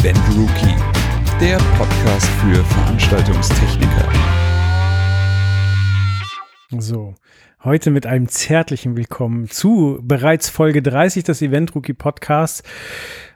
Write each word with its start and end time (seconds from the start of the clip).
Event 0.00 0.18
Rookie, 0.36 0.76
der 1.40 1.56
Podcast 1.76 2.26
für 2.40 2.62
Veranstaltungstechniker. 2.64 4.08
So, 6.78 7.16
heute 7.64 7.90
mit 7.90 8.06
einem 8.06 8.28
zärtlichen 8.28 8.96
Willkommen 8.96 9.48
zu 9.48 9.98
bereits 10.00 10.50
Folge 10.50 10.82
30 10.82 11.24
des 11.24 11.42
Event 11.42 11.74
Rookie 11.74 11.94
Podcasts. 11.94 12.62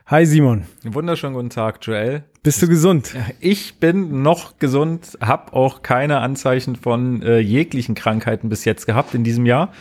Hi 0.05 0.25
Simon. 0.25 0.65
Wunderschönen 0.83 1.33
guten 1.33 1.49
Tag, 1.49 1.79
Joel. 1.81 2.23
Bist 2.43 2.61
du 2.61 2.67
gesund? 2.67 3.15
Ich 3.39 3.79
bin 3.79 4.21
noch 4.21 4.59
gesund, 4.59 5.17
habe 5.21 5.53
auch 5.53 5.81
keine 5.81 6.19
Anzeichen 6.19 6.75
von 6.75 7.21
äh, 7.21 7.39
jeglichen 7.39 7.95
Krankheiten 7.95 8.49
bis 8.49 8.65
jetzt 8.65 8.85
gehabt 8.85 9.13
in 9.15 9.23
diesem 9.23 9.45
Jahr 9.45 9.71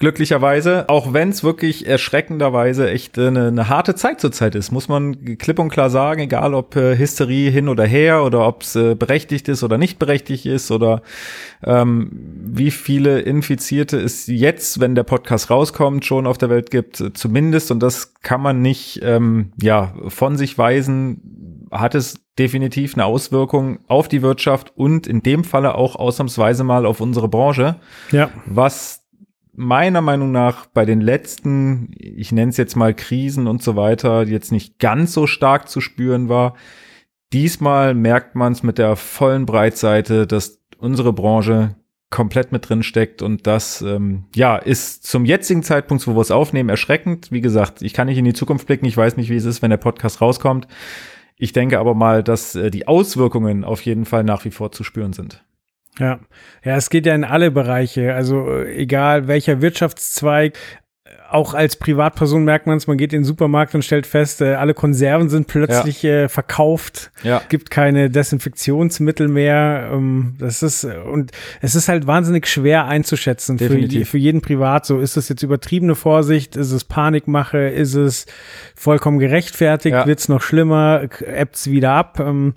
glücklicherweise, 0.00 0.88
auch 0.88 1.12
wenn 1.12 1.28
es 1.28 1.44
wirklich 1.44 1.86
erschreckenderweise 1.86 2.90
echt 2.90 3.18
äh, 3.18 3.28
eine, 3.28 3.48
eine 3.48 3.68
harte 3.68 3.94
Zeit 3.94 4.18
zurzeit 4.18 4.54
ist, 4.56 4.72
muss 4.72 4.88
man 4.88 5.36
klipp 5.36 5.58
und 5.58 5.68
klar 5.68 5.90
sagen, 5.90 6.22
egal 6.22 6.54
ob 6.54 6.74
äh, 6.74 6.96
Hysterie 6.96 7.50
hin 7.50 7.68
oder 7.68 7.84
her 7.84 8.24
oder 8.24 8.46
ob 8.48 8.62
es 8.62 8.74
äh, 8.74 8.94
berechtigt 8.94 9.48
ist 9.48 9.62
oder 9.62 9.78
nicht 9.78 9.98
berechtigt 9.98 10.46
ist 10.46 10.70
oder 10.70 11.02
ähm, 11.62 12.10
wie 12.12 12.70
viele 12.70 13.20
Infizierte 13.20 13.98
es 13.98 14.26
jetzt, 14.26 14.80
wenn 14.80 14.94
der 14.94 15.04
Podcast 15.04 15.50
rauskommt, 15.50 16.04
schon 16.06 16.26
auf 16.26 16.38
der 16.38 16.48
Welt 16.48 16.70
gibt, 16.70 17.00
äh, 17.00 17.12
zumindest 17.12 17.70
und 17.70 17.80
das 17.80 18.14
kann 18.22 18.40
man 18.40 18.62
nicht 18.62 19.00
ähm, 19.02 19.52
ja 19.60 19.92
von 20.08 20.38
sich 20.38 20.56
weisen, 20.56 21.59
hat 21.70 21.94
es 21.94 22.20
definitiv 22.38 22.94
eine 22.94 23.04
Auswirkung 23.04 23.80
auf 23.86 24.08
die 24.08 24.22
Wirtschaft 24.22 24.72
und 24.76 25.06
in 25.06 25.22
dem 25.22 25.44
Falle 25.44 25.74
auch 25.74 25.96
ausnahmsweise 25.96 26.64
mal 26.64 26.86
auf 26.86 27.00
unsere 27.00 27.28
Branche. 27.28 27.76
Ja. 28.10 28.30
Was 28.46 29.04
meiner 29.52 30.00
Meinung 30.00 30.32
nach 30.32 30.66
bei 30.66 30.84
den 30.84 31.00
letzten, 31.00 31.90
ich 31.98 32.32
nenne 32.32 32.50
es 32.50 32.56
jetzt 32.56 32.76
mal 32.76 32.94
Krisen 32.94 33.46
und 33.46 33.62
so 33.62 33.76
weiter, 33.76 34.24
jetzt 34.24 34.52
nicht 34.52 34.78
ganz 34.78 35.12
so 35.12 35.26
stark 35.26 35.68
zu 35.68 35.80
spüren 35.80 36.28
war. 36.28 36.54
Diesmal 37.32 37.94
merkt 37.94 38.34
man 38.34 38.52
es 38.52 38.62
mit 38.62 38.78
der 38.78 38.96
vollen 38.96 39.46
Breitseite, 39.46 40.26
dass 40.26 40.58
unsere 40.78 41.12
Branche 41.12 41.76
komplett 42.10 42.50
mit 42.50 42.68
drin 42.68 42.82
steckt 42.82 43.22
und 43.22 43.46
das 43.46 43.82
ähm, 43.82 44.24
ja 44.34 44.56
ist 44.56 45.04
zum 45.04 45.24
jetzigen 45.24 45.62
Zeitpunkt, 45.62 46.06
wo 46.08 46.16
wir 46.16 46.20
es 46.20 46.32
aufnehmen, 46.32 46.68
erschreckend. 46.68 47.30
Wie 47.30 47.40
gesagt, 47.40 47.82
ich 47.82 47.94
kann 47.94 48.08
nicht 48.08 48.18
in 48.18 48.24
die 48.24 48.32
Zukunft 48.32 48.66
blicken, 48.66 48.86
ich 48.86 48.96
weiß 48.96 49.16
nicht, 49.16 49.30
wie 49.30 49.36
es 49.36 49.44
ist, 49.44 49.62
wenn 49.62 49.70
der 49.70 49.76
Podcast 49.76 50.20
rauskommt. 50.20 50.66
Ich 51.42 51.52
denke 51.52 51.78
aber 51.78 51.94
mal, 51.94 52.22
dass 52.22 52.54
äh, 52.54 52.70
die 52.70 52.86
Auswirkungen 52.86 53.64
auf 53.64 53.80
jeden 53.80 54.04
Fall 54.04 54.24
nach 54.24 54.44
wie 54.44 54.50
vor 54.50 54.72
zu 54.72 54.84
spüren 54.84 55.14
sind. 55.14 55.42
Ja, 55.98 56.20
ja, 56.62 56.76
es 56.76 56.90
geht 56.90 57.06
ja 57.06 57.14
in 57.14 57.24
alle 57.24 57.50
Bereiche. 57.50 58.14
Also 58.14 58.46
äh, 58.46 58.76
egal 58.76 59.26
welcher 59.26 59.62
Wirtschaftszweig, 59.62 60.58
auch 61.30 61.54
als 61.54 61.76
Privatperson 61.76 62.44
merkt 62.44 62.66
man 62.66 62.76
es, 62.76 62.86
man 62.86 62.96
geht 62.96 63.12
in 63.12 63.20
den 63.20 63.24
Supermarkt 63.24 63.74
und 63.74 63.84
stellt 63.84 64.06
fest, 64.06 64.40
äh, 64.40 64.54
alle 64.54 64.74
Konserven 64.74 65.28
sind 65.28 65.46
plötzlich 65.46 66.02
ja. 66.02 66.24
äh, 66.24 66.28
verkauft. 66.28 67.10
Ja. 67.22 67.42
Gibt 67.48 67.70
keine 67.70 68.10
Desinfektionsmittel 68.10 69.28
mehr. 69.28 69.90
Ähm, 69.92 70.34
das 70.38 70.62
ist, 70.62 70.84
und 70.84 71.30
es 71.60 71.74
ist 71.74 71.88
halt 71.88 72.06
wahnsinnig 72.06 72.46
schwer 72.46 72.86
einzuschätzen 72.86 73.58
für, 73.58 74.04
für, 74.04 74.18
jeden 74.18 74.40
Privat. 74.40 74.86
So 74.86 74.98
ist 74.98 75.16
es 75.16 75.28
jetzt 75.28 75.42
übertriebene 75.42 75.94
Vorsicht, 75.94 76.56
ist 76.56 76.72
es 76.72 76.84
Panikmache, 76.84 77.58
ist 77.58 77.94
es 77.94 78.26
vollkommen 78.74 79.18
gerechtfertigt, 79.18 79.94
ja. 79.94 80.06
wird 80.06 80.18
es 80.18 80.28
noch 80.28 80.42
schlimmer, 80.42 81.02
ebbt 81.20 81.56
es 81.56 81.70
wieder 81.70 81.92
ab. 81.92 82.18
Ähm, 82.20 82.54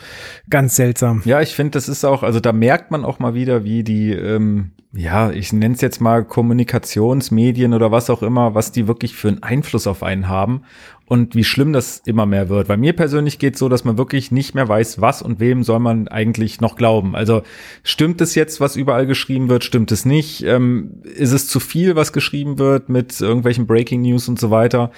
ganz 0.49 0.75
seltsam. 0.75 1.21
Ja, 1.25 1.41
ich 1.41 1.55
finde, 1.55 1.71
das 1.71 1.87
ist 1.87 2.03
auch, 2.05 2.23
also 2.23 2.39
da 2.39 2.51
merkt 2.53 2.91
man 2.91 3.05
auch 3.05 3.19
mal 3.19 3.33
wieder, 3.33 3.63
wie 3.63 3.83
die 3.83 4.11
ähm, 4.11 4.71
ja, 4.95 5.31
ich 5.31 5.51
nenne 5.51 5.73
es 5.73 5.81
jetzt 5.81 6.01
mal 6.01 6.23
Kommunikationsmedien 6.23 7.73
oder 7.73 7.91
was 7.91 8.11
auch 8.11 8.21
immer, 8.21 8.53
was 8.53 8.62
die 8.71 8.87
wirklich 8.87 9.15
für 9.15 9.27
einen 9.27 9.43
Einfluss 9.43 9.87
auf 9.87 10.03
einen 10.03 10.27
haben 10.27 10.63
und 11.05 11.35
wie 11.35 11.43
schlimm 11.43 11.73
das 11.73 12.01
immer 12.05 12.25
mehr 12.25 12.49
wird. 12.49 12.67
Bei 12.67 12.77
mir 12.77 12.93
persönlich 12.93 13.37
geht 13.37 13.53
es 13.53 13.59
so, 13.59 13.69
dass 13.69 13.83
man 13.83 13.97
wirklich 13.97 14.31
nicht 14.31 14.55
mehr 14.55 14.67
weiß, 14.67 15.01
was 15.01 15.21
und 15.21 15.39
wem 15.39 15.63
soll 15.63 15.79
man 15.79 16.07
eigentlich 16.07 16.61
noch 16.61 16.75
glauben. 16.75 17.15
Also 17.15 17.43
stimmt 17.83 18.21
es 18.21 18.35
jetzt, 18.35 18.61
was 18.61 18.75
überall 18.75 19.05
geschrieben 19.05 19.49
wird, 19.49 19.63
stimmt 19.63 19.91
es 19.91 20.05
nicht? 20.05 20.43
Ähm, 20.43 21.01
ist 21.03 21.33
es 21.33 21.47
zu 21.47 21.59
viel, 21.59 21.95
was 21.95 22.13
geschrieben 22.13 22.57
wird 22.57 22.89
mit 22.89 23.19
irgendwelchen 23.19 23.67
Breaking 23.67 24.01
News 24.01 24.29
und 24.29 24.39
so 24.39 24.49
weiter? 24.49 24.91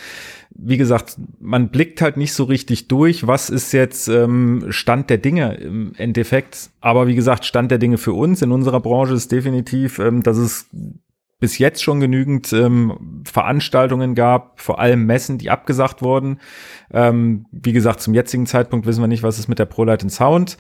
Wie 0.52 0.78
gesagt, 0.78 1.18
man 1.40 1.70
blickt 1.70 2.02
halt 2.02 2.18
nicht 2.18 2.34
so 2.34 2.46
richtig 2.46 2.88
durch, 2.88 3.28
was 3.28 3.50
ist 3.50 3.74
jetzt 3.74 4.08
ähm, 4.08 4.68
Stand 4.70 5.10
der 5.10 5.18
Dinge 5.18 5.56
im 5.56 5.94
Endeffekt. 5.98 6.70
Aber 6.80 7.08
wie 7.08 7.16
gesagt, 7.16 7.46
Stand 7.46 7.72
der 7.72 7.78
Dinge 7.78 7.98
für 7.98 8.14
uns 8.14 8.42
in 8.42 8.52
unserer 8.52 8.80
Branche 8.80 9.16
ist 9.16 9.32
definitiv, 9.32 10.00
ähm, 10.00 10.24
dass 10.24 10.38
es 10.38 10.68
bis 11.40 11.58
jetzt 11.58 11.84
schon 11.84 12.00
genügend 12.00 12.54
ähm, 12.54 13.22
Veranstaltungen 13.26 14.16
gab, 14.16 14.62
vor 14.62 14.80
allem 14.80 15.06
Messen, 15.06 15.38
die 15.38 15.50
abgesagt 15.50 16.02
wurden. 16.02 16.40
Ähm, 16.94 17.46
wie 17.52 17.74
gesagt, 17.74 18.02
zum 18.02 18.14
jetzigen 18.14 18.46
Zeitpunkt 18.46 18.86
wissen 18.86 19.02
wir 19.02 19.08
nicht, 19.08 19.24
was 19.24 19.38
ist 19.38 19.48
mit 19.48 19.60
der 19.60 19.66
ProLight 19.66 20.10
Sound. 20.10 20.58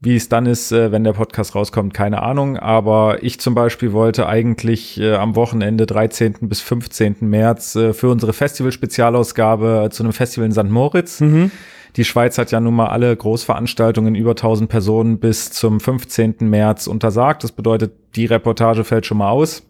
Wie 0.00 0.14
es 0.14 0.28
dann 0.28 0.46
ist, 0.46 0.70
äh, 0.70 0.92
wenn 0.92 1.02
der 1.02 1.12
Podcast 1.12 1.56
rauskommt, 1.56 1.92
keine 1.92 2.22
Ahnung. 2.22 2.56
Aber 2.56 3.22
ich 3.22 3.40
zum 3.40 3.54
Beispiel 3.54 3.92
wollte 3.92 4.28
eigentlich 4.28 5.00
äh, 5.00 5.14
am 5.14 5.34
Wochenende 5.34 5.86
13. 5.86 6.36
bis 6.42 6.60
15. 6.60 7.16
März 7.20 7.74
äh, 7.74 7.92
für 7.92 8.08
unsere 8.08 8.32
Festival-Spezialausgabe 8.32 9.84
äh, 9.86 9.90
zu 9.90 10.04
einem 10.04 10.12
Festival 10.12 10.46
in 10.46 10.52
St. 10.52 10.70
Moritz. 10.70 11.20
Mhm. 11.20 11.50
Die 11.96 12.04
Schweiz 12.04 12.38
hat 12.38 12.52
ja 12.52 12.60
nun 12.60 12.74
mal 12.74 12.88
alle 12.88 13.16
Großveranstaltungen 13.16 14.14
über 14.14 14.32
1000 14.32 14.68
Personen 14.68 15.18
bis 15.18 15.50
zum 15.50 15.80
15. 15.80 16.36
März 16.42 16.86
untersagt. 16.86 17.42
Das 17.42 17.50
bedeutet, 17.50 17.92
die 18.14 18.26
Reportage 18.26 18.84
fällt 18.84 19.06
schon 19.06 19.18
mal 19.18 19.30
aus 19.30 19.67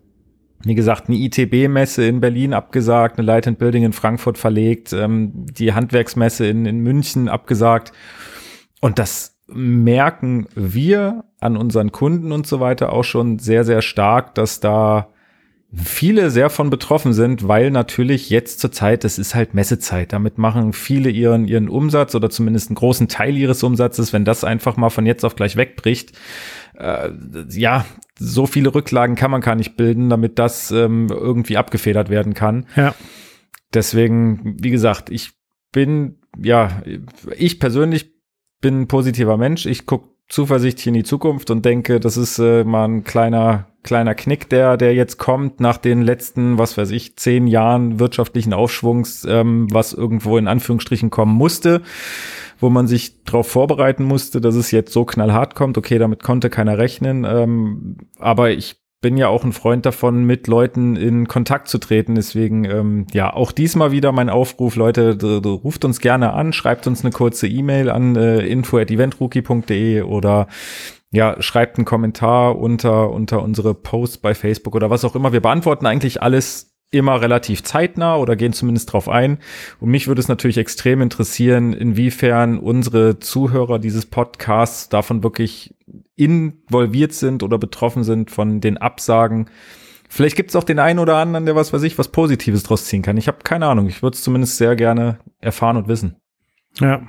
wie 0.64 0.74
gesagt, 0.74 1.08
eine 1.08 1.18
ITB-Messe 1.18 2.04
in 2.04 2.20
Berlin 2.20 2.52
abgesagt, 2.52 3.18
eine 3.18 3.26
Light 3.26 3.46
and 3.46 3.58
Building 3.58 3.84
in 3.84 3.92
Frankfurt 3.92 4.38
verlegt, 4.38 4.92
ähm, 4.92 5.32
die 5.34 5.72
Handwerksmesse 5.72 6.46
in, 6.46 6.66
in 6.66 6.80
München 6.80 7.28
abgesagt. 7.28 7.92
Und 8.80 8.98
das 8.98 9.36
merken 9.46 10.46
wir 10.54 11.24
an 11.40 11.56
unseren 11.56 11.92
Kunden 11.92 12.32
und 12.32 12.46
so 12.46 12.60
weiter 12.60 12.92
auch 12.92 13.04
schon 13.04 13.38
sehr, 13.38 13.64
sehr 13.64 13.82
stark, 13.82 14.34
dass 14.34 14.60
da 14.60 15.08
viele 15.74 16.30
sehr 16.30 16.48
von 16.48 16.70
betroffen 16.70 17.12
sind, 17.12 17.46
weil 17.46 17.70
natürlich 17.70 18.30
jetzt 18.30 18.60
zur 18.60 18.72
Zeit, 18.72 19.04
das 19.04 19.18
ist 19.18 19.34
halt 19.34 19.52
Messezeit. 19.52 20.12
Damit 20.12 20.38
machen 20.38 20.72
viele 20.72 21.10
ihren, 21.10 21.46
ihren 21.46 21.68
Umsatz 21.68 22.14
oder 22.14 22.30
zumindest 22.30 22.70
einen 22.70 22.76
großen 22.76 23.08
Teil 23.08 23.36
ihres 23.36 23.62
Umsatzes, 23.62 24.12
wenn 24.12 24.24
das 24.24 24.44
einfach 24.44 24.76
mal 24.76 24.88
von 24.88 25.04
jetzt 25.04 25.24
auf 25.24 25.36
gleich 25.36 25.56
wegbricht. 25.56 26.12
Äh, 26.74 27.10
ja, 27.50 27.84
so 28.18 28.46
viele 28.46 28.74
Rücklagen 28.74 29.16
kann 29.16 29.30
man 29.30 29.40
gar 29.40 29.54
nicht 29.54 29.76
bilden, 29.76 30.10
damit 30.10 30.38
das 30.38 30.70
ähm, 30.70 31.06
irgendwie 31.08 31.56
abgefedert 31.56 32.10
werden 32.10 32.34
kann. 32.34 32.66
Ja. 32.76 32.94
Deswegen, 33.72 34.56
wie 34.60 34.70
gesagt, 34.70 35.10
ich 35.10 35.32
bin, 35.72 36.18
ja, 36.36 36.82
ich 37.36 37.60
persönlich 37.60 38.12
bin 38.60 38.82
ein 38.82 38.88
positiver 38.88 39.36
Mensch. 39.36 39.66
Ich 39.66 39.86
gucke 39.86 40.08
zuversichtlich 40.28 40.88
in 40.88 40.94
die 40.94 41.04
Zukunft 41.04 41.50
und 41.50 41.64
denke, 41.64 42.00
das 42.00 42.16
ist 42.16 42.38
äh, 42.38 42.64
mal 42.64 42.86
ein 42.86 43.04
kleiner, 43.04 43.68
kleiner 43.82 44.14
Knick, 44.14 44.48
der, 44.50 44.76
der 44.76 44.94
jetzt 44.94 45.16
kommt 45.16 45.60
nach 45.60 45.78
den 45.78 46.02
letzten, 46.02 46.58
was 46.58 46.76
weiß 46.76 46.90
ich, 46.90 47.16
zehn 47.16 47.46
Jahren 47.46 47.98
wirtschaftlichen 47.98 48.52
Aufschwungs, 48.52 49.24
ähm, 49.28 49.68
was 49.70 49.92
irgendwo 49.92 50.36
in 50.36 50.48
Anführungsstrichen 50.48 51.10
kommen 51.10 51.34
musste 51.34 51.82
wo 52.58 52.70
man 52.70 52.86
sich 52.86 53.24
darauf 53.24 53.48
vorbereiten 53.48 54.04
musste, 54.04 54.40
dass 54.40 54.54
es 54.54 54.70
jetzt 54.70 54.92
so 54.92 55.04
knallhart 55.04 55.54
kommt. 55.54 55.78
Okay, 55.78 55.98
damit 55.98 56.22
konnte 56.22 56.50
keiner 56.50 56.78
rechnen. 56.78 57.24
Ähm, 57.24 57.96
aber 58.18 58.50
ich 58.50 58.76
bin 59.00 59.16
ja 59.16 59.28
auch 59.28 59.44
ein 59.44 59.52
Freund 59.52 59.86
davon, 59.86 60.24
mit 60.24 60.48
Leuten 60.48 60.96
in 60.96 61.28
Kontakt 61.28 61.68
zu 61.68 61.78
treten. 61.78 62.16
Deswegen, 62.16 62.64
ähm, 62.64 63.06
ja, 63.12 63.32
auch 63.32 63.52
diesmal 63.52 63.92
wieder 63.92 64.10
mein 64.10 64.28
Aufruf, 64.28 64.74
Leute, 64.74 65.16
ruft 65.44 65.84
uns 65.84 66.00
gerne 66.00 66.32
an, 66.32 66.52
schreibt 66.52 66.86
uns 66.86 67.04
eine 67.04 67.12
kurze 67.12 67.46
E-Mail 67.46 67.90
an 67.90 68.16
äh, 68.16 68.40
info@eventrookie.de 68.40 70.02
oder 70.02 70.48
ja, 71.10 71.40
schreibt 71.40 71.78
einen 71.78 71.86
Kommentar 71.86 72.58
unter, 72.58 73.10
unter 73.10 73.42
unsere 73.42 73.72
Posts 73.72 74.18
bei 74.18 74.34
Facebook 74.34 74.74
oder 74.74 74.90
was 74.90 75.04
auch 75.04 75.14
immer. 75.14 75.32
Wir 75.32 75.40
beantworten 75.40 75.86
eigentlich 75.86 76.20
alles 76.22 76.67
immer 76.90 77.20
relativ 77.20 77.62
zeitnah 77.62 78.16
oder 78.16 78.34
gehen 78.36 78.52
zumindest 78.52 78.92
drauf 78.92 79.08
ein. 79.08 79.38
Und 79.80 79.90
mich 79.90 80.08
würde 80.08 80.20
es 80.20 80.28
natürlich 80.28 80.58
extrem 80.58 81.02
interessieren, 81.02 81.72
inwiefern 81.72 82.58
unsere 82.58 83.18
Zuhörer 83.18 83.78
dieses 83.78 84.06
Podcasts 84.06 84.88
davon 84.88 85.22
wirklich 85.22 85.74
involviert 86.16 87.12
sind 87.12 87.42
oder 87.42 87.58
betroffen 87.58 88.04
sind 88.04 88.30
von 88.30 88.60
den 88.60 88.78
Absagen. 88.78 89.50
Vielleicht 90.08 90.36
gibt 90.36 90.50
es 90.50 90.56
auch 90.56 90.64
den 90.64 90.78
einen 90.78 90.98
oder 90.98 91.16
anderen, 91.16 91.44
der 91.44 91.54
was 91.54 91.72
weiß 91.72 91.82
ich, 91.82 91.98
was 91.98 92.08
Positives 92.08 92.62
draus 92.62 92.86
ziehen 92.86 93.02
kann. 93.02 93.18
Ich 93.18 93.28
habe 93.28 93.38
keine 93.44 93.66
Ahnung. 93.66 93.86
Ich 93.88 94.02
würde 94.02 94.14
es 94.14 94.22
zumindest 94.22 94.56
sehr 94.56 94.74
gerne 94.74 95.18
erfahren 95.40 95.76
und 95.76 95.88
wissen. 95.88 96.16
Ja. 96.80 97.02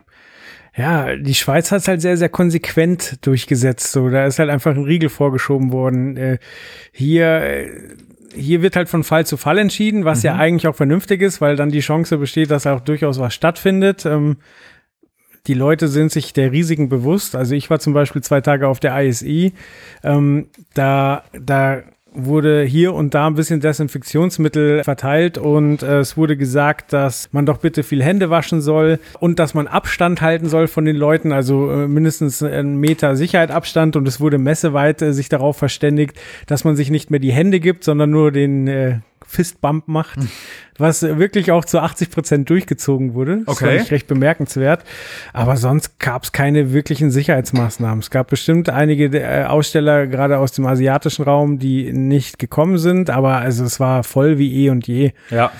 Ja, 0.75 1.15
die 1.15 1.33
Schweiz 1.33 1.71
hat 1.71 1.81
es 1.81 1.87
halt 1.87 2.01
sehr, 2.01 2.15
sehr 2.15 2.29
konsequent 2.29 3.25
durchgesetzt. 3.25 3.91
So, 3.91 4.09
da 4.09 4.25
ist 4.25 4.39
halt 4.39 4.49
einfach 4.49 4.75
ein 4.75 4.83
Riegel 4.83 5.09
vorgeschoben 5.09 5.71
worden. 5.71 6.15
Äh, 6.15 6.37
hier 6.91 7.41
äh, 7.41 7.69
hier 8.35 8.61
wird 8.61 8.75
halt 8.75 8.89
von 8.89 9.03
Fall 9.03 9.25
zu 9.25 9.37
Fall 9.37 9.57
entschieden, 9.57 10.05
was 10.05 10.19
mhm. 10.19 10.27
ja 10.27 10.35
eigentlich 10.35 10.67
auch 10.67 10.75
vernünftig 10.75 11.21
ist, 11.21 11.41
weil 11.41 11.55
dann 11.55 11.69
die 11.69 11.79
Chance 11.79 12.17
besteht, 12.17 12.51
dass 12.51 12.67
auch 12.67 12.81
durchaus 12.81 13.19
was 13.19 13.33
stattfindet. 13.33 14.05
Ähm, 14.05 14.37
die 15.47 15.53
Leute 15.53 15.87
sind 15.87 16.11
sich 16.11 16.33
der 16.33 16.51
Risiken 16.51 16.89
bewusst. 16.89 17.35
Also 17.35 17.55
ich 17.55 17.69
war 17.69 17.79
zum 17.79 17.93
Beispiel 17.93 18.21
zwei 18.21 18.41
Tage 18.41 18.67
auf 18.67 18.79
der 18.79 18.99
ISI. 19.01 19.53
Ähm, 20.03 20.47
da, 20.73 21.23
da 21.33 21.83
wurde 22.13 22.63
hier 22.63 22.93
und 22.93 23.13
da 23.13 23.27
ein 23.27 23.35
bisschen 23.35 23.59
Desinfektionsmittel 23.59 24.83
verteilt 24.83 25.37
und 25.37 25.83
äh, 25.83 25.99
es 25.99 26.17
wurde 26.17 26.37
gesagt, 26.37 26.93
dass 26.93 27.29
man 27.31 27.45
doch 27.45 27.57
bitte 27.57 27.83
viel 27.83 28.03
Hände 28.03 28.29
waschen 28.29 28.61
soll 28.61 28.99
und 29.19 29.39
dass 29.39 29.53
man 29.53 29.67
Abstand 29.67 30.21
halten 30.21 30.47
soll 30.49 30.67
von 30.67 30.85
den 30.85 30.95
Leuten, 30.95 31.31
also 31.31 31.69
äh, 31.69 31.87
mindestens 31.87 32.41
einen 32.41 32.77
Meter 32.77 33.15
Sicherheit 33.15 33.51
und 33.95 34.07
es 34.07 34.19
wurde 34.19 34.37
messeweit 34.37 35.01
äh, 35.01 35.13
sich 35.13 35.29
darauf 35.29 35.57
verständigt, 35.57 36.19
dass 36.47 36.63
man 36.63 36.75
sich 36.75 36.89
nicht 36.89 37.11
mehr 37.11 37.19
die 37.19 37.31
Hände 37.31 37.59
gibt, 37.59 37.83
sondern 37.83 38.09
nur 38.09 38.31
den 38.31 38.67
äh, 38.67 38.99
Fistbump 39.29 39.87
macht, 39.87 40.17
hm. 40.17 40.27
was 40.79 41.03
wirklich 41.03 41.51
auch 41.51 41.63
zu 41.63 41.79
80 41.79 42.09
Prozent 42.09 42.49
durchgezogen 42.49 43.13
wurde. 43.13 43.43
Das 43.45 43.61
okay. 43.61 43.77
ich 43.77 43.91
recht 43.91 44.07
bemerkenswert. 44.07 44.83
Aber 45.33 45.55
sonst 45.55 45.99
gab 45.99 46.23
es 46.23 46.31
keine 46.31 46.73
wirklichen 46.73 47.11
Sicherheitsmaßnahmen. 47.11 47.99
Es 47.99 48.09
gab 48.09 48.29
bestimmt 48.29 48.69
einige 48.69 49.05
äh, 49.15 49.43
Aussteller, 49.43 50.07
gerade 50.07 50.39
aus 50.39 50.51
dem 50.51 50.65
asiatischen 50.65 51.23
Raum, 51.23 51.59
die 51.59 51.93
nicht 51.93 52.39
gekommen 52.39 52.79
sind, 52.79 53.11
aber 53.11 53.37
also 53.37 53.63
es 53.63 53.79
war 53.79 54.03
voll 54.03 54.39
wie 54.39 54.65
eh 54.65 54.71
und 54.71 54.87
je. 54.87 55.11
Ja. 55.29 55.51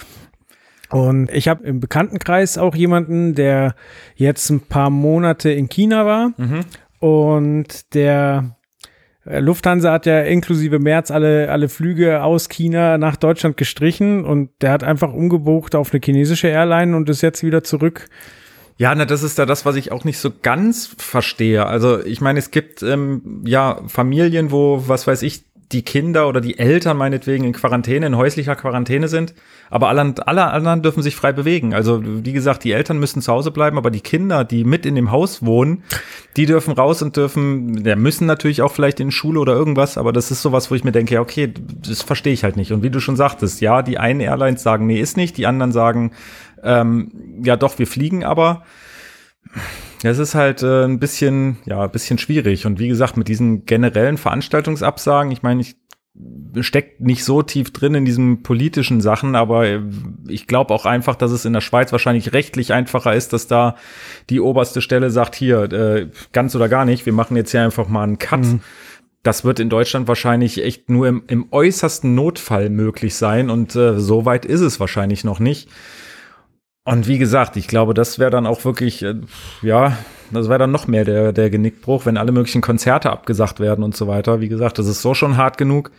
Und 0.90 1.30
ich 1.32 1.48
habe 1.48 1.64
im 1.66 1.80
Bekanntenkreis 1.80 2.58
auch 2.58 2.74
jemanden, 2.74 3.36
der 3.36 3.76
jetzt 4.16 4.50
ein 4.50 4.62
paar 4.62 4.90
Monate 4.90 5.52
in 5.52 5.70
China 5.70 6.08
war 6.08 6.32
mhm. 6.38 6.62
und 6.98 7.94
der 7.94 8.56
Lufthansa 9.30 9.92
hat 9.92 10.08
ja 10.08 10.22
inklusive 10.22 10.80
März 10.80 11.12
alle, 11.12 11.52
alle 11.52 11.70
Flüge 11.70 12.24
aus 12.24 12.50
China 12.50 12.98
nach 12.98 13.16
Deutschland 13.16 13.58
gestrichen 13.58 14.26
und 14.26 14.50
der 14.62 14.72
hat 14.72 14.84
einfach 14.84 15.14
umgebucht 15.14 15.76
auf 15.76 15.94
eine 15.94 16.02
chinesische 16.04 16.48
Airline 16.48 16.96
und 16.96 17.10
ist 17.10 17.22
jetzt 17.22 17.44
wieder 17.44 17.64
zurück. 17.64 18.10
Ja, 18.78 18.96
na, 18.96 19.04
das 19.04 19.24
ist 19.24 19.38
da 19.38 19.46
das, 19.46 19.66
was 19.66 19.76
ich 19.76 19.92
auch 19.92 20.06
nicht 20.06 20.20
so 20.20 20.32
ganz 20.42 20.96
verstehe. 20.98 21.66
Also 21.66 22.04
ich 22.04 22.22
meine, 22.22 22.40
es 22.40 22.50
gibt 22.50 22.82
ähm, 22.82 23.44
ja 23.46 23.82
Familien, 23.88 24.52
wo, 24.52 24.86
was 24.88 25.06
weiß 25.06 25.22
ich, 25.24 25.44
die 25.72 25.84
Kinder 25.84 26.28
oder 26.28 26.42
die 26.42 26.58
Eltern 26.58 26.98
meinetwegen 26.98 27.44
in 27.44 27.54
Quarantäne, 27.54 28.08
in 28.08 28.18
häuslicher 28.18 28.56
Quarantäne 28.56 29.08
sind, 29.08 29.36
aber 29.70 29.90
alle, 29.90 30.16
alle 30.26 30.48
anderen 30.48 30.82
dürfen 30.82 31.04
sich 31.04 31.16
frei 31.16 31.32
bewegen. 31.32 31.76
Also 31.76 32.02
wie 32.04 32.34
gesagt, 32.34 32.64
die 32.64 32.72
Eltern 32.72 32.98
müssen 32.98 33.22
zu 33.22 33.32
Hause 33.32 33.52
bleiben, 33.52 33.78
aber 33.78 33.92
die 33.92 34.02
Kinder, 34.02 34.44
die 34.44 34.64
mit 34.64 34.88
in 34.88 34.96
dem 34.96 35.12
Haus 35.12 35.46
wohnen, 35.46 35.84
die 36.38 36.48
dürfen 36.48 36.74
raus 36.74 37.04
und 37.04 37.16
dürfen, 37.18 37.84
der 37.84 37.98
müssen 37.98 38.26
natürlich 38.26 38.64
auch 38.64 38.72
vielleicht 38.72 39.00
in 39.00 39.12
Schule 39.12 39.40
oder 39.40 39.54
irgendwas, 39.54 40.00
aber 40.00 40.12
das 40.12 40.32
ist 40.32 40.42
sowas, 40.42 40.72
wo 40.72 40.76
ich 40.76 40.84
mir 40.84 40.92
denke, 40.92 41.14
ja, 41.14 41.22
okay, 41.22 41.54
das 41.88 42.02
verstehe 42.02 42.34
ich 42.34 42.44
halt 42.44 42.58
nicht. 42.58 42.72
Und 42.72 42.82
wie 42.82 42.90
du 42.90 43.00
schon 43.00 43.16
sagtest, 43.16 43.62
ja, 43.62 43.84
die 43.84 44.00
einen 44.00 44.22
Airlines 44.22 44.64
sagen, 44.64 44.88
nee, 44.88 45.00
ist 45.00 45.18
nicht, 45.18 45.38
die 45.38 45.46
anderen 45.46 45.72
sagen, 45.72 46.12
ähm, 46.64 47.12
ja 47.44 47.56
doch, 47.56 47.78
wir 47.78 47.88
fliegen 47.88 48.24
aber. 48.24 48.64
Es 50.04 50.18
ist 50.18 50.36
halt 50.36 50.64
äh, 50.64 50.86
ein 50.86 51.00
bisschen, 51.00 51.58
ja, 51.66 51.84
ein 51.84 51.92
bisschen 51.92 52.18
schwierig. 52.18 52.66
Und 52.66 52.80
wie 52.80 52.88
gesagt, 52.88 53.18
mit 53.18 53.28
diesen 53.28 53.66
generellen 53.66 54.18
Veranstaltungsabsagen, 54.18 55.32
ich 55.32 55.42
meine, 55.42 55.62
ich 55.62 55.76
steckt 56.62 57.02
nicht 57.02 57.24
so 57.24 57.42
tief 57.42 57.72
drin 57.72 57.96
in 57.96 58.06
diesen 58.06 58.44
politischen 58.44 59.00
Sachen, 59.00 59.36
aber 59.36 59.82
ich 60.28 60.48
glaube 60.48 60.74
auch 60.74 60.86
einfach, 60.86 61.16
dass 61.16 61.32
es 61.32 61.46
in 61.46 61.54
der 61.54 61.62
Schweiz 61.62 61.92
wahrscheinlich 61.92 62.34
rechtlich 62.34 62.74
einfacher 62.74 63.14
ist, 63.14 63.32
dass 63.32 63.48
da 63.48 63.76
die 64.30 64.42
oberste 64.42 64.82
Stelle 64.82 65.12
sagt, 65.12 65.36
hier, 65.36 65.72
äh, 65.72 66.08
ganz 66.34 66.56
oder 66.56 66.68
gar 66.68 66.86
nicht, 66.86 67.06
wir 67.06 67.14
machen 67.14 67.38
jetzt 67.38 67.52
hier 67.52 67.64
einfach 67.64 67.88
mal 67.88 68.04
einen 68.04 68.20
Cut. 68.20 68.42
Mhm. 68.42 68.60
Das 69.24 69.46
wird 69.46 69.60
in 69.60 69.70
Deutschland 69.70 70.08
wahrscheinlich 70.08 70.64
echt 70.64 70.90
nur 70.90 71.08
im, 71.08 71.24
im 71.28 71.48
äußersten 71.52 72.16
Notfall 72.16 72.70
möglich 72.70 73.16
sein 73.16 73.50
und 73.50 73.76
äh, 73.76 74.00
so 74.00 74.26
weit 74.26 74.46
ist 74.46 74.62
es 74.62 74.80
wahrscheinlich 74.80 75.24
noch 75.24 75.40
nicht. 75.40 75.70
Und 76.86 77.08
wie 77.08 77.20
gesagt, 77.20 77.56
ich 77.56 77.68
glaube, 77.68 77.94
das 77.94 78.20
wäre 78.20 78.32
dann 78.32 78.48
auch 78.48 78.64
wirklich, 78.66 79.04
äh, 79.04 79.16
ja, 79.62 79.98
das 80.32 80.50
wäre 80.50 80.60
dann 80.60 80.72
noch 80.72 80.88
mehr 80.88 81.06
der, 81.06 81.34
der 81.34 81.50
Genickbruch, 81.50 82.06
wenn 82.06 82.18
alle 82.18 82.32
möglichen 82.32 82.62
Konzerte 82.62 83.10
abgesagt 83.12 83.60
werden 83.60 83.84
und 83.84 83.96
so 83.96 84.08
weiter. 84.08 84.42
Wie 84.42 84.50
gesagt, 84.50 84.80
das 84.80 84.88
ist 84.88 85.02
so 85.02 85.14
schon 85.14 85.38
hart 85.38 85.58
genug. 85.58 85.92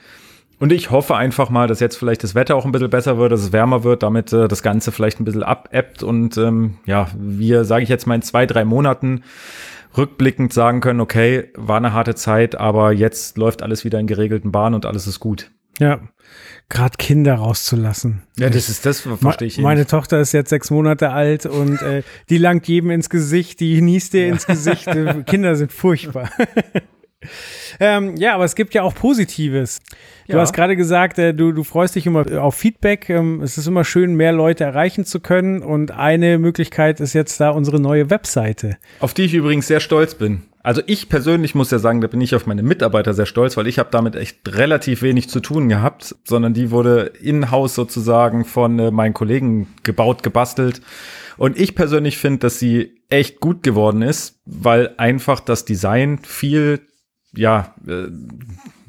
Und 0.60 0.72
ich 0.72 0.90
hoffe 0.90 1.16
einfach 1.16 1.48
mal, 1.48 1.68
dass 1.68 1.80
jetzt 1.80 1.96
vielleicht 1.96 2.22
das 2.22 2.34
Wetter 2.34 2.54
auch 2.54 2.66
ein 2.66 2.72
bisschen 2.72 2.90
besser 2.90 3.16
wird, 3.16 3.32
dass 3.32 3.40
es 3.40 3.52
wärmer 3.52 3.82
wird, 3.82 4.02
damit 4.02 4.32
äh, 4.32 4.46
das 4.46 4.62
Ganze 4.62 4.92
vielleicht 4.92 5.18
ein 5.18 5.24
bisschen 5.24 5.42
abebbt 5.42 6.02
und 6.02 6.36
ähm, 6.36 6.76
ja, 6.84 7.08
wir, 7.16 7.64
sage 7.64 7.82
ich 7.82 7.88
jetzt 7.88 8.06
mal, 8.06 8.16
in 8.16 8.22
zwei, 8.22 8.44
drei 8.44 8.66
Monaten 8.66 9.22
rückblickend 9.96 10.52
sagen 10.52 10.80
können, 10.80 11.00
okay, 11.00 11.48
war 11.56 11.78
eine 11.78 11.94
harte 11.94 12.14
Zeit, 12.14 12.56
aber 12.56 12.92
jetzt 12.92 13.38
läuft 13.38 13.62
alles 13.62 13.84
wieder 13.84 13.98
in 13.98 14.06
geregelten 14.06 14.52
Bahnen 14.52 14.74
und 14.74 14.84
alles 14.84 15.06
ist 15.06 15.18
gut. 15.18 15.50
Ja, 15.78 16.00
gerade 16.68 16.96
Kinder 16.98 17.34
rauszulassen. 17.34 18.22
Ja, 18.38 18.48
das 18.48 18.68
ist 18.68 18.86
das, 18.86 19.00
verstehe 19.00 19.48
ich. 19.48 19.58
Meine 19.58 19.80
nicht. 19.80 19.90
Tochter 19.90 20.20
ist 20.20 20.32
jetzt 20.32 20.50
sechs 20.50 20.70
Monate 20.70 21.10
alt 21.10 21.46
und 21.46 21.82
äh, 21.82 22.02
die 22.28 22.38
langt 22.38 22.68
jedem 22.68 22.90
ins 22.90 23.10
Gesicht, 23.10 23.60
die 23.60 23.82
niest 23.82 24.12
dir 24.12 24.28
ins 24.28 24.46
Gesicht. 24.46 24.86
Kinder 25.26 25.56
sind 25.56 25.72
furchtbar. 25.72 26.30
ähm, 27.80 28.16
ja, 28.16 28.34
aber 28.34 28.44
es 28.44 28.54
gibt 28.54 28.72
ja 28.74 28.82
auch 28.82 28.94
Positives. 28.94 29.80
Du 30.26 30.34
ja. 30.34 30.40
hast 30.40 30.52
gerade 30.52 30.76
gesagt, 30.76 31.18
äh, 31.18 31.34
du, 31.34 31.52
du 31.52 31.64
freust 31.64 31.96
dich 31.96 32.06
immer 32.06 32.42
auf 32.42 32.54
Feedback. 32.54 33.10
Ähm, 33.10 33.42
es 33.42 33.58
ist 33.58 33.66
immer 33.66 33.84
schön, 33.84 34.14
mehr 34.14 34.32
Leute 34.32 34.64
erreichen 34.64 35.04
zu 35.04 35.20
können. 35.20 35.62
Und 35.62 35.90
eine 35.90 36.38
Möglichkeit 36.38 37.00
ist 37.00 37.12
jetzt 37.12 37.40
da 37.40 37.50
unsere 37.50 37.80
neue 37.80 38.10
Webseite. 38.10 38.78
Auf 39.00 39.12
die 39.12 39.24
ich 39.24 39.34
übrigens 39.34 39.66
sehr 39.66 39.80
stolz 39.80 40.14
bin. 40.14 40.42
Also 40.62 40.82
ich 40.86 41.08
persönlich 41.08 41.54
muss 41.54 41.70
ja 41.70 41.78
sagen, 41.78 42.02
da 42.02 42.06
bin 42.06 42.20
ich 42.20 42.34
auf 42.34 42.46
meine 42.46 42.62
Mitarbeiter 42.62 43.14
sehr 43.14 43.26
stolz, 43.26 43.56
weil 43.56 43.66
ich 43.66 43.78
habe 43.78 43.88
damit 43.90 44.14
echt 44.14 44.40
relativ 44.54 45.00
wenig 45.00 45.30
zu 45.30 45.40
tun 45.40 45.68
gehabt, 45.68 46.14
sondern 46.24 46.52
die 46.52 46.70
wurde 46.70 47.12
in-house 47.20 47.74
sozusagen 47.74 48.44
von 48.44 48.78
äh, 48.78 48.90
meinen 48.90 49.14
Kollegen 49.14 49.68
gebaut, 49.82 50.22
gebastelt. 50.22 50.82
Und 51.38 51.58
ich 51.58 51.74
persönlich 51.74 52.18
finde, 52.18 52.40
dass 52.40 52.58
sie 52.58 53.00
echt 53.08 53.40
gut 53.40 53.62
geworden 53.62 54.02
ist, 54.02 54.40
weil 54.44 54.94
einfach 54.98 55.40
das 55.40 55.64
Design 55.64 56.18
viel 56.18 56.80
ja, 57.34 57.74
äh, 57.86 58.08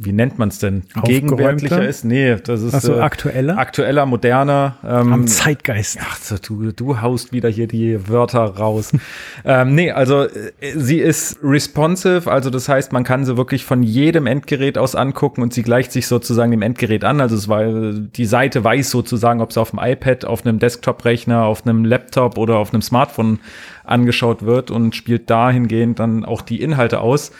wie 0.03 0.13
nennt 0.13 0.39
man 0.39 0.49
es 0.49 0.59
denn? 0.59 0.83
Gegenwärtiger 1.03 1.87
ist? 1.87 2.03
Nee, 2.03 2.35
das 2.37 2.61
ist 2.61 2.81
so, 2.81 2.95
äh, 2.95 2.99
aktueller. 2.99 3.57
Aktueller, 3.57 4.05
moderner. 4.05 4.77
Ähm, 4.83 5.13
Am 5.13 5.27
Zeitgeist. 5.27 5.99
Ach, 6.01 6.17
du, 6.39 6.71
du 6.71 7.01
haust 7.01 7.31
wieder 7.31 7.49
hier 7.49 7.67
die 7.67 8.07
Wörter 8.09 8.41
raus. 8.41 8.91
ähm, 9.45 9.75
nee, 9.75 9.91
also 9.91 10.23
äh, 10.23 10.29
sie 10.75 10.99
ist 10.99 11.39
responsive, 11.43 12.31
also 12.31 12.49
das 12.49 12.67
heißt, 12.67 12.91
man 12.93 13.03
kann 13.03 13.25
sie 13.25 13.37
wirklich 13.37 13.63
von 13.63 13.83
jedem 13.83 14.25
Endgerät 14.25 14.77
aus 14.77 14.95
angucken 14.95 15.41
und 15.41 15.53
sie 15.53 15.61
gleicht 15.61 15.91
sich 15.91 16.07
sozusagen 16.07 16.51
dem 16.51 16.61
Endgerät 16.61 17.03
an. 17.03 17.21
Also 17.21 17.35
es 17.35 17.47
war, 17.47 17.63
die 17.93 18.25
Seite 18.25 18.63
weiß 18.63 18.89
sozusagen, 18.89 19.41
ob 19.41 19.51
es 19.51 19.57
auf 19.57 19.71
dem 19.71 19.79
iPad, 19.79 20.25
auf 20.25 20.45
einem 20.45 20.59
Desktop-Rechner, 20.59 21.43
auf 21.43 21.65
einem 21.65 21.85
Laptop 21.85 22.37
oder 22.37 22.57
auf 22.57 22.73
einem 22.73 22.81
Smartphone 22.81 23.39
angeschaut 23.83 24.43
wird 24.43 24.71
und 24.71 24.95
spielt 24.95 25.29
dahingehend 25.29 25.99
dann 25.99 26.25
auch 26.25 26.41
die 26.41 26.61
Inhalte 26.61 27.01
aus. 27.01 27.31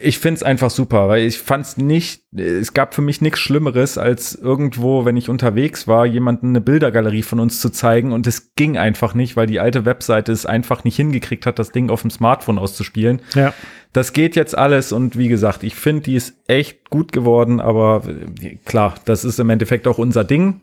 Ich 0.00 0.18
find's 0.18 0.42
einfach 0.42 0.70
super, 0.70 1.08
weil 1.08 1.26
ich 1.26 1.38
fand's 1.38 1.76
nicht, 1.76 2.22
es 2.36 2.72
gab 2.72 2.94
für 2.94 3.02
mich 3.02 3.20
nichts 3.20 3.40
Schlimmeres, 3.40 3.98
als 3.98 4.34
irgendwo, 4.34 5.04
wenn 5.04 5.16
ich 5.16 5.28
unterwegs 5.28 5.88
war, 5.88 6.06
jemanden 6.06 6.50
eine 6.50 6.60
Bildergalerie 6.60 7.22
von 7.22 7.40
uns 7.40 7.60
zu 7.60 7.70
zeigen 7.70 8.12
und 8.12 8.26
es 8.26 8.54
ging 8.54 8.78
einfach 8.78 9.14
nicht, 9.14 9.36
weil 9.36 9.46
die 9.46 9.58
alte 9.58 9.84
Webseite 9.84 10.30
es 10.30 10.46
einfach 10.46 10.84
nicht 10.84 10.96
hingekriegt 10.96 11.46
hat, 11.46 11.58
das 11.58 11.72
Ding 11.72 11.90
auf 11.90 12.02
dem 12.02 12.10
Smartphone 12.10 12.58
auszuspielen. 12.58 13.20
Ja. 13.34 13.52
Das 13.92 14.12
geht 14.12 14.36
jetzt 14.36 14.56
alles 14.56 14.92
und 14.92 15.16
wie 15.18 15.28
gesagt, 15.28 15.62
ich 15.64 15.74
finde, 15.74 16.02
die 16.02 16.14
ist 16.14 16.34
echt 16.46 16.90
gut 16.90 17.10
geworden, 17.10 17.58
aber 17.58 18.02
äh, 18.40 18.56
klar, 18.64 18.94
das 19.06 19.24
ist 19.24 19.40
im 19.40 19.50
Endeffekt 19.50 19.88
auch 19.88 19.98
unser 19.98 20.24
Ding. 20.24 20.60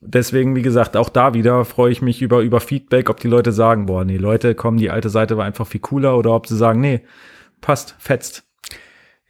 Deswegen, 0.00 0.54
wie 0.54 0.62
gesagt, 0.62 0.96
auch 0.96 1.08
da 1.08 1.34
wieder 1.34 1.64
freue 1.64 1.90
ich 1.90 2.02
mich 2.02 2.22
über, 2.22 2.40
über 2.40 2.60
Feedback, 2.60 3.10
ob 3.10 3.18
die 3.18 3.28
Leute 3.28 3.52
sagen, 3.52 3.86
boah, 3.86 4.04
nee, 4.04 4.18
Leute, 4.18 4.54
komm, 4.54 4.76
die 4.76 4.90
alte 4.90 5.08
Seite 5.08 5.36
war 5.36 5.44
einfach 5.44 5.66
viel 5.66 5.80
cooler 5.80 6.16
oder 6.18 6.32
ob 6.32 6.46
sie 6.46 6.56
sagen, 6.56 6.80
nee, 6.80 7.00
passt, 7.60 7.96
fetzt. 7.98 8.44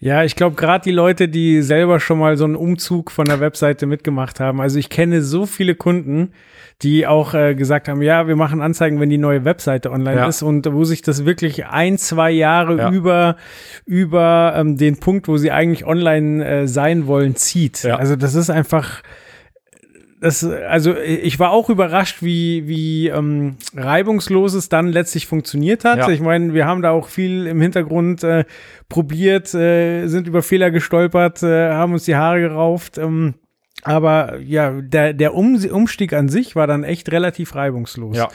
Ja, 0.02 0.24
ich 0.24 0.34
glaube, 0.34 0.56
gerade 0.56 0.82
die 0.82 0.92
Leute, 0.92 1.28
die 1.28 1.60
selber 1.60 2.00
schon 2.00 2.18
mal 2.18 2.38
so 2.38 2.44
einen 2.44 2.56
Umzug 2.56 3.10
von 3.10 3.26
der 3.26 3.38
Webseite 3.38 3.84
mitgemacht 3.84 4.40
haben. 4.40 4.58
Also 4.58 4.78
ich 4.78 4.88
kenne 4.88 5.20
so 5.20 5.44
viele 5.44 5.74
Kunden, 5.74 6.32
die 6.80 7.06
auch 7.06 7.34
äh, 7.34 7.54
gesagt 7.54 7.86
haben, 7.86 8.00
ja, 8.00 8.26
wir 8.26 8.34
machen 8.34 8.62
Anzeigen, 8.62 8.98
wenn 8.98 9.10
die 9.10 9.18
neue 9.18 9.44
Webseite 9.44 9.90
online 9.90 10.20
ja. 10.20 10.26
ist 10.26 10.42
und 10.42 10.72
wo 10.72 10.84
sich 10.84 11.02
das 11.02 11.26
wirklich 11.26 11.66
ein, 11.66 11.98
zwei 11.98 12.30
Jahre 12.30 12.78
ja. 12.78 12.90
über, 12.90 13.36
über 13.84 14.54
ähm, 14.56 14.78
den 14.78 14.98
Punkt, 14.98 15.28
wo 15.28 15.36
sie 15.36 15.50
eigentlich 15.50 15.84
online 15.84 16.44
äh, 16.46 16.66
sein 16.66 17.06
wollen, 17.06 17.36
zieht. 17.36 17.82
Ja. 17.82 17.96
Also 17.96 18.16
das 18.16 18.34
ist 18.34 18.48
einfach 18.48 19.02
das, 20.20 20.44
also 20.44 20.96
ich 20.96 21.38
war 21.38 21.50
auch 21.50 21.70
überrascht, 21.70 22.22
wie, 22.22 22.68
wie 22.68 23.08
ähm, 23.08 23.56
reibungslos 23.74 24.52
es 24.52 24.68
dann 24.68 24.88
letztlich 24.88 25.26
funktioniert 25.26 25.84
hat. 25.84 25.98
Ja. 25.98 26.08
Ich 26.10 26.20
meine, 26.20 26.52
wir 26.52 26.66
haben 26.66 26.82
da 26.82 26.90
auch 26.90 27.08
viel 27.08 27.46
im 27.46 27.60
Hintergrund 27.60 28.22
äh, 28.22 28.44
probiert, 28.90 29.54
äh, 29.54 30.06
sind 30.08 30.26
über 30.28 30.42
Fehler 30.42 30.70
gestolpert, 30.70 31.42
äh, 31.42 31.70
haben 31.70 31.94
uns 31.94 32.04
die 32.04 32.16
Haare 32.16 32.40
gerauft. 32.40 32.98
Ähm, 32.98 33.34
aber 33.82 34.38
ja, 34.40 34.72
der, 34.82 35.14
der 35.14 35.34
um 35.34 35.56
Umstieg 35.56 36.12
an 36.12 36.28
sich 36.28 36.54
war 36.54 36.66
dann 36.66 36.84
echt 36.84 37.10
relativ 37.10 37.54
reibungslos. 37.54 38.18
Ja. 38.18 38.28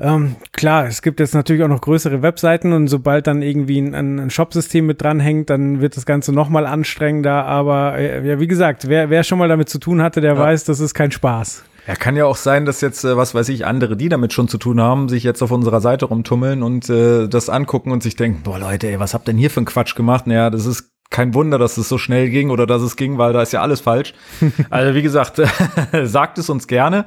Ähm, 0.00 0.36
klar, 0.52 0.86
es 0.86 1.02
gibt 1.02 1.18
jetzt 1.18 1.34
natürlich 1.34 1.62
auch 1.62 1.68
noch 1.68 1.80
größere 1.80 2.22
Webseiten 2.22 2.72
und 2.72 2.86
sobald 2.86 3.26
dann 3.26 3.42
irgendwie 3.42 3.80
ein, 3.80 3.94
ein 4.20 4.30
Shop-System 4.30 4.86
mit 4.86 5.02
dranhängt, 5.02 5.50
dann 5.50 5.80
wird 5.80 5.96
das 5.96 6.06
Ganze 6.06 6.32
nochmal 6.32 6.66
anstrengender. 6.66 7.44
Aber 7.46 7.98
äh, 7.98 8.26
ja, 8.26 8.38
wie 8.38 8.46
gesagt, 8.46 8.88
wer, 8.88 9.10
wer 9.10 9.24
schon 9.24 9.38
mal 9.38 9.48
damit 9.48 9.68
zu 9.68 9.78
tun 9.78 10.00
hatte, 10.02 10.20
der 10.20 10.34
ja. 10.34 10.38
weiß, 10.38 10.64
das 10.64 10.80
ist 10.80 10.94
kein 10.94 11.10
Spaß. 11.10 11.64
Ja, 11.88 11.94
kann 11.94 12.16
ja 12.16 12.26
auch 12.26 12.36
sein, 12.36 12.66
dass 12.66 12.82
jetzt, 12.82 13.02
äh, 13.04 13.16
was 13.16 13.34
weiß 13.34 13.48
ich, 13.48 13.66
andere, 13.66 13.96
die 13.96 14.08
damit 14.08 14.32
schon 14.32 14.46
zu 14.46 14.58
tun 14.58 14.80
haben, 14.80 15.08
sich 15.08 15.24
jetzt 15.24 15.42
auf 15.42 15.50
unserer 15.50 15.80
Seite 15.80 16.04
rumtummeln 16.04 16.62
und 16.62 16.88
äh, 16.90 17.28
das 17.28 17.48
angucken 17.48 17.90
und 17.92 18.02
sich 18.02 18.14
denken, 18.14 18.42
boah 18.42 18.58
Leute, 18.58 18.88
ey, 18.88 19.00
was 19.00 19.14
habt 19.14 19.26
denn 19.26 19.38
hier 19.38 19.50
für 19.50 19.62
ein 19.62 19.64
Quatsch 19.64 19.96
gemacht? 19.96 20.26
Naja, 20.26 20.50
das 20.50 20.66
ist 20.66 20.90
kein 21.10 21.34
Wunder, 21.34 21.58
dass 21.58 21.78
es 21.78 21.88
so 21.88 21.98
schnell 21.98 22.30
ging 22.30 22.50
oder 22.50 22.66
dass 22.66 22.82
es 22.82 22.96
ging, 22.96 23.18
weil 23.18 23.32
da 23.32 23.42
ist 23.42 23.52
ja 23.52 23.62
alles 23.62 23.80
falsch. 23.80 24.14
also 24.70 24.94
wie 24.94 25.02
gesagt, 25.02 25.40
sagt 26.04 26.38
es 26.38 26.50
uns 26.50 26.66
gerne. 26.66 27.06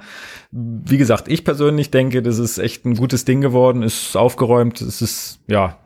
Wie 0.52 0.98
gesagt, 0.98 1.28
ich 1.28 1.46
persönlich 1.46 1.92
denke, 1.92 2.22
das 2.22 2.40
ist 2.40 2.58
echt 2.58 2.86
ein 2.86 2.96
gutes 2.96 3.26
Ding 3.26 3.42
geworden, 3.42 3.84
ist 3.84 4.18
aufgeräumt, 4.18 4.82
es 4.82 5.02
ist 5.02 5.40
ja 5.48 5.78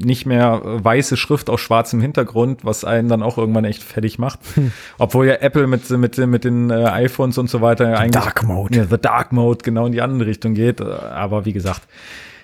nicht 0.00 0.26
mehr 0.26 0.60
weiße 0.64 1.16
Schrift 1.16 1.50
auf 1.50 1.60
schwarzem 1.60 2.00
Hintergrund, 2.00 2.64
was 2.64 2.84
einen 2.84 3.08
dann 3.08 3.22
auch 3.22 3.36
irgendwann 3.36 3.64
echt 3.64 3.82
fertig 3.82 4.18
macht. 4.18 4.38
Obwohl 4.98 5.26
ja 5.26 5.34
Apple 5.34 5.66
mit, 5.66 5.90
mit, 5.90 6.16
mit 6.18 6.44
den 6.44 6.70
äh, 6.70 6.84
iPhones 6.84 7.36
und 7.36 7.50
so 7.50 7.60
weiter 7.60 7.90
ja 7.90 7.96
eigentlich. 7.96 8.22
Dark 8.22 8.44
Mode. 8.44 8.76
Ja, 8.76 8.84
The 8.84 8.98
Dark 8.98 9.32
Mode 9.32 9.58
genau 9.64 9.86
in 9.86 9.92
die 9.92 10.00
andere 10.00 10.28
Richtung 10.28 10.54
geht. 10.54 10.80
Aber 10.80 11.44
wie 11.44 11.52
gesagt, 11.52 11.82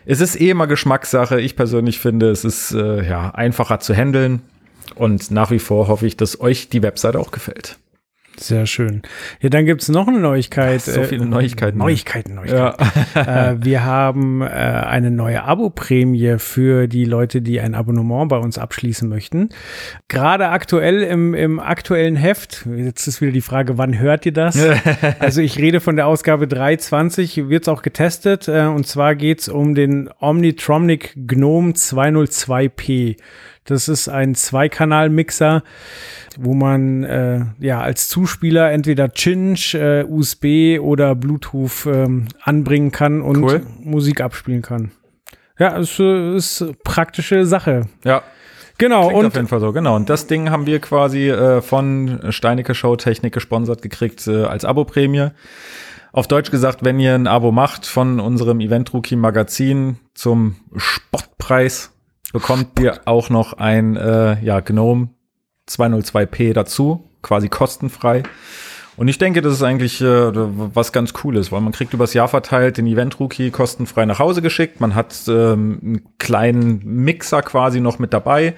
es 0.04 0.20
ist 0.20 0.40
eh 0.40 0.50
immer 0.50 0.66
Geschmackssache. 0.66 1.40
Ich 1.40 1.56
persönlich 1.56 1.98
finde, 1.98 2.30
es 2.30 2.44
ist 2.44 2.72
äh, 2.72 3.08
ja 3.08 3.30
einfacher 3.30 3.78
zu 3.78 3.94
handeln. 3.94 4.42
Und 4.94 5.30
nach 5.30 5.50
wie 5.50 5.58
vor 5.58 5.88
hoffe 5.88 6.06
ich, 6.06 6.16
dass 6.16 6.40
euch 6.40 6.68
die 6.68 6.82
Webseite 6.82 7.18
auch 7.18 7.30
gefällt. 7.30 7.78
Sehr 8.36 8.66
schön. 8.66 9.02
Ja, 9.40 9.48
dann 9.48 9.64
gibt's 9.64 9.88
noch 9.88 10.08
eine 10.08 10.18
Neuigkeit. 10.18 10.82
So 10.82 11.04
viele 11.04 11.24
Neuigkeiten. 11.24 11.78
Neuigkeiten, 11.78 12.34
Neuigkeiten. 12.34 12.84
Ja. 13.14 13.50
äh, 13.52 13.64
wir 13.64 13.84
haben 13.84 14.42
äh, 14.42 14.46
eine 14.46 15.10
neue 15.10 15.44
Abo-Prämie 15.44 16.36
für 16.38 16.88
die 16.88 17.04
Leute, 17.04 17.42
die 17.42 17.60
ein 17.60 17.74
Abonnement 17.74 18.28
bei 18.28 18.38
uns 18.38 18.58
abschließen 18.58 19.08
möchten. 19.08 19.50
Gerade 20.08 20.48
aktuell 20.48 21.02
im, 21.02 21.34
im 21.34 21.60
aktuellen 21.60 22.16
Heft, 22.16 22.66
jetzt 22.76 23.06
ist 23.06 23.20
wieder 23.20 23.32
die 23.32 23.40
Frage, 23.40 23.78
wann 23.78 23.98
hört 23.98 24.26
ihr 24.26 24.32
das? 24.32 24.58
also 25.20 25.40
ich 25.40 25.58
rede 25.58 25.80
von 25.80 25.96
der 25.96 26.06
Ausgabe 26.06 26.48
320, 26.48 27.48
wird's 27.48 27.68
auch 27.68 27.82
getestet. 27.82 28.48
Äh, 28.48 28.66
und 28.66 28.86
zwar 28.86 29.14
geht's 29.14 29.48
um 29.48 29.74
den 29.74 30.10
Omnitronic 30.18 31.14
Gnome 31.16 31.72
202p. 31.72 33.16
Das 33.64 33.88
ist 33.88 34.08
ein 34.08 34.34
Zweikanal-Mixer 34.34 35.62
wo 36.38 36.54
man 36.54 37.04
äh, 37.04 37.40
ja 37.60 37.80
als 37.80 38.08
Zuspieler 38.08 38.70
entweder 38.72 39.12
Cinch, 39.12 39.74
äh, 39.74 40.04
USB 40.04 40.78
oder 40.80 41.14
Bluetooth 41.14 41.86
ähm, 41.86 42.28
anbringen 42.42 42.90
kann 42.90 43.22
und 43.22 43.42
cool. 43.42 43.62
Musik 43.80 44.20
abspielen 44.20 44.62
kann. 44.62 44.90
Ja, 45.58 45.78
es 45.78 45.98
äh, 45.98 46.36
ist 46.36 46.64
praktische 46.82 47.46
Sache. 47.46 47.82
Ja. 48.04 48.22
Genau. 48.76 49.02
Klingt 49.06 49.20
und 49.20 49.26
auf 49.26 49.34
jeden 49.36 49.46
Fall 49.46 49.60
so, 49.60 49.72
genau. 49.72 49.94
Und 49.94 50.10
das 50.10 50.26
Ding 50.26 50.50
haben 50.50 50.66
wir 50.66 50.80
quasi 50.80 51.30
äh, 51.30 51.62
von 51.62 52.20
Steinecke 52.30 52.74
Show 52.74 52.96
Technik 52.96 53.32
gesponsert 53.32 53.82
gekriegt 53.82 54.26
äh, 54.26 54.44
als 54.44 54.64
Abo-Prämie. 54.64 55.28
Auf 56.12 56.26
Deutsch 56.26 56.50
gesagt, 56.50 56.84
wenn 56.84 56.98
ihr 56.98 57.14
ein 57.14 57.28
Abo 57.28 57.52
macht 57.52 57.86
von 57.86 58.18
unserem 58.18 58.58
Event 58.58 58.92
Rookie 58.92 59.14
Magazin 59.16 59.98
zum 60.14 60.56
Spottpreis, 60.76 61.92
bekommt 62.34 62.80
ihr 62.80 63.00
auch 63.04 63.30
noch 63.30 63.52
ein 63.54 63.96
äh, 63.96 64.42
ja, 64.44 64.58
Gnome 64.58 65.10
202p 65.68 66.52
dazu, 66.52 67.04
quasi 67.22 67.48
kostenfrei. 67.48 68.24
Und 68.96 69.06
ich 69.06 69.18
denke, 69.18 69.40
das 69.40 69.52
ist 69.54 69.62
eigentlich 69.62 70.00
äh, 70.00 70.30
was 70.34 70.92
ganz 70.92 71.12
Cooles, 71.12 71.52
weil 71.52 71.60
man 71.60 71.72
kriegt 71.72 71.94
übers 71.94 72.12
Jahr 72.12 72.26
verteilt 72.26 72.76
den 72.76 72.88
Event-Rookie 72.88 73.52
kostenfrei 73.52 74.04
nach 74.04 74.18
Hause 74.18 74.42
geschickt. 74.42 74.80
Man 74.80 74.96
hat 74.96 75.14
ähm, 75.28 75.78
einen 75.80 76.18
kleinen 76.18 76.80
Mixer 76.84 77.40
quasi 77.42 77.80
noch 77.80 78.00
mit 78.00 78.12
dabei. 78.12 78.54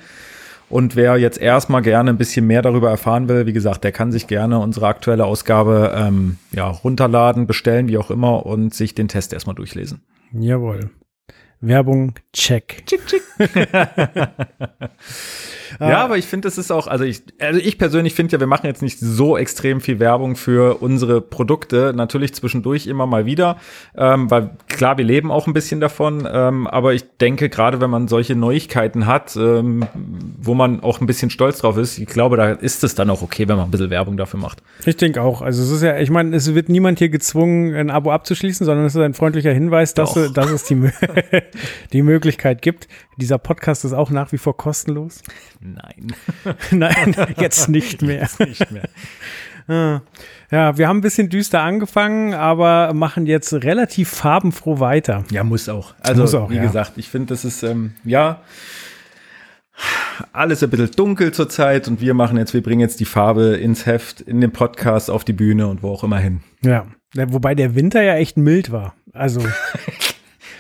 Und 0.71 0.97
wer 0.97 1.19
jetzt 1.19 1.39
erstmal 1.39 1.83
gerne 1.83 2.11
ein 2.11 2.19
bisschen 2.19 2.47
mehr 2.47 2.63
darüber 2.63 2.89
erfahren 2.89 3.29
will, 3.29 3.45
wie 3.45 3.53
gesagt, 3.53 3.85
der 3.85 3.93
kann 3.93 4.11
sich 4.11 4.27
gerne 4.27 4.59
unsere 4.59 4.87
aktuelle 4.87 5.27
Ausgabe 5.27 5.95
ähm, 5.95 6.39
ja, 6.51 6.67
runterladen, 6.67 7.47
bestellen, 7.47 7.89
wie 7.89 7.99
auch 7.99 8.11
immer, 8.11 8.47
und 8.47 8.75
sich 8.75 8.95
den 8.95 9.09
Test 9.09 9.35
erstmal 9.35 9.55
durchlesen. 9.55 10.01
Jawohl. 10.33 10.91
Werbung, 11.63 12.17
check. 12.33 12.83
Chick, 12.87 13.07
chick. 13.07 13.23
ja, 15.81 16.05
aber 16.05 16.17
ich 16.19 16.27
finde, 16.27 16.47
das 16.47 16.59
ist 16.59 16.71
auch, 16.71 16.87
also 16.87 17.05
ich, 17.05 17.23
also 17.41 17.59
ich 17.61 17.79
persönlich 17.79 18.15
finde 18.15 18.33
ja, 18.33 18.41
wir 18.41 18.47
machen 18.47 18.67
jetzt 18.67 18.83
nicht 18.83 18.99
so 18.99 19.37
extrem 19.37 19.81
viel 19.81 19.99
Werbung 19.99 20.37
für 20.37 20.83
unsere 20.83 21.21
Produkte. 21.21 21.93
Natürlich 21.95 22.35
zwischendurch 22.35 22.87
immer 22.87 23.07
mal 23.07 23.27
wieder, 23.27 23.57
ähm, 23.97 24.31
weil 24.31 24.51
klar, 24.69 24.99
wir 24.99 25.05
leben 25.05 25.31
auch 25.31 25.47
ein 25.47 25.53
bisschen 25.53 25.81
davon. 25.81 26.29
Ähm, 26.31 26.67
aber 26.67 26.95
ich 26.95 27.05
denke, 27.21 27.49
gerade 27.49 27.81
wenn 27.81 27.91
man 27.91 28.09
solche 28.09 28.35
Neuigkeiten 28.35 29.07
hat, 29.07 29.37
ähm, 29.37 29.87
wo 30.41 30.55
man 30.55 30.81
auch 30.81 31.01
ein 31.01 31.07
bisschen 31.07 31.31
stolz 31.31 31.59
drauf 31.59 31.77
ist, 31.77 31.99
ich 31.99 32.07
glaube, 32.07 32.37
da 32.37 32.53
ist 32.53 32.85
es 32.85 32.95
dann 32.95 33.11
auch 33.11 33.23
okay, 33.23 33.49
wenn 33.49 33.57
man 33.57 33.67
ein 33.67 33.71
bisschen 33.71 33.91
Werbung 33.91 34.17
dafür 34.17 34.41
macht. 34.41 34.63
Ich 34.85 34.97
denke 34.97 35.23
auch. 35.23 35.43
Also 35.43 35.63
es 35.63 35.71
ist 35.71 35.83
ja, 35.83 35.99
ich 35.99 36.11
meine, 36.11 36.37
es 36.37 36.55
wird 36.55 36.69
niemand 36.69 36.99
hier 36.99 37.09
gezwungen, 37.09 37.75
ein 37.75 37.91
Abo 37.91 38.11
abzuschließen, 38.11 38.65
sondern 38.65 38.87
es 38.87 38.95
ist 38.95 39.01
ein 39.01 39.15
freundlicher 39.15 39.53
Hinweis, 39.53 39.95
dass, 39.95 40.15
dass 40.33 40.51
es 40.51 40.65
die, 40.65 40.91
die 41.93 42.03
Möglichkeit 42.03 42.63
gibt. 42.63 42.89
Dieser 43.17 43.39
Podcast 43.39 43.85
ist 43.85 43.93
auch 43.93 44.11
nach 44.11 44.33
wie 44.33 44.39
vor 44.39 44.57
kostenlos. 44.57 45.23
Nein. 45.61 46.15
Nein, 46.71 47.17
jetzt 47.39 47.69
nicht 47.69 48.03
mehr. 48.03 48.23
Jetzt 48.23 48.41
nicht 48.41 48.71
mehr. 48.71 48.89
Ah. 49.69 50.03
Ja, 50.53 50.79
wir 50.79 50.87
haben 50.87 50.99
ein 50.99 51.01
bisschen 51.01 51.29
düster 51.29 51.61
angefangen, 51.61 52.35
aber 52.35 52.95
machen 52.95 53.27
jetzt 53.27 53.53
relativ 53.53 54.11
farbenfroh 54.11 54.79
weiter. 54.79 55.25
Ja, 55.33 55.43
muss 55.43 55.69
auch. 55.69 55.95
Also, 55.99 56.23
muss 56.23 56.35
auch, 56.37 56.51
wie 56.51 56.55
ja. 56.55 56.63
gesagt, 56.63 56.93
ich 56.99 57.09
finde, 57.09 57.35
das 57.35 57.45
ist, 57.45 57.65
ähm, 57.65 57.95
ja, 58.05 58.43
alles 60.33 60.63
ein 60.63 60.71
bisschen 60.71 60.93
dunkel 60.93 61.33
zurzeit 61.33 61.89
und 61.89 62.01
wir 62.01 62.15
machen 62.15 62.39
jetzt, 62.39 62.55
wir 62.55 62.63
bringen 62.63 62.81
jetzt 62.81 63.01
die 63.01 63.05
Farbe 63.05 63.57
ins 63.57 63.87
Heft, 63.87 64.21
in 64.21 64.41
den 64.41 64.53
Podcast, 64.53 65.11
auf 65.11 65.25
die 65.25 65.33
Bühne 65.33 65.67
und 65.67 65.83
wo 65.83 65.91
auch 65.91 66.05
immer 66.05 66.19
hin. 66.19 66.41
Ja, 66.63 66.87
wobei 67.15 67.55
der 67.55 67.75
Winter 67.75 68.03
ja 68.03 68.15
echt 68.15 68.37
mild 68.37 68.71
war. 68.71 68.95
Also. 69.13 69.41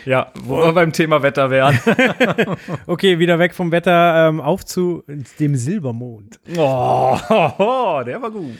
Ja, 0.06 0.30
wo 0.44 0.58
wir 0.58 0.72
beim 0.72 0.92
Thema 0.92 1.22
Wetter 1.22 1.50
wären. 1.50 1.78
okay, 2.86 3.18
wieder 3.18 3.40
weg 3.40 3.54
vom 3.54 3.72
Wetter 3.72 4.28
ähm, 4.28 4.40
auf 4.40 4.64
zu 4.64 5.02
dem 5.40 5.56
Silbermond. 5.56 6.38
Oh, 6.56 7.18
der 8.06 8.22
war 8.22 8.30
gut. 8.30 8.56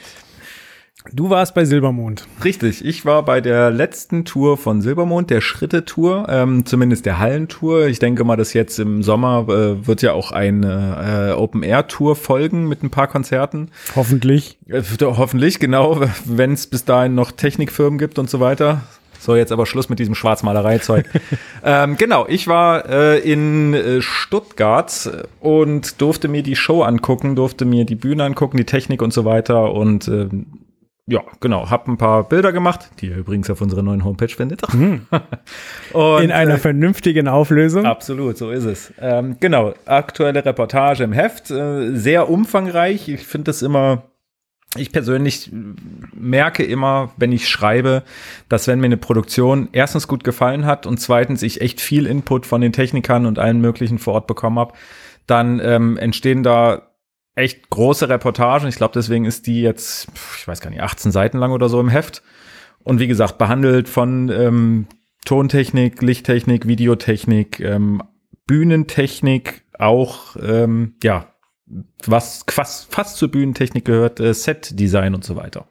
Du 1.13 1.29
warst 1.29 1.55
bei 1.55 1.63
Silbermond. 1.63 2.27
Richtig, 2.43 2.83
ich 2.83 3.05
war 3.05 3.23
bei 3.23 3.39
der 3.39 3.71
letzten 3.71 4.25
Tour 4.25 4.57
von 4.57 4.81
Silbermond, 4.81 5.29
der 5.29 5.39
Schritte-Tour, 5.39 6.27
ähm, 6.27 6.65
zumindest 6.65 7.05
der 7.05 7.17
Hallentour. 7.17 7.87
Ich 7.87 7.99
denke 7.99 8.25
mal, 8.25 8.35
dass 8.35 8.53
jetzt 8.53 8.77
im 8.77 9.01
Sommer 9.03 9.45
äh, 9.47 9.87
wird 9.87 10.01
ja 10.01 10.11
auch 10.11 10.33
eine 10.33 11.29
äh, 11.29 11.33
Open-Air-Tour 11.33 12.17
folgen 12.17 12.67
mit 12.67 12.83
ein 12.83 12.89
paar 12.89 13.07
Konzerten. 13.07 13.69
Hoffentlich. 13.95 14.57
Äh, 14.67 14.81
hoffentlich, 15.01 15.59
genau, 15.59 16.01
wenn 16.25 16.51
es 16.51 16.67
bis 16.67 16.83
dahin 16.83 17.15
noch 17.15 17.31
Technikfirmen 17.31 17.97
gibt 17.97 18.19
und 18.19 18.29
so 18.29 18.41
weiter. 18.41 18.81
So, 19.19 19.35
jetzt 19.35 19.51
aber 19.51 19.65
Schluss 19.65 19.89
mit 19.89 19.99
diesem 19.99 20.15
Schwarzmalereizeug. 20.15 21.05
ähm, 21.63 21.97
genau, 21.97 22.25
ich 22.27 22.47
war 22.47 22.89
äh, 22.89 23.19
in 23.19 23.73
äh, 23.73 24.01
Stuttgart 24.01 25.27
und 25.39 26.01
durfte 26.01 26.27
mir 26.27 26.43
die 26.43 26.55
Show 26.55 26.83
angucken, 26.83 27.35
durfte 27.35 27.65
mir 27.65 27.85
die 27.85 27.95
Bühne 27.95 28.23
angucken, 28.23 28.57
die 28.57 28.65
Technik 28.65 29.01
und 29.01 29.13
so 29.13 29.25
weiter 29.25 29.73
und 29.73 30.07
äh, 30.07 30.29
ja, 31.09 31.21
genau, 31.39 31.69
hab 31.69 31.87
ein 31.87 31.97
paar 31.97 32.27
Bilder 32.27 32.51
gemacht, 32.51 32.89
die 32.99 33.07
ihr 33.07 33.15
übrigens 33.15 33.49
auf 33.49 33.61
unserer 33.61 33.81
neuen 33.81 34.03
Homepage 34.03 34.27
findet. 34.27 34.61
Mhm. 34.73 35.07
und, 35.93 36.21
in 36.21 36.31
einer 36.31 36.55
äh, 36.55 36.57
vernünftigen 36.57 37.29
Auflösung. 37.29 37.85
Absolut, 37.85 38.37
so 38.37 38.51
ist 38.51 38.65
es. 38.65 38.93
Ähm, 38.99 39.37
genau, 39.39 39.73
aktuelle 39.85 40.43
Reportage 40.43 41.05
im 41.05 41.13
Heft, 41.13 41.49
äh, 41.49 41.95
sehr 41.95 42.29
umfangreich. 42.29 43.07
Ich 43.07 43.25
finde 43.25 43.45
das 43.45 43.61
immer 43.61 44.03
ich 44.75 44.91
persönlich 44.91 45.49
merke 46.13 46.63
immer, 46.63 47.11
wenn 47.17 47.31
ich 47.31 47.47
schreibe, 47.47 48.03
dass 48.49 48.67
wenn 48.67 48.79
mir 48.79 48.87
eine 48.87 48.97
Produktion 48.97 49.69
erstens 49.71 50.07
gut 50.07 50.23
gefallen 50.23 50.65
hat 50.65 50.85
und 50.85 50.99
zweitens 50.99 51.41
ich 51.41 51.61
echt 51.61 51.79
viel 51.79 52.05
Input 52.05 52.45
von 52.45 52.61
den 52.61 52.73
Technikern 52.73 53.25
und 53.25 53.39
allen 53.39 53.61
möglichen 53.61 53.97
vor 53.97 54.15
Ort 54.15 54.27
bekommen 54.27 54.59
habe, 54.59 54.73
dann 55.25 55.59
ähm, 55.63 55.97
entstehen 55.97 56.43
da 56.43 56.91
echt 57.35 57.69
große 57.69 58.09
Reportagen. 58.09 58.67
Ich 58.67 58.75
glaube, 58.75 58.93
deswegen 58.95 59.25
ist 59.25 59.47
die 59.47 59.61
jetzt, 59.61 60.07
ich 60.37 60.47
weiß 60.47 60.59
gar 60.59 60.69
nicht, 60.69 60.81
18 60.81 61.11
Seiten 61.11 61.37
lang 61.37 61.51
oder 61.51 61.69
so 61.69 61.79
im 61.79 61.89
Heft. 61.89 62.21
Und 62.83 62.99
wie 62.99 63.07
gesagt, 63.07 63.37
behandelt 63.37 63.87
von 63.87 64.29
ähm, 64.29 64.87
Tontechnik, 65.25 66.01
Lichttechnik, 66.01 66.67
Videotechnik, 66.67 67.59
ähm, 67.59 68.01
Bühnentechnik, 68.47 69.63
auch 69.77 70.35
ähm, 70.41 70.95
ja 71.03 71.27
was 72.05 72.43
fast, 72.49 72.93
fast 72.93 73.17
zur 73.17 73.29
Bühnentechnik 73.29 73.85
gehört, 73.85 74.19
äh, 74.19 74.33
Set-Design 74.33 75.13
und 75.15 75.23
so 75.23 75.35
weiter. 75.35 75.67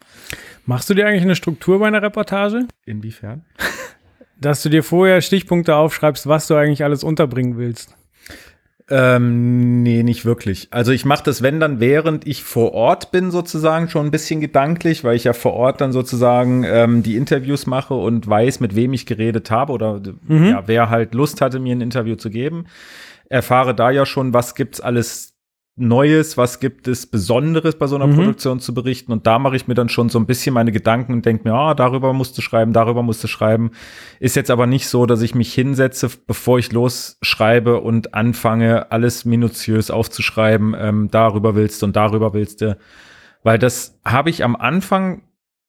Machst 0.67 0.91
du 0.91 0.95
dir 0.95 1.07
eigentlich 1.07 1.23
eine 1.23 1.37
Struktur 1.37 1.79
bei 1.79 1.87
einer 1.87 2.03
Reportage? 2.03 2.67
Inwiefern? 2.85 3.45
Dass 4.41 4.63
du 4.63 4.69
dir 4.69 4.83
vorher 4.83 5.23
Stichpunkte 5.23 5.77
aufschreibst, 5.77 6.27
was 6.27 6.47
du 6.47 6.57
eigentlich 6.57 6.85
alles 6.85 7.03
unterbringen 7.03 7.57
willst. 7.57 7.95
Ähm, 8.89 9.83
nee, 9.83 10.03
nicht 10.05 10.25
wirklich. 10.25 10.69
Also 10.71 10.93
ich 10.93 11.05
mache 11.05 11.25
das, 11.25 11.43
wenn 11.43 11.59
dann, 11.59 11.81
während 11.81 12.27
ich 12.27 12.45
vor 12.45 12.73
Ort 12.73 13.11
bin, 13.11 13.33
sozusagen 13.33 13.89
schon 13.89 14.07
ein 14.07 14.11
bisschen 14.13 14.41
gedanklich, 14.41 15.03
weil 15.03 15.17
ich 15.17 15.25
ja 15.25 15.33
vor 15.33 15.55
Ort 15.55 15.81
dann 15.81 15.91
sozusagen 15.91 16.63
ähm, 16.65 17.03
die 17.03 17.17
Interviews 17.17 17.67
mache 17.67 17.95
und 17.95 18.29
weiß, 18.29 18.61
mit 18.61 18.77
wem 18.77 18.93
ich 18.93 19.07
geredet 19.07 19.51
habe 19.51 19.73
oder 19.73 20.01
mhm. 20.29 20.47
ja, 20.47 20.63
wer 20.67 20.89
halt 20.89 21.15
Lust 21.15 21.41
hatte, 21.41 21.59
mir 21.59 21.75
ein 21.75 21.81
Interview 21.81 22.15
zu 22.15 22.31
geben. 22.31 22.67
Erfahre 23.29 23.75
da 23.75 23.91
ja 23.91 24.07
schon, 24.07 24.33
was 24.35 24.55
gibt's 24.55 24.81
alles 24.81 25.36
Neues, 25.79 26.39
was 26.39 26.59
gibt 26.59 26.89
es 26.89 27.07
Besonderes 27.07 27.77
bei 27.77 27.87
so 27.87 27.97
einer 27.97 28.07
Mhm. 28.07 28.15
Produktion 28.15 28.61
zu 28.61 28.73
berichten. 28.73 29.13
Und 29.13 29.27
da 29.27 29.39
mache 29.39 29.57
ich 29.57 29.69
mir 29.69 29.75
dann 29.75 29.91
schon 29.91 30.09
so 30.09 30.19
ein 30.19 30.25
bisschen 30.25 30.55
meine 30.55 30.73
Gedanken 30.73 31.13
und 31.13 31.27
denke 31.27 31.47
mir, 31.47 31.55
ah, 31.55 31.75
darüber 31.75 32.15
musst 32.15 32.39
du 32.39 32.43
schreiben, 32.43 32.73
darüber 32.73 33.03
musst 33.03 33.23
du 33.23 33.29
schreiben. 33.29 33.71
Ist 34.19 34.37
jetzt 34.37 34.51
aber 34.51 34.67
nicht 34.67 34.89
so, 34.89 35.05
dass 35.05 35.21
ich 35.21 35.35
mich 35.35 35.53
hinsetze, 35.53 36.09
bevor 36.27 36.59
ich 36.59 36.73
losschreibe 36.73 37.81
und 37.83 38.15
anfange, 38.15 38.91
alles 38.91 39.27
minutiös 39.27 39.91
aufzuschreiben, 39.91 40.75
ähm, 40.79 41.09
darüber 41.11 41.55
willst 41.55 41.83
du 41.83 41.87
und 41.87 41.95
darüber 41.97 42.33
willst 42.33 42.63
du. 42.63 42.79
Weil 43.43 43.59
das 43.59 43.99
habe 44.05 44.31
ich 44.31 44.43
am 44.45 44.57
Anfang 44.57 45.23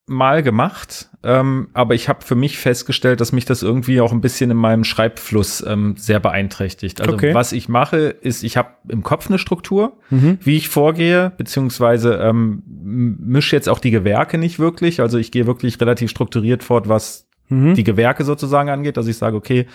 mal 0.07 0.41
gemacht, 0.41 1.09
ähm, 1.23 1.67
aber 1.73 1.93
ich 1.93 2.07
habe 2.07 2.23
für 2.23 2.35
mich 2.35 2.57
festgestellt, 2.57 3.19
dass 3.19 3.33
mich 3.33 3.43
das 3.45 3.61
irgendwie 3.61 3.99
auch 3.99 4.13
ein 4.13 4.21
bisschen 4.21 4.49
in 4.49 4.55
meinem 4.57 4.85
Schreibfluss 4.85 5.61
ähm, 5.67 5.95
sehr 5.97 6.19
beeinträchtigt. 6.21 7.01
Also 7.01 7.13
Okay. 7.13 7.33
was 7.33 7.51
ich 7.51 7.67
mache, 7.67 7.97
ist, 7.97 8.43
ich 8.43 8.55
habe 8.55 8.69
im 8.87 9.03
Kopf 9.03 9.27
eine 9.27 9.37
Struktur, 9.37 9.97
Mhm. 10.09 10.37
wie 10.41 10.55
ich 10.55 10.69
vorgehe, 10.69 11.33
beziehungsweise 11.37 12.13
ähm, 12.15 12.63
mische 12.65 13.55
jetzt 13.55 13.67
auch 13.67 13.79
die 13.79 13.91
Gewerke 13.91 14.37
nicht 14.37 14.59
wirklich. 14.59 15.01
Also 15.01 15.17
ich 15.17 15.31
gehe 15.31 15.45
wirklich 15.45 15.79
relativ 15.81 16.09
strukturiert 16.09 16.63
fort, 16.63 16.87
was 16.87 17.26
Mhm. 17.49 17.75
die 17.75 17.83
Gewerke 17.83 18.23
sozusagen 18.23 18.69
angeht. 18.69 18.97
Also 18.97 19.09
ich 19.09 19.17
sage, 19.17 19.35
okay, 19.35 19.67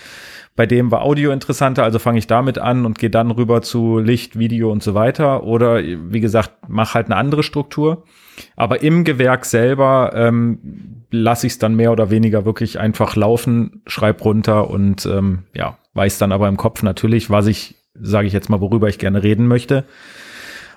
bei 0.55 0.67
dem 0.67 0.91
war 0.91 1.03
Audio 1.03 1.31
interessanter, 1.31 1.83
also 1.85 1.99
fange 1.99 2.19
ich 2.19 2.27
damit 2.27 2.59
an 2.59 2.85
und 2.85 2.99
gehe 2.99 3.09
dann 3.09 3.31
rüber 3.31 3.63
zu 3.63 3.99
Licht, 3.99 4.39
Video 4.39 4.71
und 4.71 4.83
so 4.83 4.95
weiter. 4.95 5.45
Oder 5.45 5.83
wie 5.83 6.21
gesagt, 6.21 6.53
mach 6.69 6.95
halt 6.95 7.07
eine 7.07 7.17
andere 7.17 7.43
Struktur. 7.43 8.05
Aber 8.57 8.83
im 8.83 9.05
Gewerk 9.05 9.47
selber 9.47 10.13
ähm, 10.15 11.05
lasse 11.11 11.47
ich 11.47 11.55
es 11.55 11.59
dann 11.59 11.75
mehr 11.75 11.93
oder 11.93 12.11
weniger 12.11 12.45
wirklich 12.45 12.79
einfach 12.79 13.17
laufen, 13.17 13.83
schreib 13.87 14.25
runter 14.25 14.69
und 14.69 15.07
ähm, 15.07 15.45
ja, 15.55 15.79
weiß 15.95 16.19
dann 16.19 16.33
aber 16.33 16.49
im 16.49 16.57
Kopf 16.57 16.83
natürlich, 16.83 17.31
was 17.31 17.47
ich, 17.47 17.77
sage 17.95 18.27
ich 18.27 18.33
jetzt 18.33 18.51
mal, 18.51 18.61
worüber 18.61 18.89
ich 18.89 18.99
gerne 18.99 19.23
reden 19.23 19.47
möchte. 19.47 19.85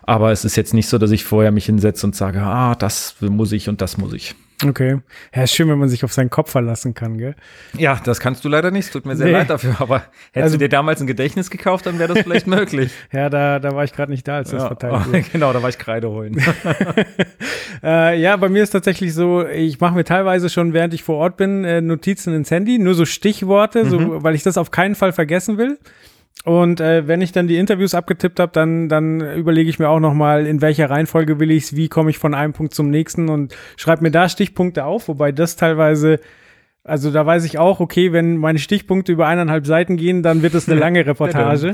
Aber 0.03 0.31
es 0.31 0.45
ist 0.45 0.55
jetzt 0.55 0.73
nicht 0.73 0.87
so, 0.87 0.97
dass 0.97 1.11
ich 1.11 1.23
vorher 1.23 1.51
mich 1.51 1.65
hinsetze 1.65 2.05
und 2.05 2.15
sage, 2.15 2.41
ah, 2.41 2.75
das 2.75 3.15
muss 3.21 3.51
ich 3.51 3.69
und 3.69 3.81
das 3.81 3.97
muss 3.97 4.13
ich. 4.13 4.35
Okay. 4.63 4.99
Ja, 5.35 5.43
ist 5.43 5.53
schön, 5.53 5.67
wenn 5.67 5.77
man 5.77 5.89
sich 5.89 6.03
auf 6.05 6.13
seinen 6.13 6.29
Kopf 6.29 6.49
verlassen 6.51 6.93
kann, 6.93 7.17
gell? 7.17 7.35
Ja, 7.77 7.99
das 8.05 8.21
kannst 8.21 8.45
du 8.45 8.49
leider 8.49 8.71
nicht. 8.71 8.93
Tut 8.93 9.05
mir 9.05 9.15
sehr 9.17 9.27
Nee. 9.27 9.33
leid 9.33 9.49
dafür. 9.49 9.75
Aber 9.79 9.97
hättest 10.31 10.43
Also- 10.43 10.55
du 10.55 10.59
dir 10.59 10.69
damals 10.69 11.01
ein 11.01 11.07
Gedächtnis 11.07 11.49
gekauft, 11.49 11.85
dann 11.85 11.99
wäre 11.99 12.13
das 12.13 12.23
vielleicht 12.23 12.47
möglich. 12.47 12.91
Ja, 13.11 13.29
da, 13.29 13.59
da 13.59 13.75
war 13.75 13.83
ich 13.83 13.91
gerade 13.91 14.11
nicht 14.11 14.25
da, 14.27 14.37
als 14.37 14.51
das 14.51 14.61
ja. 14.61 14.67
verteilt 14.67 15.07
wurde. 15.07 15.21
genau, 15.33 15.51
da 15.51 15.61
war 15.61 15.69
ich 15.69 15.77
Kreide 15.77 16.09
holen. 16.09 16.41
Äh, 17.83 18.19
ja, 18.19 18.35
bei 18.37 18.49
mir 18.49 18.63
ist 18.63 18.71
tatsächlich 18.71 19.13
so, 19.13 19.45
ich 19.45 19.79
mache 19.79 19.93
mir 19.95 20.03
teilweise 20.05 20.49
schon, 20.49 20.73
während 20.73 20.93
ich 20.93 21.03
vor 21.03 21.17
Ort 21.17 21.37
bin, 21.37 21.63
äh, 21.65 21.81
Notizen 21.81 22.33
ins 22.33 22.49
Handy, 22.49 22.79
nur 22.79 22.95
so 22.95 23.05
Stichworte, 23.05 23.85
so, 23.87 24.23
weil 24.23 24.33
ich 24.33 24.43
das 24.43 24.57
auf 24.57 24.71
keinen 24.71 24.95
Fall 24.95 25.11
vergessen 25.11 25.57
will. 25.57 25.77
Und 26.43 26.79
äh, 26.79 27.07
wenn 27.07 27.21
ich 27.21 27.31
dann 27.31 27.47
die 27.47 27.57
Interviews 27.57 27.95
abgetippt 27.95 28.39
habe, 28.39 28.51
dann, 28.51 28.87
dann 28.87 29.19
überlege 29.35 29.69
ich 29.69 29.79
mir 29.79 29.89
auch 29.89 29.99
nochmal, 29.99 30.45
in 30.45 30.61
welcher 30.61 30.89
Reihenfolge 30.91 31.39
will 31.39 31.49
ich's, 31.49 31.75
wie 31.75 31.87
komme 31.89 32.11
ich 32.11 32.19
von 32.19 32.35
einem 32.35 32.53
Punkt 32.53 32.75
zum 32.75 32.89
nächsten 32.91 33.29
und 33.29 33.55
schreibe 33.77 34.03
mir 34.03 34.11
da 34.11 34.29
Stichpunkte 34.29 34.85
auf, 34.85 35.07
wobei 35.07 35.31
das 35.31 35.55
teilweise, 35.55 36.19
also 36.83 37.09
da 37.09 37.25
weiß 37.25 37.45
ich 37.45 37.57
auch, 37.57 37.79
okay, 37.79 38.11
wenn 38.13 38.37
meine 38.37 38.59
Stichpunkte 38.59 39.11
über 39.11 39.25
eineinhalb 39.25 39.65
Seiten 39.65 39.97
gehen, 39.97 40.21
dann 40.21 40.43
wird 40.43 40.53
es 40.53 40.69
eine 40.69 40.79
lange 40.79 41.03
Reportage. 41.07 41.73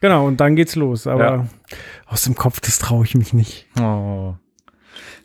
genau, 0.00 0.26
und 0.28 0.38
dann 0.40 0.54
geht's 0.54 0.76
los. 0.76 1.08
Aber 1.08 1.24
Ja. 1.24 1.46
aus 2.06 2.22
dem 2.22 2.36
Kopf, 2.36 2.60
das 2.60 2.78
traue 2.78 3.04
ich 3.04 3.16
mich 3.16 3.32
nicht. 3.32 3.66
Oh. 3.80 4.34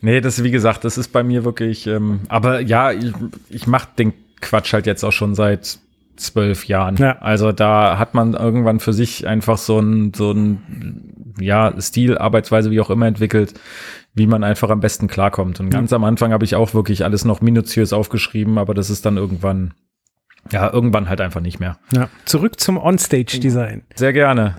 Nee, 0.01 0.19
das, 0.19 0.43
wie 0.43 0.49
gesagt, 0.51 0.83
das 0.83 0.97
ist 0.97 1.09
bei 1.09 1.21
mir 1.21 1.43
wirklich, 1.45 1.85
ähm, 1.85 2.21
aber 2.29 2.61
ja, 2.61 2.91
ich, 2.91 3.13
ich 3.49 3.67
mache 3.67 3.89
den 3.99 4.13
Quatsch 4.41 4.73
halt 4.73 4.87
jetzt 4.87 5.03
auch 5.03 5.11
schon 5.11 5.35
seit 5.35 5.77
zwölf 6.19 6.65
Jahren. 6.65 6.97
Ja. 6.97 7.17
Also 7.19 7.51
da 7.51 7.97
hat 7.97 8.13
man 8.13 8.33
irgendwann 8.33 8.79
für 8.79 8.93
sich 8.93 9.27
einfach 9.27 9.57
so 9.57 9.79
ein, 9.79 10.13
so 10.13 10.31
ein, 10.31 11.35
ja, 11.39 11.73
Stil, 11.79 12.17
Arbeitsweise, 12.17 12.71
wie 12.71 12.81
auch 12.81 12.89
immer 12.89 13.07
entwickelt, 13.07 13.53
wie 14.13 14.27
man 14.27 14.43
einfach 14.43 14.69
am 14.69 14.79
besten 14.79 15.07
klarkommt. 15.07 15.59
Und 15.59 15.69
ganz 15.69 15.93
am 15.93 16.03
Anfang 16.03 16.33
habe 16.33 16.45
ich 16.45 16.55
auch 16.55 16.73
wirklich 16.73 17.03
alles 17.03 17.25
noch 17.25 17.41
minutiös 17.41 17.93
aufgeschrieben, 17.93 18.57
aber 18.57 18.73
das 18.73 18.89
ist 18.89 19.05
dann 19.05 19.17
irgendwann, 19.17 19.73
ja, 20.51 20.71
irgendwann 20.71 21.09
halt 21.09 21.21
einfach 21.21 21.41
nicht 21.41 21.59
mehr. 21.59 21.77
Ja. 21.91 22.09
Zurück 22.25 22.59
zum 22.59 22.77
Onstage-Design. 22.77 23.83
Sehr 23.95 24.13
gerne. 24.13 24.55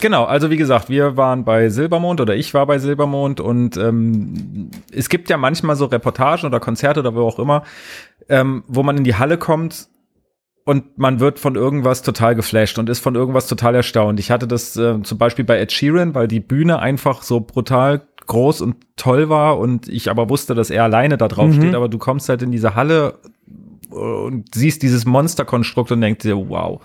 Genau, 0.00 0.24
also 0.24 0.50
wie 0.50 0.56
gesagt, 0.56 0.90
wir 0.90 1.16
waren 1.16 1.44
bei 1.44 1.70
Silbermond 1.70 2.20
oder 2.20 2.36
ich 2.36 2.54
war 2.54 2.66
bei 2.66 2.78
Silbermond 2.78 3.40
und 3.40 3.76
ähm, 3.76 4.70
es 4.92 5.08
gibt 5.08 5.28
ja 5.28 5.36
manchmal 5.36 5.76
so 5.76 5.86
Reportagen 5.86 6.46
oder 6.46 6.60
Konzerte 6.60 7.00
oder 7.00 7.14
wo 7.14 7.26
auch 7.26 7.38
immer, 7.38 7.64
ähm, 8.28 8.62
wo 8.68 8.82
man 8.82 8.96
in 8.96 9.04
die 9.04 9.16
Halle 9.16 9.38
kommt 9.38 9.88
und 10.68 10.98
man 10.98 11.18
wird 11.18 11.38
von 11.38 11.54
irgendwas 11.54 12.02
total 12.02 12.34
geflasht 12.34 12.78
und 12.78 12.90
ist 12.90 12.98
von 12.98 13.14
irgendwas 13.14 13.46
total 13.46 13.74
erstaunt. 13.74 14.20
Ich 14.20 14.30
hatte 14.30 14.46
das 14.46 14.76
äh, 14.76 15.02
zum 15.02 15.16
Beispiel 15.16 15.46
bei 15.46 15.58
Ed 15.58 15.72
Sheeran, 15.72 16.14
weil 16.14 16.28
die 16.28 16.40
Bühne 16.40 16.78
einfach 16.78 17.22
so 17.22 17.40
brutal 17.40 18.02
groß 18.26 18.60
und 18.60 18.76
toll 18.96 19.30
war 19.30 19.58
und 19.58 19.88
ich 19.88 20.10
aber 20.10 20.28
wusste, 20.28 20.54
dass 20.54 20.68
er 20.68 20.84
alleine 20.84 21.16
da 21.16 21.26
drauf 21.26 21.48
Mhm. 21.48 21.54
steht, 21.54 21.74
aber 21.74 21.88
du 21.88 21.96
kommst 21.96 22.28
halt 22.28 22.42
in 22.42 22.52
diese 22.52 22.74
Halle 22.74 23.14
und 23.88 24.54
siehst 24.54 24.82
dieses 24.82 25.06
Monsterkonstrukt 25.06 25.90
und 25.90 26.02
denkst 26.02 26.24
dir, 26.24 26.36
wow. 26.36 26.82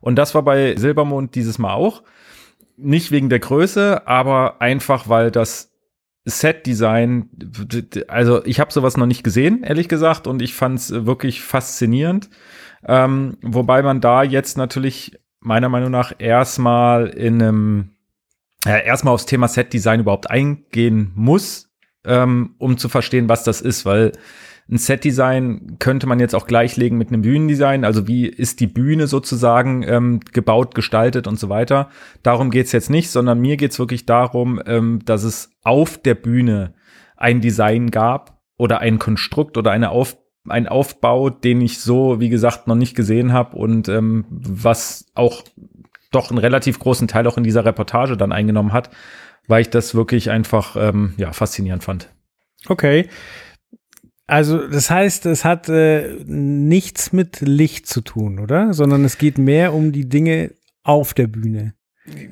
Und 0.00 0.16
das 0.16 0.34
war 0.34 0.40
bei 0.40 0.74
Silbermond 0.76 1.34
dieses 1.34 1.58
Mal 1.58 1.74
auch. 1.74 2.02
Nicht 2.78 3.10
wegen 3.10 3.28
der 3.28 3.40
Größe, 3.40 4.06
aber 4.08 4.62
einfach, 4.62 5.06
weil 5.10 5.30
das 5.30 5.70
Set-Design, 6.24 7.28
also 8.08 8.42
ich 8.46 8.58
habe 8.58 8.72
sowas 8.72 8.96
noch 8.96 9.04
nicht 9.06 9.22
gesehen, 9.22 9.64
ehrlich 9.64 9.88
gesagt, 9.88 10.26
und 10.26 10.40
ich 10.40 10.54
fand 10.54 10.78
es 10.78 11.04
wirklich 11.04 11.42
faszinierend. 11.42 12.30
Ähm, 12.86 13.36
wobei 13.42 13.82
man 13.82 14.00
da 14.00 14.22
jetzt 14.22 14.56
natürlich 14.56 15.18
meiner 15.40 15.68
Meinung 15.68 15.90
nach 15.90 16.12
erstmal 16.18 17.08
in 17.08 17.42
einem, 17.42 17.90
ja, 18.64 18.76
erstmal 18.76 19.14
aufs 19.14 19.26
Thema 19.26 19.48
Set-Design 19.48 20.00
überhaupt 20.00 20.30
eingehen 20.30 21.12
muss, 21.14 21.70
ähm, 22.04 22.54
um 22.58 22.78
zu 22.78 22.88
verstehen, 22.88 23.28
was 23.28 23.44
das 23.44 23.60
ist, 23.60 23.84
weil 23.84 24.12
ein 24.70 24.76
Set-Design 24.76 25.76
könnte 25.78 26.06
man 26.06 26.20
jetzt 26.20 26.34
auch 26.34 26.46
gleichlegen 26.46 26.98
mit 26.98 27.08
einem 27.08 27.22
Bühnendesign. 27.22 27.86
Also 27.86 28.06
wie 28.06 28.26
ist 28.26 28.60
die 28.60 28.66
Bühne 28.66 29.06
sozusagen 29.06 29.82
ähm, 29.82 30.20
gebaut, 30.32 30.74
gestaltet 30.74 31.26
und 31.26 31.38
so 31.38 31.48
weiter. 31.48 31.88
Darum 32.22 32.50
geht's 32.50 32.72
jetzt 32.72 32.90
nicht, 32.90 33.10
sondern 33.10 33.40
mir 33.40 33.56
geht's 33.56 33.78
wirklich 33.78 34.04
darum, 34.04 34.60
ähm, 34.66 35.00
dass 35.06 35.22
es 35.22 35.50
auf 35.62 35.96
der 35.96 36.14
Bühne 36.14 36.74
ein 37.16 37.40
Design 37.40 37.90
gab 37.90 38.42
oder 38.58 38.80
ein 38.80 38.98
Konstrukt 38.98 39.56
oder 39.56 39.70
eine 39.70 39.88
auf 39.88 40.18
ein 40.48 40.66
Aufbau, 40.66 41.30
den 41.30 41.60
ich 41.60 41.80
so, 41.80 42.20
wie 42.20 42.28
gesagt, 42.28 42.66
noch 42.66 42.74
nicht 42.74 42.94
gesehen 42.94 43.32
habe 43.32 43.56
und 43.56 43.88
ähm, 43.88 44.24
was 44.30 45.06
auch 45.14 45.42
doch 46.10 46.30
einen 46.30 46.38
relativ 46.38 46.78
großen 46.78 47.08
Teil 47.08 47.26
auch 47.26 47.36
in 47.36 47.44
dieser 47.44 47.64
Reportage 47.64 48.16
dann 48.16 48.32
eingenommen 48.32 48.72
hat, 48.72 48.90
weil 49.46 49.60
ich 49.60 49.70
das 49.70 49.94
wirklich 49.94 50.30
einfach 50.30 50.76
ähm, 50.76 51.14
ja 51.16 51.32
faszinierend 51.32 51.84
fand. 51.84 52.12
Okay. 52.66 53.08
Also 54.26 54.68
das 54.68 54.90
heißt, 54.90 55.26
es 55.26 55.44
hat 55.44 55.68
äh, 55.68 56.16
nichts 56.26 57.12
mit 57.12 57.40
Licht 57.40 57.86
zu 57.86 58.02
tun, 58.02 58.38
oder? 58.38 58.74
Sondern 58.74 59.04
es 59.04 59.18
geht 59.18 59.38
mehr 59.38 59.72
um 59.72 59.92
die 59.92 60.08
Dinge 60.08 60.52
auf 60.82 61.14
der 61.14 61.26
Bühne. 61.26 61.74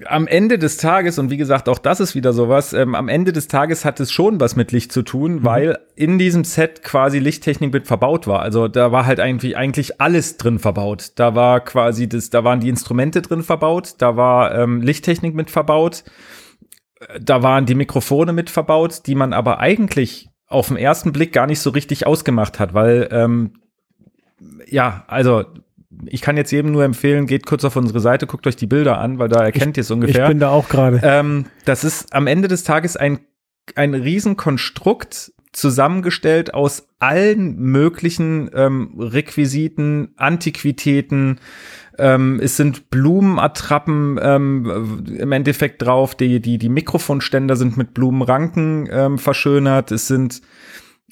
Am 0.07 0.27
Ende 0.27 0.59
des 0.59 0.77
Tages, 0.77 1.19
und 1.19 1.31
wie 1.31 1.37
gesagt, 1.37 1.69
auch 1.69 1.79
das 1.79 2.01
ist 2.01 2.15
wieder 2.15 2.33
sowas, 2.33 2.73
ähm, 2.73 2.95
am 2.95 3.09
Ende 3.09 3.33
des 3.33 3.49
Tages 3.49 3.85
hat 3.85 4.01
es 4.01 4.13
schon 4.13 4.41
was 4.41 4.57
mit 4.57 4.73
Licht 4.73 4.93
zu 4.93 5.03
tun, 5.03 5.45
weil 5.45 5.79
in 5.95 6.19
diesem 6.19 6.45
Set 6.45 6.83
quasi 6.83 7.19
Lichttechnik 7.19 7.73
mit 7.73 7.87
verbaut 7.87 8.27
war. 8.27 8.41
Also 8.41 8.69
da 8.69 8.93
war 8.93 9.07
halt 9.07 9.21
eigentlich, 9.21 9.57
eigentlich 9.57 10.01
alles 10.01 10.37
drin 10.37 10.59
verbaut. 10.59 11.13
Da 11.17 11.35
war 11.35 11.61
quasi 11.61 12.09
das, 12.09 12.31
da 12.31 12.45
waren 12.45 12.61
die 12.61 12.69
Instrumente 12.69 13.23
drin 13.23 13.43
verbaut, 13.43 13.95
da 13.99 14.17
war 14.17 14.55
ähm, 14.55 14.83
Lichttechnik 14.83 15.35
mit 15.35 15.51
verbaut, 15.51 16.05
äh, 17.01 17.21
da 17.21 17.43
waren 17.43 17.67
die 17.67 17.75
Mikrofone 17.75 18.33
mit 18.33 18.51
verbaut, 18.51 19.07
die 19.07 19.15
man 19.15 19.33
aber 19.33 19.59
eigentlich 19.61 20.29
auf 20.49 20.69
den 20.69 20.77
ersten 20.77 21.13
Blick 21.13 21.33
gar 21.33 21.47
nicht 21.47 21.61
so 21.61 21.71
richtig 21.71 22.07
ausgemacht 22.07 22.61
hat, 22.61 22.75
weil 22.75 23.09
ähm, 23.11 23.55
ja, 24.69 25.05
also 25.09 25.45
ich 26.07 26.21
kann 26.21 26.37
jetzt 26.37 26.51
jedem 26.51 26.73
nur 26.73 26.85
empfehlen, 26.85 27.27
geht 27.27 27.47
kurz 27.47 27.65
auf 27.65 27.77
unsere 27.77 28.01
Seite, 28.01 28.27
guckt 28.27 28.47
euch 28.47 28.57
die 28.57 28.67
Bilder 28.67 28.99
an, 28.99 29.19
weil 29.19 29.29
da 29.29 29.43
erkennt 29.45 29.77
ihr 29.77 29.83
es 29.83 29.91
Ich 29.91 29.95
ungefähr. 29.95 30.29
bin 30.29 30.39
da 30.39 30.51
auch 30.51 30.69
gerade. 30.69 31.01
Ähm, 31.03 31.47
das 31.65 31.85
ist 31.85 32.13
am 32.15 32.27
Ende 32.27 32.49
des 32.49 32.65
Tages 32.65 32.97
ein, 32.97 33.21
ein 33.75 33.95
Riesenkonstrukt 33.95 35.33
zusammengestellt 35.53 36.53
aus 36.53 36.89
allen 36.99 37.57
möglichen 37.57 38.51
ähm, 38.55 38.95
Requisiten, 38.99 40.13
Antiquitäten. 40.17 41.41
Ähm, 41.99 42.39
es 42.43 42.59
sind 42.59 42.91
Blumenattrappen 42.91 44.19
ähm, 44.21 45.03
im 45.19 45.33
Endeffekt 45.33 45.81
drauf. 45.81 46.15
Die, 46.15 46.41
die, 46.41 46.59
die 46.59 46.69
Mikrofonständer 46.69 47.57
sind 47.57 47.79
mit 47.79 47.95
Blumenranken 47.95 48.87
ähm, 48.93 49.19
verschönert. 49.19 49.93
Es 49.93 50.09
sind 50.09 50.43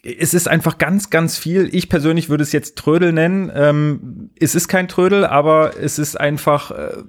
es 0.04 0.34
ist 0.34 0.48
einfach 0.48 0.76
ganz, 0.76 1.08
ganz 1.08 1.38
viel. 1.38 1.68
Ich 1.72 1.88
persönlich 1.88 2.28
würde 2.28 2.42
es 2.42 2.52
jetzt 2.52 2.76
Trödel 2.76 3.12
nennen. 3.12 3.50
Ähm, 3.54 4.30
es 4.38 4.54
ist 4.54 4.68
kein 4.68 4.86
Trödel, 4.86 5.24
aber 5.24 5.78
es 5.80 5.98
ist 5.98 6.20
einfach, 6.20 6.70
äh, 6.72 7.02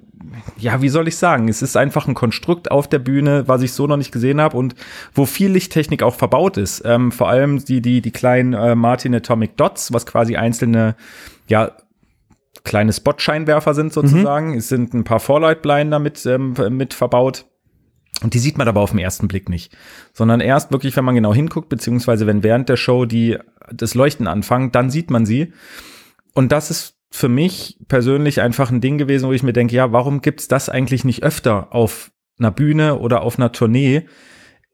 ja, 0.56 0.80
wie 0.80 0.88
soll 0.88 1.06
ich 1.06 1.16
sagen? 1.16 1.48
Es 1.48 1.60
ist 1.60 1.76
einfach 1.76 2.08
ein 2.08 2.14
Konstrukt 2.14 2.70
auf 2.70 2.88
der 2.88 2.98
Bühne, 2.98 3.46
was 3.46 3.60
ich 3.60 3.72
so 3.72 3.86
noch 3.86 3.98
nicht 3.98 4.12
gesehen 4.12 4.40
habe 4.40 4.56
und 4.56 4.74
wo 5.14 5.26
viel 5.26 5.50
Lichttechnik 5.50 6.02
auch 6.02 6.14
verbaut 6.14 6.56
ist. 6.56 6.82
Ähm, 6.86 7.12
vor 7.12 7.28
allem 7.28 7.62
die, 7.62 7.82
die, 7.82 8.00
die 8.00 8.12
kleinen 8.12 8.54
äh, 8.54 8.74
Martin 8.74 9.14
Atomic 9.14 9.58
Dots, 9.58 9.92
was 9.92 10.06
quasi 10.06 10.36
einzelne, 10.36 10.96
ja, 11.48 11.72
kleine 12.64 12.94
Spotscheinwerfer 12.94 13.74
sind 13.74 13.92
sozusagen. 13.92 14.54
Es 14.54 14.68
sind 14.68 14.94
ein 14.94 15.04
paar 15.04 15.20
Vorleitbleien 15.20 15.90
damit 15.90 16.24
ähm, 16.24 16.54
mit 16.70 16.94
verbaut. 16.94 17.44
Und 18.22 18.34
die 18.34 18.38
sieht 18.38 18.56
man 18.56 18.68
aber 18.68 18.80
auf 18.80 18.90
den 18.90 18.98
ersten 18.98 19.28
Blick 19.28 19.48
nicht, 19.48 19.76
sondern 20.12 20.40
erst 20.40 20.72
wirklich, 20.72 20.96
wenn 20.96 21.04
man 21.04 21.14
genau 21.14 21.34
hinguckt, 21.34 21.68
beziehungsweise 21.68 22.26
wenn 22.26 22.42
während 22.42 22.68
der 22.68 22.76
Show 22.76 23.04
die 23.04 23.38
das 23.70 23.94
Leuchten 23.94 24.26
anfangen, 24.26 24.72
dann 24.72 24.90
sieht 24.90 25.10
man 25.10 25.26
sie. 25.26 25.52
Und 26.32 26.52
das 26.52 26.70
ist 26.70 26.96
für 27.10 27.28
mich 27.28 27.78
persönlich 27.88 28.40
einfach 28.40 28.70
ein 28.70 28.80
Ding 28.80 28.98
gewesen, 28.98 29.28
wo 29.28 29.32
ich 29.32 29.42
mir 29.42 29.52
denke, 29.52 29.76
ja, 29.76 29.92
warum 29.92 30.22
gibt's 30.22 30.48
das 30.48 30.68
eigentlich 30.68 31.04
nicht 31.04 31.22
öfter 31.22 31.74
auf 31.74 32.10
einer 32.38 32.50
Bühne 32.50 32.98
oder 32.98 33.22
auf 33.22 33.38
einer 33.38 33.52
Tournee? 33.52 34.06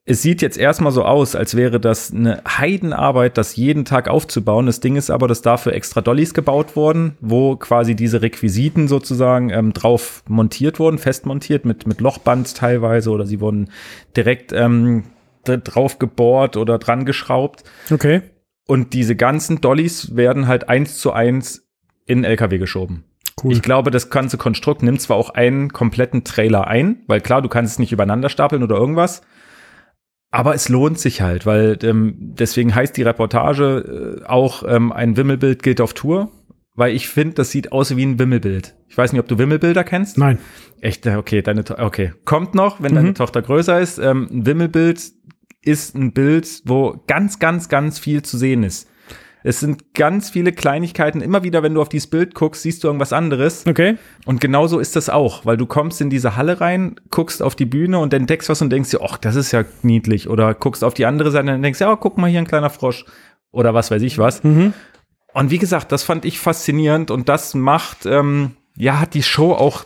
Es 0.04 0.20
sieht 0.20 0.42
jetzt 0.42 0.58
erstmal 0.58 0.90
so 0.90 1.04
aus, 1.04 1.36
als 1.36 1.56
wäre 1.56 1.78
das 1.78 2.12
eine 2.12 2.42
Heidenarbeit, 2.46 3.38
das 3.38 3.54
jeden 3.54 3.84
Tag 3.84 4.08
aufzubauen. 4.08 4.66
Das 4.66 4.80
Ding 4.80 4.96
ist 4.96 5.10
aber, 5.10 5.28
dass 5.28 5.42
dafür 5.42 5.74
extra 5.74 6.00
Dollys 6.00 6.34
gebaut 6.34 6.74
wurden, 6.74 7.16
wo 7.20 7.54
quasi 7.54 7.94
diese 7.94 8.20
Requisiten 8.20 8.88
sozusagen 8.88 9.50
ähm, 9.50 9.72
drauf 9.72 10.24
montiert 10.26 10.80
wurden, 10.80 10.98
fest 10.98 11.24
montiert 11.24 11.64
mit, 11.64 11.86
mit 11.86 12.00
Lochband 12.00 12.56
teilweise 12.56 13.10
oder 13.10 13.26
sie 13.26 13.40
wurden 13.40 13.70
direkt 14.16 14.52
ähm, 14.52 15.04
drauf 15.44 16.00
gebohrt 16.00 16.56
oder 16.56 16.78
dran 16.78 17.04
geschraubt. 17.04 17.62
Okay. 17.88 18.22
Und 18.66 18.94
diese 18.94 19.14
ganzen 19.14 19.60
Dollys 19.60 20.16
werden 20.16 20.48
halt 20.48 20.68
eins 20.68 20.98
zu 20.98 21.12
eins 21.12 21.68
in 22.06 22.24
LKW 22.24 22.58
geschoben. 22.58 23.04
Cool. 23.42 23.52
Ich 23.52 23.62
glaube, 23.62 23.92
das 23.92 24.10
ganze 24.10 24.36
Konstrukt 24.36 24.82
nimmt 24.82 25.00
zwar 25.00 25.16
auch 25.16 25.30
einen 25.30 25.72
kompletten 25.72 26.24
Trailer 26.24 26.66
ein, 26.66 27.02
weil 27.06 27.20
klar, 27.20 27.40
du 27.40 27.48
kannst 27.48 27.74
es 27.74 27.78
nicht 27.78 27.92
übereinander 27.92 28.28
stapeln 28.28 28.64
oder 28.64 28.76
irgendwas. 28.76 29.22
Aber 30.33 30.55
es 30.55 30.71
lohnt 30.71 30.99
sich 30.99 31.21
halt, 31.21 31.45
weil 31.45 31.79
ähm, 31.83 32.14
deswegen 32.18 32.75
heißt 32.75 32.97
die 32.97 33.03
Reportage 33.03 34.23
äh, 34.23 34.25
auch 34.25 34.64
ähm, 34.66 34.90
ein 34.90 35.16
Wimmelbild 35.16 35.62
geht 35.62 35.81
auf 35.81 35.92
Tour, 35.92 36.31
weil 36.75 36.97
ich 36.97 37.07
finde, 37.09 37.35
das 37.35 37.51
sieht 37.51 37.71
aus 37.71 37.95
wie 37.95 38.05
ein 38.05 38.18
Wimmelbild. 38.18 38.75
Ich 38.88 38.97
weiß 38.97 39.12
nicht, 39.12 39.21
ob 39.21 39.29
du 39.29 39.37
Wimmelbilder 39.37 39.85
kennst. 39.85 40.16
Nein. 40.16 40.38
Echt, 40.81 41.07
okay, 41.07 41.42
deine 41.42 41.64
to 41.64 41.75
okay. 41.79 42.14
Kommt 42.25 42.55
noch, 42.55 42.83
wenn 42.83 42.92
mhm. 42.92 42.97
deine 42.97 43.14
Tochter 43.14 43.42
größer 43.42 43.79
ist. 43.79 43.99
Ähm, 43.99 44.27
ein 44.31 44.47
Wimmelbild 44.47 45.03
ist 45.61 45.95
ein 45.95 46.12
Bild, 46.12 46.62
wo 46.64 47.05
ganz, 47.07 47.38
ganz, 47.38 47.68
ganz 47.68 47.99
viel 47.99 48.23
zu 48.23 48.38
sehen 48.38 48.62
ist. 48.62 48.88
Es 49.44 49.61
sind 49.61 49.94
ganz 49.94 50.31
viele 50.31 50.52
Kleinigkeiten. 50.52 51.20
Immer 51.20 51.42
wieder, 51.42 51.62
wenn 51.62 51.74
du 51.74 51.83
auf 51.83 51.88
dieses 51.88 52.09
Bild 52.09 52.35
guckst, 52.35 52.62
siehst 52.62 52.85
du 52.85 52.88
irgendwas 52.88 53.12
anderes. 53.12 53.64
Okay. 53.66 53.96
Und 54.24 54.40
genauso 54.40 54.78
ist 54.78 54.94
das 54.96 55.09
auch, 55.09 55.44
weil 55.44 55.57
du 55.57 55.66
kommst 55.66 56.00
in 56.00 56.11
diese 56.11 56.37
Halle 56.37 56.61
rein, 56.61 56.96
guckst 57.11 57.42
auf 57.42 57.55
die 57.55 57.66
Bühne 57.66 57.98
und 57.98 58.14
entdeckst 58.14 58.48
was 58.48 58.62
und 58.62 58.70
denkst 58.70 58.90
dir, 58.90 59.00
ach, 59.02 59.18
das 59.18 59.35
ist 59.35 59.52
ja 59.52 59.64
niedlich. 59.83 60.28
Oder 60.28 60.55
guckst 60.55 60.85
auf 60.85 60.94
die 60.94 61.07
andere 61.07 61.31
Seite 61.31 61.55
und 61.55 61.62
denkst, 61.62 61.81
ja, 61.81 61.92
oh, 61.92 61.96
guck 61.96 62.18
mal 62.18 62.31
hier 62.31 62.38
ein 62.38 62.46
kleiner 62.46 62.70
Frosch. 62.70 63.05
Oder 63.50 63.74
was 63.74 63.90
weiß 63.90 64.02
ich 64.02 64.18
was. 64.18 64.44
Mhm. 64.44 64.72
Und 65.35 65.50
wie 65.50 65.59
gesagt, 65.59 65.92
das 65.92 66.02
fand 66.02 66.24
ich 66.24 66.38
faszinierend 66.38 67.11
und 67.11 67.28
das 67.28 67.55
macht, 67.55 68.07
ähm, 68.07 68.52
ja, 68.76 69.00
hat 69.00 69.14
die 69.14 69.22
Show 69.22 69.52
auch, 69.52 69.85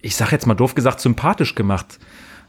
ich 0.00 0.16
sag 0.16 0.32
jetzt 0.32 0.46
mal 0.46 0.54
doof 0.54 0.74
gesagt, 0.74 1.00
sympathisch 1.00 1.54
gemacht. 1.54 1.98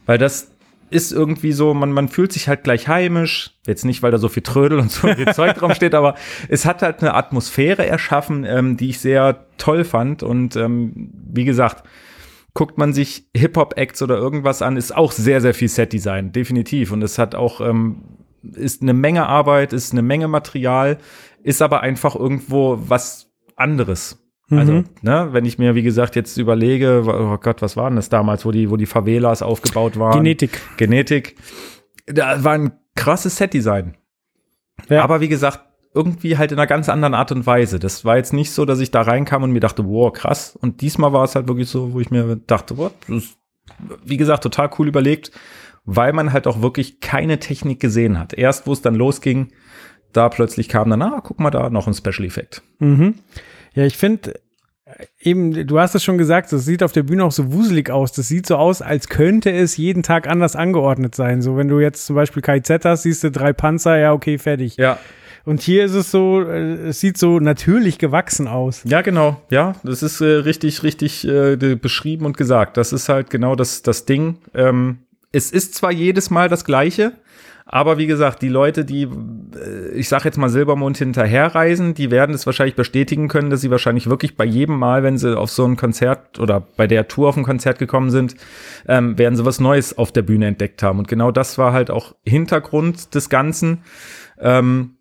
Weil 0.06 0.18
das 0.18 0.52
ist 0.92 1.12
irgendwie 1.12 1.54
so, 1.54 1.74
man, 1.74 1.92
man 1.92 2.10
fühlt 2.10 2.34
sich 2.34 2.48
halt 2.48 2.64
gleich 2.64 2.88
heimisch. 2.88 3.58
Jetzt 3.66 3.86
nicht, 3.86 4.04
weil 4.04 4.12
da 4.12 4.18
so 4.18 4.30
viel 4.30 4.44
Trödel 4.44 4.80
und 4.80 4.92
so 4.92 5.08
viel 5.08 5.28
Zeug 5.34 5.56
drauf 5.56 5.74
steht, 5.74 5.96
aber 5.96 6.16
es 6.50 6.66
hat 6.66 6.82
halt 6.82 7.02
eine 7.02 7.14
Atmosphäre 7.14 7.86
erschaffen, 7.86 8.44
ähm, 8.44 8.78
die 8.78 8.90
ich 8.90 9.00
sehr 9.00 9.48
toll 9.58 9.86
fand. 9.86 10.22
Und 10.22 10.56
ähm, 10.56 11.12
wie 11.32 11.46
gesagt, 11.46 11.84
guckt 12.54 12.78
man 12.78 12.94
sich 12.94 13.30
Hip-Hop-Acts 13.36 14.02
oder 14.02 14.18
irgendwas 14.18 14.62
an, 14.62 14.76
ist 14.76 14.96
auch 14.96 15.14
sehr, 15.14 15.40
sehr 15.40 15.54
viel 15.54 15.70
Set-Design, 15.70 16.34
definitiv. 16.34 16.92
Und 16.92 17.02
es 17.02 17.18
hat 17.18 17.36
auch, 17.36 17.62
ähm, 17.62 18.04
ist 18.44 18.82
eine 18.82 18.94
Menge 18.94 19.28
Arbeit, 19.28 19.72
ist 19.72 19.94
eine 19.94 20.02
Menge 20.02 20.28
Material, 20.28 20.98
ist 21.44 21.62
aber 21.62 21.82
einfach 21.82 22.16
irgendwo 22.16 22.78
was 22.86 23.32
anderes. 23.56 24.21
Also, 24.58 24.74
mhm. 24.74 24.86
ne, 25.02 25.30
wenn 25.32 25.46
ich 25.46 25.58
mir, 25.58 25.76
wie 25.76 25.84
gesagt, 25.84 26.16
jetzt 26.16 26.38
überlege, 26.38 27.04
oh 27.06 27.38
Gott, 27.38 27.62
was 27.62 27.78
war 27.78 27.90
denn 27.90 27.96
das 27.96 28.10
damals, 28.10 28.46
wo 28.46 28.52
die, 28.52 28.70
wo 28.70 28.78
die 28.78 28.86
Favelas 28.86 29.42
aufgebaut 29.42 29.98
waren? 29.98 30.18
Genetik. 30.18 30.62
Genetik. 30.78 31.38
Da 32.06 32.44
war 32.44 32.54
ein 32.54 32.72
krasses 32.96 33.38
Setdesign. 33.38 33.96
Ja. 34.90 35.04
Aber 35.04 35.22
wie 35.22 35.30
gesagt, 35.30 35.62
irgendwie 35.94 36.38
halt 36.38 36.52
in 36.52 36.58
einer 36.58 36.68
ganz 36.68 36.90
anderen 36.90 37.14
Art 37.14 37.32
und 37.32 37.46
Weise. 37.46 37.80
Das 37.80 38.06
war 38.06 38.18
jetzt 38.18 38.34
nicht 38.34 38.52
so, 38.52 38.66
dass 38.66 38.80
ich 38.80 38.92
da 38.92 39.02
reinkam 39.02 39.44
und 39.44 39.52
mir 39.52 39.60
dachte, 39.60 39.86
wow, 39.86 40.12
krass. 40.12 40.56
Und 40.56 40.82
diesmal 40.82 41.14
war 41.14 41.24
es 41.24 41.36
halt 41.36 41.48
wirklich 41.48 41.70
so, 41.70 41.94
wo 41.94 42.00
ich 42.00 42.12
mir 42.12 42.38
dachte? 42.48 42.76
Das 42.76 43.10
ist, 43.10 43.38
wie 44.06 44.18
gesagt, 44.18 44.44
total 44.44 44.70
cool 44.80 44.88
überlegt, 44.88 45.32
weil 45.84 46.14
man 46.14 46.32
halt 46.32 46.48
auch 46.48 46.62
wirklich 46.62 47.00
keine 47.00 47.40
Technik 47.40 47.80
gesehen 47.80 48.20
hat. 48.20 48.34
Erst, 48.34 48.68
wo 48.68 48.74
es 48.74 48.82
dann 48.82 48.96
losging, 48.96 49.52
da 50.14 50.30
plötzlich 50.30 50.70
kam 50.70 50.90
dann, 50.90 51.02
ah, 51.02 51.22
guck 51.24 51.40
mal 51.40 51.52
da, 51.52 51.70
noch 51.70 51.88
ein 51.88 51.94
Special 51.94 52.26
Effekt. 52.26 52.62
Mhm. 52.80 53.16
Ja, 53.74 53.86
ich 53.86 53.98
finde 53.98 54.34
eben, 55.20 55.68
du 55.68 55.80
hast 55.80 55.96
es 55.96 56.04
schon 56.04 56.18
gesagt, 56.18 56.52
das 56.52 56.66
sieht 56.66 56.84
auf 56.84 56.92
der 56.92 57.04
Bühne 57.04 57.24
auch 57.24 57.32
so 57.32 57.54
wuselig 57.54 57.90
aus. 57.90 58.12
Das 58.12 58.28
sieht 58.28 58.46
so 58.46 58.56
aus, 58.58 58.82
als 58.82 59.08
könnte 59.08 59.52
es 59.52 59.78
jeden 59.78 60.04
Tag 60.04 60.28
anders 60.28 60.56
angeordnet 60.56 61.16
sein. 61.16 61.42
So, 61.42 61.58
wenn 61.58 61.68
du 61.68 61.80
jetzt 61.80 62.06
zum 62.06 62.16
Beispiel 62.16 62.42
KZ 62.42 62.86
hast, 62.86 63.04
siehst 63.04 63.24
du 63.24 63.32
drei 63.32 63.54
Panzer, 63.54 63.98
ja, 63.98 64.14
okay, 64.14 64.38
fertig. 64.38 64.78
Ja. 64.78 65.00
Und 65.44 65.62
hier 65.62 65.86
ist 65.86 65.94
es 65.94 66.12
so, 66.12 66.42
äh, 66.42 66.90
es 66.90 67.00
sieht 67.00 67.18
so 67.18 67.40
natürlich 67.40 67.98
gewachsen 67.98 68.48
aus. 68.48 68.82
Ja, 68.86 69.02
genau. 69.02 69.42
Ja, 69.50 69.76
das 69.84 70.04
ist 70.04 70.22
äh, 70.22 70.26
richtig, 70.26 70.84
richtig 70.84 71.28
äh, 71.28 71.56
beschrieben 71.76 72.26
und 72.26 72.38
gesagt. 72.38 72.78
Das 72.78 72.94
ist 72.94 73.10
halt 73.10 73.30
genau 73.30 73.56
das, 73.56 73.82
das 73.82 74.06
Ding. 74.06 74.38
Ähm, 74.54 75.00
es 75.32 75.52
ist 75.52 75.76
zwar 75.76 75.92
jedes 75.92 76.30
Mal 76.30 76.50
das 76.50 76.66
Gleiche, 76.66 77.14
aber 77.66 77.98
wie 77.98 78.08
gesagt, 78.08 78.42
die 78.42 78.50
Leute, 78.50 78.86
die, 78.86 79.04
äh, 79.04 79.92
ich 79.94 80.10
sag 80.10 80.26
jetzt 80.26 80.38
mal 80.38 80.50
Silbermond 80.50 80.98
hinterherreisen, 80.98 81.94
die 81.94 82.12
werden 82.12 82.36
es 82.36 82.46
wahrscheinlich 82.46 82.76
bestätigen 82.76 83.28
können, 83.28 83.50
dass 83.50 83.62
sie 83.62 83.72
wahrscheinlich 83.72 84.10
wirklich 84.10 84.36
bei 84.36 84.46
jedem 84.46 84.78
Mal, 84.78 85.04
wenn 85.04 85.18
sie 85.18 85.38
auf 85.38 85.52
so 85.52 85.66
ein 85.66 85.78
Konzert 85.78 86.40
oder 86.40 86.62
bei 86.76 86.88
der 86.88 87.08
Tour 87.08 87.30
auf 87.30 87.38
ein 87.38 87.44
Konzert 87.44 87.80
gekommen 87.80 88.10
sind, 88.10 88.36
ähm, 88.88 89.18
werden 89.18 89.36
sie 89.36 89.46
was 89.46 89.60
Neues 89.60 89.98
auf 89.98 90.12
der 90.12 90.24
Bühne 90.24 90.48
entdeckt 90.48 90.84
haben. 90.84 91.00
Und 91.00 91.08
genau 91.08 91.32
das 91.32 91.58
war 91.58 91.74
halt 91.74 91.92
auch 91.92 92.16
Hintergrund 92.26 93.16
des 93.16 93.30
Ganzen. 93.30 93.84
Ähm, 94.40 94.96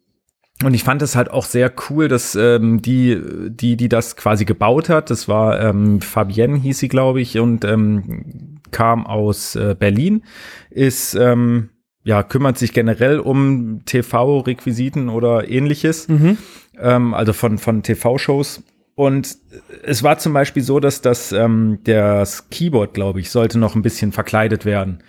und 0.63 0.75
ich 0.75 0.85
fand 0.85 1.01
es 1.01 1.17
halt 1.17 1.31
auch 1.31 1.47
sehr 1.47 1.73
cool, 1.89 2.09
dass 2.09 2.35
ähm, 2.35 2.83
die, 2.83 3.19
die, 3.49 3.77
die 3.77 3.89
das 3.89 4.17
quasi 4.17 4.45
gebaut 4.45 4.91
hat, 4.91 5.09
das 5.09 5.27
war 5.27 5.59
ähm, 5.59 6.03
Fabienne 6.03 6.59
hieß 6.59 6.79
sie, 6.79 6.89
glaube 6.89 7.23
ich, 7.23 7.39
und 7.39 7.65
ähm, 7.65 8.61
kam 8.71 9.07
aus 9.07 9.57
äh, 9.57 9.75
Berlin, 9.79 10.23
ist 10.69 11.15
ähm, 11.15 11.71
ja, 12.11 12.25
kümmert 12.25 12.59
sich 12.59 12.73
generell 12.73 13.21
um 13.21 13.85
TV-Requisiten 13.85 15.09
oder 15.09 15.49
ähnliches, 15.49 16.09
mhm. 16.09 16.39
ähm, 16.77 17.15
also 17.15 17.33
von, 17.33 17.57
von 17.57 17.85
TV-Shows. 17.85 18.65
Und 18.97 19.37
es 19.85 20.03
war 20.03 20.19
zum 20.19 20.33
Beispiel 20.33 20.65
so, 20.65 20.81
dass 20.81 21.03
das, 21.03 21.31
ähm, 21.31 21.79
das 21.85 22.51
Keyboard, 22.51 22.95
glaube 22.95 23.21
ich, 23.21 23.31
sollte 23.31 23.61
noch 23.61 23.77
ein 23.77 23.83
bisschen 23.83 24.11
verkleidet 24.11 24.65
werden. 24.65 25.05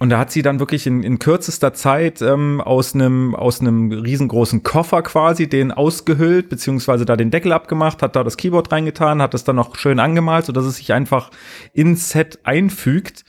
Und 0.00 0.08
da 0.08 0.18
hat 0.18 0.32
sie 0.32 0.40
dann 0.40 0.58
wirklich 0.58 0.86
in, 0.86 1.02
in 1.02 1.18
kürzester 1.18 1.74
Zeit 1.74 2.22
ähm, 2.22 2.62
aus 2.62 2.94
einem 2.94 3.34
aus 3.34 3.60
einem 3.60 3.92
riesengroßen 3.92 4.62
Koffer 4.62 5.02
quasi 5.02 5.50
den 5.50 5.70
ausgehüllt, 5.70 6.48
beziehungsweise 6.48 7.04
da 7.04 7.14
den 7.14 7.30
Deckel 7.30 7.52
abgemacht, 7.52 8.00
hat 8.00 8.16
da 8.16 8.24
das 8.24 8.38
Keyboard 8.38 8.72
reingetan, 8.72 9.20
hat 9.20 9.34
es 9.34 9.44
dann 9.44 9.56
noch 9.56 9.76
schön 9.76 10.00
angemalt, 10.00 10.46
sodass 10.46 10.64
es 10.64 10.76
sich 10.76 10.94
einfach 10.94 11.30
ins 11.74 12.08
Set 12.08 12.38
einfügt. 12.44 13.26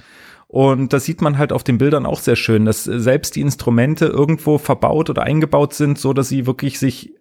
Und 0.53 0.93
das 0.93 1.05
sieht 1.05 1.19
man 1.19 1.39
halt 1.39 1.51
auf 1.51 1.63
den 1.63 1.79
Bildern 1.79 2.05
auch 2.05 2.19
sehr 2.19 2.35
schön, 2.35 2.65
dass 2.65 2.83
selbst 2.83 3.35
die 3.35 3.41
Instrumente 3.41 4.05
irgendwo 4.05 4.59
verbaut 4.59 5.09
oder 5.09 5.23
eingebaut 5.23 5.73
sind, 5.73 5.97
so 5.97 6.13
dass 6.13 6.29
sie 6.29 6.45
wirklich 6.45 6.77
sich 6.77 7.11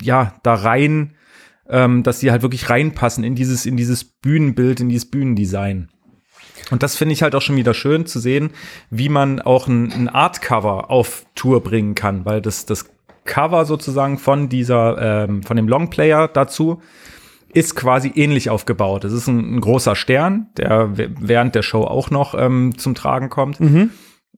ja 0.00 0.34
da 0.44 0.54
rein, 0.54 1.16
ähm, 1.68 2.04
dass 2.04 2.20
sie 2.20 2.30
halt 2.30 2.42
wirklich 2.42 2.70
reinpassen 2.70 3.24
in 3.24 3.34
dieses 3.34 3.66
in 3.66 3.76
dieses 3.76 4.04
Bühnenbild, 4.04 4.78
in 4.78 4.88
dieses 4.88 5.10
Bühnendesign. 5.10 5.88
Und 6.70 6.84
das 6.84 6.94
finde 6.94 7.14
ich 7.14 7.24
halt 7.24 7.34
auch 7.34 7.42
schon 7.42 7.56
wieder 7.56 7.74
schön 7.74 8.06
zu 8.06 8.20
sehen, 8.20 8.50
wie 8.88 9.08
man 9.08 9.40
auch 9.40 9.66
ein, 9.66 9.90
ein 9.90 10.08
Artcover 10.08 10.88
auf 10.88 11.26
Tour 11.34 11.64
bringen 11.64 11.96
kann, 11.96 12.24
weil 12.24 12.40
das 12.40 12.66
das 12.66 12.88
Cover 13.24 13.64
sozusagen 13.64 14.16
von 14.16 14.48
dieser 14.48 15.24
ähm, 15.24 15.42
von 15.42 15.56
dem 15.56 15.66
Longplayer 15.66 16.28
dazu 16.28 16.80
ist 17.52 17.74
quasi 17.74 18.12
ähnlich 18.14 18.50
aufgebaut. 18.50 19.04
Es 19.04 19.12
ist 19.12 19.28
ein, 19.28 19.56
ein, 19.56 19.60
großer 19.60 19.96
Stern, 19.96 20.48
der 20.56 20.90
während 20.94 21.54
der 21.54 21.62
Show 21.62 21.82
auch 21.82 22.10
noch 22.10 22.34
ähm, 22.38 22.76
zum 22.76 22.94
Tragen 22.94 23.30
kommt, 23.30 23.60
mhm. 23.60 23.90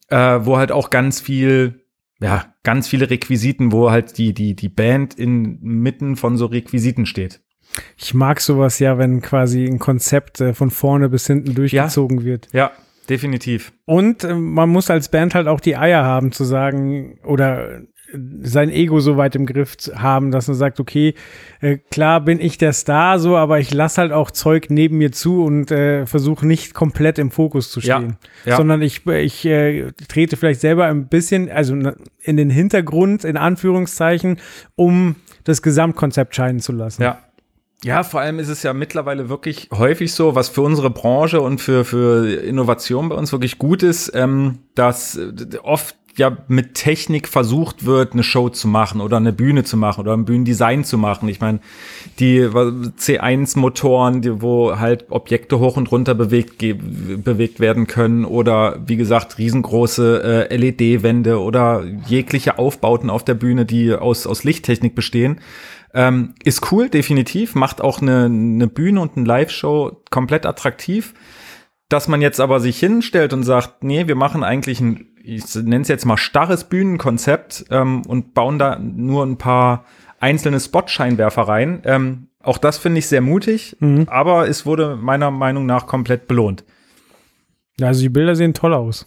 äh, 0.07 0.39
wo 0.41 0.57
halt 0.57 0.71
auch 0.71 0.89
ganz 0.89 1.19
viel, 1.19 1.83
ja, 2.19 2.53
ganz 2.63 2.87
viele 2.87 3.09
Requisiten, 3.09 3.71
wo 3.71 3.91
halt 3.91 4.17
die, 4.17 4.33
die, 4.33 4.55
die 4.55 4.69
Band 4.69 5.15
inmitten 5.15 6.15
von 6.15 6.37
so 6.37 6.45
Requisiten 6.45 7.05
steht. 7.05 7.41
Ich 7.97 8.13
mag 8.13 8.41
sowas 8.41 8.79
ja, 8.79 8.97
wenn 8.97 9.21
quasi 9.21 9.65
ein 9.65 9.79
Konzept 9.79 10.41
äh, 10.41 10.53
von 10.53 10.71
vorne 10.71 11.09
bis 11.09 11.27
hinten 11.27 11.53
durchgezogen 11.55 12.19
ja. 12.19 12.25
wird. 12.25 12.47
Ja, 12.51 12.71
definitiv. 13.09 13.73
Und 13.85 14.23
äh, 14.23 14.33
man 14.33 14.69
muss 14.69 14.89
als 14.89 15.09
Band 15.09 15.35
halt 15.35 15.47
auch 15.47 15.59
die 15.59 15.77
Eier 15.77 16.03
haben 16.03 16.31
zu 16.31 16.43
sagen 16.43 17.19
oder 17.23 17.81
sein 18.41 18.69
Ego 18.69 18.99
so 18.99 19.17
weit 19.17 19.35
im 19.35 19.45
Griff 19.45 19.75
haben, 19.95 20.31
dass 20.31 20.47
man 20.47 20.57
sagt, 20.57 20.79
okay, 20.79 21.13
äh, 21.61 21.77
klar 21.91 22.21
bin 22.21 22.39
ich 22.39 22.57
der 22.57 22.73
Star 22.73 23.19
so, 23.19 23.37
aber 23.37 23.59
ich 23.59 23.73
lasse 23.73 24.01
halt 24.01 24.11
auch 24.11 24.31
Zeug 24.31 24.67
neben 24.69 24.97
mir 24.97 25.11
zu 25.11 25.43
und 25.43 25.71
äh, 25.71 26.05
versuche 26.05 26.45
nicht 26.47 26.73
komplett 26.73 27.19
im 27.19 27.31
Fokus 27.31 27.71
zu 27.71 27.81
stehen, 27.81 28.17
ja, 28.45 28.51
ja. 28.51 28.57
sondern 28.57 28.81
ich, 28.81 29.05
ich 29.05 29.45
äh, 29.45 29.91
trete 30.07 30.37
vielleicht 30.37 30.61
selber 30.61 30.85
ein 30.85 31.07
bisschen, 31.07 31.51
also 31.51 31.75
in 32.21 32.37
den 32.37 32.49
Hintergrund, 32.49 33.23
in 33.23 33.37
Anführungszeichen, 33.37 34.39
um 34.75 35.15
das 35.43 35.61
Gesamtkonzept 35.61 36.35
scheinen 36.35 36.59
zu 36.59 36.71
lassen. 36.71 37.03
Ja, 37.03 37.19
Ja, 37.83 38.03
vor 38.03 38.19
allem 38.19 38.39
ist 38.39 38.49
es 38.49 38.63
ja 38.63 38.73
mittlerweile 38.73 39.29
wirklich 39.29 39.69
häufig 39.71 40.13
so, 40.13 40.35
was 40.35 40.49
für 40.49 40.61
unsere 40.61 40.89
Branche 40.89 41.39
und 41.41 41.61
für, 41.61 41.85
für 41.85 42.27
Innovation 42.41 43.07
bei 43.07 43.15
uns 43.15 43.31
wirklich 43.31 43.57
gut 43.57 43.83
ist, 43.83 44.11
ähm, 44.15 44.59
dass 44.75 45.17
oft 45.63 45.95
ja 46.19 46.37
mit 46.47 46.75
Technik 46.75 47.27
versucht 47.27 47.85
wird, 47.85 48.13
eine 48.13 48.23
Show 48.23 48.49
zu 48.49 48.67
machen 48.67 49.01
oder 49.01 49.17
eine 49.17 49.33
Bühne 49.33 49.63
zu 49.63 49.77
machen 49.77 50.01
oder 50.01 50.13
ein 50.13 50.25
Bühnendesign 50.25 50.83
zu 50.83 50.97
machen. 50.97 51.27
Ich 51.27 51.39
meine, 51.39 51.59
die 52.19 52.41
C1-Motoren, 52.41 54.21
die, 54.21 54.41
wo 54.41 54.77
halt 54.77 55.07
Objekte 55.09 55.59
hoch 55.59 55.77
und 55.77 55.91
runter 55.91 56.13
bewegt, 56.13 56.59
bewegt 56.59 57.59
werden 57.59 57.87
können 57.87 58.25
oder 58.25 58.79
wie 58.85 58.97
gesagt, 58.97 59.39
riesengroße 59.39 60.47
äh, 60.51 60.55
LED-Wände 60.55 61.41
oder 61.41 61.83
jegliche 62.05 62.59
Aufbauten 62.59 63.09
auf 63.09 63.25
der 63.25 63.33
Bühne, 63.33 63.65
die 63.65 63.93
aus, 63.93 64.27
aus 64.27 64.43
Lichttechnik 64.43 64.93
bestehen. 64.93 65.39
Ähm, 65.93 66.35
ist 66.43 66.71
cool, 66.71 66.89
definitiv, 66.89 67.55
macht 67.55 67.81
auch 67.81 68.01
eine, 68.01 68.25
eine 68.25 68.67
Bühne 68.67 69.01
und 69.01 69.17
eine 69.17 69.25
Live-Show 69.25 70.03
komplett 70.11 70.45
attraktiv. 70.45 71.13
Dass 71.87 72.07
man 72.07 72.21
jetzt 72.21 72.39
aber 72.39 72.59
sich 72.59 72.79
hinstellt 72.79 73.33
und 73.33 73.41
sagt, 73.41 73.83
nee, 73.83 74.07
wir 74.07 74.13
machen 74.13 74.43
eigentlich 74.43 74.79
ein 74.79 75.07
ich 75.35 75.55
nenne 75.55 75.81
es 75.81 75.87
jetzt 75.87 76.05
mal 76.05 76.17
starres 76.17 76.65
Bühnenkonzept 76.65 77.65
ähm, 77.69 78.03
und 78.05 78.33
bauen 78.33 78.59
da 78.59 78.79
nur 78.79 79.25
ein 79.25 79.37
paar 79.37 79.85
einzelne 80.19 80.59
Spot-Scheinwerfer 80.59 81.43
rein. 81.43 81.81
Ähm, 81.85 82.27
auch 82.41 82.57
das 82.57 82.77
finde 82.77 82.99
ich 82.99 83.07
sehr 83.07 83.21
mutig, 83.21 83.77
mhm. 83.79 84.07
aber 84.09 84.47
es 84.47 84.65
wurde 84.65 84.95
meiner 84.95 85.31
Meinung 85.31 85.65
nach 85.65 85.87
komplett 85.87 86.27
belohnt. 86.27 86.63
Ja, 87.79 87.87
also 87.87 88.01
die 88.01 88.09
Bilder 88.09 88.35
sehen 88.35 88.53
toll 88.53 88.73
aus. 88.73 89.05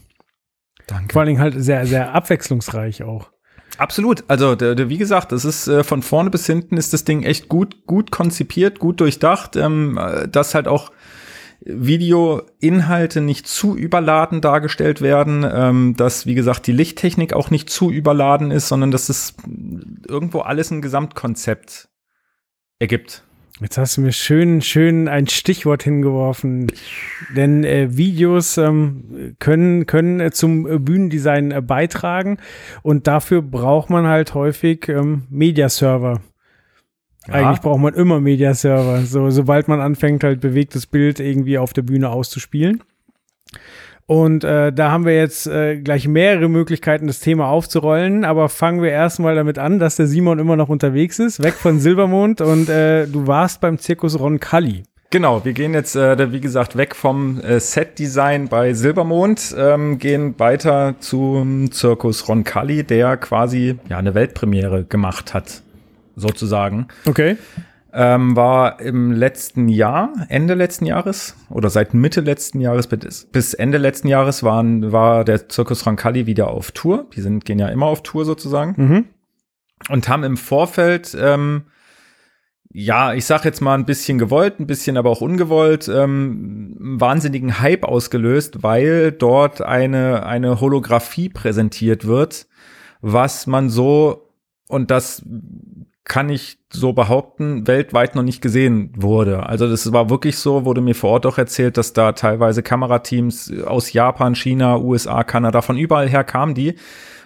Danke. 0.87 1.13
Vor 1.13 1.21
allen 1.21 1.29
Dingen 1.29 1.41
halt 1.41 1.55
sehr, 1.57 1.87
sehr 1.87 2.15
abwechslungsreich 2.15 3.03
auch. 3.03 3.31
Absolut. 3.79 4.25
Also 4.29 4.55
der, 4.55 4.75
der, 4.75 4.89
wie 4.89 4.99
gesagt, 4.99 5.33
das 5.33 5.45
ist 5.45 5.67
äh, 5.67 5.83
von 5.83 6.03
vorne 6.03 6.31
bis 6.31 6.47
hinten 6.47 6.77
ist 6.77 6.93
das 6.93 7.05
Ding 7.05 7.23
echt 7.23 7.49
gut, 7.49 7.87
gut 7.87 8.11
konzipiert, 8.11 8.79
gut 8.79 9.01
durchdacht. 9.01 9.57
Ähm, 9.57 9.99
äh, 9.99 10.29
das 10.29 10.55
halt 10.55 10.69
auch 10.69 10.93
Videoinhalte 11.65 13.21
nicht 13.21 13.47
zu 13.47 13.77
überladen 13.77 14.41
dargestellt 14.41 15.01
werden, 15.01 15.47
ähm, 15.49 15.95
dass, 15.97 16.27
wie 16.27 16.35
gesagt, 16.35 16.67
die 16.67 16.73
Lichttechnik 16.73 17.33
auch 17.33 17.51
nicht 17.51 17.71
zu 17.71 17.91
überladen 17.91 18.51
ist, 18.51 18.69
sondern 18.69 18.91
dass 18.91 19.09
es 19.09 19.35
irgendwo 20.09 20.41
alles 20.41 20.71
ein 20.71 20.83
Gesamtkonzept 20.83 21.89
ergibt. 22.79 23.23
Jetzt 23.61 23.79
hast 23.79 23.97
du 23.97 24.01
mir 24.01 24.13
schön, 24.13 24.61
schön 24.61 25.07
ein 25.07 25.29
Stichwort 25.29 25.85
hingeworfen. 25.85 26.73
Denn 27.37 27.63
äh, 27.63 27.97
Videos 27.97 28.59
ähm, 28.59 29.37
können, 29.39 29.87
können 29.87 30.19
äh, 30.19 30.33
zum 30.33 30.67
äh, 30.67 30.79
Bühnendesign 30.81 31.65
beitragen 31.65 32.39
und 32.83 33.07
dafür 33.07 33.41
braucht 33.41 33.89
man 33.89 34.09
halt 34.09 34.35
häufig 34.35 34.89
ähm, 34.89 35.27
Mediaserver. 35.31 36.23
Ja. 37.29 37.35
Eigentlich 37.35 37.61
braucht 37.61 37.81
man 37.81 37.95
immer 37.95 38.21
Mediaserver. 38.21 39.03
So, 39.03 39.31
sobald 39.31 39.69
man 39.69 39.81
anfängt, 39.81 40.25
halt 40.25 40.41
bewegtes 40.41 40.87
Bild 40.87 41.21
irgendwie 41.21 41.59
auf 41.59 41.73
der 41.73 41.83
Bühne 41.83 42.11
auszuspielen. 42.11 42.83
Und 44.07 44.43
äh, 44.43 44.73
da 44.73 44.91
haben 44.91 45.07
wir 45.07 45.17
jetzt 45.17 45.47
äh, 45.47 45.81
gleich 45.81 46.09
mehrere 46.09 46.49
Möglichkeiten, 46.49 47.07
das 47.07 47.21
Thema 47.21 47.47
aufzurollen. 47.47 48.25
Aber 48.25 48.49
fangen 48.49 48.83
wir 48.83 48.91
erstmal 48.91 49.37
damit 49.37 49.59
an, 49.59 49.79
dass 49.79 49.97
der 49.97 50.07
Simon 50.07 50.39
immer 50.39 50.57
noch 50.57 50.69
unterwegs 50.69 51.19
ist, 51.19 51.43
weg 51.43 51.55
von 51.55 51.79
Silbermond 51.79 52.41
und 52.41 52.69
äh, 52.69 53.07
du 53.07 53.27
warst 53.27 53.61
beim 53.61 53.79
Zirkus 53.79 54.19
Roncalli. 54.19 54.83
Genau, 55.11 55.45
wir 55.45 55.53
gehen 55.53 55.75
jetzt, 55.75 55.95
äh, 55.95 56.33
wie 56.33 56.41
gesagt, 56.41 56.77
weg 56.77 56.97
vom 56.97 57.41
äh, 57.41 57.61
Set-Design 57.61 58.49
bei 58.49 58.73
Silbermond, 58.73 59.55
ähm, 59.57 59.99
gehen 59.99 60.35
weiter 60.39 60.95
zum 61.01 61.71
Zirkus 61.71 62.29
Roncalli, 62.29 62.83
der 62.83 63.19
quasi 63.19 63.79
ja 63.89 63.99
eine 63.99 64.15
Weltpremiere 64.15 64.85
gemacht 64.85 65.35
hat 65.35 65.63
sozusagen. 66.17 66.89
Okay. 67.07 67.37
Ähm, 67.95 68.37
war 68.37 68.81
im 68.81 69.13
letzten 69.13 69.69
Jahr, 69.69 70.15
Ende 70.31 70.55
letzten 70.55 70.87
Jahres 70.87 71.37
oder 71.51 71.69
seit 71.69 71.93
Mitte 71.93 72.23
letzten 72.23 72.59
Jahres 72.61 72.87
bis, 72.87 73.53
Ende 73.53 73.77
letzten 73.77 74.09
Jahres 74.09 74.43
waren, 74.43 74.93
war 74.93 75.25
der 75.25 75.51
Zirkus 75.51 75.87
Rancalli 75.87 76.25
wieder 76.27 76.49
auf 76.49 76.73
Tour. 76.73 77.07
Die 77.15 77.21
sind, 77.21 77.45
gehen 77.45 77.59
ja 77.59 77.69
immer 77.69 77.87
auf 77.87 78.03
Tour 78.03 78.25
sozusagen. 78.25 78.75
Mhm. 78.79 79.05
Und 79.91 80.09
haben 80.09 80.25
im 80.25 80.39
Vorfeld, 80.39 81.15
ähm, 81.21 81.65
ja, 82.73 83.13
ich 83.13 83.27
sag 83.27 83.45
jetzt 83.45 83.61
mal 83.61 83.75
ein 83.75 83.85
bisschen 83.85 84.19
gewollt, 84.19 84.59
ein 84.59 84.67
bisschen 84.67 84.97
aber 84.97 85.11
auch 85.11 85.21
ungewollt, 85.21 85.89
ähm, 85.89 86.79
einen 86.81 87.01
wahnsinnigen 87.01 87.61
Hype 87.61 87.85
ausgelöst, 87.85 88.63
weil 88.63 89.13
dort 89.13 89.61
eine, 89.61 90.25
eine 90.25 90.61
Holographie 90.61 91.29
präsentiert 91.29 92.07
wird, 92.07 92.47
was 93.03 93.47
man 93.47 93.69
so, 93.69 94.31
und 94.69 94.91
das 94.91 95.23
kann 96.05 96.29
ich 96.29 96.59
so 96.71 96.93
behaupten, 96.93 97.67
weltweit 97.67 98.15
noch 98.17 98.23
nicht 98.23 98.43
gesehen 98.43 98.93
wurde. 98.97 99.47
Also 99.47 99.69
das 99.69 99.93
war 99.93 100.11
wirklich 100.11 100.37
so, 100.37 100.65
wurde 100.65 100.81
mir 100.81 100.95
vor 100.95 101.11
Ort 101.11 101.27
auch 101.27 101.39
erzählt, 101.39 101.77
dass 101.77 101.93
da 101.93 102.13
teilweise 102.13 102.63
Kamerateams 102.63 103.53
aus 103.65 103.93
Japan, 103.93 104.35
China, 104.35 104.79
USA, 104.79 105.23
Kanada, 105.23 105.63
von 105.63 105.77
überall 105.77 106.09
her 106.09 106.25
kamen 106.25 106.55
die, 106.55 106.75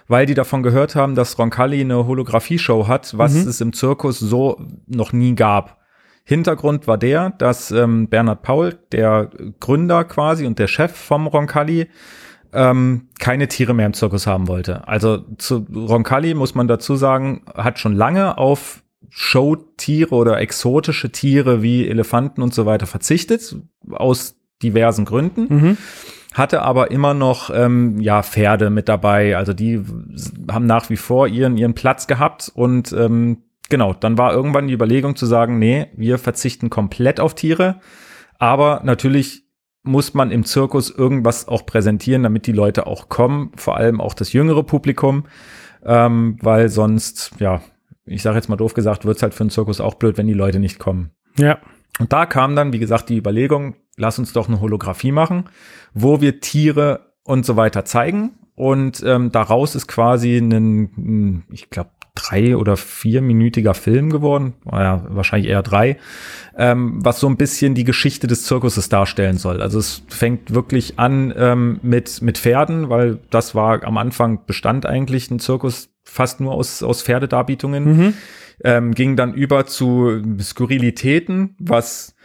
weil 0.07 0.25
die 0.25 0.35
davon 0.35 0.63
gehört 0.63 0.95
haben, 0.95 1.15
dass 1.15 1.39
Roncalli 1.39 1.81
eine 1.81 2.05
Holographie-Show 2.05 2.87
hat, 2.87 3.17
was 3.17 3.33
mhm. 3.33 3.49
es 3.49 3.61
im 3.61 3.73
Zirkus 3.73 4.19
so 4.19 4.61
noch 4.85 5.11
nie 5.11 5.33
gab. 5.33 5.77
Hintergrund 6.23 6.87
war 6.87 6.97
der, 6.97 7.31
dass 7.31 7.71
ähm, 7.71 8.09
Bernhard 8.09 8.41
Paul, 8.41 8.77
der 8.91 9.29
Gründer 9.59 10.03
quasi 10.03 10.45
und 10.45 10.59
der 10.59 10.67
Chef 10.67 10.91
vom 10.91 11.25
Roncalli, 11.25 11.87
ähm, 12.53 13.09
keine 13.19 13.47
Tiere 13.47 13.73
mehr 13.73 13.85
im 13.85 13.93
Zirkus 13.93 14.27
haben 14.27 14.47
wollte. 14.47 14.87
Also 14.87 15.19
zu 15.37 15.65
Roncalli 15.73 16.33
muss 16.33 16.55
man 16.55 16.67
dazu 16.67 16.95
sagen, 16.95 17.43
hat 17.55 17.79
schon 17.79 17.95
lange 17.95 18.37
auf 18.37 18.83
Showtiere 19.09 20.13
oder 20.13 20.39
exotische 20.39 21.11
Tiere 21.11 21.61
wie 21.61 21.87
Elefanten 21.87 22.41
und 22.41 22.53
so 22.53 22.65
weiter 22.65 22.87
verzichtet, 22.87 23.55
aus 23.89 24.35
diversen 24.61 25.05
Gründen. 25.05 25.47
Mhm. 25.49 25.77
Hatte 26.33 26.61
aber 26.61 26.91
immer 26.91 27.13
noch 27.13 27.49
ähm, 27.51 27.99
ja 27.99 28.21
Pferde 28.21 28.69
mit 28.69 28.89
dabei. 28.89 29.37
Also 29.37 29.53
die 29.53 29.81
haben 30.51 30.65
nach 30.65 30.89
wie 30.89 30.97
vor 30.97 31.27
ihren 31.27 31.57
ihren 31.57 31.73
Platz 31.73 32.05
gehabt 32.05 32.51
und 32.53 32.91
ähm, 32.91 33.43
genau, 33.69 33.93
dann 33.93 34.17
war 34.17 34.33
irgendwann 34.33 34.67
die 34.67 34.73
Überlegung 34.73 35.15
zu 35.15 35.25
sagen, 35.25 35.57
nee, 35.57 35.87
wir 35.95 36.19
verzichten 36.19 36.69
komplett 36.69 37.19
auf 37.19 37.33
Tiere, 37.33 37.79
aber 38.37 38.81
natürlich 38.83 39.46
muss 39.87 40.13
man 40.13 40.31
im 40.31 40.45
Zirkus 40.45 40.89
irgendwas 40.89 41.47
auch 41.47 41.65
präsentieren, 41.65 42.23
damit 42.23 42.45
die 42.45 42.51
Leute 42.51 42.87
auch 42.87 43.09
kommen, 43.09 43.51
vor 43.55 43.77
allem 43.77 43.99
auch 43.99 44.13
das 44.13 44.33
jüngere 44.33 44.63
Publikum, 44.63 45.25
ähm, 45.85 46.37
weil 46.41 46.69
sonst, 46.69 47.31
ja, 47.39 47.61
ich 48.05 48.21
sage 48.21 48.37
jetzt 48.37 48.49
mal 48.49 48.55
doof 48.55 48.73
gesagt, 48.73 49.05
wird's 49.05 49.23
halt 49.23 49.33
für 49.33 49.41
einen 49.41 49.49
Zirkus 49.49 49.81
auch 49.81 49.95
blöd, 49.95 50.17
wenn 50.17 50.27
die 50.27 50.33
Leute 50.33 50.59
nicht 50.59 50.79
kommen. 50.79 51.11
Ja. 51.37 51.59
Und 51.99 52.13
da 52.13 52.25
kam 52.25 52.55
dann, 52.55 52.73
wie 52.73 52.79
gesagt, 52.79 53.09
die 53.09 53.17
Überlegung, 53.17 53.75
lass 53.95 54.19
uns 54.19 54.33
doch 54.33 54.47
eine 54.47 54.61
Holographie 54.61 55.11
machen, 55.11 55.45
wo 55.93 56.21
wir 56.21 56.39
Tiere 56.39 57.13
und 57.23 57.45
so 57.45 57.55
weiter 57.55 57.85
zeigen. 57.85 58.37
Und 58.55 59.03
ähm, 59.05 59.31
daraus 59.31 59.75
ist 59.75 59.87
quasi 59.87 60.37
ein, 60.37 61.43
ich 61.51 61.69
glaube, 61.69 61.91
drei- 62.17 62.57
oder 62.57 62.77
vierminütiger 62.77 63.73
Film 63.73 64.09
geworden, 64.09 64.53
naja, 64.65 65.05
wahrscheinlich 65.09 65.49
eher 65.49 65.61
drei, 65.61 65.97
ähm, 66.57 66.99
was 67.03 67.19
so 67.19 67.27
ein 67.27 67.37
bisschen 67.37 67.75
die 67.75 67.83
Geschichte 67.83 68.27
des 68.27 68.43
Zirkuses 68.45 68.89
darstellen 68.89 69.37
soll. 69.37 69.61
Also 69.61 69.79
es 69.79 70.01
fängt 70.07 70.53
wirklich 70.53 70.97
an 70.97 71.33
ähm, 71.37 71.79
mit, 71.83 72.21
mit 72.21 72.37
Pferden, 72.37 72.89
weil 72.89 73.19
das 73.29 73.53
war 73.53 73.83
am 73.83 73.97
Anfang 73.97 74.45
bestand 74.45 74.85
eigentlich 74.85 75.29
ein 75.29 75.39
Zirkus 75.39 75.89
fast 76.03 76.39
nur 76.39 76.53
aus, 76.53 76.81
aus 76.81 77.03
Pferdedarbietungen, 77.03 77.83
mhm. 77.97 78.13
ähm, 78.63 78.93
ging 78.93 79.15
dann 79.15 79.33
über 79.33 79.65
zu 79.65 80.21
Skurrilitäten, 80.41 81.55
was 81.59 82.15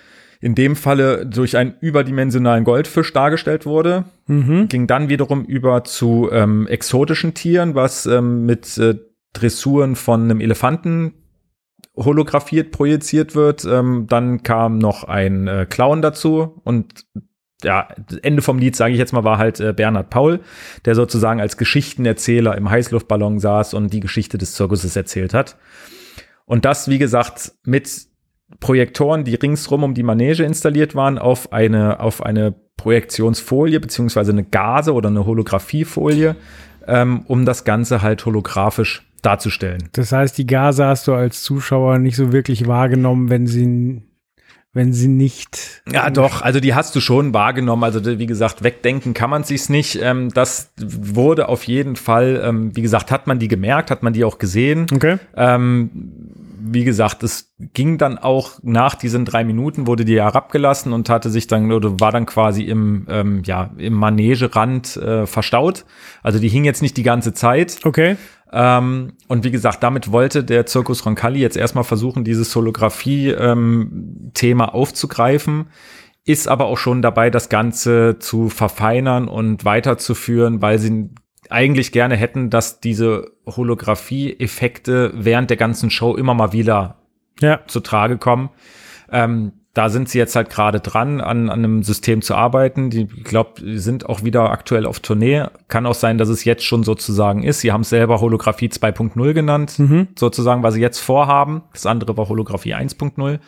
in 0.40 0.56
dem 0.56 0.74
Falle 0.74 1.24
durch 1.24 1.56
einen 1.56 1.74
überdimensionalen 1.80 2.64
Goldfisch 2.64 3.12
dargestellt 3.12 3.64
wurde, 3.64 4.04
mhm. 4.26 4.66
ging 4.68 4.88
dann 4.88 5.08
wiederum 5.08 5.44
über 5.44 5.84
zu 5.84 6.30
ähm, 6.32 6.66
exotischen 6.66 7.34
Tieren, 7.34 7.76
was 7.76 8.06
ähm, 8.06 8.44
mit 8.44 8.76
äh, 8.78 8.96
Dressuren 9.32 9.96
von 9.96 10.22
einem 10.22 10.40
Elefanten 10.40 11.14
holographiert 11.96 12.72
projiziert 12.72 13.34
wird. 13.34 13.64
Ähm, 13.64 14.06
dann 14.08 14.42
kam 14.42 14.78
noch 14.78 15.04
ein 15.04 15.46
äh, 15.48 15.66
Clown 15.68 16.02
dazu 16.02 16.60
und 16.64 17.06
ja, 17.64 17.88
Ende 18.22 18.42
vom 18.42 18.58
Lied, 18.58 18.74
sage 18.74 18.92
ich 18.92 18.98
jetzt 18.98 19.12
mal, 19.12 19.24
war 19.24 19.38
halt 19.38 19.60
äh, 19.60 19.72
Bernhard 19.72 20.10
Paul, 20.10 20.40
der 20.84 20.94
sozusagen 20.94 21.40
als 21.40 21.56
Geschichtenerzähler 21.56 22.56
im 22.56 22.68
Heißluftballon 22.68 23.38
saß 23.38 23.74
und 23.74 23.92
die 23.92 24.00
Geschichte 24.00 24.36
des 24.36 24.54
Zirkuses 24.54 24.96
erzählt 24.96 25.32
hat. 25.32 25.56
Und 26.44 26.64
das, 26.64 26.88
wie 26.88 26.98
gesagt, 26.98 27.52
mit 27.64 28.08
Projektoren, 28.60 29.24
die 29.24 29.34
ringsrum 29.34 29.84
um 29.84 29.94
die 29.94 30.02
Manege 30.02 30.42
installiert 30.42 30.94
waren, 30.94 31.18
auf 31.18 31.52
eine, 31.52 32.00
auf 32.00 32.22
eine 32.22 32.54
Projektionsfolie 32.76 33.80
beziehungsweise 33.80 34.32
eine 34.32 34.44
Gase 34.44 34.92
oder 34.92 35.08
eine 35.08 35.24
Holographiefolie, 35.24 36.36
ähm, 36.86 37.22
um 37.26 37.46
das 37.46 37.64
Ganze 37.64 38.02
halt 38.02 38.26
holographisch 38.26 39.06
darzustellen. 39.22 39.88
Das 39.92 40.12
heißt, 40.12 40.36
die 40.36 40.46
Gase 40.46 40.84
hast 40.84 41.08
du 41.08 41.14
als 41.14 41.42
Zuschauer 41.42 41.98
nicht 41.98 42.16
so 42.16 42.32
wirklich 42.32 42.66
wahrgenommen, 42.66 43.30
wenn 43.30 43.46
sie 43.46 44.02
wenn 44.74 44.94
sie 44.94 45.08
nicht. 45.08 45.82
Ja, 45.90 46.08
doch, 46.08 46.40
also 46.40 46.58
die 46.58 46.74
hast 46.74 46.96
du 46.96 47.00
schon 47.00 47.34
wahrgenommen. 47.34 47.84
Also 47.84 48.18
wie 48.18 48.26
gesagt, 48.26 48.62
wegdenken 48.62 49.12
kann 49.12 49.28
man 49.28 49.44
sich's 49.44 49.68
nicht. 49.68 49.98
Ähm, 50.00 50.30
das 50.32 50.72
wurde 50.78 51.48
auf 51.50 51.64
jeden 51.64 51.96
Fall, 51.96 52.40
ähm, 52.42 52.74
wie 52.74 52.80
gesagt, 52.80 53.10
hat 53.10 53.26
man 53.26 53.38
die 53.38 53.48
gemerkt, 53.48 53.90
hat 53.90 54.02
man 54.02 54.14
die 54.14 54.24
auch 54.24 54.38
gesehen. 54.38 54.86
Okay. 54.94 55.18
Ähm, 55.36 55.90
wie 56.64 56.84
gesagt, 56.84 57.22
es 57.22 57.52
ging 57.74 57.98
dann 57.98 58.16
auch 58.16 58.52
nach 58.62 58.94
diesen 58.94 59.26
drei 59.26 59.44
Minuten, 59.44 59.86
wurde 59.86 60.06
die 60.06 60.18
herabgelassen 60.18 60.94
und 60.94 61.10
hatte 61.10 61.28
sich 61.28 61.48
dann 61.48 61.70
oder 61.70 62.00
war 62.00 62.12
dann 62.12 62.24
quasi 62.24 62.62
im, 62.62 63.42
ja, 63.44 63.72
im 63.76 63.94
Manegerand 63.94 64.96
äh, 64.96 65.26
verstaut. 65.26 65.84
Also 66.22 66.38
die 66.38 66.48
hing 66.48 66.64
jetzt 66.64 66.80
nicht 66.80 66.96
die 66.96 67.02
ganze 67.02 67.34
Zeit. 67.34 67.80
Okay. 67.84 68.16
Ähm, 68.52 69.14
und 69.28 69.44
wie 69.44 69.50
gesagt, 69.50 69.82
damit 69.82 70.12
wollte 70.12 70.44
der 70.44 70.66
Zirkus 70.66 71.06
Roncalli 71.06 71.40
jetzt 71.40 71.56
erstmal 71.56 71.84
versuchen, 71.84 72.22
dieses 72.22 72.54
Holographie-Thema 72.54 74.64
ähm, 74.64 74.70
aufzugreifen, 74.70 75.68
ist 76.24 76.48
aber 76.48 76.66
auch 76.66 76.78
schon 76.78 77.02
dabei, 77.02 77.30
das 77.30 77.48
Ganze 77.48 78.18
zu 78.18 78.50
verfeinern 78.50 79.26
und 79.26 79.64
weiterzuführen, 79.64 80.60
weil 80.60 80.78
sie 80.78 81.10
eigentlich 81.48 81.92
gerne 81.92 82.16
hätten, 82.16 82.50
dass 82.50 82.80
diese 82.80 83.32
Holographie-Effekte 83.46 85.12
während 85.14 85.50
der 85.50 85.56
ganzen 85.56 85.90
Show 85.90 86.14
immer 86.14 86.34
mal 86.34 86.52
wieder 86.52 86.98
ja. 87.40 87.60
zu 87.66 87.80
Trage 87.80 88.18
kommen. 88.18 88.50
Ähm, 89.10 89.52
da 89.74 89.88
sind 89.88 90.10
sie 90.10 90.18
jetzt 90.18 90.36
halt 90.36 90.50
gerade 90.50 90.80
dran, 90.80 91.20
an, 91.20 91.48
an 91.48 91.64
einem 91.64 91.82
System 91.82 92.20
zu 92.20 92.34
arbeiten. 92.34 92.90
Die, 92.90 93.08
ich 93.16 93.24
glaube, 93.24 93.78
sind 93.78 94.06
auch 94.06 94.22
wieder 94.22 94.50
aktuell 94.50 94.84
auf 94.84 95.00
Tournee. 95.00 95.46
Kann 95.68 95.86
auch 95.86 95.94
sein, 95.94 96.18
dass 96.18 96.28
es 96.28 96.44
jetzt 96.44 96.64
schon 96.64 96.84
sozusagen 96.84 97.42
ist. 97.42 97.60
Sie 97.60 97.72
haben 97.72 97.80
es 97.80 97.88
selber 97.88 98.20
Holographie 98.20 98.68
2.0 98.68 99.32
genannt, 99.32 99.78
mhm. 99.78 100.08
sozusagen, 100.14 100.62
was 100.62 100.74
sie 100.74 100.80
jetzt 100.80 100.98
vorhaben. 100.98 101.62
Das 101.72 101.86
andere 101.86 102.16
war 102.18 102.28
Holographie 102.28 102.74
1.0. 102.74 103.38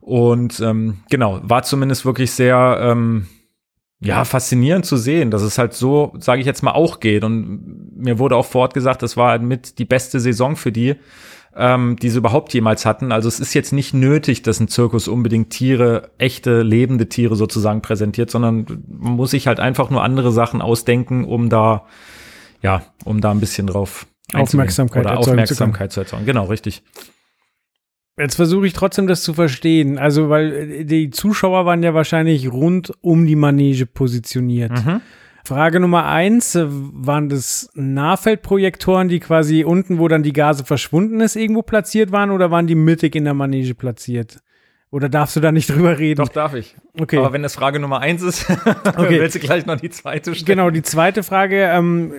Und 0.00 0.60
ähm, 0.60 0.98
genau, 1.08 1.40
war 1.44 1.62
zumindest 1.62 2.04
wirklich 2.04 2.32
sehr 2.32 2.78
ähm, 2.80 3.26
ja, 4.00 4.24
faszinierend 4.24 4.84
zu 4.84 4.96
sehen, 4.96 5.30
dass 5.30 5.42
es 5.42 5.56
halt 5.56 5.72
so, 5.72 6.12
sage 6.18 6.40
ich 6.40 6.46
jetzt 6.46 6.62
mal, 6.62 6.72
auch 6.72 6.98
geht. 6.98 7.22
Und 7.22 7.96
mir 7.96 8.18
wurde 8.18 8.36
auch 8.36 8.46
vor 8.46 8.62
Ort 8.62 8.74
gesagt, 8.74 9.02
das 9.02 9.16
war 9.16 9.30
halt 9.30 9.42
mit 9.42 9.78
die 9.78 9.84
beste 9.84 10.18
Saison 10.18 10.56
für 10.56 10.72
die, 10.72 10.96
ähm, 11.56 11.96
die 12.00 12.10
sie 12.10 12.18
überhaupt 12.18 12.52
jemals 12.52 12.84
hatten. 12.84 13.12
Also 13.12 13.28
es 13.28 13.40
ist 13.40 13.54
jetzt 13.54 13.72
nicht 13.72 13.94
nötig, 13.94 14.42
dass 14.42 14.60
ein 14.60 14.68
Zirkus 14.68 15.08
unbedingt 15.08 15.50
Tiere, 15.50 16.10
echte, 16.18 16.62
lebende 16.62 17.08
Tiere 17.08 17.36
sozusagen 17.36 17.82
präsentiert, 17.82 18.30
sondern 18.30 18.66
man 18.88 19.12
muss 19.12 19.30
sich 19.30 19.46
halt 19.46 19.60
einfach 19.60 19.90
nur 19.90 20.02
andere 20.02 20.32
Sachen 20.32 20.62
ausdenken, 20.62 21.24
um 21.24 21.48
da, 21.48 21.86
ja, 22.62 22.82
um 23.04 23.20
da 23.20 23.30
ein 23.30 23.40
bisschen 23.40 23.66
drauf 23.66 24.06
Aufmerksamkeit, 24.32 25.04
oder 25.04 25.18
Aufmerksamkeit 25.18 25.92
zu 25.92 26.00
erzeugen. 26.00 26.26
Genau, 26.26 26.44
richtig. 26.44 26.82
Jetzt 28.18 28.36
versuche 28.36 28.66
ich 28.66 28.72
trotzdem 28.72 29.06
das 29.06 29.22
zu 29.22 29.34
verstehen. 29.34 29.98
Also, 29.98 30.28
weil 30.28 30.52
äh, 30.52 30.84
die 30.84 31.10
Zuschauer 31.10 31.66
waren 31.66 31.82
ja 31.82 31.94
wahrscheinlich 31.94 32.52
rund 32.52 32.92
um 33.00 33.26
die 33.26 33.36
Manege 33.36 33.86
positioniert. 33.86 34.72
Mhm. 34.72 35.00
Frage 35.46 35.78
Nummer 35.78 36.06
eins, 36.06 36.54
äh, 36.54 36.64
waren 36.66 37.28
das 37.28 37.70
Nahfeldprojektoren, 37.74 39.08
die 39.08 39.20
quasi 39.20 39.64
unten, 39.64 39.98
wo 39.98 40.08
dann 40.08 40.22
die 40.22 40.32
Gase 40.32 40.64
verschwunden 40.64 41.20
ist, 41.20 41.36
irgendwo 41.36 41.62
platziert 41.62 42.12
waren 42.12 42.30
oder 42.30 42.50
waren 42.50 42.66
die 42.66 42.74
mittig 42.74 43.14
in 43.14 43.24
der 43.24 43.34
Manege 43.34 43.74
platziert? 43.74 44.40
Oder 44.90 45.08
darfst 45.08 45.36
du 45.36 45.40
da 45.40 45.52
nicht 45.52 45.68
drüber 45.70 45.98
reden? 45.98 46.24
Doch, 46.24 46.28
darf 46.32 46.54
ich. 46.54 46.76
Okay. 46.98 47.18
Aber 47.18 47.32
wenn 47.32 47.42
das 47.42 47.56
Frage 47.56 47.78
Nummer 47.78 48.00
eins 48.00 48.22
ist, 48.22 48.48
okay. 48.96 49.20
willst 49.20 49.34
du 49.34 49.40
gleich 49.40 49.66
noch 49.66 49.80
die 49.80 49.90
zweite 49.90 50.34
stellen. 50.34 50.46
Genau, 50.46 50.70
die 50.70 50.82
zweite 50.82 51.22
Frage, 51.22 51.64
ähm, 51.64 52.14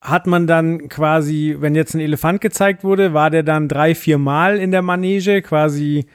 hat 0.00 0.26
man 0.26 0.46
dann 0.46 0.88
quasi, 0.88 1.56
wenn 1.58 1.74
jetzt 1.74 1.94
ein 1.94 2.00
Elefant 2.00 2.40
gezeigt 2.40 2.84
wurde, 2.84 3.14
war 3.14 3.30
der 3.30 3.42
dann 3.42 3.68
drei, 3.68 3.94
vier 3.94 4.18
Mal 4.18 4.58
in 4.58 4.70
der 4.70 4.82
Manege, 4.82 5.42
quasi 5.42 6.06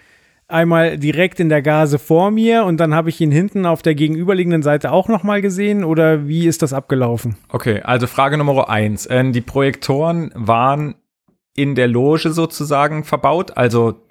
einmal 0.53 0.97
direkt 0.97 1.39
in 1.39 1.49
der 1.49 1.61
Gase 1.61 1.99
vor 1.99 2.31
mir 2.31 2.63
und 2.65 2.77
dann 2.77 2.93
habe 2.93 3.09
ich 3.09 3.19
ihn 3.19 3.31
hinten 3.31 3.65
auf 3.65 3.81
der 3.81 3.95
gegenüberliegenden 3.95 4.63
Seite 4.63 4.91
auch 4.91 5.07
nochmal 5.07 5.41
gesehen 5.41 5.83
oder 5.83 6.27
wie 6.27 6.47
ist 6.47 6.61
das 6.61 6.73
abgelaufen? 6.73 7.35
Okay, 7.49 7.81
also 7.81 8.07
Frage 8.07 8.37
Nummer 8.37 8.69
eins. 8.69 9.07
Ähm, 9.09 9.33
die 9.33 9.41
Projektoren 9.41 10.31
waren 10.35 10.95
in 11.55 11.75
der 11.75 11.87
Loge 11.87 12.31
sozusagen 12.31 13.03
verbaut, 13.03 13.57
also 13.57 14.01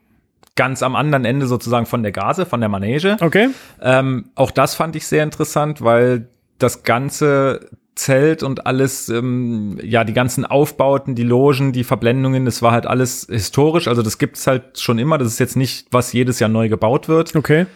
ganz 0.54 0.82
am 0.82 0.96
anderen 0.96 1.24
Ende 1.24 1.46
sozusagen 1.46 1.86
von 1.86 2.02
der 2.02 2.12
Gase, 2.12 2.44
von 2.44 2.60
der 2.60 2.68
Manege. 2.68 3.16
Okay. 3.20 3.48
Ähm, 3.80 4.26
auch 4.34 4.50
das 4.50 4.74
fand 4.74 4.96
ich 4.96 5.06
sehr 5.06 5.22
interessant, 5.22 5.82
weil 5.82 6.28
das 6.58 6.82
Ganze 6.82 7.70
Zelt 7.94 8.42
und 8.42 8.66
alles, 8.66 9.08
ähm, 9.08 9.78
ja, 9.82 10.04
die 10.04 10.14
ganzen 10.14 10.46
Aufbauten, 10.46 11.14
die 11.14 11.24
Logen, 11.24 11.72
die 11.72 11.84
Verblendungen, 11.84 12.46
das 12.46 12.62
war 12.62 12.72
halt 12.72 12.86
alles 12.86 13.26
historisch. 13.30 13.86
Also 13.86 14.02
das 14.02 14.18
gibt's 14.18 14.46
halt 14.46 14.78
schon 14.80 14.98
immer. 14.98 15.18
Das 15.18 15.28
ist 15.28 15.38
jetzt 15.38 15.56
nicht, 15.56 15.88
was 15.90 16.12
jedes 16.12 16.38
Jahr 16.40 16.48
neu 16.48 16.68
gebaut 16.68 17.08
wird. 17.08 17.36
Okay. 17.36 17.66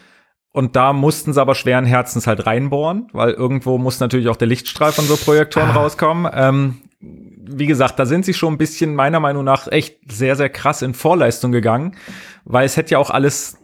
Und 0.52 0.74
da 0.74 0.94
mussten 0.94 1.34
sie 1.34 1.40
aber 1.40 1.54
schweren 1.54 1.84
Herzens 1.84 2.26
halt 2.26 2.46
reinbohren, 2.46 3.08
weil 3.12 3.32
irgendwo 3.32 3.76
muss 3.76 4.00
natürlich 4.00 4.28
auch 4.28 4.36
der 4.36 4.48
Lichtstrahl 4.48 4.90
von 4.90 5.04
so 5.04 5.16
Projektoren 5.16 5.68
ah. 5.68 5.74
rauskommen. 5.74 6.32
Ähm, 6.32 6.76
wie 6.98 7.66
gesagt, 7.66 7.98
da 7.98 8.06
sind 8.06 8.24
sie 8.24 8.32
schon 8.32 8.54
ein 8.54 8.58
bisschen 8.58 8.94
meiner 8.94 9.20
Meinung 9.20 9.44
nach 9.44 9.68
echt 9.68 9.98
sehr, 10.10 10.34
sehr 10.34 10.48
krass 10.48 10.80
in 10.80 10.94
Vorleistung 10.94 11.52
gegangen, 11.52 11.96
weil 12.44 12.64
es 12.64 12.78
hätte 12.78 12.92
ja 12.92 12.98
auch 12.98 13.10
alles, 13.10 13.58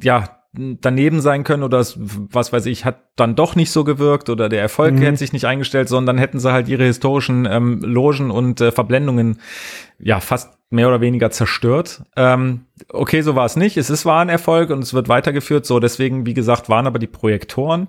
ja, 0.00 0.43
daneben 0.56 1.20
sein 1.20 1.42
können 1.44 1.62
oder 1.62 1.78
es, 1.78 1.98
was 1.98 2.52
weiß 2.52 2.66
ich, 2.66 2.84
hat 2.84 2.96
dann 3.16 3.34
doch 3.34 3.56
nicht 3.56 3.70
so 3.70 3.84
gewirkt 3.84 4.30
oder 4.30 4.48
der 4.48 4.60
Erfolg 4.60 4.94
mhm. 4.94 4.98
hätte 4.98 5.16
sich 5.16 5.32
nicht 5.32 5.46
eingestellt, 5.46 5.88
sondern 5.88 6.18
hätten 6.18 6.38
sie 6.38 6.52
halt 6.52 6.68
ihre 6.68 6.84
historischen 6.84 7.46
ähm, 7.50 7.80
Logen 7.80 8.30
und 8.30 8.60
äh, 8.60 8.70
Verblendungen 8.70 9.40
ja 9.98 10.20
fast 10.20 10.52
mehr 10.70 10.88
oder 10.88 11.00
weniger 11.00 11.30
zerstört. 11.30 12.02
Ähm, 12.16 12.66
okay, 12.88 13.22
so 13.22 13.34
war 13.34 13.46
es 13.46 13.56
nicht. 13.56 13.76
Es 13.76 13.90
ist 13.90 14.04
war 14.04 14.20
ein 14.20 14.28
Erfolg 14.28 14.70
und 14.70 14.82
es 14.82 14.94
wird 14.94 15.08
weitergeführt. 15.08 15.66
So, 15.66 15.80
deswegen, 15.80 16.26
wie 16.26 16.34
gesagt, 16.34 16.68
waren 16.68 16.86
aber 16.86 16.98
die 16.98 17.06
Projektoren. 17.06 17.88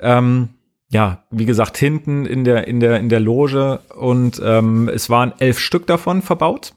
Ähm, 0.00 0.50
ja, 0.90 1.24
wie 1.30 1.46
gesagt, 1.46 1.76
hinten 1.76 2.24
in 2.24 2.44
der, 2.44 2.66
in 2.66 2.80
der, 2.80 2.98
in 2.98 3.08
der 3.08 3.20
Loge 3.20 3.80
und 3.94 4.40
ähm, 4.42 4.88
es 4.88 5.10
waren 5.10 5.32
elf 5.38 5.58
Stück 5.58 5.86
davon 5.86 6.22
verbaut. 6.22 6.74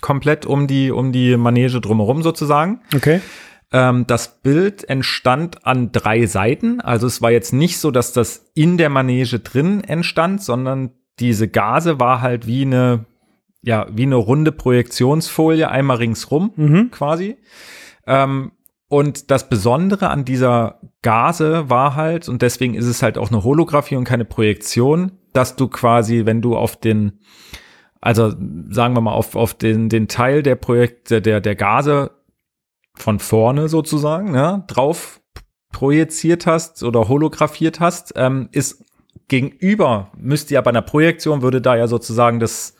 Komplett 0.00 0.46
um 0.46 0.66
die, 0.66 0.90
um 0.90 1.12
die 1.12 1.36
Manege 1.36 1.80
drumherum 1.80 2.22
sozusagen. 2.22 2.80
Okay. 2.94 3.20
Ähm, 3.72 4.06
das 4.06 4.40
Bild 4.40 4.88
entstand 4.88 5.66
an 5.66 5.92
drei 5.92 6.26
Seiten. 6.26 6.80
Also 6.80 7.06
es 7.06 7.20
war 7.20 7.30
jetzt 7.30 7.52
nicht 7.52 7.78
so, 7.78 7.90
dass 7.90 8.12
das 8.12 8.50
in 8.54 8.78
der 8.78 8.88
Manege 8.88 9.40
drin 9.40 9.84
entstand, 9.84 10.42
sondern 10.42 10.90
diese 11.20 11.48
Gase 11.48 12.00
war 12.00 12.22
halt 12.22 12.46
wie 12.46 12.62
eine, 12.62 13.04
ja, 13.62 13.86
wie 13.90 14.04
eine 14.04 14.16
runde 14.16 14.52
Projektionsfolie 14.52 15.68
einmal 15.68 15.98
ringsrum 15.98 16.52
mhm. 16.56 16.90
quasi. 16.90 17.36
Ähm, 18.06 18.52
und 18.88 19.30
das 19.30 19.50
Besondere 19.50 20.08
an 20.08 20.24
dieser 20.24 20.80
Gase 21.02 21.68
war 21.68 21.94
halt, 21.94 22.28
und 22.28 22.40
deswegen 22.40 22.74
ist 22.74 22.86
es 22.86 23.02
halt 23.02 23.18
auch 23.18 23.30
eine 23.30 23.44
Holographie 23.44 23.96
und 23.96 24.04
keine 24.04 24.24
Projektion, 24.24 25.12
dass 25.34 25.56
du 25.56 25.68
quasi, 25.68 26.24
wenn 26.24 26.40
du 26.40 26.56
auf 26.56 26.76
den, 26.76 27.20
also 28.00 28.30
sagen 28.70 28.94
wir 28.94 29.02
mal, 29.02 29.12
auf, 29.12 29.36
auf 29.36 29.52
den, 29.52 29.90
den 29.90 30.08
Teil 30.08 30.42
der 30.42 30.54
Projekte, 30.54 31.20
der, 31.20 31.42
der 31.42 31.54
Gase 31.54 32.12
von 32.98 33.18
vorne 33.18 33.68
sozusagen 33.68 34.32
ne, 34.32 34.64
drauf 34.66 35.20
projiziert 35.72 36.46
hast 36.46 36.82
oder 36.82 37.08
holographiert 37.08 37.80
hast, 37.80 38.14
ähm, 38.16 38.48
ist 38.52 38.84
gegenüber, 39.28 40.10
müsste 40.16 40.54
ja 40.54 40.60
bei 40.60 40.70
einer 40.70 40.82
Projektion, 40.82 41.42
würde 41.42 41.60
da 41.60 41.76
ja 41.76 41.86
sozusagen 41.86 42.40
das 42.40 42.74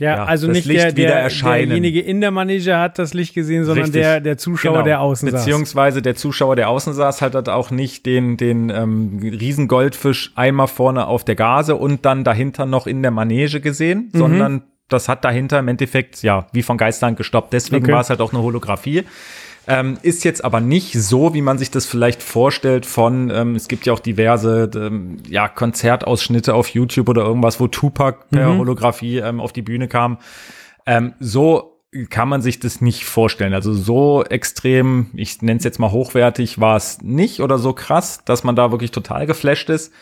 ja, 0.00 0.16
ja, 0.16 0.24
also 0.24 0.48
nicht 0.48 0.66
Licht 0.66 0.82
der, 0.82 0.92
der, 0.92 1.28
derjenige 1.28 2.00
in 2.00 2.20
der 2.20 2.32
Manege 2.32 2.76
hat 2.78 2.98
das 2.98 3.14
Licht 3.14 3.32
gesehen, 3.32 3.64
sondern 3.64 3.92
der, 3.92 4.20
der 4.20 4.36
Zuschauer, 4.36 4.72
genau. 4.72 4.84
der 4.84 5.00
außen 5.00 5.30
saß. 5.30 5.44
Beziehungsweise 5.44 6.02
der 6.02 6.16
Zuschauer, 6.16 6.56
der 6.56 6.68
außen 6.68 6.94
saß, 6.94 7.22
hat 7.22 7.36
halt 7.36 7.48
auch 7.48 7.70
nicht 7.70 8.04
den, 8.04 8.36
den 8.36 8.70
ähm, 8.70 9.20
riesen 9.22 9.68
Goldfisch 9.68 10.32
einmal 10.34 10.66
vorne 10.66 11.06
auf 11.06 11.24
der 11.24 11.36
Gase 11.36 11.76
und 11.76 12.04
dann 12.04 12.24
dahinter 12.24 12.66
noch 12.66 12.88
in 12.88 13.02
der 13.02 13.12
Manege 13.12 13.60
gesehen, 13.60 14.10
mhm. 14.12 14.18
sondern 14.18 14.62
das 14.88 15.08
hat 15.08 15.24
dahinter 15.24 15.58
im 15.58 15.68
Endeffekt, 15.68 16.22
ja, 16.22 16.46
wie 16.52 16.62
von 16.62 16.76
Geistern 16.76 17.16
gestoppt. 17.16 17.52
Deswegen 17.52 17.84
okay. 17.84 17.92
war 17.92 18.00
es 18.00 18.10
halt 18.10 18.20
auch 18.20 18.32
eine 18.32 18.42
Holographie. 18.42 19.04
Ähm, 19.66 19.96
ist 20.02 20.24
jetzt 20.24 20.44
aber 20.44 20.60
nicht 20.60 20.92
so, 20.92 21.32
wie 21.32 21.40
man 21.40 21.56
sich 21.56 21.70
das 21.70 21.86
vielleicht 21.86 22.22
vorstellt 22.22 22.84
von, 22.84 23.30
ähm, 23.30 23.54
es 23.54 23.66
gibt 23.66 23.86
ja 23.86 23.94
auch 23.94 23.98
diverse 23.98 24.70
ähm, 24.74 25.16
ja, 25.26 25.48
Konzertausschnitte 25.48 26.54
auf 26.54 26.68
YouTube 26.68 27.08
oder 27.08 27.22
irgendwas, 27.22 27.60
wo 27.60 27.66
Tupac 27.66 28.26
per 28.30 28.52
mhm. 28.52 28.58
Holographie 28.58 29.18
ähm, 29.18 29.40
auf 29.40 29.54
die 29.54 29.62
Bühne 29.62 29.88
kam. 29.88 30.18
Ähm, 30.84 31.14
so 31.18 31.80
kann 32.10 32.28
man 32.28 32.42
sich 32.42 32.58
das 32.58 32.80
nicht 32.80 33.04
vorstellen. 33.04 33.54
Also 33.54 33.72
so 33.72 34.24
extrem, 34.24 35.10
ich 35.14 35.40
nenne 35.40 35.58
es 35.58 35.64
jetzt 35.64 35.78
mal 35.78 35.92
hochwertig, 35.92 36.60
war 36.60 36.76
es 36.76 37.00
nicht 37.00 37.40
oder 37.40 37.56
so 37.56 37.72
krass, 37.72 38.22
dass 38.24 38.44
man 38.44 38.56
da 38.56 38.70
wirklich 38.70 38.90
total 38.90 39.26
geflasht 39.26 39.70
ist, 39.70 39.92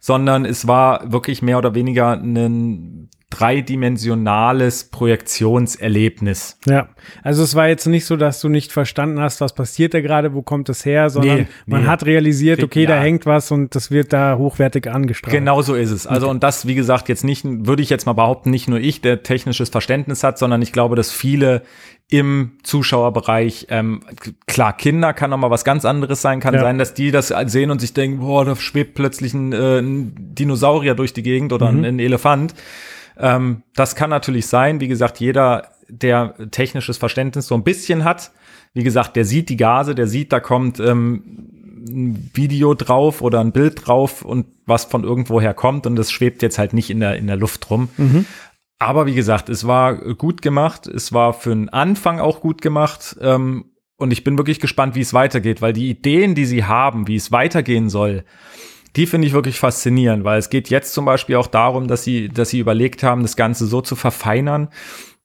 sondern 0.00 0.44
es 0.44 0.66
war 0.66 1.12
wirklich 1.12 1.42
mehr 1.42 1.58
oder 1.58 1.74
weniger 1.74 2.12
ein 2.12 3.10
dreidimensionales 3.38 4.84
Projektionserlebnis. 4.84 6.58
Ja, 6.66 6.88
also 7.22 7.42
es 7.42 7.54
war 7.54 7.68
jetzt 7.68 7.86
nicht 7.86 8.06
so, 8.06 8.16
dass 8.16 8.40
du 8.40 8.48
nicht 8.48 8.72
verstanden 8.72 9.20
hast, 9.20 9.42
was 9.42 9.54
passiert 9.54 9.92
da 9.92 10.00
gerade, 10.00 10.32
wo 10.32 10.40
kommt 10.40 10.70
es 10.70 10.86
her, 10.86 11.10
sondern 11.10 11.40
nee, 11.40 11.46
man 11.66 11.82
nee. 11.82 11.86
hat 11.86 12.06
realisiert, 12.06 12.62
okay, 12.62 12.84
ja. 12.84 12.88
da 12.88 13.00
hängt 13.00 13.26
was 13.26 13.50
und 13.50 13.74
das 13.74 13.90
wird 13.90 14.14
da 14.14 14.38
hochwertig 14.38 14.88
angestrahlt. 14.88 15.36
Genau 15.36 15.60
so 15.60 15.74
ist 15.74 15.90
es. 15.90 16.06
Also 16.06 16.30
und 16.30 16.42
das, 16.42 16.66
wie 16.66 16.74
gesagt, 16.74 17.10
jetzt 17.10 17.24
nicht, 17.24 17.44
würde 17.44 17.82
ich 17.82 17.90
jetzt 17.90 18.06
mal 18.06 18.14
behaupten, 18.14 18.50
nicht 18.50 18.68
nur 18.68 18.80
ich, 18.80 19.02
der 19.02 19.22
technisches 19.22 19.68
Verständnis 19.68 20.24
hat, 20.24 20.38
sondern 20.38 20.62
ich 20.62 20.72
glaube, 20.72 20.96
dass 20.96 21.12
viele 21.12 21.62
im 22.08 22.52
Zuschauerbereich, 22.62 23.66
ähm, 23.68 24.00
klar, 24.46 24.74
Kinder 24.76 25.12
kann 25.12 25.30
noch 25.30 25.38
mal 25.38 25.50
was 25.50 25.64
ganz 25.64 25.84
anderes 25.84 26.22
sein, 26.22 26.40
kann 26.40 26.54
ja. 26.54 26.60
sein, 26.60 26.78
dass 26.78 26.94
die 26.94 27.10
das 27.10 27.34
sehen 27.46 27.70
und 27.70 27.80
sich 27.80 27.92
denken, 27.92 28.20
boah, 28.20 28.44
da 28.44 28.56
schwebt 28.56 28.94
plötzlich 28.94 29.34
ein, 29.34 29.52
äh, 29.52 29.80
ein 29.80 30.14
Dinosaurier 30.16 30.94
durch 30.94 31.12
die 31.12 31.22
Gegend 31.22 31.52
oder 31.52 31.70
mhm. 31.70 31.80
ein, 31.80 31.84
ein 31.84 31.98
Elefant. 31.98 32.54
Ähm, 33.18 33.62
das 33.74 33.96
kann 33.96 34.10
natürlich 34.10 34.46
sein. 34.46 34.80
Wie 34.80 34.88
gesagt, 34.88 35.20
jeder 35.20 35.68
der 35.88 36.34
technisches 36.50 36.98
Verständnis 36.98 37.46
so 37.46 37.54
ein 37.54 37.64
bisschen 37.64 38.04
hat. 38.04 38.32
Wie 38.74 38.82
gesagt, 38.82 39.16
der 39.16 39.24
sieht 39.24 39.48
die 39.48 39.56
Gase, 39.56 39.94
der 39.94 40.06
sieht, 40.06 40.32
da 40.32 40.40
kommt 40.40 40.80
ähm, 40.80 41.22
ein 41.88 42.30
Video 42.34 42.74
drauf 42.74 43.22
oder 43.22 43.40
ein 43.40 43.52
Bild 43.52 43.86
drauf 43.86 44.22
und 44.22 44.46
was 44.66 44.84
von 44.84 45.04
irgendwoher 45.04 45.54
kommt 45.54 45.86
und 45.86 45.96
das 45.96 46.10
schwebt 46.10 46.42
jetzt 46.42 46.58
halt 46.58 46.72
nicht 46.72 46.90
in 46.90 47.00
der, 47.00 47.16
in 47.16 47.26
der 47.26 47.36
Luft 47.36 47.70
rum. 47.70 47.88
Mhm. 47.96 48.26
Aber 48.78 49.06
wie 49.06 49.14
gesagt, 49.14 49.48
es 49.48 49.66
war 49.66 49.94
gut 50.14 50.42
gemacht, 50.42 50.86
es 50.86 51.12
war 51.12 51.32
für 51.32 51.50
den 51.50 51.68
Anfang 51.68 52.20
auch 52.20 52.40
gut 52.40 52.60
gemacht 52.60 53.16
ähm, 53.20 53.66
und 53.96 54.12
ich 54.12 54.24
bin 54.24 54.36
wirklich 54.36 54.60
gespannt, 54.60 54.94
wie 54.94 55.00
es 55.00 55.14
weitergeht, 55.14 55.62
weil 55.62 55.72
die 55.72 55.88
Ideen, 55.88 56.34
die 56.34 56.44
sie 56.44 56.64
haben, 56.64 57.08
wie 57.08 57.16
es 57.16 57.32
weitergehen 57.32 57.88
soll, 57.88 58.24
die 58.96 59.06
finde 59.06 59.28
ich 59.28 59.34
wirklich 59.34 59.58
faszinierend, 59.58 60.24
weil 60.24 60.38
es 60.38 60.50
geht 60.50 60.70
jetzt 60.70 60.94
zum 60.94 61.04
Beispiel 61.04 61.36
auch 61.36 61.48
darum, 61.48 61.86
dass 61.86 62.02
sie, 62.02 62.28
dass 62.28 62.50
sie 62.50 62.58
überlegt 62.58 63.02
haben, 63.02 63.22
das 63.22 63.36
Ganze 63.36 63.66
so 63.66 63.82
zu 63.82 63.94
verfeinern, 63.94 64.68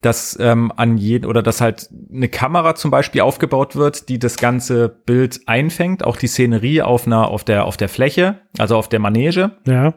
dass 0.02 0.38
ähm, 0.40 0.74
an 0.76 0.98
jeden 0.98 1.26
oder 1.26 1.42
dass 1.44 1.62
halt 1.62 1.90
eine 2.12 2.28
Kamera 2.28 2.76
zum 2.76 2.92
Beispiel 2.92 3.22
aufgebaut 3.22 3.76
wird, 3.76 4.10
die 4.10 4.20
das 4.20 4.38
ganze 4.38 4.90
Bild 4.90 5.42
einfängt, 5.46 6.04
auch 6.04 6.18
die 6.18 6.28
Szenerie 6.28 6.82
auf 6.82 7.06
einer 7.06 7.30
auf 7.30 7.44
der 7.44 7.66
auf 7.66 7.78
der 7.78 7.88
Fläche, 7.88 8.42
also 8.58 8.76
auf 8.76 8.90
der 8.90 9.00
Manege. 9.00 9.52
Ja. 9.66 9.94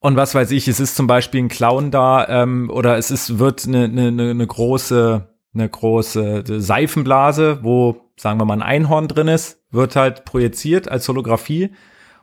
Und 0.00 0.16
was 0.16 0.34
weiß 0.34 0.50
ich, 0.50 0.66
es 0.66 0.80
ist 0.80 0.96
zum 0.96 1.06
Beispiel 1.06 1.42
ein 1.42 1.48
Clown 1.48 1.90
da 1.90 2.26
ähm, 2.28 2.70
oder 2.70 2.96
es 2.96 3.10
ist 3.10 3.38
wird 3.38 3.66
eine, 3.66 3.84
eine, 3.84 4.30
eine 4.30 4.46
große 4.46 5.28
eine 5.54 5.68
große 5.68 6.44
Seifenblase, 6.46 7.60
wo 7.62 8.10
sagen 8.16 8.40
wir 8.40 8.44
mal 8.44 8.54
ein 8.54 8.62
Einhorn 8.62 9.08
drin 9.08 9.28
ist, 9.28 9.62
wird 9.70 9.94
halt 9.94 10.24
projiziert 10.24 10.90
als 10.90 11.06
Holographie 11.08 11.70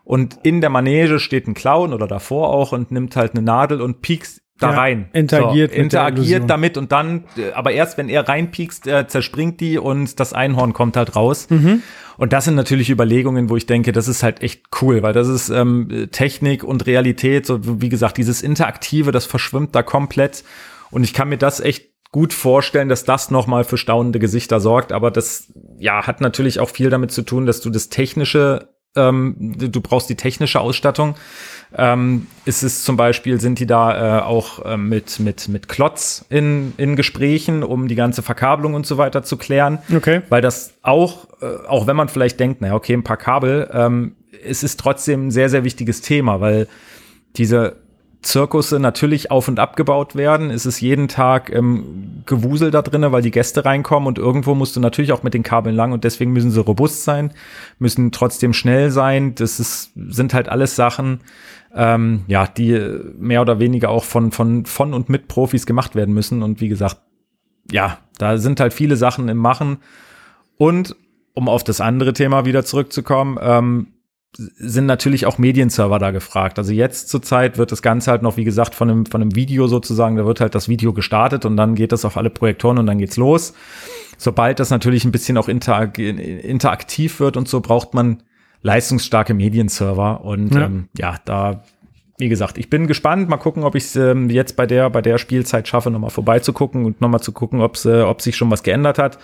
und 0.03 0.39
in 0.43 0.61
der 0.61 0.69
Manege 0.69 1.19
steht 1.19 1.47
ein 1.47 1.53
Clown 1.53 1.93
oder 1.93 2.07
davor 2.07 2.49
auch 2.49 2.71
und 2.71 2.91
nimmt 2.91 3.15
halt 3.15 3.35
eine 3.35 3.41
Nadel 3.41 3.81
und 3.81 4.01
piekst 4.01 4.41
da 4.59 4.71
ja, 4.71 4.77
rein. 4.77 5.09
Interagiert, 5.13 5.71
so, 5.71 5.77
interagiert 5.77 6.49
damit 6.49 6.77
und 6.77 6.91
dann, 6.91 7.25
äh, 7.37 7.51
aber 7.53 7.71
erst 7.71 7.97
wenn 7.97 8.09
er 8.09 8.27
reinpiekst, 8.27 8.87
äh, 8.87 9.07
zerspringt 9.07 9.59
die 9.59 9.77
und 9.77 10.19
das 10.19 10.33
Einhorn 10.33 10.73
kommt 10.73 10.97
halt 10.97 11.15
raus. 11.15 11.47
Mhm. 11.49 11.81
Und 12.17 12.33
das 12.33 12.45
sind 12.45 12.55
natürlich 12.55 12.89
Überlegungen, 12.89 13.49
wo 13.49 13.57
ich 13.57 13.65
denke, 13.65 13.91
das 13.91 14.07
ist 14.07 14.21
halt 14.21 14.43
echt 14.43 14.65
cool, 14.81 15.01
weil 15.01 15.13
das 15.13 15.27
ist 15.27 15.49
ähm, 15.49 16.09
Technik 16.11 16.63
und 16.63 16.85
Realität, 16.85 17.45
so 17.45 17.81
wie 17.81 17.89
gesagt, 17.89 18.17
dieses 18.17 18.41
Interaktive, 18.41 19.11
das 19.11 19.25
verschwimmt 19.25 19.73
da 19.73 19.81
komplett. 19.81 20.43
Und 20.91 21.03
ich 21.03 21.13
kann 21.13 21.29
mir 21.29 21.37
das 21.37 21.59
echt 21.59 21.89
gut 22.11 22.31
vorstellen, 22.31 22.89
dass 22.89 23.03
das 23.03 23.31
nochmal 23.31 23.63
für 23.63 23.77
staunende 23.77 24.19
Gesichter 24.19 24.59
sorgt. 24.59 24.91
Aber 24.91 25.09
das, 25.09 25.51
ja, 25.79 26.05
hat 26.05 26.21
natürlich 26.21 26.59
auch 26.59 26.69
viel 26.69 26.91
damit 26.91 27.11
zu 27.11 27.23
tun, 27.23 27.47
dass 27.47 27.61
du 27.61 27.71
das 27.71 27.89
Technische 27.89 28.72
ähm, 28.95 29.35
du 29.57 29.81
brauchst 29.81 30.09
die 30.09 30.15
technische 30.15 30.59
Ausstattung. 30.59 31.15
Ähm, 31.75 32.27
ist 32.45 32.61
es 32.61 32.83
zum 32.83 32.97
Beispiel, 32.97 33.39
sind 33.39 33.57
die 33.59 33.65
da 33.65 34.19
äh, 34.19 34.21
auch 34.21 34.63
äh, 34.63 34.77
mit, 34.77 35.19
mit, 35.19 35.47
mit 35.47 35.67
Klotz 35.67 36.23
in, 36.29 36.73
in 36.77 36.95
Gesprächen, 36.95 37.63
um 37.63 37.87
die 37.87 37.95
ganze 37.95 38.21
Verkabelung 38.21 38.75
und 38.75 38.85
so 38.85 38.97
weiter 38.97 39.23
zu 39.23 39.37
klären. 39.37 39.79
Okay. 39.95 40.21
Weil 40.29 40.41
das 40.41 40.73
auch, 40.83 41.27
äh, 41.41 41.67
auch 41.67 41.87
wenn 41.87 41.95
man 41.95 42.09
vielleicht 42.09 42.39
denkt, 42.39 42.61
naja, 42.61 42.75
okay, 42.75 42.93
ein 42.93 43.03
paar 43.03 43.17
Kabel, 43.17 43.69
ähm, 43.73 44.15
es 44.45 44.61
ist 44.61 44.79
trotzdem 44.79 45.27
ein 45.27 45.31
sehr, 45.31 45.49
sehr 45.49 45.63
wichtiges 45.63 46.01
Thema, 46.01 46.41
weil 46.41 46.67
diese 47.35 47.82
Zirkusse 48.23 48.79
natürlich 48.79 49.31
auf 49.31 49.47
und 49.47 49.59
abgebaut 49.59 50.15
werden. 50.15 50.49
Es 50.49 50.65
ist 50.65 50.79
jeden 50.81 51.07
Tag 51.07 51.53
ähm, 51.53 52.23
Gewusel 52.25 52.71
da 52.71 52.81
drinne, 52.81 53.11
weil 53.11 53.21
die 53.21 53.31
Gäste 53.31 53.65
reinkommen 53.65 54.07
und 54.07 54.17
irgendwo 54.17 54.55
musst 54.55 54.75
du 54.75 54.79
natürlich 54.79 55.11
auch 55.11 55.23
mit 55.23 55.33
den 55.33 55.43
Kabeln 55.43 55.75
lang 55.75 55.91
und 55.91 56.03
deswegen 56.03 56.31
müssen 56.31 56.49
sie 56.49 56.61
robust 56.61 57.03
sein, 57.03 57.31
müssen 57.79 58.11
trotzdem 58.11 58.53
schnell 58.53 58.89
sein. 58.91 59.35
Das 59.35 59.59
ist, 59.59 59.91
sind 59.95 60.33
halt 60.33 60.49
alles 60.49 60.75
Sachen, 60.75 61.19
ähm, 61.75 62.23
ja, 62.27 62.47
die 62.47 62.79
mehr 63.17 63.41
oder 63.41 63.59
weniger 63.59 63.89
auch 63.89 64.05
von, 64.05 64.31
von, 64.31 64.65
von 64.65 64.93
und 64.93 65.09
mit 65.09 65.27
Profis 65.27 65.65
gemacht 65.65 65.93
werden 65.93 66.13
müssen. 66.13 66.43
Und 66.43 66.61
wie 66.61 66.69
gesagt, 66.69 66.97
ja, 67.71 67.99
da 68.17 68.37
sind 68.37 68.59
halt 68.59 68.73
viele 68.73 68.95
Sachen 68.95 69.27
im 69.29 69.37
Machen. 69.37 69.77
Und 70.57 70.95
um 71.33 71.49
auf 71.49 71.63
das 71.63 71.81
andere 71.81 72.13
Thema 72.13 72.45
wieder 72.45 72.63
zurückzukommen, 72.63 73.37
ähm, 73.41 73.87
sind 74.35 74.87
natürlich 74.87 75.25
auch 75.25 75.37
Medienserver 75.37 75.99
da 75.99 76.11
gefragt. 76.11 76.57
Also 76.57 76.73
jetzt 76.73 77.09
zurzeit 77.09 77.57
wird 77.57 77.71
das 77.71 77.81
Ganze 77.81 78.11
halt 78.11 78.23
noch, 78.23 78.37
wie 78.37 78.43
gesagt, 78.43 78.73
von 78.73 78.89
einem, 78.89 79.05
von 79.05 79.21
einem 79.21 79.35
Video 79.35 79.67
sozusagen, 79.67 80.15
da 80.15 80.25
wird 80.25 80.41
halt 80.41 80.55
das 80.55 80.67
Video 80.67 80.91
gestartet 80.91 81.45
und 81.45 81.55
dann 81.55 81.75
geht 81.75 81.91
das 81.91 82.03
auf 82.03 82.17
alle 82.17 82.29
Projektoren 82.31 82.79
und 82.79 82.87
dann 82.87 82.97
geht's 82.97 83.17
los. 83.17 83.53
Sobald 84.17 84.59
das 84.59 84.69
natürlich 84.69 85.05
ein 85.05 85.11
bisschen 85.11 85.37
auch 85.37 85.47
interak 85.47 85.99
interaktiv 85.99 87.19
wird 87.19 87.37
und 87.37 87.47
so, 87.47 87.61
braucht 87.61 87.93
man 87.93 88.23
leistungsstarke 88.63 89.33
Medienserver. 89.33 90.23
Und 90.23 90.55
ja, 90.55 90.61
ähm, 90.65 90.87
ja 90.97 91.15
da, 91.25 91.63
wie 92.17 92.29
gesagt, 92.29 92.57
ich 92.57 92.69
bin 92.69 92.87
gespannt. 92.87 93.29
Mal 93.29 93.37
gucken, 93.37 93.63
ob 93.63 93.75
ich 93.75 93.83
es 93.83 93.95
ähm, 93.95 94.29
jetzt 94.29 94.55
bei 94.55 94.65
der, 94.65 94.89
bei 94.89 95.01
der 95.01 95.19
Spielzeit 95.19 95.67
schaffe, 95.67 95.91
nochmal 95.91 96.09
vorbeizugucken 96.09 96.85
und 96.85 97.01
nochmal 97.01 97.21
zu 97.21 97.33
gucken, 97.33 97.61
ob's, 97.61 97.85
äh, 97.85 98.01
ob 98.01 98.21
sich 98.21 98.35
schon 98.35 98.49
was 98.49 98.63
geändert 98.63 98.97
hat. 98.97 99.19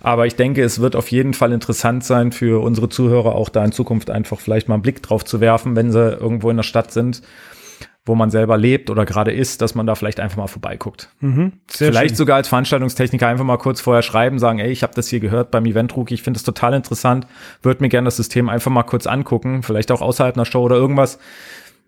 Aber 0.00 0.26
ich 0.26 0.36
denke, 0.36 0.62
es 0.62 0.80
wird 0.80 0.96
auf 0.96 1.10
jeden 1.10 1.34
Fall 1.34 1.52
interessant 1.52 2.04
sein 2.04 2.32
für 2.32 2.62
unsere 2.62 2.88
Zuhörer, 2.88 3.34
auch 3.34 3.48
da 3.48 3.64
in 3.64 3.72
Zukunft 3.72 4.10
einfach 4.10 4.40
vielleicht 4.40 4.68
mal 4.68 4.74
einen 4.74 4.82
Blick 4.82 5.02
drauf 5.02 5.24
zu 5.24 5.40
werfen, 5.40 5.76
wenn 5.76 5.92
sie 5.92 6.12
irgendwo 6.12 6.50
in 6.50 6.56
der 6.56 6.64
Stadt 6.64 6.92
sind, 6.92 7.22
wo 8.04 8.14
man 8.14 8.30
selber 8.30 8.56
lebt 8.56 8.88
oder 8.88 9.04
gerade 9.04 9.32
ist, 9.32 9.60
dass 9.62 9.74
man 9.74 9.86
da 9.86 9.96
vielleicht 9.96 10.20
einfach 10.20 10.36
mal 10.36 10.46
vorbeiguckt. 10.46 11.10
Mhm, 11.20 11.54
vielleicht 11.66 12.10
schön. 12.10 12.16
sogar 12.16 12.36
als 12.36 12.48
Veranstaltungstechniker 12.48 13.26
einfach 13.26 13.44
mal 13.44 13.56
kurz 13.56 13.80
vorher 13.80 14.02
schreiben, 14.02 14.38
sagen, 14.38 14.60
ey, 14.60 14.70
ich 14.70 14.82
habe 14.82 14.94
das 14.94 15.08
hier 15.08 15.20
gehört 15.20 15.50
beim 15.50 15.66
Event 15.66 15.96
Rookie, 15.96 16.14
ich 16.14 16.22
finde 16.22 16.38
das 16.38 16.44
total 16.44 16.74
interessant, 16.74 17.26
würde 17.62 17.82
mir 17.82 17.88
gerne 17.88 18.06
das 18.06 18.16
System 18.16 18.48
einfach 18.48 18.70
mal 18.70 18.84
kurz 18.84 19.06
angucken, 19.06 19.62
vielleicht 19.62 19.90
auch 19.90 20.02
außerhalb 20.02 20.36
einer 20.36 20.44
Show 20.44 20.62
oder 20.62 20.76
irgendwas. 20.76 21.18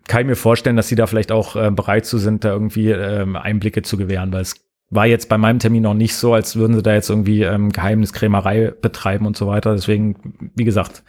Kann 0.07 0.21
ich 0.21 0.27
mir 0.27 0.35
vorstellen, 0.35 0.75
dass 0.75 0.87
sie 0.87 0.95
da 0.95 1.07
vielleicht 1.07 1.31
auch 1.31 1.55
äh, 1.55 1.69
bereit 1.71 2.05
zu 2.05 2.17
sind, 2.17 2.43
da 2.43 2.49
irgendwie 2.49 2.89
ähm, 2.89 3.35
Einblicke 3.35 3.83
zu 3.83 3.95
gewähren, 3.95 4.33
weil 4.33 4.41
es 4.41 4.55
war 4.91 5.05
jetzt 5.05 5.29
bei 5.29 5.37
meinem 5.37 5.59
Termin 5.59 5.83
noch 5.83 5.93
nicht 5.93 6.15
so, 6.15 6.33
als 6.33 6.55
würden 6.55 6.75
sie 6.75 6.81
da 6.81 6.93
jetzt 6.93 7.11
irgendwie 7.11 7.43
ähm, 7.43 7.71
Geheimniskrämerei 7.71 8.73
betreiben 8.81 9.27
und 9.27 9.37
so 9.37 9.45
weiter. 9.45 9.73
Deswegen, 9.75 10.51
wie 10.55 10.63
gesagt, 10.63 11.03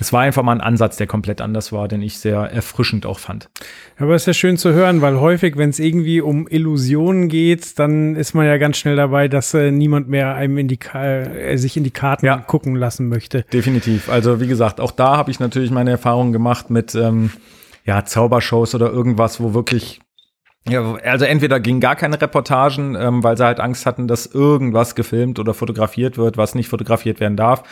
es 0.00 0.10
war 0.12 0.22
einfach 0.22 0.42
mal 0.42 0.52
ein 0.52 0.62
Ansatz, 0.62 0.96
der 0.96 1.06
komplett 1.06 1.42
anders 1.42 1.70
war, 1.70 1.86
den 1.86 2.00
ich 2.00 2.18
sehr 2.18 2.38
erfrischend 2.38 3.04
auch 3.04 3.18
fand. 3.18 3.50
Aber 3.98 4.14
es 4.14 4.22
ist 4.22 4.26
ja 4.26 4.32
schön 4.32 4.56
zu 4.56 4.72
hören, 4.72 5.02
weil 5.02 5.20
häufig, 5.20 5.58
wenn 5.58 5.68
es 5.68 5.78
irgendwie 5.78 6.22
um 6.22 6.48
Illusionen 6.48 7.28
geht, 7.28 7.78
dann 7.78 8.16
ist 8.16 8.32
man 8.32 8.46
ja 8.46 8.56
ganz 8.56 8.78
schnell 8.78 8.96
dabei, 8.96 9.28
dass 9.28 9.52
äh, 9.52 9.70
niemand 9.70 10.08
mehr 10.08 10.34
einem 10.34 10.56
in 10.56 10.68
die 10.68 10.78
äh, 10.94 11.56
sich 11.58 11.76
in 11.76 11.84
die 11.84 11.90
Karten 11.90 12.24
ja. 12.24 12.38
gucken 12.38 12.74
lassen 12.74 13.08
möchte. 13.08 13.42
Definitiv. 13.52 14.08
Also 14.08 14.40
wie 14.40 14.46
gesagt, 14.46 14.80
auch 14.80 14.92
da 14.92 15.18
habe 15.18 15.30
ich 15.30 15.40
natürlich 15.40 15.70
meine 15.70 15.90
Erfahrungen 15.90 16.32
gemacht 16.32 16.70
mit 16.70 16.94
ähm, 16.94 17.30
ja, 17.84 18.02
Zaubershows 18.06 18.74
oder 18.74 18.90
irgendwas, 18.90 19.40
wo 19.40 19.52
wirklich 19.52 20.00
ja, 20.68 20.94
also 20.96 21.24
entweder 21.24 21.60
ging 21.60 21.80
gar 21.80 21.96
keine 21.96 22.20
Reportagen, 22.20 22.96
ähm, 22.96 23.22
weil 23.22 23.36
sie 23.36 23.44
halt 23.44 23.60
Angst 23.60 23.86
hatten, 23.86 24.08
dass 24.08 24.26
irgendwas 24.26 24.94
gefilmt 24.94 25.38
oder 25.38 25.54
fotografiert 25.54 26.18
wird, 26.18 26.36
was 26.36 26.54
nicht 26.54 26.68
fotografiert 26.68 27.20
werden 27.20 27.36
darf. 27.36 27.62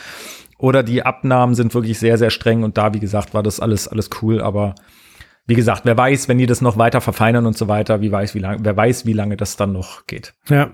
Oder 0.57 0.83
die 0.83 1.03
Abnahmen 1.03 1.55
sind 1.55 1.73
wirklich 1.73 1.99
sehr, 1.99 2.17
sehr 2.17 2.29
streng 2.29 2.63
und 2.63 2.77
da, 2.77 2.93
wie 2.93 2.99
gesagt, 2.99 3.33
war 3.33 3.43
das 3.43 3.59
alles, 3.59 3.87
alles 3.87 4.09
cool, 4.21 4.41
aber 4.41 4.75
wie 5.47 5.55
gesagt, 5.55 5.81
wer 5.85 5.97
weiß, 5.97 6.27
wenn 6.27 6.37
die 6.37 6.47
das 6.47 6.61
noch 6.61 6.77
weiter 6.77 7.01
verfeinern 7.01 7.45
und 7.45 7.57
so 7.57 7.67
weiter, 7.67 8.01
wie 8.01 8.11
weiß, 8.11 8.33
wie 8.33 8.39
lange, 8.39 8.59
wer 8.63 8.75
weiß, 8.75 9.05
wie 9.05 9.13
lange 9.13 9.37
das 9.37 9.57
dann 9.57 9.73
noch 9.73 10.07
geht. 10.07 10.33
Ja. 10.49 10.71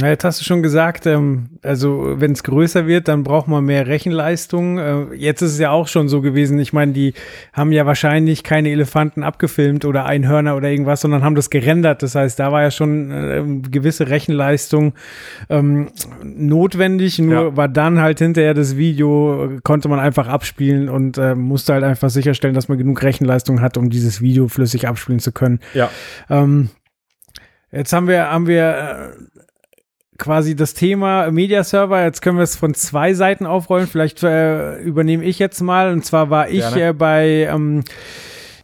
Na, 0.00 0.08
jetzt 0.08 0.24
hast 0.24 0.40
du 0.40 0.44
schon 0.44 0.62
gesagt, 0.62 1.04
ähm, 1.04 1.50
also 1.62 2.14
wenn 2.16 2.32
es 2.32 2.42
größer 2.42 2.86
wird, 2.86 3.06
dann 3.08 3.22
braucht 3.22 3.48
man 3.48 3.64
mehr 3.64 3.86
Rechenleistung. 3.86 4.78
Äh, 4.78 5.14
jetzt 5.14 5.42
ist 5.42 5.52
es 5.52 5.58
ja 5.58 5.72
auch 5.72 5.88
schon 5.88 6.08
so 6.08 6.22
gewesen. 6.22 6.58
Ich 6.58 6.72
meine, 6.72 6.92
die 6.92 7.12
haben 7.52 7.70
ja 7.70 7.84
wahrscheinlich 7.84 8.42
keine 8.42 8.70
Elefanten 8.70 9.22
abgefilmt 9.22 9.84
oder 9.84 10.06
Einhörner 10.06 10.56
oder 10.56 10.70
irgendwas, 10.70 11.02
sondern 11.02 11.22
haben 11.22 11.34
das 11.34 11.50
gerendert. 11.50 12.02
Das 12.02 12.14
heißt, 12.14 12.38
da 12.38 12.50
war 12.50 12.62
ja 12.62 12.70
schon 12.70 13.10
äh, 13.10 13.68
gewisse 13.68 14.08
Rechenleistung 14.08 14.94
ähm, 15.50 15.90
notwendig. 16.24 17.18
Nur 17.18 17.34
ja. 17.34 17.56
war 17.56 17.68
dann 17.68 18.00
halt 18.00 18.20
hinterher 18.20 18.54
das 18.54 18.78
Video, 18.78 19.58
konnte 19.64 19.88
man 19.88 20.00
einfach 20.00 20.28
abspielen 20.28 20.88
und 20.88 21.18
äh, 21.18 21.34
musste 21.34 21.74
halt 21.74 21.84
einfach 21.84 22.08
sicherstellen, 22.08 22.54
dass 22.54 22.68
man 22.68 22.78
genug 22.78 23.02
Rechenleistung 23.02 23.60
hat, 23.60 23.76
um 23.76 23.90
dieses 23.90 24.22
Video 24.22 24.48
flüssig 24.48 24.88
abspielen 24.88 25.20
zu 25.20 25.32
können. 25.32 25.60
Ja. 25.74 25.90
Ähm, 26.30 26.70
Jetzt 27.72 27.92
haben 27.92 28.08
wir, 28.08 28.30
haben 28.30 28.48
wir 28.48 29.14
äh, 29.16 29.39
quasi 30.20 30.54
das 30.54 30.74
Thema 30.74 31.32
Media 31.32 31.64
Server. 31.64 32.04
Jetzt 32.04 32.22
können 32.22 32.36
wir 32.36 32.44
es 32.44 32.54
von 32.54 32.74
zwei 32.74 33.14
Seiten 33.14 33.46
aufrollen. 33.46 33.88
Vielleicht 33.88 34.22
äh, 34.22 34.78
übernehme 34.78 35.24
ich 35.24 35.40
jetzt 35.40 35.60
mal. 35.60 35.90
Und 35.90 36.04
zwar 36.04 36.30
war 36.30 36.48
ich 36.48 36.76
äh, 36.76 36.92
bei, 36.92 37.48
ähm, 37.50 37.82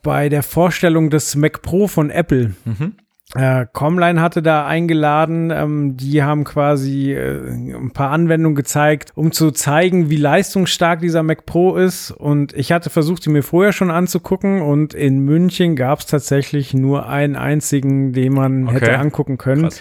bei 0.03 0.29
der 0.29 0.45
Vorstellung 0.45 1.11
des 1.11 1.35
Mac 1.35 1.63
Pro 1.63 1.89
von 1.89 2.11
Apple. 2.11 2.55
Mhm. 2.65 2.95
Äh, 3.37 3.67
Comline 3.73 4.21
hatte 4.21 4.43
da 4.43 4.67
eingeladen, 4.67 5.51
ähm, 5.51 5.97
die 5.97 6.23
haben 6.23 6.45
quasi 6.45 7.13
äh, 7.13 7.49
ein 7.51 7.91
paar 7.93 8.11
Anwendungen 8.11 8.57
gezeigt, 8.57 9.13
um 9.15 9.33
zu 9.33 9.51
zeigen, 9.51 10.11
wie 10.11 10.17
leistungsstark 10.17 11.01
dieser 11.01 11.23
Mac 11.23 11.47
Pro 11.47 11.77
ist. 11.77 12.11
Und 12.11 12.53
ich 12.55 12.73
hatte 12.73 12.91
versucht, 12.91 13.23
sie 13.23 13.31
mir 13.31 13.43
vorher 13.43 13.73
schon 13.73 13.91
anzugucken 13.91 14.63
und 14.63 14.95
in 14.95 15.21
München 15.21 15.77
gab 15.77 16.01
es 16.01 16.07
tatsächlich 16.07 16.75
nur 16.75 17.09
einen 17.09 17.37
einzigen, 17.37 18.13
den 18.13 18.33
man 18.33 18.69
okay. 18.69 18.75
hätte 18.75 18.99
angucken 18.99 19.39
können. 19.39 19.63
Krass. 19.63 19.81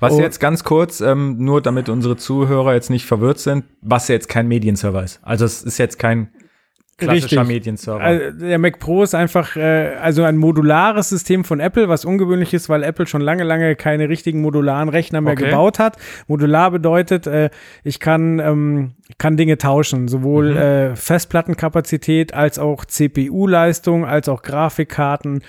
Was 0.00 0.14
oh. 0.14 0.20
jetzt 0.20 0.40
ganz 0.40 0.64
kurz, 0.64 1.00
ähm, 1.00 1.36
nur 1.38 1.62
damit 1.62 1.88
unsere 1.88 2.16
Zuhörer 2.16 2.74
jetzt 2.74 2.90
nicht 2.90 3.06
verwirrt 3.06 3.38
sind, 3.38 3.64
was 3.80 4.08
jetzt 4.08 4.28
kein 4.28 4.48
Medienserver 4.48 5.04
ist. 5.04 5.20
Also 5.22 5.44
es 5.44 5.62
ist 5.62 5.78
jetzt 5.78 5.98
kein 5.98 6.28
klassischer 6.98 7.40
Richtig. 7.40 7.46
Medienserver. 7.46 8.00
Also 8.00 8.38
der 8.38 8.58
Mac 8.58 8.78
Pro 8.80 9.02
ist 9.02 9.14
einfach 9.14 9.56
äh, 9.56 9.94
also 10.00 10.24
ein 10.24 10.36
modulares 10.36 11.08
System 11.08 11.44
von 11.44 11.60
Apple, 11.60 11.88
was 11.88 12.04
ungewöhnlich 12.04 12.52
ist, 12.52 12.68
weil 12.68 12.82
Apple 12.82 13.06
schon 13.06 13.20
lange, 13.20 13.44
lange 13.44 13.76
keine 13.76 14.08
richtigen 14.08 14.42
modularen 14.42 14.88
Rechner 14.88 15.20
mehr 15.20 15.32
Okay. 15.34 15.44
gebaut 15.46 15.78
hat. 15.78 15.96
Modular 16.26 16.70
bedeutet, 16.72 17.26
äh, 17.26 17.50
ich 17.84 18.00
kann, 18.00 18.40
ähm, 18.40 18.92
kann 19.16 19.38
Dinge 19.38 19.56
tauschen, 19.56 20.06
sowohl 20.06 20.50
Mhm. 20.50 20.56
äh, 20.58 20.96
Festplattenkapazität 20.96 22.34
als 22.34 22.58
auch 22.58 22.84
CPU-Leistung, 22.84 24.04
als 24.04 24.28
auch 24.28 24.42
Grafikkarten. 24.42 25.42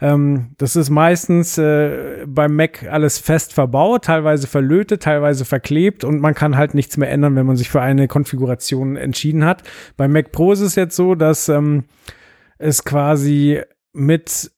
Ähm, 0.00 0.50
das 0.58 0.76
ist 0.76 0.90
meistens 0.90 1.58
äh, 1.58 2.24
beim 2.26 2.54
Mac 2.54 2.86
alles 2.88 3.18
fest 3.18 3.52
verbaut, 3.52 4.04
teilweise 4.04 4.46
verlötet, 4.46 5.02
teilweise 5.02 5.44
verklebt 5.44 6.04
und 6.04 6.20
man 6.20 6.34
kann 6.34 6.56
halt 6.56 6.74
nichts 6.74 6.96
mehr 6.96 7.10
ändern, 7.10 7.34
wenn 7.34 7.46
man 7.46 7.56
sich 7.56 7.68
für 7.68 7.80
eine 7.82 8.06
Konfiguration 8.06 8.96
entschieden 8.96 9.44
hat. 9.44 9.64
Beim 9.96 10.12
Mac 10.12 10.30
Pro 10.30 10.52
ist 10.52 10.60
es 10.60 10.76
jetzt 10.76 10.94
so, 10.94 11.16
dass 11.16 11.48
ähm, 11.48 11.84
es 12.58 12.84
quasi 12.84 13.60
mit 13.92 14.52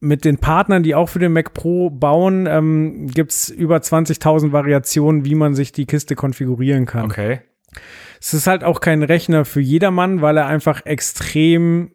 mit 0.00 0.24
den 0.24 0.38
Partnern, 0.38 0.84
die 0.84 0.94
auch 0.94 1.08
für 1.08 1.18
den 1.18 1.32
Mac 1.32 1.54
Pro 1.54 1.90
bauen, 1.90 2.46
ähm, 2.46 3.08
gibt 3.08 3.32
es 3.32 3.48
über 3.48 3.78
20.000 3.78 4.52
Variationen, 4.52 5.24
wie 5.24 5.34
man 5.34 5.54
sich 5.54 5.72
die 5.72 5.86
Kiste 5.86 6.14
konfigurieren 6.14 6.86
kann. 6.86 7.06
okay. 7.06 7.40
Es 8.20 8.34
ist 8.34 8.46
halt 8.46 8.64
auch 8.64 8.80
kein 8.80 9.02
Rechner 9.02 9.44
für 9.44 9.60
jedermann, 9.60 10.22
weil 10.22 10.36
er 10.36 10.46
einfach 10.46 10.84
extrem 10.86 11.92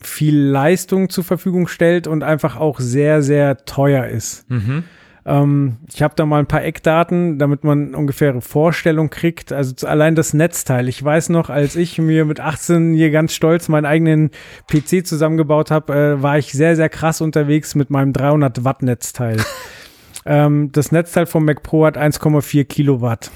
viel 0.00 0.38
Leistung 0.38 1.08
zur 1.08 1.24
Verfügung 1.24 1.68
stellt 1.68 2.06
und 2.06 2.22
einfach 2.22 2.56
auch 2.56 2.80
sehr, 2.80 3.22
sehr 3.22 3.64
teuer 3.64 4.06
ist. 4.06 4.48
Mhm. 4.50 4.84
Ähm, 5.26 5.78
ich 5.92 6.02
habe 6.02 6.14
da 6.16 6.24
mal 6.24 6.38
ein 6.38 6.46
paar 6.46 6.64
Eckdaten, 6.64 7.38
damit 7.38 7.64
man 7.64 7.94
ungefähr 7.94 8.40
Vorstellung 8.40 9.10
kriegt. 9.10 9.52
Also 9.52 9.86
allein 9.86 10.14
das 10.14 10.34
Netzteil. 10.34 10.88
Ich 10.88 11.02
weiß 11.02 11.30
noch, 11.30 11.50
als 11.50 11.74
ich 11.74 11.98
mir 11.98 12.24
mit 12.24 12.40
18 12.40 12.94
hier 12.94 13.10
ganz 13.10 13.34
stolz 13.34 13.68
meinen 13.68 13.86
eigenen 13.86 14.30
PC 14.70 15.04
zusammengebaut 15.04 15.70
habe, 15.70 15.94
äh, 15.94 16.22
war 16.22 16.38
ich 16.38 16.52
sehr, 16.52 16.76
sehr 16.76 16.88
krass 16.88 17.20
unterwegs 17.20 17.74
mit 17.74 17.90
meinem 17.90 18.12
300 18.12 18.64
Watt 18.64 18.82
Netzteil. 18.82 19.38
ähm, 20.26 20.70
das 20.72 20.92
Netzteil 20.92 21.26
vom 21.26 21.44
Mac 21.44 21.62
Pro 21.62 21.86
hat 21.86 21.98
1,4 21.98 22.64
Kilowatt. 22.64 23.30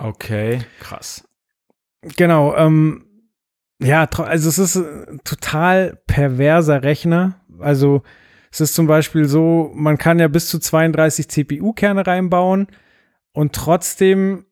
Okay, 0.00 0.60
krass. 0.80 1.28
Genau, 2.16 2.54
ähm, 2.56 3.04
ja, 3.80 4.08
also 4.08 4.48
es 4.48 4.58
ist 4.58 4.76
ein 4.76 5.20
total 5.24 6.00
perverser 6.06 6.82
Rechner. 6.82 7.40
Also 7.60 8.02
es 8.50 8.60
ist 8.60 8.74
zum 8.74 8.86
Beispiel 8.86 9.26
so, 9.26 9.70
man 9.74 9.98
kann 9.98 10.18
ja 10.18 10.28
bis 10.28 10.48
zu 10.48 10.58
32 10.58 11.28
CPU-Kerne 11.28 12.06
reinbauen 12.06 12.68
und 13.32 13.54
trotzdem, 13.54 14.46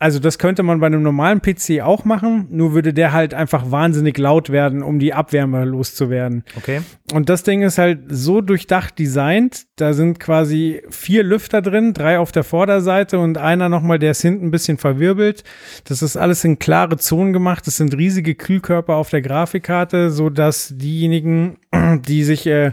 also 0.00 0.20
das 0.20 0.38
könnte 0.38 0.62
man 0.62 0.78
bei 0.78 0.86
einem 0.86 1.02
normalen 1.02 1.42
PC 1.42 1.80
auch 1.82 2.04
machen, 2.04 2.46
nur 2.50 2.72
würde 2.72 2.94
der 2.94 3.12
halt 3.12 3.34
einfach 3.34 3.72
wahnsinnig 3.72 4.16
laut 4.16 4.48
werden, 4.50 4.84
um 4.84 5.00
die 5.00 5.12
Abwärme 5.12 5.64
loszuwerden. 5.64 6.44
Okay. 6.56 6.82
Und 7.12 7.28
das 7.28 7.42
Ding 7.42 7.62
ist 7.62 7.78
halt 7.78 8.02
so 8.08 8.40
durchdacht 8.40 8.96
designt. 8.96 9.66
Da 9.74 9.94
sind 9.94 10.20
quasi 10.20 10.82
vier 10.88 11.24
Lüfter 11.24 11.62
drin, 11.62 11.94
drei 11.94 12.20
auf 12.20 12.30
der 12.30 12.44
Vorderseite 12.44 13.18
und 13.18 13.38
einer 13.38 13.68
nochmal, 13.68 13.98
der 13.98 14.12
ist 14.12 14.22
hinten 14.22 14.46
ein 14.46 14.50
bisschen 14.52 14.78
verwirbelt. 14.78 15.42
Das 15.84 16.00
ist 16.02 16.16
alles 16.16 16.44
in 16.44 16.60
klare 16.60 16.96
Zonen 16.96 17.32
gemacht. 17.32 17.66
Das 17.66 17.76
sind 17.76 17.96
riesige 17.96 18.36
Kühlkörper 18.36 18.94
auf 18.94 19.10
der 19.10 19.22
Grafikkarte, 19.22 20.10
so 20.10 20.30
dass 20.30 20.74
diejenigen, 20.76 21.56
die 22.06 22.22
sich 22.22 22.46
äh, 22.46 22.72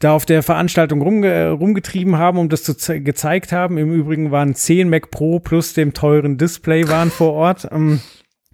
da 0.00 0.12
auf 0.12 0.26
der 0.26 0.42
Veranstaltung 0.42 1.00
rumge 1.00 1.50
rumgetrieben 1.50 2.18
haben, 2.18 2.36
um 2.36 2.50
das 2.50 2.62
zu 2.62 2.74
ze 2.74 3.00
gezeigt 3.00 3.52
haben. 3.52 3.78
Im 3.78 3.90
Übrigen 3.90 4.30
waren 4.32 4.54
10 4.54 4.90
Mac 4.90 5.10
Pro 5.10 5.38
plus 5.38 5.72
dem 5.72 5.94
teuren 5.94 6.36
Display 6.36 6.57
waren 6.66 7.10
vor 7.10 7.32
Ort. 7.32 7.68
Ähm, 7.70 8.00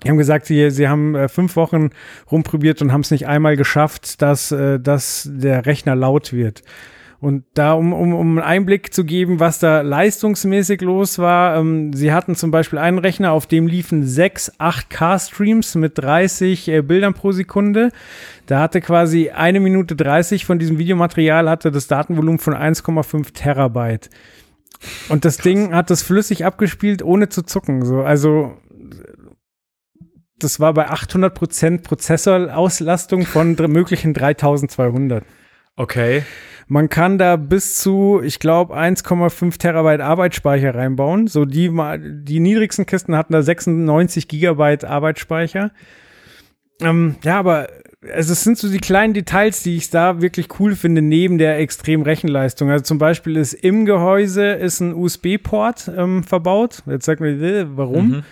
die 0.02 0.11
haben 0.11 0.18
gesagt, 0.18 0.46
sie, 0.46 0.70
sie 0.70 0.88
haben 0.88 1.14
äh, 1.14 1.28
fünf 1.28 1.57
Wochen 1.57 1.90
rumprobiert 2.30 2.82
und 2.82 2.92
haben 2.92 3.00
es 3.00 3.11
nicht 3.11 3.26
einmal 3.26 3.57
geschafft, 3.57 4.20
dass, 4.22 4.52
äh, 4.52 4.80
dass 4.80 5.28
der 5.32 5.66
Rechner 5.66 5.94
laut 5.94 6.32
wird. 6.32 6.62
Und 7.24 7.44
da, 7.55 7.72
um, 7.72 7.94
um, 7.94 8.12
um 8.12 8.36
einen 8.36 8.46
Einblick 8.46 8.92
zu 8.92 9.02
geben, 9.02 9.40
was 9.40 9.59
da 9.59 9.80
leistungsmäßig 9.80 10.82
los 10.82 11.18
war, 11.18 11.57
ähm, 11.57 11.94
sie 11.94 12.12
hatten 12.12 12.34
zum 12.34 12.50
Beispiel 12.50 12.78
einen 12.78 12.98
Rechner, 12.98 13.32
auf 13.32 13.46
dem 13.46 13.66
liefen 13.66 14.07
sechs 14.07 14.52
8K-Streams 14.61 15.74
mit 15.76 15.96
30 15.96 16.68
äh, 16.68 16.82
Bildern 16.82 17.14
pro 17.14 17.32
Sekunde. 17.32 17.92
Da 18.44 18.61
hatte 18.61 18.82
quasi 18.82 19.30
eine 19.30 19.61
Minute 19.61 19.96
30 19.96 20.44
von 20.44 20.59
diesem 20.59 20.76
Videomaterial 20.76 21.48
hatte 21.48 21.70
das 21.70 21.86
Datenvolumen 21.86 22.40
von 22.40 22.52
1,5 22.52 23.32
Terabyte. 23.32 24.11
Und 25.09 25.24
das 25.24 25.39
Ding 25.39 25.74
hat 25.74 25.91
das 25.91 26.03
flüssig 26.03 26.45
abgespielt, 26.45 27.03
ohne 27.03 27.28
zu 27.28 27.43
zucken. 27.43 27.85
So, 27.85 28.01
also 28.03 28.57
das 30.39 30.61
war 30.61 30.74
bei 30.74 30.91
800% 30.91 31.82
Prozessorauslastung 31.82 33.24
von 33.24 33.55
möglichen 33.68 34.14
3200. 34.14 35.24
Okay. 35.76 36.22
Man 36.66 36.89
kann 36.89 37.18
da 37.18 37.37
bis 37.37 37.78
zu, 37.78 38.22
ich 38.22 38.39
glaube, 38.39 38.74
1,5 38.74 39.59
Terabyte 39.59 40.01
Arbeitsspeicher 40.01 40.74
reinbauen. 40.74 41.26
So 41.26 41.45
die, 41.45 41.70
die 42.22 42.41
niedrigsten 42.41 42.87
Kisten 42.87 43.16
hatten 43.16 43.32
da 43.32 43.43
96 43.43 44.28
Gigabyte 44.28 44.85
Arbeitsspeicher. 44.85 45.72
Ähm, 46.81 47.16
ja, 47.22 47.39
aber 47.39 47.68
also 48.12 48.33
es 48.33 48.45
sind 48.45 48.59
so 48.59 48.68
die 48.68 48.79
kleinen 48.79 49.14
Details, 49.14 49.62
die 49.62 49.77
ich 49.77 49.91
da 49.91 50.20
wirklich 50.20 50.61
cool 50.61 50.75
finde, 50.75 51.01
neben 51.01 51.39
der 51.39 51.59
extremen 51.59 52.03
Rechenleistung. 52.03 52.70
Also 52.70 52.85
zum 52.85 52.99
Beispiel 52.99 53.37
ist 53.37 53.55
im 53.55 53.87
Gehäuse 53.87 54.53
ist 54.53 54.81
ein 54.81 54.93
USB-Port 54.95 55.91
ähm, 55.97 56.22
verbaut. 56.22 56.83
Jetzt 56.87 57.07
sagt 57.07 57.20
man, 57.20 57.43
äh, 57.43 57.66
warum? 57.77 58.09
Mhm. 58.09 58.22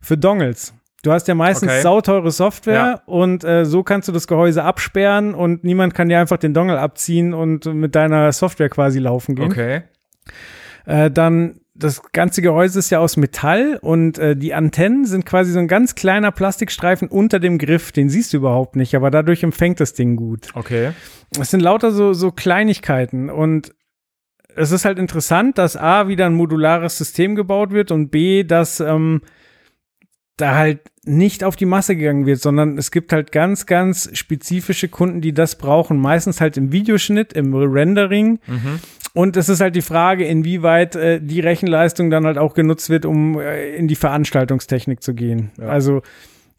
Für 0.00 0.18
Dongles. 0.18 0.74
Du 1.02 1.10
hast 1.12 1.26
ja 1.28 1.34
meistens 1.34 1.70
Okay. 1.70 1.80
sauteure 1.82 2.30
Software 2.30 2.74
Ja. 2.74 3.02
und 3.06 3.42
äh, 3.42 3.64
so 3.64 3.82
kannst 3.82 4.06
du 4.08 4.12
das 4.12 4.28
Gehäuse 4.28 4.62
absperren 4.64 5.34
und 5.34 5.64
niemand 5.64 5.94
kann 5.94 6.08
dir 6.08 6.20
einfach 6.20 6.36
den 6.36 6.54
Dongle 6.54 6.78
abziehen 6.78 7.34
und 7.34 7.64
mit 7.66 7.94
deiner 7.94 8.30
Software 8.32 8.68
quasi 8.68 8.98
laufen 9.00 9.34
gehen. 9.34 9.46
Okay. 9.50 9.82
Äh, 10.86 11.10
dann 11.10 11.60
das 11.74 12.02
ganze 12.12 12.42
Gehäuse 12.42 12.78
ist 12.78 12.90
ja 12.90 12.98
aus 12.98 13.16
Metall 13.16 13.78
und 13.80 14.18
äh, 14.18 14.36
die 14.36 14.52
Antennen 14.52 15.06
sind 15.06 15.24
quasi 15.24 15.52
so 15.52 15.58
ein 15.58 15.68
ganz 15.68 15.94
kleiner 15.94 16.30
Plastikstreifen 16.30 17.08
unter 17.08 17.40
dem 17.40 17.58
Griff. 17.58 17.92
Den 17.92 18.10
siehst 18.10 18.32
du 18.32 18.38
überhaupt 18.38 18.76
nicht, 18.76 18.94
aber 18.94 19.10
dadurch 19.10 19.42
empfängt 19.42 19.80
das 19.80 19.94
Ding 19.94 20.16
gut. 20.16 20.48
Okay. 20.54 20.92
Es 21.40 21.50
sind 21.50 21.60
lauter 21.60 21.90
so, 21.90 22.12
so 22.12 22.30
Kleinigkeiten 22.30 23.30
und 23.30 23.74
es 24.54 24.70
ist 24.70 24.84
halt 24.84 24.98
interessant, 24.98 25.56
dass 25.56 25.78
A, 25.78 26.08
wieder 26.08 26.26
ein 26.26 26.34
modulares 26.34 26.98
System 26.98 27.34
gebaut 27.34 27.70
wird 27.70 27.90
und 27.90 28.10
B, 28.10 28.44
dass 28.44 28.80
ähm, 28.80 29.22
da 30.42 30.56
halt 30.56 30.80
nicht 31.04 31.44
auf 31.44 31.56
die 31.56 31.66
Masse 31.66 31.96
gegangen 31.96 32.26
wird, 32.26 32.40
sondern 32.40 32.76
es 32.76 32.90
gibt 32.90 33.12
halt 33.12 33.32
ganz, 33.32 33.66
ganz 33.66 34.10
spezifische 34.12 34.88
Kunden, 34.88 35.20
die 35.20 35.32
das 35.32 35.56
brauchen. 35.56 35.98
Meistens 35.98 36.40
halt 36.40 36.56
im 36.56 36.72
Videoschnitt, 36.72 37.32
im 37.32 37.54
Rendering. 37.54 38.38
Mhm. 38.46 38.80
Und 39.14 39.36
es 39.36 39.48
ist 39.48 39.60
halt 39.60 39.76
die 39.76 39.82
Frage, 39.82 40.24
inwieweit 40.24 40.96
äh, 40.96 41.20
die 41.20 41.40
Rechenleistung 41.40 42.10
dann 42.10 42.24
halt 42.24 42.38
auch 42.38 42.54
genutzt 42.54 42.88
wird, 42.90 43.04
um 43.04 43.38
äh, 43.38 43.74
in 43.74 43.88
die 43.88 43.96
Veranstaltungstechnik 43.96 45.02
zu 45.02 45.14
gehen. 45.14 45.50
Ja. 45.58 45.66
Also 45.66 46.02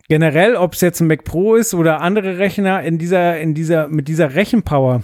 generell, 0.08 0.56
ob 0.56 0.74
es 0.74 0.82
jetzt 0.82 1.00
ein 1.00 1.08
Mac 1.08 1.24
Pro 1.24 1.56
ist 1.56 1.74
oder 1.74 2.02
andere 2.02 2.38
Rechner 2.38 2.84
in 2.84 2.98
dieser, 2.98 3.40
in 3.40 3.54
dieser, 3.54 3.88
mit 3.88 4.08
dieser 4.08 4.36
Rechenpower, 4.36 5.04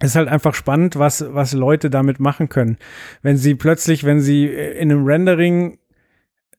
ist 0.00 0.16
halt 0.16 0.28
einfach 0.28 0.54
spannend, 0.54 0.96
was, 0.96 1.24
was 1.28 1.54
Leute 1.54 1.90
damit 1.90 2.20
machen 2.20 2.48
können. 2.48 2.76
Wenn 3.22 3.36
sie 3.36 3.54
plötzlich, 3.54 4.04
wenn 4.04 4.20
sie 4.20 4.46
äh, 4.46 4.78
in 4.78 4.90
einem 4.90 5.06
Rendering 5.06 5.78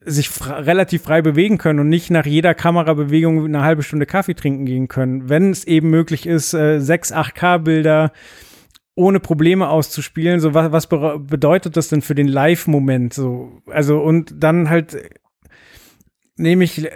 sich 0.10 0.30
relativ 0.42 1.04
frei 1.04 1.22
bewegen 1.22 1.58
können 1.58 1.80
und 1.80 1.90
nicht 1.90 2.10
nach 2.10 2.26
jeder 2.26 2.54
Kamerabewegung 2.54 3.46
eine 3.46 3.62
halbe 3.62 3.84
Stunde 3.84 4.06
Kaffee 4.06 4.34
trinken 4.34 4.66
gehen 4.66 4.88
können. 4.88 5.30
Wenn 5.30 5.52
es 5.52 5.66
eben 5.66 5.90
möglich 5.90 6.26
ist, 6.26 6.54
äh, 6.54 6.80
6, 6.80 7.12
8K-Bilder 7.14 8.12
ohne 8.96 9.20
Probleme 9.20 9.68
auszuspielen, 9.70 10.40
so 10.40 10.54
was, 10.54 10.72
was 10.72 10.90
bere- 10.90 11.20
bedeutet 11.20 11.78
das 11.78 11.90
denn 11.90 12.02
für 12.02 12.16
den 12.16 12.28
Live-Moment? 12.28 13.14
So, 13.14 13.62
also 13.68 14.00
und 14.00 14.34
dann 14.38 14.70
halt 14.70 14.96
äh, 14.96 15.10
nehme 16.38 16.64
ich 16.64 16.86
äh, 16.86 16.92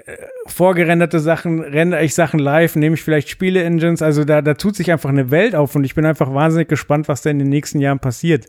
vorgerenderte 0.48 1.20
Sachen, 1.20 1.60
rendere 1.60 2.04
ich 2.04 2.14
Sachen 2.16 2.40
live, 2.40 2.76
nehme 2.76 2.96
ich 2.96 3.04
vielleicht 3.04 3.30
Spiele-Engines, 3.30 4.02
also 4.02 4.24
da, 4.24 4.42
da 4.42 4.54
tut 4.54 4.76
sich 4.76 4.92
einfach 4.92 5.10
eine 5.10 5.32
Welt 5.32 5.54
auf 5.56 5.76
und 5.76 5.84
ich 5.84 5.96
bin 5.96 6.06
einfach 6.06 6.34
wahnsinnig 6.34 6.68
gespannt, 6.70 7.08
was 7.08 7.22
da 7.22 7.30
in 7.30 7.40
den 7.40 7.50
nächsten 7.50 7.80
Jahren 7.80 8.00
passiert. 8.00 8.46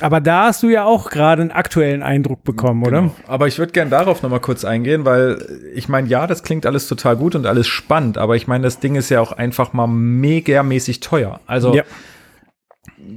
Aber 0.00 0.20
da 0.20 0.46
hast 0.46 0.62
du 0.62 0.68
ja 0.68 0.84
auch 0.84 1.10
gerade 1.10 1.42
einen 1.42 1.50
aktuellen 1.50 2.02
Eindruck 2.02 2.42
bekommen, 2.44 2.82
oder? 2.82 3.02
Genau. 3.02 3.14
Aber 3.26 3.46
ich 3.46 3.58
würde 3.58 3.72
gern 3.72 3.90
darauf 3.90 4.22
noch 4.22 4.30
mal 4.30 4.40
kurz 4.40 4.64
eingehen, 4.64 5.04
weil 5.04 5.44
ich 5.74 5.88
meine, 5.88 6.08
ja, 6.08 6.26
das 6.26 6.42
klingt 6.42 6.66
alles 6.66 6.88
total 6.88 7.16
gut 7.16 7.34
und 7.34 7.46
alles 7.46 7.68
spannend, 7.68 8.18
aber 8.18 8.36
ich 8.36 8.46
meine, 8.46 8.64
das 8.64 8.80
Ding 8.80 8.96
ist 8.96 9.10
ja 9.10 9.20
auch 9.20 9.32
einfach 9.32 9.72
mal 9.72 9.86
megamäßig 9.86 11.00
teuer. 11.00 11.40
Also 11.46 11.74
Ja. 11.74 11.84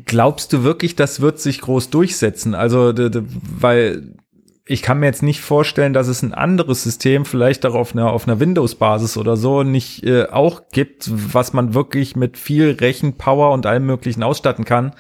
glaubst 0.05 0.53
du 0.53 0.63
wirklich, 0.63 0.95
das 0.95 1.21
wird 1.21 1.39
sich 1.39 1.61
groß 1.61 1.89
durchsetzen? 1.89 2.53
Also, 2.53 2.93
weil 2.95 4.13
ich 4.67 4.81
kann 4.81 4.99
mir 4.99 5.05
jetzt 5.05 5.21
nicht 5.23 5.41
vorstellen, 5.41 5.93
dass 5.93 6.07
es 6.07 6.23
ein 6.23 6.33
anderes 6.33 6.83
System, 6.83 7.25
vielleicht 7.25 7.65
auch 7.65 7.75
auf 7.75 7.93
einer, 7.93 8.11
auf 8.11 8.27
einer 8.27 8.39
Windows-Basis 8.39 9.15
oder 9.17 9.37
so, 9.37 9.61
nicht 9.63 10.03
äh, 10.03 10.25
auch 10.25 10.63
gibt, 10.71 11.09
was 11.33 11.53
man 11.53 11.75
wirklich 11.75 12.15
mit 12.15 12.37
viel 12.37 12.71
Rechenpower 12.71 13.51
und 13.51 13.67
allem 13.67 13.85
Möglichen 13.85 14.23
ausstatten 14.23 14.65
kann, 14.65 14.93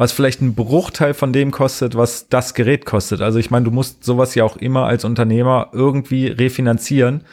was 0.00 0.12
vielleicht 0.12 0.40
ein 0.40 0.54
Bruchteil 0.54 1.12
von 1.12 1.30
dem 1.30 1.50
kostet, 1.50 1.94
was 1.94 2.30
das 2.30 2.54
Gerät 2.54 2.86
kostet. 2.86 3.20
Also 3.20 3.38
ich 3.38 3.50
meine, 3.50 3.66
du 3.66 3.70
musst 3.70 4.02
sowas 4.02 4.34
ja 4.34 4.44
auch 4.44 4.56
immer 4.56 4.86
als 4.86 5.04
Unternehmer 5.04 5.68
irgendwie 5.74 6.28
refinanzieren. 6.28 7.24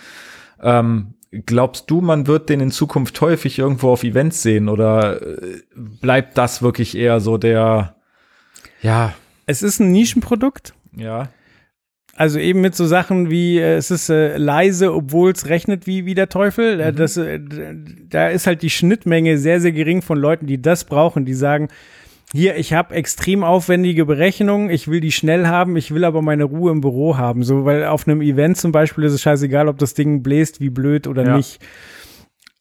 Ähm, 0.62 1.14
glaubst 1.46 1.90
du, 1.90 2.02
man 2.02 2.28
wird 2.28 2.50
den 2.50 2.60
in 2.60 2.72
Zukunft 2.72 3.22
häufig 3.22 3.58
irgendwo 3.58 3.92
auf 3.92 4.04
Events 4.04 4.42
sehen 4.42 4.68
oder 4.68 5.22
äh, 5.22 5.62
bleibt 5.76 6.38
das 6.38 6.62
wirklich 6.62 6.98
eher 6.98 7.22
so 7.22 7.38
der, 7.38 7.96
ja. 8.82 9.14
Es 9.46 9.64
ist 9.64 9.80
ein 9.80 9.94
Nischenprodukt. 9.94 10.74
Ja. 10.94 11.30
Also 12.18 12.38
eben 12.38 12.60
mit 12.60 12.76
so 12.76 12.86
Sachen 12.86 13.30
wie, 13.30 13.60
äh, 13.60 13.76
es 13.76 13.92
ist 13.92 14.10
äh, 14.10 14.36
leise, 14.36 14.94
obwohl 14.94 15.32
es 15.32 15.48
rechnet 15.48 15.88
wie, 15.88 16.06
wie 16.06 16.16
der 16.16 16.28
Teufel. 16.28 16.82
Äh, 16.82 16.92
Das, 16.92 17.16
äh, 17.16 17.40
da 18.10 18.28
ist 18.28 18.46
halt 18.46 18.62
die 18.62 18.70
Schnittmenge 18.70 19.38
sehr, 19.38 19.62
sehr 19.62 19.72
gering 19.72 20.02
von 20.02 20.18
Leuten, 20.18 20.48
die 20.48 20.62
das 20.62 20.84
brauchen, 20.84 21.24
die 21.24 21.34
sagen, 21.34 21.70
hier, 22.34 22.58
ich 22.58 22.74
habe 22.74 22.94
extrem 22.94 23.44
aufwendige 23.44 24.06
Berechnungen, 24.06 24.70
ich 24.70 24.88
will 24.90 25.00
die 25.00 25.12
schnell 25.14 25.48
haben, 25.48 25.78
ich 25.78 25.94
will 25.94 26.04
aber 26.04 26.22
meine 26.22 26.44
Ruhe 26.44 26.72
im 26.72 26.82
Büro 26.82 27.18
haben. 27.18 27.44
So, 27.44 27.64
weil 27.66 27.86
auf 27.86 28.08
einem 28.08 28.22
Event 28.22 28.58
zum 28.58 28.72
Beispiel 28.72 29.06
ist 29.06 29.14
es 29.14 29.22
scheißegal, 29.22 29.68
ob 29.68 29.78
das 29.78 29.94
Ding 29.94 30.24
bläst 30.24 30.60
wie 30.60 30.70
blöd 30.70 31.08
oder 31.08 31.26
Ja. 31.26 31.38
nicht. 31.38 31.60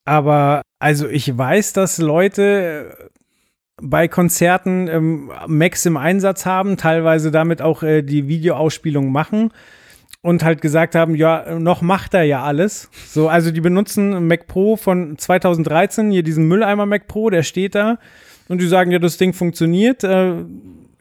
Aber 0.04 0.62
also 0.78 1.08
ich 1.08 1.36
weiß, 1.36 1.72
dass 1.72 1.98
Leute 1.98 2.94
äh, 2.96 3.04
bei 3.82 4.06
Konzerten 4.08 4.88
ähm, 4.88 5.32
Macs 5.48 5.84
im 5.84 5.96
Einsatz 5.96 6.46
haben, 6.46 6.76
teilweise 6.76 7.30
damit 7.32 7.60
auch 7.60 7.82
äh, 7.82 8.02
die 8.02 8.28
Videoausspielung 8.28 9.10
machen 9.10 9.52
und 10.22 10.44
halt 10.44 10.60
gesagt 10.60 10.94
haben, 10.94 11.16
ja, 11.16 11.58
noch 11.58 11.82
macht 11.82 12.14
er 12.14 12.22
ja 12.22 12.42
alles. 12.44 12.88
So, 13.08 13.28
also 13.28 13.50
die 13.50 13.60
benutzen 13.60 14.28
Mac 14.28 14.46
Pro 14.46 14.76
von 14.76 15.18
2013, 15.18 16.10
hier 16.12 16.22
diesen 16.22 16.46
Mülleimer 16.46 16.86
Mac 16.86 17.08
Pro, 17.08 17.30
der 17.30 17.42
steht 17.42 17.74
da 17.74 17.98
und 18.48 18.60
die 18.60 18.66
sagen, 18.66 18.90
ja, 18.90 18.98
das 18.98 19.18
Ding 19.18 19.32
funktioniert. 19.32 20.04
Äh, 20.04 20.44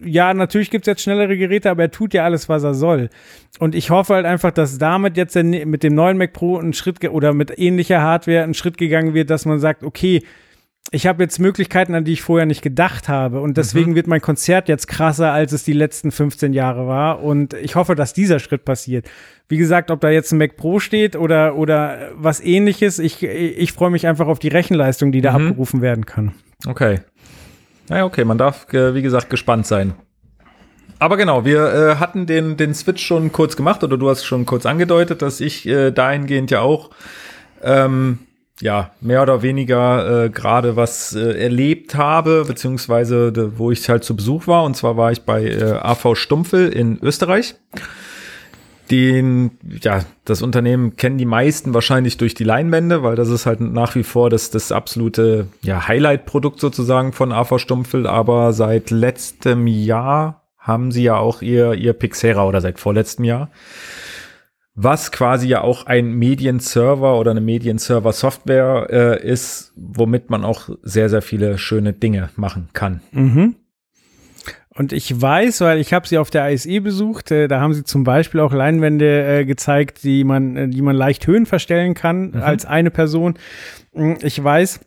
ja, 0.03 0.33
natürlich 0.33 0.71
gibt's 0.71 0.87
jetzt 0.87 1.01
schnellere 1.01 1.37
Geräte, 1.37 1.69
aber 1.69 1.83
er 1.83 1.91
tut 1.91 2.13
ja 2.13 2.23
alles, 2.25 2.49
was 2.49 2.63
er 2.63 2.73
soll. 2.73 3.09
Und 3.59 3.75
ich 3.75 3.89
hoffe 3.89 4.15
halt 4.15 4.25
einfach, 4.25 4.51
dass 4.51 4.77
damit 4.77 5.15
jetzt 5.17 5.35
der, 5.35 5.43
mit 5.43 5.83
dem 5.83 5.95
neuen 5.95 6.17
Mac 6.17 6.33
Pro 6.33 6.57
ein 6.57 6.73
Schritt 6.73 7.03
oder 7.09 7.33
mit 7.33 7.57
ähnlicher 7.57 8.01
Hardware 8.01 8.43
ein 8.43 8.53
Schritt 8.53 8.77
gegangen 8.77 9.13
wird, 9.13 9.29
dass 9.29 9.45
man 9.45 9.59
sagt, 9.59 9.83
okay, 9.83 10.21
ich 10.91 11.07
habe 11.07 11.23
jetzt 11.23 11.39
Möglichkeiten, 11.39 11.95
an 11.95 12.05
die 12.05 12.13
ich 12.13 12.21
vorher 12.21 12.45
nicht 12.45 12.61
gedacht 12.61 13.09
habe. 13.09 13.41
Und 13.41 13.57
deswegen 13.57 13.95
wird 13.95 14.07
mein 14.07 14.21
Konzert 14.21 14.69
jetzt 14.69 14.87
krasser, 14.87 15.31
als 15.31 15.51
es 15.51 15.63
die 15.63 15.73
letzten 15.73 16.11
15 16.11 16.53
Jahre 16.53 16.87
war. 16.87 17.23
Und 17.23 17.53
ich 17.55 17.75
hoffe, 17.75 17.95
dass 17.95 18.13
dieser 18.13 18.39
Schritt 18.39 18.65
passiert. 18.65 19.07
Wie 19.49 19.57
gesagt, 19.57 19.91
ob 19.91 19.99
da 20.01 20.09
jetzt 20.09 20.31
ein 20.31 20.37
Mac 20.37 20.55
Pro 20.57 20.79
steht 20.79 21.15
oder, 21.15 21.55
oder 21.55 22.11
was 22.15 22.39
ähnliches, 22.39 22.99
ich, 22.99 23.23
ich 23.23 23.71
freue 23.73 23.89
mich 23.89 24.07
einfach 24.07 24.27
auf 24.27 24.39
die 24.39 24.47
Rechenleistung, 24.47 25.11
die 25.11 25.21
da 25.21 25.37
Mhm. 25.37 25.47
abgerufen 25.47 25.81
werden 25.81 26.05
kann. 26.05 26.33
Okay. 26.67 26.99
Naja, 27.89 28.05
okay, 28.05 28.23
man 28.23 28.37
darf, 28.37 28.71
äh, 28.73 28.93
wie 28.95 29.01
gesagt, 29.01 29.29
gespannt 29.29 29.67
sein. 29.67 29.93
Aber 30.97 31.17
genau, 31.17 31.45
wir 31.45 31.73
äh, 31.73 31.95
hatten 31.97 32.25
den, 32.25 32.57
den 32.57 32.73
Switch 32.73 33.05
schon 33.05 33.31
kurz 33.31 33.55
gemacht 33.57 33.83
oder 33.83 33.97
du 33.97 34.09
hast 34.09 34.23
schon 34.23 34.45
kurz 34.45 34.65
angedeutet, 34.65 35.21
dass 35.21 35.41
ich 35.41 35.67
äh, 35.67 35.91
dahingehend 35.91 36.51
ja 36.51 36.61
auch 36.61 36.89
ähm, 37.61 38.19
ja 38.61 38.91
mehr 39.01 39.21
oder 39.21 39.41
weniger 39.41 40.25
äh, 40.25 40.29
gerade 40.29 40.75
was 40.75 41.13
äh, 41.15 41.43
erlebt 41.43 41.95
habe, 41.95 42.45
beziehungsweise 42.47 43.31
de, 43.31 43.51
wo 43.57 43.71
ich 43.71 43.87
halt 43.89 44.03
zu 44.03 44.15
Besuch 44.15 44.47
war. 44.47 44.63
Und 44.63 44.75
zwar 44.75 44.97
war 44.97 45.11
ich 45.11 45.23
bei 45.23 45.45
äh, 45.45 45.73
AV 45.73 46.15
Stumpfel 46.15 46.69
in 46.69 46.99
Österreich. 47.01 47.55
Den, 48.91 49.57
ja, 49.81 50.01
das 50.25 50.43
Unternehmen 50.43 50.95
kennen 50.95 51.17
die 51.17 51.25
meisten 51.25 51.73
wahrscheinlich 51.73 52.17
durch 52.17 52.35
die 52.35 52.43
Leinwände, 52.43 53.01
weil 53.01 53.15
das 53.15 53.29
ist 53.29 53.47
halt 53.47 53.59
nach 53.59 53.95
wie 53.95 54.03
vor 54.03 54.29
das, 54.29 54.51
das 54.51 54.71
absolute 54.71 55.47
ja, 55.63 55.87
Highlight-Produkt 55.87 56.59
sozusagen 56.59 57.11
von 57.11 57.31
AV 57.31 57.57
Stumpfel. 57.57 58.05
Aber 58.05 58.53
seit 58.53 58.91
letztem 58.91 59.65
Jahr 59.65 60.43
haben 60.59 60.91
sie 60.91 61.03
ja 61.03 61.17
auch 61.17 61.41
ihr, 61.41 61.73
ihr 61.73 61.93
Pixera 61.93 62.45
oder 62.45 62.61
seit 62.61 62.79
vorletztem 62.79 63.25
Jahr, 63.25 63.49
was 64.75 65.11
quasi 65.11 65.47
ja 65.47 65.61
auch 65.61 65.85
ein 65.85 66.11
Medienserver 66.15 67.17
oder 67.17 67.31
eine 67.31 67.41
Medienserver-Software 67.41 68.87
äh, 68.89 69.25
ist, 69.27 69.71
womit 69.75 70.29
man 70.29 70.43
auch 70.43 70.69
sehr, 70.83 71.09
sehr 71.09 71.21
viele 71.21 71.57
schöne 71.57 71.93
Dinge 71.93 72.29
machen 72.35 72.69
kann. 72.73 73.01
Mhm. 73.11 73.55
Und 74.77 74.91
ich 74.91 75.21
weiß, 75.21 75.61
weil 75.61 75.79
ich 75.79 75.93
habe 75.93 76.05
sie 76.05 76.17
auf 76.17 76.29
der 76.29 76.51
ISE 76.51 76.81
besucht, 76.81 77.31
äh, 77.31 77.47
da 77.47 77.61
haben 77.61 77.73
sie 77.73 77.85
zum 77.85 78.03
Beispiel 78.03 78.41
auch 78.41 78.51
Leinwände 78.51 79.39
äh, 79.39 79.45
gezeigt, 79.45 80.03
die 80.03 80.25
man, 80.25 80.57
äh, 80.57 80.67
die 80.67 80.81
man 80.81 80.97
leicht 80.97 81.25
Höhen 81.27 81.45
verstellen 81.45 81.93
kann 81.93 82.31
Mhm. 82.31 82.41
als 82.41 82.65
eine 82.65 82.91
Person. 82.91 83.35
Mm, 83.93 84.15
Ich 84.21 84.43
weiß, 84.43 84.81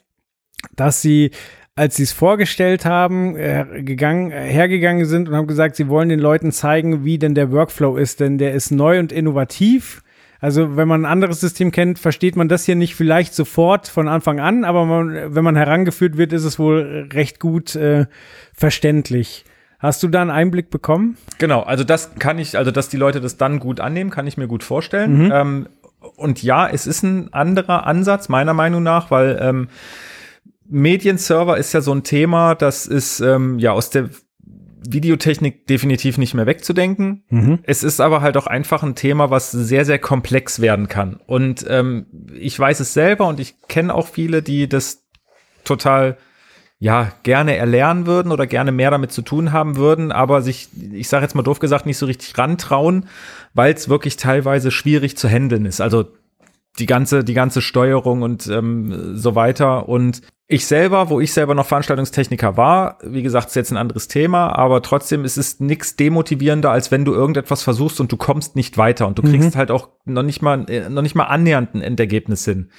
dass 0.77 1.01
sie, 1.01 1.31
als 1.79 1.95
sie 1.95 2.03
es 2.03 2.13
vorgestellt 2.13 2.85
haben, 2.85 3.37
äh, 3.37 3.65
gegangen, 3.83 4.33
äh, 4.33 4.43
hergegangen 4.43 5.07
sind 5.07 5.29
und 5.29 5.37
haben 5.37 5.47
gesagt, 5.47 5.77
sie 5.77 5.89
wollen 5.89 6.09
den 6.09 6.19
Leuten 6.19 6.51
zeigen, 6.51 7.05
wie 7.05 7.19
denn 7.19 7.37
der 7.37 7.53
Workflow 7.53 7.97
ist, 7.97 8.19
denn 8.19 8.37
der 8.37 8.53
ist 8.53 8.73
neu 8.73 8.99
und 8.99 9.13
innovativ. 9.13 10.03
Also 10.41 10.77
wenn 10.77 10.89
man 10.89 11.03
ein 11.03 11.11
anderes 11.11 11.41
System 11.41 11.71
kennt, 11.71 12.01
versteht 12.01 12.35
man 12.35 12.49
das 12.49 12.65
hier 12.65 12.75
nicht 12.75 12.97
vielleicht 12.97 13.33
sofort 13.33 13.87
von 13.87 14.09
Anfang 14.09 14.41
an, 14.41 14.65
aber 14.65 14.87
man, 14.87 15.35
wenn 15.35 15.45
man 15.45 15.55
herangeführt 15.55 16.17
wird, 16.17 16.33
ist 16.33 16.45
es 16.45 16.59
wohl 16.59 17.09
recht 17.13 17.39
gut 17.39 17.77
äh, 17.77 18.07
verständlich. 18.53 19.45
Hast 19.79 20.03
du 20.03 20.09
da 20.09 20.21
einen 20.21 20.31
Einblick 20.31 20.71
bekommen? 20.71 21.17
Genau, 21.39 21.63
also 21.63 21.85
das 21.85 22.17
kann 22.19 22.41
ich, 22.41 22.59
also 22.59 22.73
dass 22.73 22.89
die 22.89 22.97
Leute 22.97 23.21
das 23.21 23.37
dann 23.37 23.61
gut 23.61 23.79
annehmen, 23.79 24.11
kann 24.11 24.27
ich 24.27 24.37
mir 24.37 24.49
gut 24.49 24.65
vorstellen. 24.65 25.31
Ähm, 25.33 25.69
und 26.17 26.43
ja, 26.43 26.69
es 26.69 26.89
ist 26.89 27.05
ein 27.05 27.33
anderer 27.33 27.87
Ansatz, 27.87 28.29
meiner 28.29 28.55
Meinung 28.55 28.83
nach, 28.83 29.13
weil 29.13 29.39
ähm, 29.41 29.69
Medienserver 30.69 31.57
ist 31.57 31.73
ja 31.73 31.81
so 31.81 31.93
ein 31.93 32.03
Thema, 32.03 32.55
das 32.55 32.87
ist 32.87 33.21
ähm, 33.21 33.59
ja 33.59 33.73
aus 33.73 33.91
der 33.91 34.11
Videotechnik 34.91 35.67
definitiv 35.67 36.19
nicht 36.19 36.35
mehr 36.35 36.47
wegzudenken. 36.47 37.25
Es 37.65 37.83
ist 37.83 38.01
aber 38.01 38.21
halt 38.21 38.37
auch 38.37 38.47
einfach 38.47 38.83
ein 38.83 38.95
Thema, 38.95 39.31
was 39.31 39.51
sehr, 39.51 39.85
sehr 39.85 39.99
komplex 39.99 40.61
werden 40.61 40.89
kann. 40.89 41.21
Und 41.27 41.67
ähm, 41.69 42.07
ich 42.39 42.59
weiß 42.59 42.81
es 42.81 42.95
selber 42.95 43.27
und 43.27 43.41
ich 43.41 43.57
kenne 43.69 43.95
auch 43.95 44.07
viele, 44.07 44.43
die 44.43 44.69
das 44.69 45.05
total 45.65 46.17
ja 46.79 47.13
gerne 47.25 47.57
erlernen 47.57 48.07
würden 48.07 48.31
oder 48.31 48.47
gerne 48.47 48.71
mehr 48.71 48.91
damit 48.91 49.11
zu 49.11 49.23
tun 49.23 49.53
haben 49.53 49.77
würden, 49.77 50.13
aber 50.13 50.43
sich, 50.43 50.69
ich 50.93 51.09
sage 51.09 51.25
jetzt 51.25 51.35
mal 51.35 51.43
doof 51.43 51.59
gesagt, 51.59 51.87
nicht 51.87 51.99
so 51.99 52.07
richtig 52.07 52.39
rantrauen, 52.39 53.09
weil 53.53 53.75
es 53.75 53.89
wirklich 53.89 54.17
teilweise 54.17 54.71
schwierig 54.71 55.17
zu 55.17 55.29
handeln 55.29 55.67
ist. 55.67 55.81
Also 55.81 56.07
die 56.79 56.87
ganze, 56.87 57.25
die 57.25 57.35
ganze 57.35 57.63
Steuerung 57.63 58.23
und 58.23 58.47
ähm, 58.47 59.17
so 59.17 59.35
weiter. 59.35 59.89
Und 59.89 60.23
ich 60.51 60.67
selber, 60.67 61.11
wo 61.11 61.21
ich 61.21 61.35
selber 61.35 61.55
noch 61.55 61.67
Veranstaltungstechniker 61.67 62.57
war, 62.57 62.99
wie 63.05 63.23
gesagt, 63.23 63.49
ist 63.49 63.55
jetzt 63.55 63.71
ein 63.71 63.77
anderes 63.77 64.09
Thema, 64.09 64.57
aber 64.57 64.81
trotzdem 64.81 65.27
ist 65.27 65.37
es 65.37 65.61
nichts 65.61 65.95
demotivierender, 65.95 66.71
als 66.71 66.91
wenn 66.91 67.05
du 67.05 67.13
irgendetwas 67.13 67.63
versuchst 67.63 68.01
und 68.01 68.11
du 68.11 68.17
kommst 68.17 68.57
nicht 68.57 68.79
weiter 68.79 69.07
und 69.07 69.19
du 69.19 69.23
kriegst 69.23 69.57
halt 69.57 69.71
auch 69.71 69.91
noch 70.07 70.23
nicht 70.23 70.41
mal, 70.41 70.65
äh, 70.71 70.89
noch 70.89 71.03
nicht 71.03 71.15
mal 71.15 71.25
annähernd 71.25 71.75
ein 71.75 71.83
Endergebnis 71.83 72.47
hin. 72.47 72.71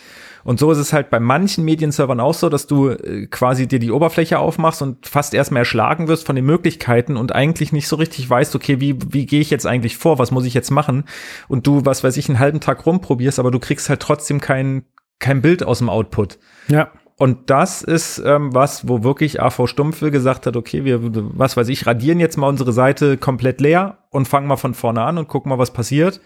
Und 0.43 0.57
so 0.57 0.71
ist 0.71 0.79
es 0.79 0.93
halt 0.93 1.11
bei 1.11 1.19
manchen 1.19 1.63
Medienservern 1.63 2.19
auch 2.19 2.33
so, 2.33 2.49
dass 2.49 2.65
du 2.65 2.89
äh, 2.89 3.27
quasi 3.27 3.67
dir 3.67 3.77
die 3.77 3.91
Oberfläche 3.91 4.39
aufmachst 4.39 4.81
und 4.81 5.05
fast 5.05 5.35
erstmal 5.35 5.61
erschlagen 5.61 6.07
wirst 6.07 6.25
von 6.25 6.35
den 6.35 6.45
Möglichkeiten 6.45 7.17
und 7.17 7.35
eigentlich 7.35 7.71
nicht 7.71 7.87
so 7.87 7.97
richtig 7.97 8.27
weißt, 8.27 8.55
okay, 8.55 8.79
wie, 8.79 8.97
wie 9.13 9.27
gehe 9.27 9.41
ich 9.41 9.51
jetzt 9.51 9.67
eigentlich 9.67 9.95
vor, 9.95 10.17
was 10.17 10.31
muss 10.31 10.45
ich 10.45 10.55
jetzt 10.55 10.71
machen? 10.71 11.03
Und 11.47 11.67
du, 11.67 11.85
was 11.85 12.03
weiß 12.03 12.17
ich, 12.17 12.29
einen 12.29 12.39
halben 12.39 12.61
Tag 12.61 12.87
rumprobierst, 12.87 13.37
aber 13.37 13.51
du 13.51 13.59
kriegst 13.59 13.89
halt 13.89 13.99
trotzdem 13.99 14.41
kein, 14.41 14.85
kein 15.19 15.43
Bild 15.43 15.61
aus 15.63 15.77
dem 15.77 15.89
Output. 15.89 16.39
Ja. 16.67 16.91
Und 17.19 17.49
das 17.49 17.81
ist 17.81 18.23
ähm, 18.25 18.55
was, 18.55 18.87
wo 18.87 19.03
wirklich 19.03 19.41
AV 19.41 19.67
Stumpfe 19.67 20.09
gesagt 20.09 20.45
hat, 20.45 20.55
okay, 20.55 20.85
wir, 20.85 21.01
was 21.03 21.57
weiß 21.57 21.67
ich, 21.67 21.85
radieren 21.85 22.21
jetzt 22.21 22.37
mal 22.37 22.47
unsere 22.47 22.71
Seite 22.71 23.17
komplett 23.17 23.59
leer 23.59 23.97
und 24.09 24.29
fangen 24.29 24.47
mal 24.47 24.55
von 24.55 24.73
vorne 24.73 25.01
an 25.01 25.17
und 25.17 25.27
gucken 25.27 25.49
mal, 25.49 25.57
was 25.57 25.73
passiert. 25.73 26.21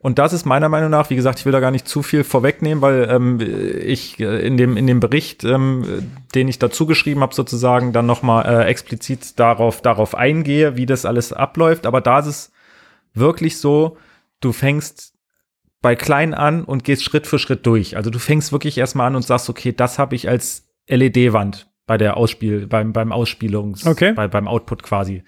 Und 0.00 0.18
das 0.18 0.34
ist 0.34 0.44
meiner 0.44 0.68
Meinung 0.68 0.90
nach, 0.90 1.08
wie 1.08 1.16
gesagt, 1.16 1.38
ich 1.38 1.46
will 1.46 1.52
da 1.52 1.60
gar 1.60 1.70
nicht 1.70 1.88
zu 1.88 2.02
viel 2.02 2.24
vorwegnehmen, 2.24 2.82
weil 2.82 3.08
ähm, 3.10 3.40
ich 3.40 4.20
äh, 4.20 4.46
in 4.46 4.58
dem 4.58 4.76
in 4.76 4.86
dem 4.86 5.00
Bericht, 5.00 5.44
ähm, 5.44 6.10
den 6.34 6.46
ich 6.46 6.58
dazu 6.58 6.84
geschrieben 6.84 7.22
habe, 7.22 7.34
sozusagen 7.34 7.94
dann 7.94 8.04
noch 8.04 8.22
mal 8.22 8.42
äh, 8.42 8.64
explizit 8.66 9.38
darauf 9.38 9.80
darauf 9.80 10.14
eingehe, 10.14 10.76
wie 10.76 10.84
das 10.84 11.06
alles 11.06 11.32
abläuft. 11.32 11.86
Aber 11.86 12.02
da 12.02 12.18
ist 12.18 12.26
es 12.26 12.52
wirklich 13.14 13.56
so, 13.56 13.96
du 14.40 14.52
fängst 14.52 15.14
bei 15.80 15.94
klein 15.96 16.34
an 16.34 16.64
und 16.64 16.84
gehst 16.84 17.04
Schritt 17.04 17.26
für 17.26 17.38
Schritt 17.38 17.64
durch. 17.66 17.96
Also 17.96 18.10
du 18.10 18.18
fängst 18.18 18.52
wirklich 18.52 18.78
erstmal 18.78 19.06
an 19.08 19.16
und 19.16 19.22
sagst, 19.22 19.48
okay, 19.48 19.72
das 19.72 19.98
habe 19.98 20.14
ich 20.16 20.28
als 20.28 20.68
LED-Wand 20.88 21.68
bei 21.86 21.96
der 21.96 22.16
Ausspiel, 22.16 22.66
beim, 22.66 22.92
beim 22.92 23.12
Ausspielungs, 23.12 23.86
Okay. 23.86 24.12
bei, 24.12 24.28
beim 24.28 24.48
Output 24.48 24.82
quasi. 24.82 25.22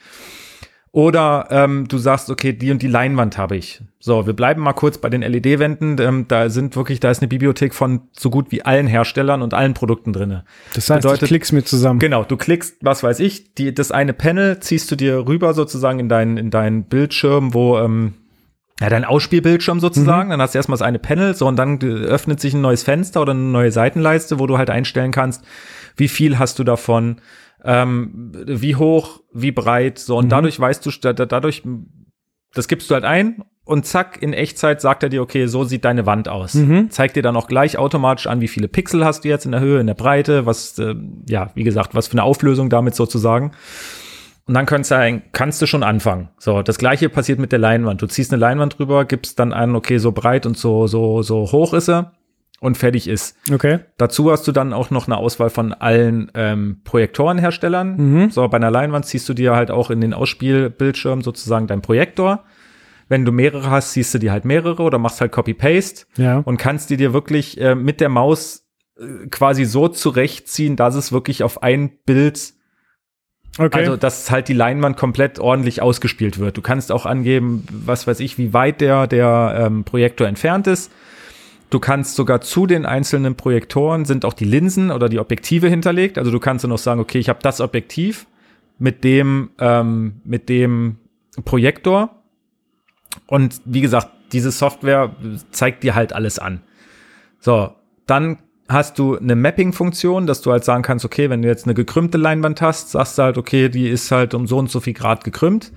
Oder 0.93 1.47
ähm, 1.51 1.87
du 1.87 1.99
sagst, 1.99 2.31
okay, 2.31 2.53
die 2.53 2.73
und 2.73 2.83
die 2.83 2.89
Leinwand 2.89 3.39
habe 3.39 3.57
ich. 3.57 3.81
So, 4.01 4.27
wir 4.27 4.33
bleiben 4.33 4.61
mal 4.61 4.73
kurz 4.73 4.99
bei 4.99 5.09
den 5.09 5.23
LED-Wänden. 5.23 5.97
Ähm, 6.01 6.25
da 6.27 6.51
sind 6.51 6.75
wirklich, 6.75 6.99
da 6.99 7.13
ist 7.13 7.21
eine 7.23 7.29
Bibliothek 7.29 7.75
von 7.75 8.09
so 8.11 8.29
gut 8.29 8.51
wie 8.51 8.63
allen 8.65 8.89
Herstellern 8.89 9.41
und 9.41 9.55
allen 9.55 9.73
Produkten 9.73 10.13
drinne. 10.13 10.45
Das 10.75 10.91
heißt, 10.91 11.03
Bedeutet- 11.03 11.23
ich 11.23 11.29
klick's 11.29 11.53
mir 11.53 11.63
zusammen. 11.63 12.01
Genau, 12.01 12.25
du 12.25 12.37
klickst, 12.37 12.79
was 12.81 13.05
weiß 13.05 13.21
ich, 13.21 13.55
die, 13.55 13.73
das 13.73 13.93
eine 13.93 14.13
Panel 14.13 14.59
ziehst 14.59 14.91
du 14.91 14.97
dir 14.97 15.29
rüber 15.29 15.55
sozusagen 15.55 16.01
in 16.01 16.09
deinen, 16.09 16.37
in 16.37 16.51
deinen 16.51 16.83
Bildschirm, 16.85 17.55
wo, 17.55 17.79
ähm, 17.79 18.15
ja, 18.81 18.89
dein 18.89 19.05
Ausspielbildschirm 19.05 19.79
sozusagen, 19.81 20.31
dann 20.31 20.41
hast 20.41 20.55
du 20.55 20.59
erstmal 20.59 20.79
das 20.79 20.83
eine 20.87 20.99
Panel, 20.99 21.35
so 21.35 21.47
und 21.47 21.57
dann 21.57 21.79
äh, 21.83 21.87
öffnet 21.87 22.41
sich 22.41 22.55
ein 22.55 22.61
neues 22.63 22.83
Fenster 22.83 23.21
oder 23.21 23.33
eine 23.33 23.41
neue 23.41 23.71
Seitenleiste, 23.73 24.39
wo 24.39 24.47
du 24.47 24.57
halt 24.59 24.71
einstellen 24.71 25.13
kannst, 25.13 25.45
wie 25.97 26.09
viel 26.09 26.39
hast 26.39 26.59
du 26.59 26.65
davon, 26.65 27.21
ähm, 27.63 28.33
wie 28.47 28.77
hoch, 28.77 29.21
wie 29.35 29.53
breit, 29.53 29.99
so 29.99 30.17
und 30.17 30.31
dadurch 30.31 30.59
weißt 30.59 30.85
du, 30.87 30.91
da, 31.03 31.13
da- 31.13 31.27
dadurch, 31.27 31.63
das 32.55 32.69
gibst 32.69 32.89
du 32.91 32.95
halt 32.95 33.05
ein 33.05 33.43
und 33.65 33.85
zack, 33.87 34.21
in 34.23 34.33
Echtzeit 34.33 34.81
sagt 34.81 35.03
er 35.03 35.11
dir, 35.11 35.23
okay, 35.23 35.47
so 35.47 35.63
sieht 35.65 35.85
deine 35.85 36.07
Wand 36.07 36.29
aus. 36.29 36.55
Mhm. 36.55 36.91
Zeigt 36.91 37.15
dir 37.17 37.23
dann 37.23 37.37
auch 37.37 37.47
gleich 37.47 37.77
automatisch 37.79 38.27
an, 38.27 38.41
wie 38.41 38.49
viele 38.49 38.67
Pixel 38.67 39.05
hast 39.05 39.25
du 39.25 39.29
jetzt 39.29 39.45
in 39.45 39.53
der 39.53 39.61
Höhe, 39.61 39.79
in 39.79 39.87
der 39.87 39.95
Breite, 39.95 40.47
was, 40.47 40.77
äh, 40.79 40.95
ja, 41.29 41.51
wie 41.55 41.63
gesagt, 41.65 41.95
was 41.95 42.09
für 42.09 42.15
eine 42.15 42.25
Auflösung 42.25 42.71
damit 42.71 42.95
sozusagen. 42.97 43.53
Und 44.47 44.55
dann 44.55 44.67
kannst 44.67 44.91
du, 44.91 45.23
kannst 45.33 45.63
du 45.63 45.67
schon 45.67 45.83
anfangen. 45.83 46.31
So, 46.39 46.63
das 46.63 46.79
gleiche 46.79 47.09
passiert 47.09 47.39
mit 47.39 47.53
der 47.53 47.59
Leinwand. 47.59 48.03
Du 48.03 48.07
ziehst 48.07 48.33
eine 48.33 48.41
Leinwand 48.41 48.79
drüber, 48.79 49.05
gibst 49.05 49.39
dann 49.39 49.53
an, 49.53 49.77
okay, 49.77 49.99
so 49.99 50.13
breit 50.13 50.45
und 50.47 50.57
so, 50.57 50.87
so, 50.87 51.23
so 51.23 51.53
hoch 51.53 51.73
ist 51.73 51.89
er 51.89 52.13
und 52.61 52.77
fertig 52.77 53.09
ist. 53.09 53.37
Okay. 53.53 53.81
Dazu 53.97 54.31
hast 54.31 54.47
du 54.49 54.53
dann 54.53 54.73
auch 54.73 54.91
noch 54.91 55.07
eine 55.07 55.17
Auswahl 55.17 55.51
von 55.51 55.73
allen 55.73 56.31
ähm, 56.35 56.81
Projektorenherstellern. 56.85 57.97
Mhm. 57.97 58.31
So, 58.31 58.47
bei 58.49 58.57
einer 58.57 58.71
Leinwand 58.71 59.07
ziehst 59.07 59.29
du 59.29 59.35
dir 59.35 59.55
halt 59.55 59.71
auch 59.71 59.91
in 59.91 60.01
den 60.01 60.15
Ausspielbildschirm 60.15 61.23
sozusagen 61.23 61.67
deinen 61.67 61.83
Projektor. 61.83 62.45
Wenn 63.09 63.25
du 63.25 63.33
mehrere 63.33 63.71
hast, 63.71 63.93
siehst 63.93 64.15
du 64.15 64.19
dir 64.19 64.31
halt 64.33 64.45
mehrere 64.45 64.83
oder 64.83 64.99
machst 64.99 65.21
halt 65.21 65.33
Copy-Paste 65.33 66.07
Ja. 66.17 66.39
und 66.39 66.59
kannst 66.59 66.91
die 66.91 66.97
dir 66.97 67.13
wirklich 67.13 67.61
äh, 67.61 67.75
mit 67.75 68.01
der 68.01 68.09
Maus 68.09 68.67
äh, 68.99 69.27
quasi 69.31 69.65
so 69.65 69.89
zurechtziehen, 69.89 70.77
dass 70.77 70.95
es 70.95 71.11
wirklich 71.13 71.43
auf 71.43 71.63
ein 71.63 71.91
Bild 72.05 72.53
Okay. 73.59 73.79
also, 73.79 73.97
dass 73.97 74.31
halt 74.31 74.49
die 74.49 74.55
Leinwand 74.55 74.97
komplett 74.97 75.39
ordentlich 75.39 75.83
ausgespielt 75.83 76.39
wird. 76.39 76.57
Du 76.57 76.63
kannst 76.63 76.93
auch 76.93 77.05
angeben, 77.05 77.67
was 77.71 78.07
weiß 78.07 78.21
ich, 78.21 78.39
wie 78.39 78.53
weit 78.53 78.81
der, 78.81 79.07
der 79.07 79.67
ähm, 79.67 79.85
Projektor 79.85 80.27
entfernt 80.29 80.67
ist. 80.67 80.93
Du 81.69 81.79
kannst 81.79 82.17
sogar 82.17 82.41
zu 82.41 82.67
den 82.67 82.85
einzelnen 82.85 83.37
Projektoren 83.37 84.05
sind 84.05 84.25
auch 84.25 84.33
die 84.33 84.45
Linsen 84.45 84.91
oder 84.91 85.09
die 85.09 85.19
Objektive 85.19 85.69
hinterlegt. 85.69 86.19
Also 86.19 86.31
du 86.31 86.41
kannst 86.41 86.65
dann 86.65 86.73
auch 86.73 86.79
sagen, 86.79 87.01
okay, 87.01 87.19
ich 87.19 87.29
habe 87.29 87.39
das 87.43 87.61
Objektiv 87.61 88.27
mit 88.79 89.05
dem, 89.05 89.51
ähm, 89.59 90.21
mit 90.25 90.49
dem 90.49 90.97
Projektor. 91.45 92.23
Und 93.27 93.61
wie 93.65 93.81
gesagt, 93.81 94.09
diese 94.33 94.51
Software 94.51 95.15
zeigt 95.53 95.83
dir 95.83 95.95
halt 95.95 96.13
alles 96.13 96.39
an. 96.39 96.63
So, 97.39 97.75
dann 98.07 98.39
hast 98.71 98.99
du 98.99 99.19
eine 99.19 99.35
Mapping-Funktion, 99.35 100.27
dass 100.27 100.43
du 100.43 100.53
halt 100.53 100.65
sagen 100.65 100.83
kannst, 100.83 101.05
okay, 101.05 101.29
wenn 101.29 101.43
du 101.43 101.49
jetzt 101.49 101.67
eine 101.67 101.75
gekrümmte 101.75 102.19
Leinwand 102.19 102.63
hast, 102.63 102.91
sagst 102.91 103.19
du 103.19 103.23
halt, 103.23 103.37
okay, 103.37 103.69
die 103.69 103.89
ist 103.89 104.11
halt 104.13 104.33
um 104.33 104.47
so 104.47 104.59
und 104.59 104.71
so 104.71 104.79
viel 104.79 104.93
Grad 104.93 105.25
gekrümmt. 105.25 105.73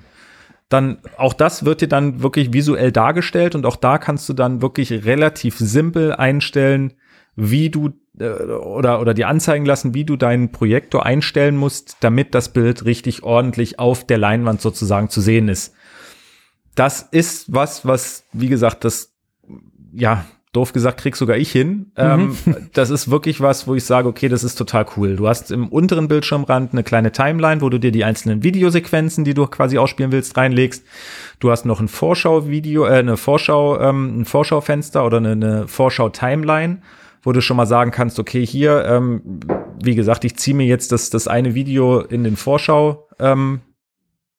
Dann 0.70 1.00
auch 1.18 1.34
das 1.34 1.66
wird 1.66 1.82
dir 1.82 1.88
dann 1.88 2.22
wirklich 2.22 2.54
visuell 2.54 2.92
dargestellt 2.92 3.56
und 3.56 3.66
auch 3.66 3.76
da 3.76 3.98
kannst 3.98 4.30
du 4.30 4.34
dann 4.34 4.62
wirklich 4.62 5.06
relativ 5.06 5.58
simpel 5.58 6.14
einstellen, 6.14 6.94
wie 7.36 7.70
du 7.70 7.90
äh, 8.20 8.30
oder 8.30 9.02
oder 9.02 9.14
dir 9.14 9.28
anzeigen 9.28 9.66
lassen, 9.66 9.94
wie 9.94 10.06
du 10.06 10.16
deinen 10.16 10.52
Projektor 10.52 11.06
einstellen 11.06 11.58
musst, 11.58 11.98
damit 12.02 12.36
das 12.36 12.54
Bild 12.54 12.86
richtig 12.86 13.24
ordentlich 13.24 13.80
auf 13.80 14.06
der 14.06 14.20
Leinwand 14.20 14.62
sozusagen 14.62 15.10
zu 15.10 15.20
sehen 15.20 15.50
ist. 15.50 15.74
Das 16.76 17.02
ist 17.12 17.54
was, 17.54 17.86
was 17.86 18.24
wie 18.34 18.50
gesagt, 18.50 18.84
das 18.84 19.14
ja 19.94 20.26
doof 20.54 20.72
gesagt, 20.72 21.00
krieg 21.02 21.16
sogar 21.16 21.36
ich 21.36 21.52
hin. 21.52 21.92
Ähm, 21.98 22.38
das 22.74 22.92
ist 22.92 23.12
wirklich 23.12 23.42
was, 23.42 23.68
wo 23.68 23.76
ich 23.76 23.84
sage, 23.84 24.08
okay, 24.08 24.30
das 24.30 24.44
ist 24.44 24.56
total 24.56 24.86
cool. 24.96 25.16
Du 25.16 25.28
hast 25.28 25.52
im 25.52 25.68
unteren 25.68 26.08
Bildschirmrand 26.08 26.72
eine 26.72 26.84
kleine 26.84 27.12
Timeline, 27.12 27.62
wo 27.62 27.70
du 27.70 27.80
dir 27.80 27.92
die 27.92 28.04
einzelnen 28.04 28.44
Videosequenzen, 28.44 29.26
die 29.26 29.34
du 29.34 29.48
quasi 29.48 29.78
ausspielen 29.78 30.12
willst, 30.12 30.38
reinlegst. 30.38 30.86
Du 31.40 31.52
hast 31.52 31.66
noch 31.66 31.82
ein 31.82 31.88
Vorschau-Video, 31.88 32.86
äh, 32.86 33.00
eine 33.00 33.18
Vorschau, 33.18 33.80
ähm, 33.80 34.22
ein 34.22 34.26
Vorschaufenster 34.26 35.04
oder 35.06 35.18
eine, 35.18 35.32
eine 35.32 35.68
Vorschau-Timeline, 35.68 36.82
wo 37.24 37.32
du 37.32 37.42
schon 37.42 37.58
mal 37.58 37.66
sagen 37.66 37.90
kannst, 37.90 38.20
okay, 38.20 38.46
hier, 38.46 38.86
ähm, 38.86 39.22
wie 39.84 39.96
gesagt, 39.96 40.24
ich 40.24 40.38
ziehe 40.38 40.56
mir 40.56 40.68
jetzt 40.68 40.92
das, 40.92 41.10
das 41.10 41.28
eine 41.28 41.56
Video 41.56 42.00
in 42.00 42.24
den 42.24 42.38
Vorschau, 42.38 43.08
ähm, 43.20 43.62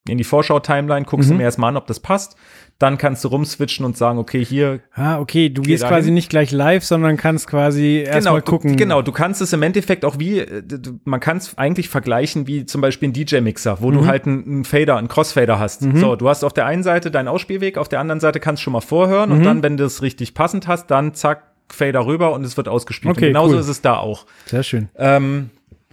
in 0.08 0.18
die 0.18 0.24
Vorschau-Timeline, 0.24 1.06
guckst 1.06 1.30
du 1.30 1.32
Mhm. 1.32 1.38
mir 1.38 1.44
erstmal 1.44 1.70
an, 1.70 1.76
ob 1.78 1.86
das 1.86 1.98
passt. 2.00 2.36
Dann 2.78 2.98
kannst 2.98 3.24
du 3.24 3.28
rumswitchen 3.28 3.86
und 3.86 3.96
sagen, 3.96 4.18
okay, 4.18 4.44
hier 4.44 4.80
ah, 4.94 5.18
okay. 5.18 5.48
Du 5.48 5.62
Geh 5.62 5.70
gehst 5.70 5.86
quasi 5.86 6.10
nicht 6.10 6.28
gleich 6.28 6.50
live, 6.50 6.84
sondern 6.84 7.16
kannst 7.16 7.46
quasi 7.46 8.04
erstmal 8.06 8.40
du, 8.42 8.50
gucken. 8.50 8.76
Genau, 8.76 9.00
du 9.00 9.12
kannst 9.12 9.40
es 9.40 9.52
im 9.52 9.62
Endeffekt 9.62 10.04
auch 10.04 10.18
wie, 10.18 10.40
äh, 10.40 10.62
du, 10.62 10.98
man 11.04 11.20
kann 11.20 11.38
es 11.38 11.56
eigentlich 11.56 11.88
vergleichen 11.88 12.46
wie 12.46 12.66
zum 12.66 12.80
Beispiel 12.80 13.08
ein 13.08 13.12
DJ-Mixer, 13.14 13.78
wo 13.80 13.90
Mhm. 13.90 13.94
du 13.94 14.06
halt 14.06 14.26
einen, 14.26 14.64
Fader, 14.64 14.96
einen 14.96 15.08
Crossfader 15.08 15.58
hast. 15.58 15.82
So, 15.94 16.16
du 16.16 16.28
hast 16.28 16.44
auf 16.44 16.52
der 16.52 16.66
einen 16.66 16.82
Seite 16.82 17.10
deinen 17.10 17.28
Ausspielweg, 17.28 17.78
auf 17.78 17.88
der 17.88 18.00
anderen 18.00 18.20
Seite 18.20 18.40
kannst 18.40 18.60
du 18.60 18.64
schon 18.64 18.72
mal 18.74 18.80
vorhören 18.82 19.30
Mhm. 19.30 19.36
und 19.38 19.44
dann, 19.44 19.62
wenn 19.62 19.76
du 19.78 19.84
es 19.84 20.02
richtig 20.02 20.34
passend 20.34 20.66
hast, 20.68 20.90
dann 20.90 21.14
zack, 21.14 21.44
Fader 21.72 22.04
rüber 22.04 22.34
und 22.34 22.44
es 22.44 22.58
wird 22.58 22.68
ausgespielt. 22.68 23.16
Okay, 23.16 23.26
und 23.28 23.32
genauso 23.32 23.54
cool. 23.54 23.60
ist 23.60 23.68
es 23.68 23.80
da 23.80 23.96
auch. 23.96 24.26
Sehr 24.44 24.62
schön. 24.62 24.90
Ähm, 24.96 25.48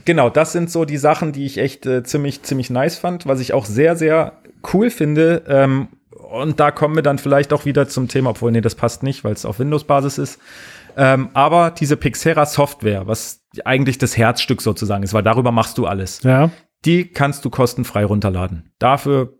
genau, 0.05 0.29
das 0.29 0.51
sind 0.51 0.69
so 0.71 0.85
die 0.85 0.97
Sachen, 0.97 1.31
die 1.31 1.45
ich 1.45 1.57
echt 1.57 1.85
äh, 1.85 2.03
ziemlich, 2.03 2.43
ziemlich 2.43 2.69
nice 2.69 2.97
fand, 2.97 3.25
was 3.25 3.39
ich 3.39 3.53
auch 3.53 3.65
sehr, 3.65 3.95
sehr 3.95 4.33
cool 4.73 4.89
finde. 4.89 5.43
Ähm, 5.47 5.87
und 6.31 6.59
da 6.59 6.71
kommen 6.71 6.95
wir 6.95 7.03
dann 7.03 7.17
vielleicht 7.17 7.51
auch 7.53 7.65
wieder 7.65 7.87
zum 7.87 8.07
Thema, 8.07 8.31
obwohl, 8.31 8.51
nee, 8.51 8.61
das 8.61 8.75
passt 8.75 9.03
nicht, 9.03 9.23
weil 9.23 9.33
es 9.33 9.45
auf 9.45 9.59
Windows-Basis 9.59 10.17
ist. 10.17 10.39
Ähm, 10.97 11.29
aber 11.33 11.71
diese 11.71 11.97
Pixera-Software, 11.97 13.07
was 13.07 13.41
eigentlich 13.65 13.97
das 13.97 14.17
Herzstück 14.17 14.61
sozusagen 14.61 15.03
ist, 15.03 15.13
weil 15.13 15.23
darüber 15.23 15.51
machst 15.51 15.77
du 15.77 15.85
alles, 15.87 16.21
Ja. 16.23 16.49
die 16.85 17.07
kannst 17.07 17.43
du 17.45 17.49
kostenfrei 17.49 18.05
runterladen. 18.05 18.71
Dafür 18.79 19.33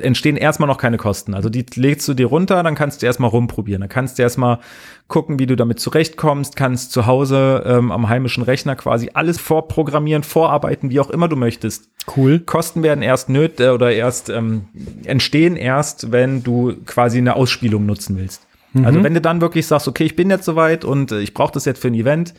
entstehen 0.00 0.36
erstmal 0.36 0.68
noch 0.68 0.78
keine 0.78 0.96
Kosten. 0.96 1.34
Also 1.34 1.50
die 1.50 1.64
legst 1.74 2.08
du 2.08 2.14
dir 2.14 2.26
runter, 2.26 2.62
dann 2.62 2.74
kannst 2.74 3.02
du 3.02 3.06
erstmal 3.06 3.30
rumprobieren. 3.30 3.80
Dann 3.80 3.90
kannst 3.90 4.18
du 4.18 4.22
erstmal 4.22 4.58
gucken, 5.06 5.38
wie 5.38 5.46
du 5.46 5.54
damit 5.54 5.80
zurechtkommst, 5.80 6.56
kannst 6.56 6.92
zu 6.92 7.06
Hause 7.06 7.62
ähm, 7.66 7.92
am 7.92 8.08
heimischen 8.08 8.42
Rechner 8.42 8.74
quasi 8.74 9.10
alles 9.12 9.38
vorprogrammieren, 9.38 10.22
vorarbeiten, 10.22 10.90
wie 10.90 11.00
auch 11.00 11.10
immer 11.10 11.28
du 11.28 11.36
möchtest. 11.36 11.90
Cool. 12.16 12.38
Kosten 12.40 12.82
werden 12.82 13.02
erst 13.02 13.28
nöt 13.28 13.60
äh, 13.60 13.68
oder 13.68 13.92
erst 13.92 14.30
ähm, 14.30 14.68
entstehen 15.04 15.56
erst, 15.56 16.10
wenn 16.10 16.42
du 16.42 16.74
quasi 16.86 17.18
eine 17.18 17.36
Ausspielung 17.36 17.84
nutzen 17.84 18.16
willst. 18.16 18.42
Also 18.84 19.02
wenn 19.02 19.14
du 19.14 19.20
dann 19.20 19.40
wirklich 19.40 19.66
sagst, 19.66 19.88
okay, 19.88 20.04
ich 20.04 20.16
bin 20.16 20.28
jetzt 20.28 20.44
soweit 20.44 20.84
und 20.84 21.12
äh, 21.12 21.20
ich 21.20 21.32
brauche 21.32 21.52
das 21.52 21.64
jetzt 21.64 21.80
für 21.80 21.88
ein 21.88 21.94
Event, 21.94 22.34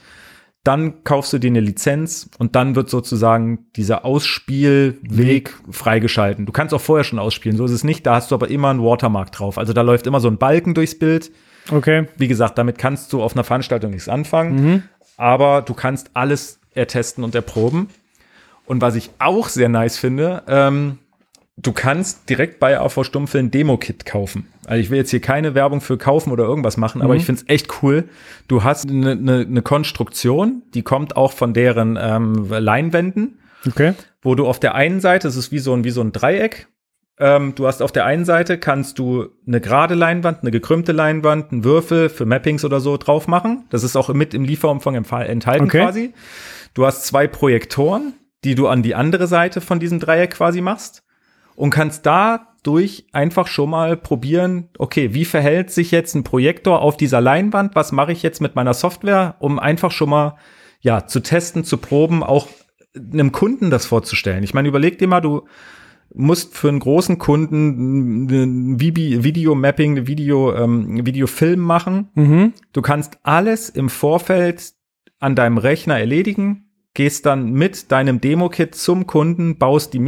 dann 0.68 1.06
kaufst 1.06 1.32
du 1.32 1.40
dir 1.40 1.50
eine 1.50 1.62
Lizenz 1.62 2.30
und 2.40 2.58
dann 2.58 2.76
wird 2.76 2.90
sozusagen 2.90 3.68
dieser 3.78 4.04
Ausspielweg 4.04 5.54
freigeschalten. 5.72 6.46
Du 6.46 6.52
kannst 6.52 6.74
auch 6.74 6.82
vorher 6.82 7.06
schon 7.06 7.20
ausspielen, 7.20 7.58
so 7.58 7.64
ist 7.64 7.72
es 7.72 7.86
nicht. 7.86 8.06
Da 8.06 8.16
hast 8.16 8.32
du 8.32 8.36
aber 8.36 8.50
immer 8.50 8.70
einen 8.70 8.84
Watermark 8.84 9.32
drauf. 9.32 9.58
Also 9.58 9.72
da 9.72 9.82
läuft 9.82 10.08
immer 10.08 10.20
so 10.20 10.28
ein 10.28 10.38
Balken 10.38 10.74
durchs 10.74 11.00
Bild. 11.00 11.32
Okay. 11.72 12.08
Wie 12.18 12.28
gesagt, 12.28 12.58
damit 12.58 12.78
kannst 12.78 13.14
du 13.14 13.24
auf 13.24 13.34
einer 13.34 13.46
Veranstaltung 13.46 13.92
nichts 13.92 14.10
anfangen, 14.10 14.84
aber 15.16 15.62
du 15.62 15.74
kannst 15.74 16.12
alles 16.14 16.60
ertesten 16.74 17.24
und 17.24 17.34
erproben. 17.34 17.90
Und 18.66 18.82
was 18.82 18.96
ich 18.96 19.10
auch 19.20 19.48
sehr 19.48 19.70
nice 19.70 19.98
finde, 19.98 20.44
ähm, 20.48 20.98
du 21.58 21.72
kannst 21.72 22.30
direkt 22.30 22.60
bei 22.60 22.80
AV 22.80 23.04
Stummfilm 23.04 23.48
ein 23.48 23.52
Demo-Kit 23.52 24.06
kaufen. 24.06 24.48
Also 24.66 24.80
ich 24.80 24.90
will 24.90 24.98
jetzt 24.98 25.10
hier 25.10 25.22
keine 25.22 25.56
Werbung 25.56 25.82
für 25.82 25.98
kaufen 25.98 26.32
oder 26.32 26.44
irgendwas 26.46 26.78
machen, 26.78 27.02
aber 27.02 27.16
ich 27.16 27.26
finde 27.26 27.42
es 27.42 27.50
echt 27.50 27.82
cool. 27.82 28.06
Du 28.48 28.64
hast 28.64 28.90
eine 28.90 29.16
ne, 29.16 29.46
ne 29.46 29.62
Konstruktion, 29.62 30.62
die 30.74 30.84
kommt 30.84 31.18
auch 31.18 31.32
von 31.34 31.54
deren 31.54 31.98
ähm, 32.00 32.48
Leinwänden 32.50 33.40
Okay. 33.66 33.96
wo 34.22 34.36
du 34.36 34.46
auf 34.48 34.60
der 34.60 34.76
einen 34.76 35.00
Seite, 35.02 35.28
es 35.28 35.36
ist 35.36 35.52
wie 35.52 35.60
so 35.60 35.74
ein, 35.74 35.84
wie 35.84 35.90
so 35.90 36.02
ein 36.02 36.12
Dreieck, 36.12 36.68
ähm, 37.20 37.56
du 37.56 37.66
hast 37.66 37.82
auf 37.82 37.92
der 37.92 38.06
einen 38.06 38.24
Seite 38.24 38.60
kannst 38.60 39.00
du 39.00 39.30
eine 39.48 39.60
gerade 39.60 39.96
Leinwand, 39.96 40.42
eine 40.42 40.52
gekrümmte 40.52 40.92
Leinwand, 40.92 41.52
einen 41.52 41.64
Würfel 41.64 42.10
für 42.10 42.26
Mappings 42.26 42.64
oder 42.64 42.80
so 42.80 42.98
drauf 42.98 43.28
machen. 43.28 43.66
Das 43.72 43.84
ist 43.84 43.96
auch 43.96 44.14
mit 44.14 44.36
im 44.36 44.44
Lieferumfang 44.44 44.94
enthalten 44.94 45.66
Okay. 45.66 45.80
quasi. 45.82 46.14
Du 46.76 46.86
hast 46.86 47.08
zwei 47.08 47.28
Projektoren, 47.28 48.14
die 48.44 48.54
du 48.54 48.68
an 48.68 48.84
die 48.84 48.94
andere 48.94 49.26
Seite 49.26 49.62
von 49.62 49.80
diesem 49.80 50.00
Dreieck 50.00 50.32
quasi 50.36 50.62
machst 50.62 51.04
und 51.58 51.72
kannst 51.72 52.06
dadurch 52.06 53.08
einfach 53.12 53.48
schon 53.48 53.72
mal 53.72 53.98
probieren, 53.98 54.70
okay, 54.78 55.14
wie 55.14 55.26
verhält 55.26 55.72
sich 55.72 55.92
jetzt 55.92 56.16
ein 56.16 56.24
Projektor 56.24 56.82
auf 56.82 56.96
dieser 56.96 57.20
Leinwand? 57.20 57.76
Was 57.76 57.92
mache 57.92 58.12
ich 58.12 58.24
jetzt 58.24 58.42
mit 58.42 58.56
meiner 58.56 58.76
Software, 58.76 59.36
um 59.40 59.60
einfach 59.60 59.92
schon 59.92 60.10
mal 60.10 60.38
ja 60.82 61.08
zu 61.08 61.20
testen, 61.20 61.64
zu 61.64 61.78
proben, 61.78 62.24
auch 62.24 62.48
einem 62.96 63.32
Kunden 63.32 63.70
das 63.70 63.86
vorzustellen. 63.86 64.44
Ich 64.44 64.54
meine, 64.54 64.68
überleg 64.68 65.00
dir 65.00 65.08
mal, 65.08 65.22
du 65.22 65.46
musst 66.14 66.56
für 66.56 66.70
einen 66.70 66.80
großen 66.80 67.18
Kunden 67.18 68.26
ein 68.26 68.80
Video-Mapping, 68.80 69.92
eine 69.98 70.08
Video, 70.08 70.54
ähm, 70.54 71.06
Videofilm 71.06 71.60
machen. 71.60 72.10
Mhm. 72.16 72.54
Du 72.72 72.82
kannst 72.82 73.20
alles 73.24 73.70
im 73.70 73.90
Vorfeld 73.90 74.74
an 75.20 75.36
deinem 75.36 75.58
Rechner 75.58 76.00
erledigen, 76.00 76.70
gehst 76.94 77.26
dann 77.26 77.52
mit 77.52 77.92
deinem 77.92 78.22
Demo-Kit 78.22 78.76
zum 78.76 79.06
Kunden, 79.06 79.58
baust 79.58 79.94
die 79.94 80.00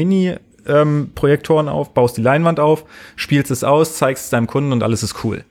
Mini-Projektoren 0.70 1.68
auf, 1.68 1.94
baust 1.94 2.18
die 2.18 2.22
Leinwand 2.22 2.60
auf, 2.60 2.86
spielst 3.16 3.52
es 3.52 3.64
aus, 3.64 3.98
zeigst 3.98 4.26
es 4.26 4.30
deinem 4.30 4.48
Kunden 4.48 4.72
und 4.72 4.84
alles 4.84 5.04
ist 5.04 5.24
cool. 5.24 5.44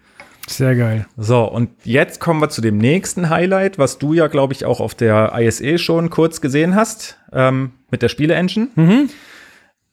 Sehr 0.47 0.75
geil. 0.77 1.07
So, 1.17 1.45
und 1.45 1.71
jetzt 1.85 2.21
kommen 2.21 2.41
wir 2.41 2.49
zu 2.49 2.63
dem 2.63 2.79
nächsten 2.79 3.29
Highlight, 3.29 3.79
was 3.79 3.99
du 3.99 4.15
ja, 4.15 4.29
glaube 4.29 4.55
ich, 4.55 4.65
auch 4.65 4.81
auf 4.81 4.95
der 4.95 5.33
ISE 5.37 5.79
schon 5.79 6.09
kurz 6.09 6.41
gesehen 6.41 6.75
hast, 6.75 7.19
ähm, 7.33 7.73
mit 7.91 8.01
der 8.01 8.09
Spiele-Engine. 8.09 8.69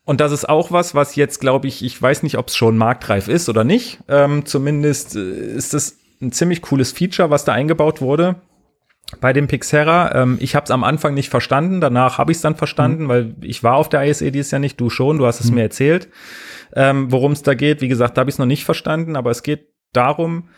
Und 0.06 0.22
das 0.22 0.32
ist 0.32 0.48
auch 0.48 0.72
was, 0.72 0.96
was 0.96 1.16
jetzt, 1.16 1.42
glaube 1.42 1.68
ich, 1.68 1.84
ich 1.84 2.00
weiß 2.02 2.24
nicht, 2.24 2.38
ob 2.38 2.48
es 2.48 2.56
schon 2.56 2.78
marktreif 2.78 3.28
ist 3.28 3.50
oder 3.50 3.64
nicht. 3.64 4.00
Ähm, 4.08 4.46
zumindest 4.46 5.16
äh, 5.16 5.56
ist 5.56 5.74
es 5.74 5.98
ein 6.22 6.32
ziemlich 6.32 6.62
cooles 6.62 6.92
Feature, 6.92 7.30
was 7.30 7.44
da 7.44 7.52
eingebaut 7.54 8.02
wurde. 8.02 8.36
Bei 9.22 9.34
dem 9.34 9.48
Pixera, 9.48 10.14
ähm, 10.16 10.38
ich 10.40 10.56
habe 10.56 10.66
es 10.66 10.72
am 10.72 10.84
Anfang 10.84 11.14
nicht 11.14 11.30
verstanden, 11.30 11.80
danach 11.80 12.18
habe 12.18 12.32
ich 12.32 12.38
es 12.38 12.42
dann 12.42 12.56
verstanden, 12.56 13.04
mhm. 13.04 13.08
weil 13.08 13.36
ich 13.42 13.64
war 13.64 13.76
auf 13.76 13.90
der 13.90 14.04
ISE 14.04 14.32
dieses 14.32 14.52
Jahr 14.52 14.60
nicht, 14.60 14.80
du 14.80 14.90
schon, 14.90 15.18
du 15.18 15.26
hast 15.26 15.40
es 15.40 15.50
mhm. 15.50 15.56
mir 15.56 15.64
erzählt, 15.64 16.10
ähm, 16.76 17.12
worum 17.12 17.32
es 17.32 17.44
da 17.44 17.54
geht. 17.54 17.82
Wie 17.82 17.88
gesagt, 17.88 18.18
da 18.18 18.22
habe 18.22 18.30
ich 18.30 18.36
es 18.36 18.40
noch 18.40 18.46
nicht 18.46 18.66
verstanden, 18.66 19.16
aber 19.16 19.32
es 19.32 19.44
geht 19.44 19.68
darum, 19.94 20.50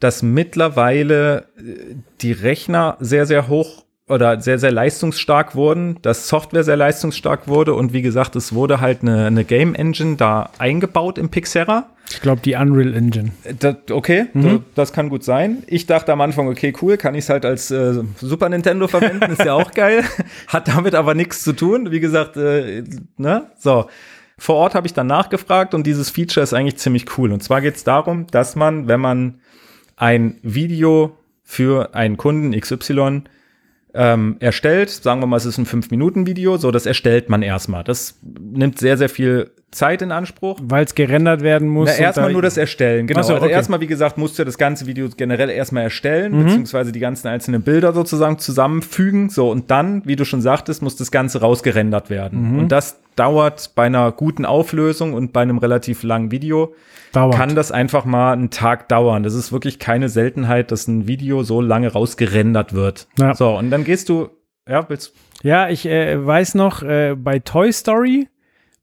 dass 0.00 0.22
mittlerweile 0.22 1.48
äh, 1.58 1.96
die 2.20 2.32
Rechner 2.32 2.96
sehr, 3.00 3.26
sehr 3.26 3.48
hoch 3.48 3.84
oder 4.08 4.40
sehr, 4.40 4.58
sehr 4.58 4.72
leistungsstark 4.72 5.54
wurden, 5.54 5.98
dass 6.02 6.28
Software 6.28 6.64
sehr 6.64 6.76
leistungsstark 6.76 7.48
wurde 7.48 7.74
und 7.74 7.92
wie 7.92 8.02
gesagt, 8.02 8.36
es 8.36 8.54
wurde 8.54 8.80
halt 8.80 9.02
eine, 9.02 9.26
eine 9.26 9.44
Game 9.44 9.74
Engine 9.74 10.16
da 10.16 10.50
eingebaut 10.58 11.18
im 11.18 11.28
Pixera. 11.28 11.88
Ich 12.10 12.22
glaube, 12.22 12.40
die 12.42 12.54
Unreal 12.54 12.94
Engine. 12.94 13.32
Das, 13.58 13.76
okay, 13.90 14.26
mhm. 14.32 14.64
das 14.74 14.92
kann 14.92 15.10
gut 15.10 15.24
sein. 15.24 15.62
Ich 15.66 15.86
dachte 15.86 16.12
am 16.12 16.22
Anfang, 16.22 16.48
okay, 16.48 16.72
cool, 16.80 16.96
kann 16.96 17.14
ich 17.14 17.24
es 17.24 17.30
halt 17.30 17.44
als 17.44 17.70
äh, 17.70 18.02
Super 18.16 18.48
Nintendo 18.48 18.88
verwenden, 18.88 19.30
ist 19.30 19.44
ja 19.44 19.52
auch 19.52 19.70
geil. 19.74 20.04
Hat 20.46 20.68
damit 20.68 20.94
aber 20.94 21.14
nichts 21.14 21.44
zu 21.44 21.52
tun. 21.52 21.90
Wie 21.90 22.00
gesagt, 22.00 22.36
äh, 22.36 22.82
ne? 23.18 23.46
So. 23.58 23.88
Vor 24.40 24.54
Ort 24.54 24.74
habe 24.76 24.86
ich 24.86 24.94
dann 24.94 25.08
nachgefragt 25.08 25.74
und 25.74 25.84
dieses 25.84 26.10
Feature 26.10 26.44
ist 26.44 26.54
eigentlich 26.54 26.78
ziemlich 26.78 27.18
cool. 27.18 27.32
Und 27.32 27.42
zwar 27.42 27.60
geht 27.60 27.74
es 27.74 27.82
darum, 27.84 28.28
dass 28.28 28.54
man, 28.54 28.86
wenn 28.86 29.00
man 29.00 29.40
ein 29.96 30.38
Video 30.42 31.16
für 31.42 31.94
einen 31.94 32.16
Kunden 32.16 32.58
XY 32.58 33.24
ähm, 33.98 34.36
erstellt, 34.38 34.90
sagen 34.90 35.20
wir 35.20 35.26
mal, 35.26 35.38
es 35.38 35.44
ist 35.44 35.58
ein 35.58 35.66
5-Minuten-Video, 35.66 36.56
so 36.56 36.70
das 36.70 36.86
erstellt 36.86 37.28
man 37.28 37.42
erstmal. 37.42 37.82
Das 37.82 38.20
nimmt 38.22 38.78
sehr, 38.78 38.96
sehr 38.96 39.08
viel 39.08 39.50
Zeit 39.70 40.00
in 40.00 40.12
Anspruch. 40.12 40.58
Weil 40.62 40.84
es 40.84 40.94
gerendert 40.94 41.42
werden 41.42 41.68
muss. 41.68 41.90
Na, 41.90 41.96
erstmal 41.96 42.32
nur 42.32 42.42
das 42.42 42.56
Erstellen, 42.56 43.06
genau. 43.06 43.22
So, 43.22 43.34
also 43.34 43.44
okay. 43.44 43.54
erstmal, 43.54 43.80
wie 43.80 43.86
gesagt, 43.86 44.16
musst 44.16 44.38
du 44.38 44.44
das 44.44 44.56
ganze 44.56 44.86
Video 44.86 45.08
generell 45.14 45.50
erstmal 45.50 45.84
erstellen, 45.84 46.32
mhm. 46.32 46.44
beziehungsweise 46.44 46.92
die 46.92 47.00
ganzen 47.00 47.28
einzelnen 47.28 47.62
Bilder 47.62 47.92
sozusagen 47.92 48.38
zusammenfügen. 48.38 49.28
So, 49.28 49.50
und 49.50 49.70
dann, 49.70 50.02
wie 50.06 50.16
du 50.16 50.24
schon 50.24 50.40
sagtest, 50.40 50.82
muss 50.82 50.96
das 50.96 51.10
Ganze 51.10 51.40
rausgerendert 51.40 52.08
werden. 52.08 52.52
Mhm. 52.52 52.58
Und 52.60 52.72
das 52.72 53.00
dauert 53.16 53.72
bei 53.74 53.86
einer 53.86 54.12
guten 54.12 54.44
Auflösung 54.44 55.12
und 55.12 55.32
bei 55.32 55.42
einem 55.42 55.58
relativ 55.58 56.02
langen 56.02 56.30
Video 56.30 56.74
dauert. 57.12 57.34
kann 57.34 57.54
das 57.54 57.72
einfach 57.72 58.04
mal 58.04 58.32
einen 58.32 58.50
Tag 58.50 58.88
dauern. 58.88 59.22
Das 59.22 59.34
ist 59.34 59.52
wirklich 59.52 59.78
keine 59.78 60.08
Seltenheit, 60.08 60.70
dass 60.70 60.88
ein 60.88 61.06
Video 61.08 61.42
so 61.42 61.60
lange 61.60 61.92
rausgerendert 61.92 62.72
wird. 62.72 63.08
Ja. 63.18 63.34
So, 63.34 63.56
und 63.56 63.70
dann 63.70 63.84
gehst 63.84 64.08
du, 64.08 64.30
ja, 64.68 64.88
willst 64.88 65.14
Ja, 65.42 65.68
ich 65.68 65.86
äh, 65.86 66.24
weiß 66.24 66.54
noch, 66.54 66.82
äh, 66.82 67.16
bei 67.16 67.38
Toy 67.40 67.72
Story, 67.72 68.28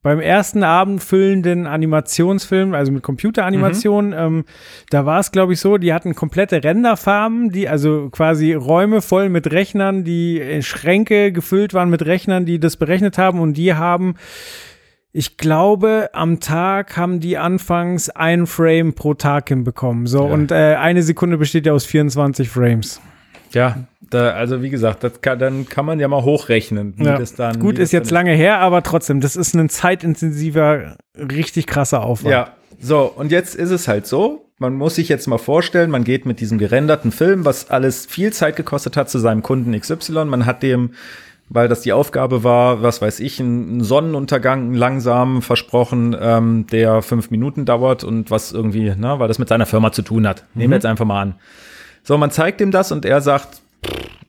beim 0.06 0.20
ersten 0.20 0.62
Abend 0.62 1.04
füllenden 1.04 1.66
Animationsfilm, 1.66 2.76
also 2.76 2.92
mit 2.92 3.02
Computeranimationen, 3.02 4.12
mhm. 4.12 4.38
ähm, 4.38 4.46
da 4.92 5.08
war 5.08 5.20
es, 5.20 5.32
glaube 5.32 5.54
ich, 5.54 5.60
so, 5.60 5.80
die 5.80 5.96
hatten 5.96 6.14
komplette 6.14 6.64
Renderfarben, 6.64 7.50
die, 7.50 7.68
also 7.68 8.10
quasi 8.12 8.54
Räume 8.54 9.02
voll 9.02 9.30
mit 9.30 9.52
Rechnern, 9.52 10.04
die 10.04 10.40
äh, 10.40 10.62
Schränke 10.62 11.32
gefüllt 11.32 11.74
waren 11.74 11.90
mit 11.90 12.06
Rechnern, 12.06 12.46
die 12.46 12.60
das 12.60 12.78
berechnet 12.78 13.18
haben 13.18 13.40
und 13.40 13.58
die 13.58 13.74
haben 13.74 14.14
ich 15.12 15.38
glaube, 15.38 16.10
am 16.14 16.40
Tag 16.40 16.98
haben 16.98 17.20
die 17.20 17.40
anfangs 17.40 18.10
ein 18.10 18.46
Frame 18.46 18.94
pro 18.94 19.16
Tag 19.16 19.48
hinbekommen. 19.48 20.06
So, 20.06 20.28
ja. 20.28 20.32
und 20.32 20.52
äh, 20.52 20.76
eine 20.76 21.02
Sekunde 21.02 21.38
besteht 21.38 21.66
ja 21.66 21.74
aus 21.74 21.86
24 21.86 22.48
Frames. 22.48 23.02
Ja, 23.54 23.88
da, 24.10 24.32
also 24.32 24.62
wie 24.62 24.70
gesagt, 24.70 25.04
das 25.04 25.22
kann, 25.22 25.40
dann 25.40 25.68
kann 25.68 25.86
man 25.86 26.00
ja 26.00 26.08
mal 26.08 26.24
hochrechnen. 26.24 26.96
Ja. 26.98 27.20
Dann, 27.38 27.60
Gut, 27.60 27.80
ist 27.80 27.92
jetzt 27.92 28.12
lange 28.12 28.34
her, 28.34 28.60
aber 28.60 28.84
trotzdem, 28.84 29.22
das 29.22 29.36
ist 29.36 29.54
ein 29.54 29.70
zeitintensiver, 29.70 30.98
richtig 31.18 31.68
krasser 31.68 32.04
Aufwand. 32.04 32.32
Ja, 32.32 32.54
so, 32.80 33.12
und 33.16 33.32
jetzt 33.32 33.56
ist 33.56 33.72
es 33.72 33.88
halt 33.88 34.08
so, 34.08 34.50
man 34.58 34.74
muss 34.74 34.96
sich 34.96 35.10
jetzt 35.10 35.28
mal 35.28 35.38
vorstellen, 35.38 35.92
man 35.92 36.04
geht 36.04 36.26
mit 36.26 36.40
diesem 36.40 36.58
gerenderten 36.58 37.12
Film, 37.12 37.46
was 37.46 37.70
alles 37.70 38.06
viel 38.06 38.32
Zeit 38.32 38.56
gekostet 38.56 38.96
hat, 38.98 39.10
zu 39.10 39.20
seinem 39.20 39.42
Kunden 39.42 39.78
XY. 39.80 40.26
Man 40.26 40.46
hat 40.46 40.64
dem 40.64 40.92
weil 41.50 41.68
das 41.68 41.82
die 41.82 41.94
Aufgabe 41.94 42.44
war, 42.44 42.82
was 42.82 43.02
weiß 43.02 43.20
ich, 43.20 43.40
ein 43.40 43.82
Sonnenuntergang 43.82 44.74
langsam 44.74 45.42
versprochen, 45.42 46.16
ähm, 46.20 46.66
der 46.72 47.02
fünf 47.02 47.30
Minuten 47.30 47.66
dauert 47.66 48.04
und 48.04 48.32
was 48.32 48.52
irgendwie, 48.52 48.96
ne, 48.96 49.20
weil 49.20 49.28
das 49.28 49.40
mit 49.40 49.50
seiner 49.50 49.66
Firma 49.66 49.92
zu 49.92 50.02
tun 50.02 50.28
hat. 50.28 50.42
Mhm. 50.54 50.60
Nehmen 50.62 50.72
wir 50.72 50.78
jetzt 50.78 50.86
einfach 50.86 51.06
mal 51.06 51.22
an. 51.22 51.36
So, 52.04 52.18
man 52.18 52.32
zeigt 52.32 52.62
ihm 52.62 52.72
das 52.72 52.92
und 52.92 53.06
er 53.06 53.22
sagt, 53.22 53.62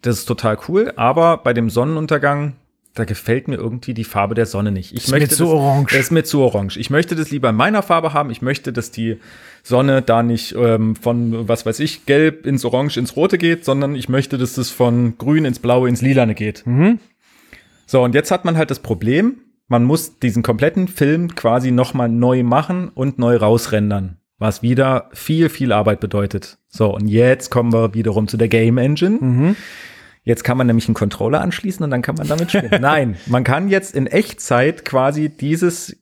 das 0.03 0.19
ist 0.19 0.27
total 0.27 0.59
cool, 0.69 0.93
aber 0.97 1.39
bei 1.39 1.53
dem 1.53 1.69
Sonnenuntergang, 1.71 2.55
da 2.95 3.05
gefällt 3.05 3.49
mir 3.49 3.57
irgendwie 3.57 3.93
die 3.93 4.05
Farbe 4.05 4.35
der 4.35 4.47
Sonne 4.47 4.73
nicht. 4.73 4.93
Ich 4.93 5.05
ist 5.05 5.11
möchte 5.11 5.31
mir 5.31 5.37
zu 5.37 5.45
das, 5.45 5.53
orange. 5.53 5.93
Das 5.93 6.01
ist 6.01 6.11
mir 6.13 6.25
zu 6.25 6.41
orange. 6.41 6.79
Ich 6.79 6.89
möchte 6.89 7.15
das 7.15 7.31
lieber 7.31 7.51
in 7.51 7.57
meiner 7.57 7.83
Farbe 7.83 8.15
haben. 8.15 8.31
Ich 8.31 8.41
möchte, 8.41 8.73
dass 8.73 8.91
die 8.91 9.19
Sonne 9.63 10.01
da 10.01 10.23
nicht 10.23 10.55
ähm, 10.57 10.97
von, 10.97 11.49
was 11.49 11.67
weiß 11.67 11.81
ich, 11.81 12.07
gelb 12.07 12.47
ins 12.47 12.65
Orange 12.65 12.99
ins 12.99 13.17
Rote 13.17 13.37
geht, 13.37 13.65
sondern 13.65 13.95
ich 13.97 14.09
möchte, 14.09 14.39
dass 14.39 14.55
das 14.55 14.71
von 14.71 15.19
grün 15.19 15.45
ins 15.45 15.59
Blaue 15.59 15.89
ins 15.89 16.01
Lilane 16.01 16.35
geht. 16.35 16.67
Mhm. 16.67 17.01
So, 17.87 18.03
und 18.03 18.15
jetzt 18.15 18.31
hat 18.31 18.45
man 18.45 18.57
halt 18.57 18.71
das 18.71 18.81
Problem, 18.81 19.39
man 19.69 19.85
muss 19.85 20.19
diesen 20.19 20.43
kompletten 20.43 20.89
Film 20.89 21.35
quasi 21.35 21.73
nochmal 21.73 22.09
neu 22.09 22.45
machen 22.45 22.89
und 22.89 23.19
neu 23.19 23.37
rausrendern. 23.37 24.19
Was 24.39 24.63
wieder 24.63 25.09
viel, 25.13 25.49
viel 25.49 25.73
Arbeit 25.73 26.01
bedeutet. 26.01 26.59
So, 26.69 26.95
und 26.95 27.09
jetzt 27.09 27.51
kommen 27.51 27.73
wir 27.73 27.95
wiederum 27.95 28.29
zu 28.29 28.37
der 28.37 28.49
Game 28.49 28.77
Engine. 28.79 29.19
Mhm. 29.19 29.57
Jetzt 30.25 30.43
kann 30.43 30.59
man 30.59 30.67
nämlich 30.67 30.89
einen 30.89 30.95
Controller 30.95 31.41
anschließen 31.41 31.85
und 31.85 31.91
dann 31.91 32.03
kann 32.03 32.17
man 32.17 32.27
damit 32.27 32.51
spielen. 32.51 32.71
Nein, 32.81 33.17
man 33.27 33.45
kann 33.45 33.69
jetzt 33.69 33.95
in 33.95 34.07
Echtzeit 34.07 34.85
quasi 34.85 35.29
dieses 35.29 35.97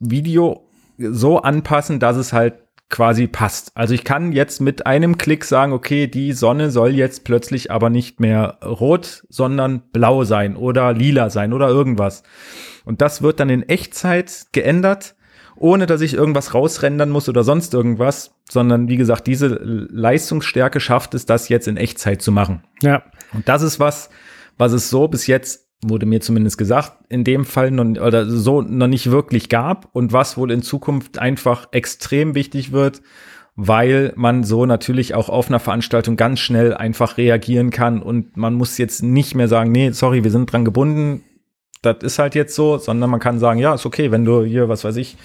Video 0.00 0.68
so 0.98 1.42
anpassen, 1.42 2.00
dass 2.00 2.16
es 2.16 2.32
halt 2.32 2.54
quasi 2.88 3.26
passt. 3.26 3.72
Also 3.74 3.94
ich 3.94 4.04
kann 4.04 4.32
jetzt 4.32 4.60
mit 4.60 4.86
einem 4.86 5.18
Klick 5.18 5.44
sagen, 5.44 5.72
okay, 5.72 6.06
die 6.06 6.32
Sonne 6.32 6.70
soll 6.70 6.90
jetzt 6.90 7.24
plötzlich 7.24 7.70
aber 7.70 7.90
nicht 7.90 8.20
mehr 8.20 8.58
rot, 8.64 9.24
sondern 9.28 9.82
blau 9.92 10.24
sein 10.24 10.56
oder 10.56 10.92
lila 10.92 11.30
sein 11.30 11.52
oder 11.52 11.68
irgendwas. 11.68 12.22
Und 12.84 13.00
das 13.00 13.22
wird 13.22 13.40
dann 13.40 13.48
in 13.48 13.68
Echtzeit 13.68 14.46
geändert, 14.52 15.14
ohne 15.62 15.86
dass 15.86 16.00
ich 16.00 16.14
irgendwas 16.14 16.54
rausrendern 16.54 17.08
muss 17.08 17.28
oder 17.28 17.44
sonst 17.44 17.72
irgendwas, 17.72 18.34
sondern 18.50 18.88
wie 18.88 18.96
gesagt, 18.96 19.28
diese 19.28 19.46
Leistungsstärke 19.46 20.80
schafft 20.80 21.14
es, 21.14 21.24
das 21.24 21.48
jetzt 21.48 21.68
in 21.68 21.76
Echtzeit 21.76 22.20
zu 22.20 22.32
machen. 22.32 22.64
Ja. 22.82 23.04
Und 23.32 23.48
das 23.48 23.62
ist 23.62 23.78
was, 23.78 24.10
was 24.58 24.72
es 24.72 24.90
so 24.90 25.06
bis 25.06 25.28
jetzt 25.28 25.68
wurde 25.84 26.06
mir 26.06 26.20
zumindest 26.20 26.58
gesagt, 26.58 26.92
in 27.08 27.24
dem 27.24 27.44
Fall 27.44 27.70
noch, 27.70 27.84
oder 28.00 28.26
so 28.26 28.60
noch 28.60 28.86
nicht 28.88 29.10
wirklich 29.10 29.48
gab 29.48 29.88
und 29.92 30.12
was 30.12 30.36
wohl 30.36 30.50
in 30.50 30.62
Zukunft 30.62 31.18
einfach 31.18 31.68
extrem 31.72 32.34
wichtig 32.34 32.72
wird, 32.72 33.02
weil 33.54 34.12
man 34.16 34.44
so 34.44 34.66
natürlich 34.66 35.14
auch 35.14 35.28
auf 35.28 35.48
einer 35.48 35.60
Veranstaltung 35.60 36.16
ganz 36.16 36.40
schnell 36.40 36.74
einfach 36.74 37.18
reagieren 37.18 37.70
kann 37.70 38.02
und 38.02 38.36
man 38.36 38.54
muss 38.54 38.78
jetzt 38.78 39.02
nicht 39.02 39.34
mehr 39.34 39.48
sagen, 39.48 39.72
nee, 39.72 39.90
sorry, 39.90 40.24
wir 40.24 40.30
sind 40.30 40.52
dran 40.52 40.64
gebunden, 40.64 41.22
das 41.82 41.98
ist 42.02 42.18
halt 42.18 42.34
jetzt 42.34 42.54
so, 42.54 42.78
sondern 42.78 43.10
man 43.10 43.20
kann 43.20 43.38
sagen, 43.38 43.58
ja, 43.58 43.74
ist 43.74 43.86
okay, 43.86 44.10
wenn 44.10 44.24
du 44.24 44.44
hier, 44.44 44.68
was 44.68 44.84
weiß 44.84 44.96
ich, 44.96 45.16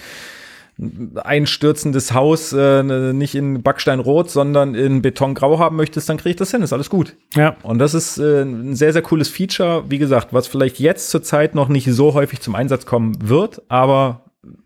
einstürzendes 1.15 2.13
Haus 2.13 2.53
äh, 2.53 2.83
nicht 2.83 3.33
in 3.33 3.63
Backsteinrot, 3.63 4.29
sondern 4.29 4.75
in 4.75 5.01
Betongrau 5.01 5.57
haben 5.57 5.75
möchtest, 5.75 6.07
dann 6.07 6.17
kriege 6.17 6.31
ich 6.31 6.35
das 6.35 6.51
hin. 6.51 6.61
Ist 6.61 6.73
alles 6.73 6.89
gut. 6.89 7.15
Ja. 7.35 7.55
Und 7.63 7.79
das 7.79 7.95
ist 7.95 8.19
äh, 8.19 8.43
ein 8.43 8.75
sehr, 8.75 8.93
sehr 8.93 9.01
cooles 9.01 9.29
Feature. 9.29 9.85
Wie 9.89 9.97
gesagt, 9.97 10.33
was 10.33 10.47
vielleicht 10.47 10.79
jetzt 10.79 11.09
zur 11.09 11.23
Zeit 11.23 11.55
noch 11.55 11.67
nicht 11.67 11.91
so 11.91 12.13
häufig 12.13 12.41
zum 12.41 12.53
Einsatz 12.53 12.85
kommen 12.85 13.17
wird, 13.27 13.63
aber 13.69 14.21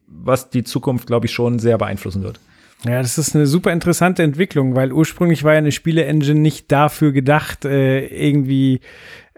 was 0.07 0.49
die 0.49 0.63
Zukunft, 0.63 1.07
glaube 1.07 1.27
ich, 1.27 1.31
schon 1.31 1.59
sehr 1.59 1.77
beeinflussen 1.77 2.23
wird. 2.23 2.39
Ja, 2.85 3.01
das 3.01 3.17
ist 3.17 3.35
eine 3.35 3.45
super 3.45 3.71
interessante 3.71 4.23
Entwicklung, 4.23 4.75
weil 4.75 4.91
ursprünglich 4.91 5.43
war 5.43 5.53
ja 5.53 5.59
eine 5.59 5.71
Spiele-Engine 5.71 6.39
nicht 6.39 6.71
dafür 6.71 7.11
gedacht, 7.11 7.63
äh, 7.63 8.07
irgendwie 8.07 8.81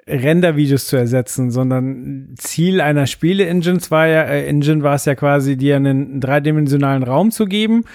Render-Videos 0.08 0.88
zu 0.88 0.98
ersetzen, 0.98 1.52
sondern 1.52 2.34
Ziel 2.38 2.82
einer 2.82 3.08
Spiele-Engine 3.08 3.80
war 3.90 4.08
ja, 4.08 4.24
äh, 4.24 4.46
Engine 4.48 4.84
war 4.84 4.96
es 4.96 5.06
ja 5.06 5.16
quasi, 5.16 5.58
dir 5.58 5.76
einen 5.76 6.20
dreidimensionalen 6.20 7.04
Raum 7.04 7.32
zu 7.32 7.46
geben. 7.46 7.86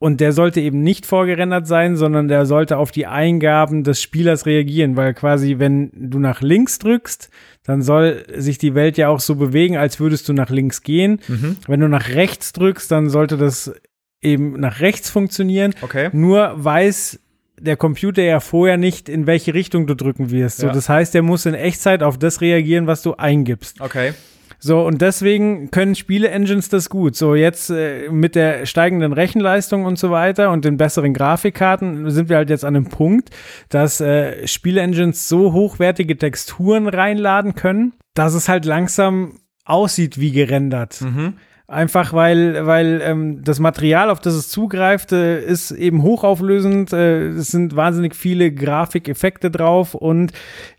Und 0.00 0.20
der 0.20 0.32
sollte 0.32 0.60
eben 0.60 0.82
nicht 0.82 1.06
vorgerendert 1.06 1.66
sein, 1.66 1.96
sondern 1.96 2.28
der 2.28 2.46
sollte 2.46 2.76
auf 2.76 2.92
die 2.92 3.06
Eingaben 3.06 3.82
des 3.82 4.00
Spielers 4.00 4.46
reagieren, 4.46 4.96
weil 4.96 5.12
quasi, 5.12 5.58
wenn 5.58 5.90
du 5.92 6.20
nach 6.20 6.40
links 6.40 6.78
drückst, 6.78 7.30
dann 7.64 7.82
soll 7.82 8.24
sich 8.36 8.58
die 8.58 8.76
Welt 8.76 8.96
ja 8.96 9.08
auch 9.08 9.18
so 9.18 9.34
bewegen, 9.34 9.76
als 9.76 9.98
würdest 9.98 10.28
du 10.28 10.34
nach 10.34 10.50
links 10.50 10.82
gehen. 10.82 11.20
Mhm. 11.26 11.56
Wenn 11.66 11.80
du 11.80 11.88
nach 11.88 12.10
rechts 12.10 12.52
drückst, 12.52 12.90
dann 12.92 13.08
sollte 13.10 13.36
das 13.36 13.72
eben 14.22 14.58
nach 14.60 14.80
rechts 14.80 15.10
funktionieren. 15.10 15.74
Okay. 15.82 16.10
Nur 16.12 16.52
weiß 16.56 17.18
der 17.60 17.76
Computer 17.76 18.22
ja 18.22 18.40
vorher 18.40 18.76
nicht, 18.76 19.08
in 19.08 19.26
welche 19.26 19.54
Richtung 19.54 19.86
du 19.86 19.94
drücken 19.94 20.30
wirst. 20.30 20.62
Ja. 20.62 20.68
So, 20.68 20.74
das 20.74 20.88
heißt, 20.88 21.14
der 21.14 21.22
muss 21.22 21.46
in 21.46 21.54
Echtzeit 21.54 22.02
auf 22.02 22.18
das 22.18 22.40
reagieren, 22.40 22.86
was 22.86 23.02
du 23.02 23.14
eingibst. 23.14 23.80
Okay. 23.80 24.12
So, 24.60 24.84
und 24.84 25.00
deswegen 25.02 25.70
können 25.70 25.94
Spiele-Engines 25.94 26.68
das 26.68 26.90
gut. 26.90 27.14
So, 27.14 27.36
jetzt 27.36 27.70
äh, 27.70 28.08
mit 28.10 28.34
der 28.34 28.66
steigenden 28.66 29.12
Rechenleistung 29.12 29.84
und 29.84 29.98
so 29.98 30.10
weiter 30.10 30.50
und 30.50 30.64
den 30.64 30.76
besseren 30.76 31.14
Grafikkarten 31.14 32.10
sind 32.10 32.28
wir 32.28 32.36
halt 32.36 32.50
jetzt 32.50 32.64
an 32.64 32.74
einem 32.74 32.88
Punkt, 32.88 33.30
dass 33.68 34.00
äh, 34.00 34.46
Spiele-Engines 34.48 35.28
so 35.28 35.52
hochwertige 35.52 36.16
Texturen 36.16 36.88
reinladen 36.88 37.54
können, 37.54 37.92
dass 38.14 38.34
es 38.34 38.48
halt 38.48 38.64
langsam 38.64 39.38
aussieht 39.64 40.18
wie 40.18 40.32
gerendert. 40.32 41.02
Mhm. 41.02 41.34
Einfach 41.70 42.14
weil, 42.14 42.66
weil 42.66 43.02
ähm, 43.04 43.44
das 43.44 43.60
Material, 43.60 44.08
auf 44.08 44.20
das 44.20 44.32
es 44.32 44.48
zugreift, 44.48 45.12
äh, 45.12 45.44
ist 45.44 45.70
eben 45.70 46.02
hochauflösend. 46.02 46.94
Äh, 46.94 47.28
es 47.28 47.48
sind 47.48 47.76
wahnsinnig 47.76 48.16
viele 48.16 48.50
Grafikeffekte 48.50 49.50
drauf 49.50 49.94
und 49.94 50.32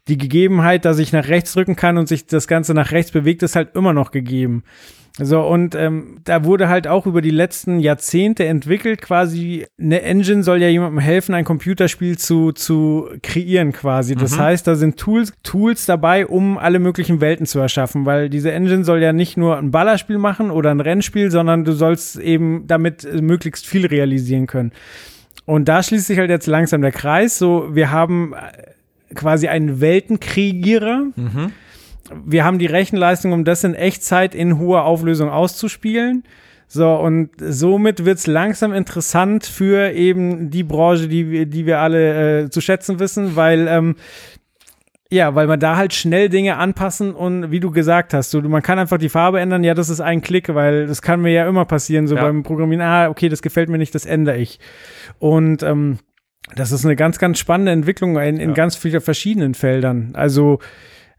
die 0.08 0.18
Gegebenheit, 0.18 0.86
dass 0.86 0.98
ich 0.98 1.14
nach 1.14 1.28
rechts 1.28 1.54
drücken 1.54 1.76
kann 1.76 2.00
und 2.00 2.08
sich 2.08 2.26
das 2.26 2.48
Ganze 2.48 2.74
nach 2.74 2.92
rechts 2.92 3.12
bewegt, 3.12 3.44
ist 3.44 3.56
halt 3.56 3.76
immer 3.76 3.94
noch 3.94 4.10
gegeben. 4.10 4.64
So, 5.22 5.42
und 5.42 5.76
ähm, 5.76 6.20
da 6.24 6.46
wurde 6.46 6.70
halt 6.70 6.88
auch 6.88 7.06
über 7.06 7.22
die 7.22 7.30
letzten 7.30 7.80
Jahrzehnte 7.80 8.46
entwickelt, 8.46 9.02
quasi 9.02 9.66
eine 9.80 10.02
Engine 10.02 10.44
soll 10.44 10.62
ja 10.62 10.70
jemandem 10.70 11.00
helfen, 11.00 11.36
ein 11.36 11.44
Computerspiel 11.44 12.18
zu, 12.18 12.52
zu 12.54 13.10
kreieren 13.22 13.74
quasi. 13.74 14.16
Das 14.16 14.38
mhm. 14.38 14.42
heißt, 14.42 14.68
da 14.68 14.76
sind 14.76 14.98
Tools, 14.98 15.34
Tools 15.44 15.86
dabei, 15.86 16.26
um 16.26 16.58
alle 16.58 16.80
möglichen 16.80 17.22
Welten 17.22 17.46
zu 17.46 17.60
erschaffen, 17.60 18.06
weil 18.06 18.30
diese 18.30 18.52
Engine 18.52 18.84
soll 18.84 19.02
ja 19.02 19.14
nicht 19.14 19.36
nur 19.36 19.58
ein 19.58 19.72
Ballerspiel 19.72 20.18
machen 20.18 20.52
oder 20.52 20.72
ein 20.72 20.80
Rennspiel, 20.80 21.32
sondern 21.32 21.66
du 21.66 21.74
sollst 21.74 22.18
eben 22.18 22.66
damit 22.68 23.08
möglichst 23.22 23.68
viel 23.68 23.86
realisieren 23.86 24.48
können. 24.48 24.72
Und 25.46 25.68
da 25.68 25.84
schließt 25.84 26.08
sich 26.08 26.20
halt 26.20 26.30
jetzt 26.30 26.48
langsam 26.48 26.82
der 26.82 26.92
Kreis. 26.92 27.38
So, 27.38 27.76
wir 27.76 27.92
haben 27.92 28.34
äh, 28.34 29.16
quasi 29.16 29.48
einen 29.48 29.82
Weltenkriegerer. 29.82 31.08
Mhm 31.16 31.52
wir 32.26 32.44
haben 32.44 32.60
die 32.60 32.66
Rechenleistung, 32.66 33.32
um 33.32 33.46
das 33.46 33.64
in 33.64 33.76
Echtzeit 33.76 34.36
in 34.36 34.58
hoher 34.60 34.86
Auflösung 34.86 35.30
auszuspielen. 35.30 36.24
So, 36.68 36.94
und 36.96 37.32
somit 37.40 38.06
wird's 38.06 38.28
langsam 38.28 38.74
interessant 38.74 39.46
für 39.46 39.92
eben 39.92 40.52
die 40.52 40.64
Branche, 40.64 41.08
die, 41.08 41.48
die 41.48 41.66
wir 41.66 41.80
alle 41.80 42.44
äh, 42.44 42.50
zu 42.50 42.62
schätzen 42.62 43.00
wissen, 43.00 43.36
weil 43.36 43.68
ähm, 43.68 43.96
ja, 45.12 45.34
weil 45.34 45.48
man 45.48 45.60
da 45.60 45.76
halt 45.76 45.96
schnell 45.96 46.30
Dinge 46.30 46.58
anpassen 46.58 47.16
und 47.16 47.50
wie 47.50 47.60
du 47.60 47.72
gesagt 47.72 48.14
hast, 48.14 48.30
so, 48.30 48.42
man 48.42 48.62
kann 48.62 48.78
einfach 48.78 49.00
die 49.00 49.10
Farbe 49.10 49.40
ändern, 49.40 49.64
ja, 49.64 49.74
das 49.74 49.90
ist 49.90 50.02
ein 50.02 50.22
Klick, 50.22 50.54
weil 50.54 50.86
das 50.86 51.02
kann 51.02 51.22
mir 51.22 51.32
ja 51.32 51.48
immer 51.50 51.66
passieren, 51.66 52.08
so 52.08 52.16
ja. 52.16 52.22
beim 52.22 52.44
Programmieren, 52.44 52.86
ah, 52.86 53.10
okay, 53.10 53.28
das 53.28 53.42
gefällt 53.42 53.70
mir 53.70 53.80
nicht, 53.80 53.96
das 53.96 54.06
ändere 54.06 54.38
ich. 54.38 54.60
Und 55.18 55.64
ähm, 55.64 55.98
das 56.56 56.72
ist 56.72 56.86
eine 56.86 56.96
ganz, 56.96 57.18
ganz 57.18 57.40
spannende 57.40 57.72
Entwicklung 57.72 58.18
in, 58.20 58.38
in 58.38 58.50
ja. 58.50 58.56
ganz 58.56 58.76
vielen 58.76 59.02
verschiedenen 59.02 59.56
Feldern. 59.56 60.12
Also 60.14 60.60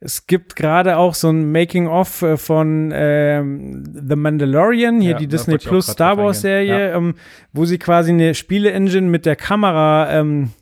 es 0.00 0.26
gibt 0.26 0.56
gerade 0.56 0.96
auch 0.96 1.14
so 1.14 1.28
ein 1.28 1.52
Making-of 1.52 2.22
äh, 2.22 2.36
von 2.38 2.90
ähm, 2.94 3.84
The 4.08 4.16
Mandalorian, 4.16 5.00
hier 5.00 5.12
ja, 5.12 5.18
die 5.18 5.26
Disney 5.26 5.58
Plus 5.58 5.88
Star 5.88 6.16
Wars 6.16 6.40
Serie, 6.40 6.88
ja. 6.88 6.96
ähm, 6.96 7.14
wo 7.52 7.66
sie 7.66 7.78
quasi 7.78 8.10
eine 8.10 8.34
Spiele-Engine 8.34 9.06
mit 9.06 9.26
der 9.26 9.36
Kamera 9.36 10.10
ähm, 10.18 10.52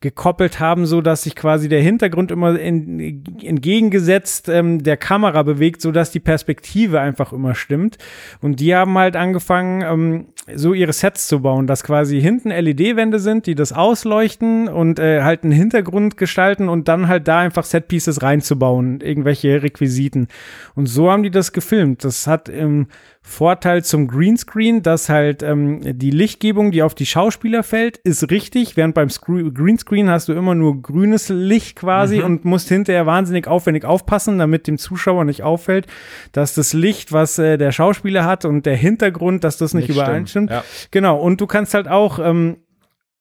gekoppelt 0.00 0.58
haben, 0.58 0.84
so 0.84 1.00
dass 1.00 1.22
sich 1.22 1.36
quasi 1.36 1.68
der 1.68 1.80
Hintergrund 1.80 2.32
immer 2.32 2.58
in, 2.58 3.24
entgegengesetzt 3.40 4.48
ähm, 4.48 4.82
der 4.82 4.96
Kamera 4.96 5.44
bewegt, 5.44 5.80
so 5.80 5.92
dass 5.92 6.10
die 6.10 6.20
Perspektive 6.20 7.00
einfach 7.00 7.32
immer 7.32 7.54
stimmt. 7.54 7.98
Und 8.40 8.58
die 8.58 8.74
haben 8.74 8.98
halt 8.98 9.14
angefangen, 9.14 9.82
ähm, 9.82 10.26
so 10.54 10.74
ihre 10.74 10.92
Sets 10.92 11.28
zu 11.28 11.40
bauen, 11.40 11.66
dass 11.66 11.84
quasi 11.84 12.20
hinten 12.20 12.50
LED-Wände 12.50 13.18
sind, 13.18 13.46
die 13.46 13.54
das 13.54 13.72
ausleuchten 13.72 14.68
und 14.68 14.98
äh, 14.98 15.22
halt 15.22 15.44
einen 15.44 15.52
Hintergrund 15.52 16.16
gestalten 16.16 16.68
und 16.68 16.88
dann 16.88 17.06
halt 17.06 17.28
da 17.28 17.38
einfach 17.38 17.64
Setpieces 17.64 18.22
reinzubauen, 18.22 19.00
irgendwelche 19.00 19.62
Requisiten. 19.62 20.28
Und 20.74 20.86
so 20.86 21.10
haben 21.10 21.22
die 21.22 21.30
das 21.30 21.52
gefilmt. 21.52 22.04
Das 22.04 22.26
hat 22.26 22.48
im 22.48 22.88
Vorteil 23.24 23.84
zum 23.84 24.08
Greenscreen, 24.08 24.82
dass 24.82 25.08
halt 25.08 25.44
ähm, 25.44 25.80
die 25.98 26.10
Lichtgebung, 26.10 26.72
die 26.72 26.82
auf 26.82 26.94
die 26.94 27.06
Schauspieler 27.06 27.62
fällt, 27.62 27.98
ist 27.98 28.30
richtig, 28.30 28.76
während 28.76 28.94
beim 28.94 29.08
Greenscreen 29.08 30.10
hast 30.10 30.28
du 30.28 30.32
immer 30.32 30.56
nur 30.56 30.82
grünes 30.82 31.28
Licht 31.28 31.76
quasi 31.76 32.18
mhm. 32.18 32.24
und 32.24 32.44
musst 32.44 32.68
hinterher 32.68 33.06
wahnsinnig 33.06 33.46
aufwendig 33.46 33.84
aufpassen, 33.84 34.38
damit 34.38 34.66
dem 34.66 34.76
Zuschauer 34.76 35.24
nicht 35.24 35.44
auffällt, 35.44 35.86
dass 36.32 36.54
das 36.54 36.72
Licht, 36.72 37.12
was 37.12 37.38
äh, 37.38 37.58
der 37.58 37.70
Schauspieler 37.70 38.24
hat 38.24 38.44
und 38.44 38.66
der 38.66 38.76
Hintergrund, 38.76 39.44
dass 39.44 39.56
das 39.56 39.72
nicht, 39.72 39.88
nicht 39.88 39.96
übereinstimmt. 39.96 40.50
Ja. 40.50 40.64
Genau, 40.90 41.20
und 41.20 41.40
du 41.40 41.46
kannst 41.46 41.74
halt 41.74 41.86
auch 41.86 42.18
ähm, 42.18 42.56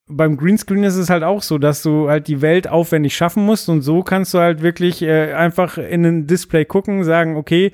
beim 0.08 0.36
Greenscreen 0.36 0.84
ist 0.84 0.96
es 0.96 1.10
halt 1.10 1.24
auch 1.24 1.44
so, 1.44 1.58
dass 1.58 1.84
du 1.84 2.10
halt 2.10 2.28
die 2.28 2.42
Welt 2.42 2.68
aufwendig 2.68 3.16
schaffen 3.16 3.46
musst 3.46 3.70
und 3.70 3.82
so 3.82 4.02
kannst 4.02 4.34
du 4.34 4.40
halt 4.40 4.62
wirklich 4.62 5.04
äh, 5.04 5.34
einfach 5.34 5.78
in 5.78 6.06
ein 6.06 6.28
Display 6.28 6.66
gucken, 6.66 7.04
sagen, 7.04 7.38
okay, 7.38 7.72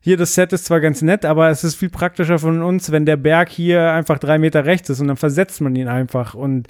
hier 0.00 0.16
das 0.16 0.34
Set 0.34 0.52
ist 0.52 0.64
zwar 0.64 0.80
ganz 0.80 1.02
nett, 1.02 1.24
aber 1.24 1.50
es 1.50 1.62
ist 1.62 1.76
viel 1.76 1.90
praktischer 1.90 2.38
von 2.38 2.62
uns, 2.62 2.90
wenn 2.90 3.06
der 3.06 3.16
Berg 3.16 3.50
hier 3.50 3.92
einfach 3.92 4.18
drei 4.18 4.38
Meter 4.38 4.64
rechts 4.64 4.88
ist 4.88 5.00
und 5.00 5.08
dann 5.08 5.16
versetzt 5.16 5.60
man 5.60 5.76
ihn 5.76 5.88
einfach 5.88 6.34
und 6.34 6.68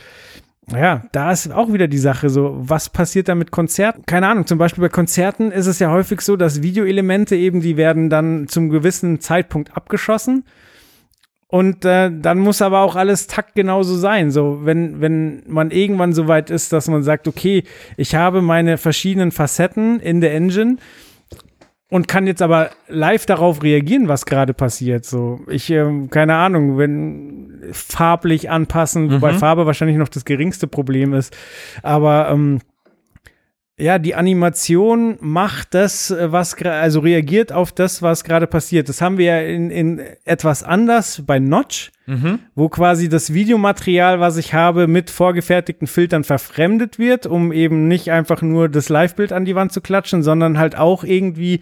ja, 0.73 1.03
da 1.13 1.33
ist 1.33 1.51
auch 1.53 1.73
wieder 1.73 1.89
die 1.89 1.99
Sache 1.99 2.31
so, 2.31 2.57
was 2.61 2.91
passiert 2.91 3.29
da 3.29 3.35
mit 3.35 3.51
Konzerten? 3.51 4.05
Keine 4.07 4.29
Ahnung, 4.29 4.47
zum 4.47 4.59
Beispiel 4.59 4.83
bei 4.83 4.89
Konzerten 4.89 5.51
ist 5.51 5.67
es 5.67 5.79
ja 5.79 5.91
häufig 5.91 6.21
so, 6.21 6.37
dass 6.37 6.63
Videoelemente 6.63 7.35
eben, 7.35 7.61
die 7.61 7.77
werden 7.77 8.09
dann 8.09 8.47
zum 8.47 8.69
gewissen 8.71 9.21
Zeitpunkt 9.21 9.77
abgeschossen. 9.77 10.45
Und 11.49 11.85
äh, 11.85 12.13
dann 12.17 12.39
muss 12.39 12.63
aber 12.63 12.83
auch 12.83 12.95
alles 12.95 13.27
taktgenau 13.27 13.83
so 13.83 13.97
sein. 13.97 14.31
So, 14.31 14.61
wenn, 14.63 15.01
wenn 15.01 15.43
man 15.49 15.73
irgendwann 15.73 16.13
so 16.13 16.29
weit 16.29 16.49
ist, 16.49 16.73
dass 16.73 16.87
man 16.87 17.03
sagt, 17.03 17.27
okay, 17.27 17.65
ich 17.97 18.15
habe 18.15 18.41
meine 18.41 18.79
verschiedenen 18.79 19.33
Facetten 19.33 19.99
in 19.99 20.21
der 20.21 20.33
Engine 20.33 20.77
und 21.91 22.07
kann 22.09 22.27
jetzt 22.27 22.41
aber 22.41 22.71
live 22.89 23.27
darauf 23.27 23.63
reagieren, 23.63 24.09
was 24.09 24.25
gerade 24.25 24.55
passiert. 24.55 25.05
So, 25.05 25.41
ich, 25.49 25.69
ähm, 25.71 26.09
keine 26.09 26.37
Ahnung, 26.37 26.79
wenn 26.79 27.63
farblich 27.73 28.49
anpassen, 28.49 29.07
mhm. 29.07 29.13
wobei 29.13 29.35
Farbe 29.35 29.67
wahrscheinlich 29.67 29.99
noch 29.99 30.09
das 30.09 30.25
geringste 30.25 30.67
Problem 30.67 31.13
ist. 31.13 31.37
Aber 31.83 32.31
ähm, 32.31 32.61
ja, 33.81 33.99
die 33.99 34.15
Animation 34.15 35.17
macht 35.21 35.75
das, 35.75 36.11
äh, 36.11 36.31
was 36.31 36.55
also 36.63 37.01
reagiert 37.01 37.53
auf 37.53 37.73
das, 37.73 38.03
was 38.03 38.25
gerade 38.25 38.47
passiert. 38.47 38.89
Das 38.89 39.01
haben 39.01 39.19
wir 39.19 39.27
ja 39.27 39.41
in, 39.41 39.71
in 39.71 40.01
etwas 40.25 40.63
anders 40.63 41.23
bei 41.27 41.39
Notch, 41.39 41.91
mhm. 42.07 42.41
wo 42.55 42.69
quasi 42.69 43.09
das 43.09 43.33
Videomaterial, 43.33 44.21
was 44.21 44.37
ich 44.37 44.55
habe, 44.55 44.87
mit 44.87 45.11
vorgefertigten 45.11 45.87
Filtern 45.87 46.25
verfremdet 46.25 46.99
wird, 46.99 47.27
um 47.27 47.53
eben 47.53 47.89
nicht 47.89 48.11
einfach 48.11 48.43
nur 48.43 48.69
das 48.69 48.89
Live-Bild 48.89 49.33
an 49.33 49.45
die 49.45 49.55
Wand 49.55 49.73
zu 49.73 49.81
klatschen, 49.81 50.23
sondern 50.23 50.59
halt 50.59 50.77
auch 50.77 51.03
irgendwie 51.03 51.61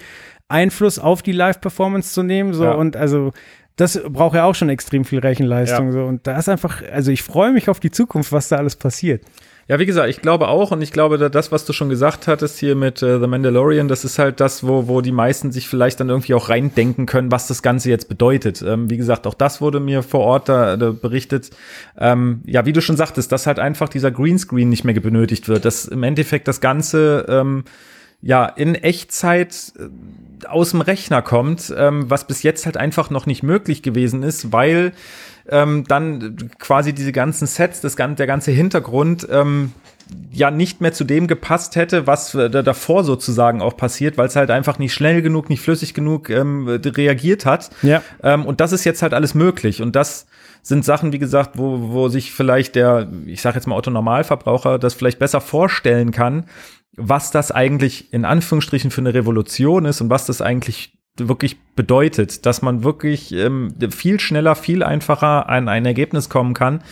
Einfluss 0.49 0.99
auf 0.99 1.23
die 1.23 1.33
Live-Performance 1.33 2.13
zu 2.13 2.23
nehmen. 2.23 2.53
So 2.53 2.65
ja. 2.65 2.73
und 2.73 2.97
also 2.97 3.33
das 3.77 4.01
braucht 4.09 4.35
ja 4.35 4.45
auch 4.45 4.57
schon 4.57 4.71
extrem 4.71 5.05
viel 5.05 5.21
Rechenleistung. 5.21 5.87
Ja. 5.87 5.93
So. 5.93 6.05
Und 6.05 6.27
da 6.27 6.37
ist 6.37 6.49
einfach, 6.49 6.83
also 6.91 7.13
ich 7.13 7.23
freue 7.23 7.53
mich 7.53 7.69
auf 7.69 7.79
die 7.79 7.93
Zukunft, 7.93 8.33
was 8.33 8.49
da 8.49 8.57
alles 8.57 8.75
passiert. 8.75 9.23
Ja, 9.69 9.79
wie 9.79 9.85
gesagt, 9.85 10.09
ich 10.09 10.23
glaube 10.23 10.49
auch 10.49 10.71
und 10.71 10.81
ich 10.81 10.93
glaube, 10.93 11.19
das, 11.19 11.53
was 11.53 11.67
du 11.67 11.75
schon 11.75 11.91
gesagt 11.91 12.27
hattest 12.27 12.59
hier 12.59 12.75
mit 12.75 13.03
äh, 13.03 13.21
The 13.21 13.27
Mandalorian, 13.27 13.87
das 13.87 14.03
ist 14.03 14.19
halt 14.19 14.41
das, 14.41 14.67
wo, 14.67 14.89
wo 14.89 15.03
die 15.03 15.13
meisten 15.13 15.53
sich 15.53 15.69
vielleicht 15.69 16.01
dann 16.01 16.09
irgendwie 16.09 16.33
auch 16.33 16.49
reindenken 16.49 17.05
können, 17.05 17.31
was 17.31 17.49
das 17.49 17.61
Ganze 17.61 17.91
jetzt 17.91 18.09
bedeutet. 18.09 18.63
Ähm, 18.63 18.89
wie 18.89 18.97
gesagt, 18.97 19.27
auch 19.27 19.35
das 19.35 19.61
wurde 19.61 19.79
mir 19.79 20.03
vor 20.03 20.21
Ort 20.21 20.49
da, 20.49 20.79
da 20.79 20.93
berichtet. 20.93 21.51
Ähm, 21.99 22.41
ja, 22.47 22.65
wie 22.65 22.73
du 22.73 22.81
schon 22.81 22.97
sagtest, 22.97 23.31
dass 23.31 23.47
halt 23.47 23.59
einfach 23.59 23.91
dieser 23.91 24.11
Greenscreen 24.11 24.71
nicht 24.71 24.85
mehr 24.85 24.99
benötigt 24.99 25.49
wird, 25.49 25.67
dass 25.67 25.85
im 25.85 26.03
Endeffekt 26.03 26.49
das 26.49 26.63
Ganze 26.63 27.27
ähm, 27.29 27.65
ja 28.23 28.47
in 28.47 28.75
Echtzeit 28.75 29.75
äh, 29.79 30.47
aus 30.47 30.71
dem 30.71 30.81
Rechner 30.81 31.21
kommt, 31.21 31.75
ähm, 31.77 32.09
was 32.09 32.27
bis 32.27 32.43
jetzt 32.43 32.65
halt 32.65 32.79
einfach 32.79 33.11
noch 33.11 33.27
nicht 33.27 33.43
möglich 33.43 33.83
gewesen 33.83 34.23
ist, 34.23 34.51
weil 34.51 34.93
ähm, 35.49 35.85
dann 35.89 36.37
quasi 36.59 36.93
diese 36.93 37.13
ganzen 37.13 37.47
Sets, 37.47 37.81
das, 37.81 37.97
der 37.97 38.27
ganze 38.27 38.51
Hintergrund 38.51 39.27
ähm, 39.31 39.73
ja 40.31 40.51
nicht 40.51 40.81
mehr 40.81 40.93
zu 40.93 41.05
dem 41.05 41.27
gepasst 41.27 41.77
hätte, 41.77 42.07
was 42.07 42.35
äh, 42.35 42.51
davor 42.51 43.05
sozusagen 43.05 43.61
auch 43.61 43.77
passiert, 43.77 44.17
weil 44.19 44.29
es 44.29 44.37
halt 44.37 44.51
einfach 44.51 44.79
nicht 44.79 44.95
schnell 44.95 45.23
genug, 45.23 45.49
nicht 45.51 45.61
flüssig 45.61 45.95
genug 45.95 46.31
ähm, 46.31 46.69
reagiert 46.69 47.47
hat. 47.47 47.71
Ja. 47.83 48.03
Ähm, 48.23 48.47
und 48.47 48.61
das 48.61 48.73
ist 48.73 48.85
jetzt 48.85 49.03
halt 49.03 49.15
alles 49.15 49.35
möglich. 49.35 49.83
Und 49.83 49.97
das 49.97 50.27
sind 50.63 50.85
Sachen, 50.85 51.13
wie 51.13 51.19
gesagt, 51.19 51.53
wo, 51.55 51.93
wo 51.93 52.09
sich 52.09 52.33
vielleicht 52.33 52.75
der, 52.75 53.09
ich 53.27 53.43
sage 53.43 53.57
jetzt 53.57 53.67
mal 53.67 53.77
Otto 53.77 53.91
Normalverbraucher, 53.91 54.79
das 54.79 54.95
vielleicht 54.95 55.19
besser 55.19 55.41
vorstellen 55.41 56.11
kann, 56.11 56.45
was 56.97 57.31
das 57.31 57.53
eigentlich 57.53 58.13
in 58.13 58.25
Anführungsstrichen 58.25 58.91
für 58.91 59.01
eine 59.01 59.15
Revolution 59.15 59.85
ist 59.85 60.01
und 60.01 60.11
was 60.11 60.27
das 60.27 60.43
eigentlich 60.43 60.98
wirklich 61.27 61.59
bedeutet, 61.75 62.47
dass 62.47 62.63
man 62.63 62.85
wirklich 62.85 63.33
ähm, 63.33 63.75
viel 63.91 64.21
schneller, 64.21 64.55
viel 64.55 64.83
einfacher 64.83 65.49
an 65.49 65.69
ein 65.69 65.87
Ergebnis 65.87 66.29
kommen 66.29 66.55
kann, 66.55 66.83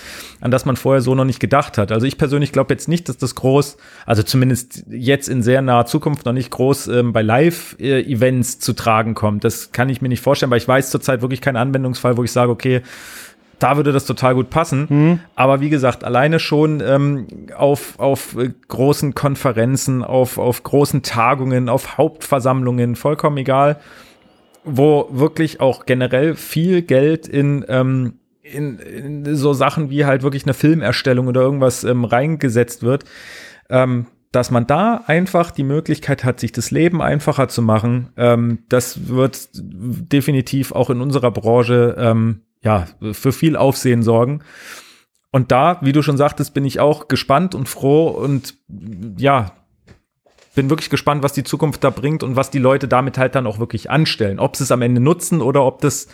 an 0.41 0.51
das 0.51 0.65
man 0.65 0.77
vorher 0.77 1.03
so 1.03 1.15
noch 1.15 1.25
nicht 1.25 1.41
gedacht 1.41 1.79
hat. 1.79 1.93
Also 1.93 2.07
ich 2.07 2.19
persönlich 2.19 2.53
glaube 2.53 2.75
jetzt 2.75 2.89
nicht, 2.89 3.09
dass 3.09 3.19
das 3.19 3.35
groß, 3.35 3.77
also 4.07 4.23
zumindest 4.23 4.85
jetzt 4.89 5.29
in 5.29 5.43
sehr 5.43 5.63
naher 5.63 5.87
Zukunft 5.87 6.25
noch 6.27 6.33
nicht 6.33 6.51
groß 6.51 6.89
ähm, 6.89 7.13
bei 7.13 7.23
Live-Events 7.23 8.59
zu 8.59 8.73
tragen 8.73 9.15
kommt. 9.15 9.45
Das 9.45 9.73
kann 9.73 9.89
ich 9.89 10.03
mir 10.03 10.09
nicht 10.09 10.23
vorstellen, 10.23 10.51
weil 10.51 10.59
ich 10.59 10.69
weiß 10.69 10.91
zurzeit 10.91 11.23
wirklich 11.23 11.41
keinen 11.41 11.57
Anwendungsfall, 11.57 12.17
wo 12.17 12.25
ich 12.25 12.33
sage, 12.33 12.51
okay, 12.51 12.83
da 13.59 13.77
würde 13.77 13.93
das 13.93 14.05
total 14.05 14.35
gut 14.35 14.51
passen. 14.51 14.87
Mhm. 14.89 15.21
Aber 15.35 15.61
wie 15.61 15.71
gesagt, 15.71 16.05
alleine 16.05 16.39
schon 16.39 16.83
ähm, 16.85 17.27
auf, 17.57 17.99
auf 17.99 18.37
äh, 18.37 18.51
großen 18.69 19.15
Konferenzen, 19.15 20.05
auf, 20.05 20.39
auf 20.39 20.63
großen 20.63 21.03
Tagungen, 21.03 21.69
auf 21.69 21.97
Hauptversammlungen, 21.97 22.97
vollkommen 22.97 23.39
egal, 23.39 23.81
wo 24.67 25.09
wirklich 25.11 25.61
auch 25.61 25.87
generell 25.87 26.35
viel 26.35 26.83
Geld 26.83 27.27
in, 27.29 27.65
ähm, 27.69 28.15
in, 28.43 28.79
in 28.79 29.37
so 29.37 29.53
Sachen 29.53 29.91
wie 29.91 30.05
halt 30.05 30.23
wirklich 30.23 30.45
eine 30.45 30.55
Filmerstellung 30.55 31.29
oder 31.29 31.41
irgendwas 31.41 31.85
ähm, 31.85 32.05
reingesetzt 32.05 32.83
wird. 32.83 33.05
Ähm, 33.71 34.07
dass 34.33 34.51
man 34.51 34.67
da 34.67 35.03
einfach 35.07 35.51
die 35.51 35.63
Möglichkeit 35.63 36.25
hat, 36.25 36.41
sich 36.41 36.53
das 36.53 36.71
Leben 36.71 37.01
einfacher 37.01 37.49
zu 37.49 37.63
machen, 37.63 38.11
ähm, 38.19 38.59
das 38.69 39.09
wird 39.09 39.49
definitiv 39.55 40.73
auch 40.73 40.91
in 40.91 41.01
unserer 41.01 41.31
Branche 41.31 41.97
ähm, 41.99 42.43
ja 42.63 42.87
für 43.13 43.33
viel 43.33 43.57
Aufsehen 43.57 44.03
sorgen. 44.03 44.43
Und 45.31 45.53
da, 45.53 45.79
wie 45.83 45.93
du 45.93 46.03
schon 46.03 46.17
sagtest, 46.17 46.55
bin 46.55 46.65
ich 46.65 46.81
auch 46.81 47.09
gespannt 47.09 47.55
und 47.55 47.69
froh 47.69 48.09
und 48.09 48.55
ja, 49.17 49.53
bin 50.57 50.69
wirklich 50.71 50.91
gespannt, 50.91 51.23
was 51.23 51.33
die 51.33 51.45
Zukunft 51.45 51.85
da 51.85 51.91
bringt 51.91 52.25
und 52.25 52.35
was 52.35 52.51
die 52.51 52.59
Leute 52.59 52.89
damit 52.89 53.17
halt 53.19 53.37
dann 53.37 53.47
auch 53.47 53.61
wirklich 53.61 53.89
anstellen. 53.91 54.41
Ob 54.41 54.57
sie 54.57 54.65
es 54.65 54.73
am 54.73 54.83
Ende 54.83 55.01
nutzen 55.01 55.41
oder 55.41 55.65
ob 55.65 55.81
das 55.81 56.09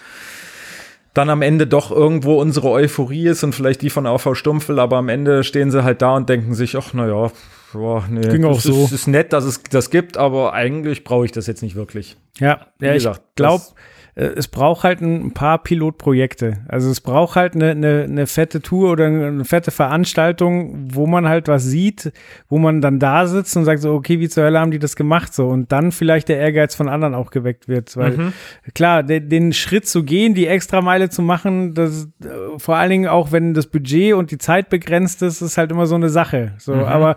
dann 1.15 1.29
am 1.31 1.43
Ende 1.43 1.67
doch 1.67 1.91
irgendwo 1.91 2.41
unsere 2.41 2.69
Euphorie 2.71 3.27
ist 3.29 3.43
und 3.45 3.55
vielleicht 3.55 3.83
die 3.83 3.91
von 3.91 4.07
AV 4.07 4.35
Stumpfel, 4.35 4.79
aber 4.79 4.97
am 4.97 5.09
Ende 5.09 5.45
stehen 5.45 5.71
sie 5.71 5.85
halt 5.85 6.01
da 6.03 6.17
und 6.17 6.29
denken 6.29 6.55
sich, 6.55 6.77
ach, 6.77 6.95
naja, 6.95 7.31
boah, 7.75 8.05
nee, 8.09 8.21
Ging 8.29 8.45
auch 8.45 8.61
so. 8.61 8.85
ist, 8.85 8.93
ist 8.93 9.07
nett, 9.09 9.33
dass 9.33 9.45
es 9.45 9.63
das 9.63 9.91
gibt, 9.91 10.17
aber 10.17 10.55
eigentlich 10.55 11.05
brauche 11.05 11.25
ich 11.27 11.33
das 11.33 11.47
jetzt 11.47 11.63
nicht 11.63 11.75
wirklich. 11.75 12.17
Ja, 12.39 12.67
Wie 12.79 12.87
ja 12.87 12.93
ich 12.93 12.99
gesagt, 12.99 13.23
glaube, 13.37 13.63
das- 13.63 13.75
es 14.15 14.49
braucht 14.49 14.85
halt 14.85 15.01
ein 15.01 15.33
paar 15.33 15.63
Pilotprojekte. 15.63 16.59
Also 16.69 16.91
es 16.91 17.01
braucht 17.01 17.35
halt 17.37 17.55
eine, 17.55 17.71
eine, 17.71 18.03
eine 18.03 18.27
fette 18.27 18.61
Tour 18.61 18.93
oder 18.93 19.07
eine 19.07 19.45
fette 19.47 19.71
Veranstaltung, 19.71 20.89
wo 20.93 21.07
man 21.07 21.29
halt 21.29 21.49
was 21.49 21.65
sieht, 21.65 22.13
wo 22.49 22.59
man 22.59 22.83
dann 22.83 22.99
da 22.99 23.27
sitzt 23.27 23.57
und 23.57 23.65
sagt 23.65 23.81
so, 23.81 23.95
okay, 23.95 24.21
wie 24.21 24.29
zur 24.29 24.45
Hölle 24.45 24.61
haben 24.61 24.71
die 24.71 24.79
das 24.79 24.97
gemacht 24.97 25.33
so 25.33 25.49
und 25.49 25.73
dann 25.73 25.93
vielleicht 25.93 26.29
der 26.29 26.39
Ehrgeiz 26.39 26.75
von 26.75 26.89
anderen 26.91 27.15
auch 27.15 27.31
geweckt 27.31 27.69
wird. 27.69 27.97
Weil 27.97 28.17
Mhm. 28.19 28.33
klar, 28.75 29.03
de, 29.03 29.21
den 29.21 29.53
Schritt 29.55 29.87
zu 29.89 30.03
gehen, 30.05 30.35
die 30.35 30.47
Extrameile 30.47 31.09
zu 31.09 31.23
machen, 31.23 31.73
das 31.75 32.09
äh, 32.23 32.59
vor 32.59 32.77
allen 32.77 32.91
Dingen 32.91 33.09
auch, 33.09 33.33
wenn 33.33 33.55
das 33.55 33.67
Budget 33.67 34.13
und 34.15 34.31
die 34.31 34.39
Zeit 34.39 34.69
begrenzt 34.69 35.23
ist, 35.23 35.41
ist 35.41 35.57
halt 35.57 35.71
immer 35.71 35.87
so 35.87 35.95
eine 35.95 36.11
Sache. 36.11 36.53
So, 36.59 36.75
Mhm. 36.75 36.83
aber 36.85 37.17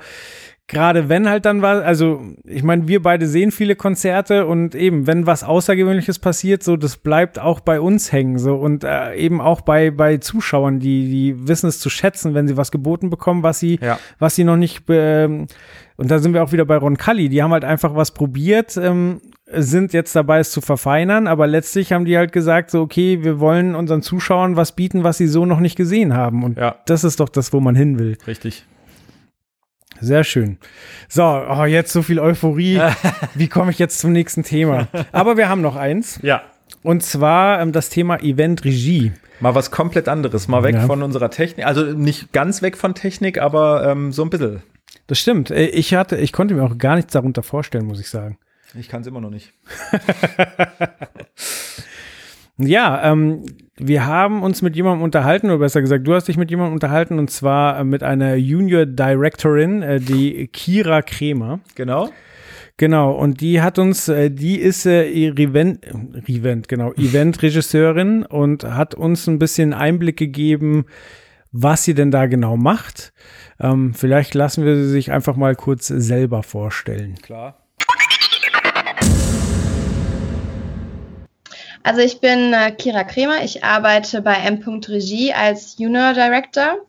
gerade 0.68 1.09
wenn 1.09 1.30
halt 1.30 1.45
dann 1.45 1.61
was, 1.61 1.84
also 1.84 2.22
ich 2.43 2.63
meine, 2.63 2.88
wir 2.88 3.01
beide 3.01 3.28
sehen 3.28 3.51
viele 3.51 3.76
Konzerte 3.76 4.47
und 4.47 4.74
eben, 4.74 5.05
wenn 5.05 5.28
was 5.28 5.43
Außergewöhnliches 5.43 6.18
passiert, 6.20 6.63
so, 6.63 6.76
das 6.76 6.97
bleibt 6.97 7.38
auch 7.39 7.59
bei 7.59 7.80
uns 7.80 8.11
hängen, 8.11 8.39
so 8.39 8.55
und 8.55 8.84
äh, 8.84 9.13
eben 9.16 9.41
auch 9.41 9.61
bei, 9.61 9.91
bei 9.91 10.18
Zuschauern, 10.18 10.80
die, 10.80 11.09
die 11.09 11.47
wissen 11.47 11.68
es 11.68 11.80
zu 11.80 11.89
schätzen, 11.91 12.34
wenn 12.34 12.47
sie 12.47 12.57
was 12.57 12.72
geboten 12.72 13.09
bekommen, 13.11 13.43
was 13.43 13.59
sie, 13.59 13.78
Ja. 13.82 13.99
was 14.18 14.36
sie 14.36 14.43
noch 14.43 14.57
nicht, 14.57 14.84
ähm, 14.89 15.45
und 15.97 16.09
da 16.11 16.20
sind 16.20 16.34
wir 16.34 16.43
auch 16.43 16.51
wieder 16.51 16.66
bei 16.66 16.78
Ron 16.78 16.97
Kalli, 16.97 17.30
die 17.30 17.43
haben 17.43 17.51
halt 17.53 17.63
einfach 17.63 17.95
was 17.95 18.11
probiert, 18.11 18.76
ähm, 18.76 19.22
sind 19.51 19.93
jetzt 19.93 20.16
dabei, 20.16 20.39
es 20.39 20.49
zu 20.49 20.59
verfeinern, 20.61 21.28
aber 21.28 21.45
letztlich 21.45 21.93
haben 21.93 22.05
die 22.05 22.18
halt 22.18 22.32
gesagt, 22.32 22.72
so, 22.72 22.82
okay, 22.82 23.20
wir 23.24 23.39
wollen 23.39 23.76
unseren 23.76 24.01
Zuschauern 24.01 24.55
was 24.55 24.72
bieten, 24.76 25.03
was 25.03 25.18
sie 25.20 25.28
so 25.28 25.45
noch 25.45 25.59
nicht 25.59 25.76
gesehen 25.76 26.16
haben. 26.16 26.43
Und 26.43 26.57
Ja. 26.57 26.78
das 26.88 27.03
ist 27.03 27.20
doch 27.20 27.30
das, 27.30 27.53
wo 27.53 27.59
man 27.59 27.76
hin 27.76 27.99
will. 27.99 28.18
Richtig. 28.26 28.66
Sehr 30.02 30.24
schön. 30.24 30.58
So, 31.08 31.24
oh, 31.24 31.66
jetzt 31.66 31.91
so 31.93 32.02
viel 32.02 32.20
Euphorie. 32.20 32.82
Wie 33.36 33.48
komme 33.48 33.72
ich 33.72 33.80
jetzt 33.80 34.00
zum 34.00 34.12
nächsten 34.12 34.43
Thema? 34.43 34.88
Aber 35.12 35.38
wir 35.38 35.48
haben 35.50 35.62
noch 35.62 35.76
eins. 35.76 36.20
Ja. 36.22 36.41
Und 36.84 37.02
zwar 37.04 37.62
ähm, 37.62 37.72
das 37.72 37.89
Thema 37.89 38.18
Event-Regie. 38.22 39.14
Mal 39.39 39.56
was 39.56 39.72
komplett 39.72 40.08
anderes, 40.08 40.48
mal 40.48 40.64
weg 40.64 40.76
Ja. 40.76 40.86
von 40.86 41.02
unserer 41.04 41.30
Technik, 41.30 41.66
also 41.66 41.84
nicht 41.84 42.32
ganz 42.32 42.62
weg 42.62 42.78
von 42.78 42.93
Technik, 42.96 43.38
aber 43.39 43.86
ähm, 43.89 44.12
so 44.12 44.24
ein 44.24 44.30
bisschen. 44.30 44.62
Das 45.08 45.20
stimmt. 45.20 45.52
Äh, 45.52 45.66
Ich 45.68 45.93
hatte, 45.93 46.16
ich 46.18 46.32
konnte 46.32 46.54
mir 46.54 46.64
auch 46.64 46.78
gar 46.78 46.96
nichts 46.96 47.12
darunter 47.14 47.43
vorstellen, 47.43 47.86
muss 47.86 48.00
ich 48.00 48.10
sagen. 48.10 48.38
Ich 48.78 48.88
kann 48.89 49.02
es 49.02 49.08
immer 49.08 49.22
noch 49.22 49.30
nicht. 49.32 49.52
Ja, 52.58 53.12
ähm, 53.12 53.43
wir 53.78 54.05
haben 54.05 54.41
uns 54.41 54.61
mit 54.61 54.76
jemandem 54.76 55.03
unterhalten, 55.03 55.47
oder 55.47 55.59
besser 55.59 55.82
gesagt, 55.82 56.07
du 56.07 56.13
hast 56.13 56.28
dich 56.28 56.38
mit 56.38 56.49
jemandem 56.49 56.73
unterhalten, 56.73 57.19
und 57.19 57.30
zwar 57.30 57.80
äh, 57.80 57.84
mit 57.84 58.03
einer 58.03 58.36
Junior 58.36 58.86
Directorin, 58.86 59.82
äh, 59.82 59.99
die 59.99 60.47
Kira 60.47 61.01
Kremer. 61.01 61.59
Genau. 61.76 62.09
Genau, 62.78 63.13
und 63.13 63.39
die 63.39 63.61
hat 63.61 63.80
uns, 63.80 64.09
äh, 64.09 64.30
die 64.30 64.57
ist 64.59 64.86
äh, 64.86 65.09
Event, 65.09 65.86
Event, 66.28 66.67
genau, 66.67 66.93
Event-Regisseurin 66.97 68.23
und 68.23 68.63
hat 68.63 68.95
uns 68.95 69.28
ein 69.28 69.39
bisschen 69.39 69.73
Einblick 69.73 70.17
gegeben, 70.17 70.86
was 71.51 71.84
sie 71.84 71.93
denn 71.93 72.11
da 72.11 72.26
genau 72.26 72.57
macht. 72.57 73.13
Ähm, 73.61 73.93
vielleicht 73.93 74.34
lassen 74.34 74.65
wir 74.65 74.76
sie 74.76 74.89
sich 74.89 75.11
einfach 75.11 75.38
mal 75.38 75.55
kurz 75.55 75.88
selber 75.88 76.43
vorstellen. 76.43 77.15
Klar. 77.21 77.64
Also 81.86 82.01
ich 82.01 82.19
bin 82.19 82.51
äh, 82.51 82.71
Kira 82.71 83.03
Kremer, 83.03 83.43
ich 83.43 83.63
arbeite 83.63 84.23
bei 84.23 84.33
M. 84.33 84.59
Regie 84.88 85.31
als 85.36 85.77
Junior 85.77 86.13
Director 86.13 86.79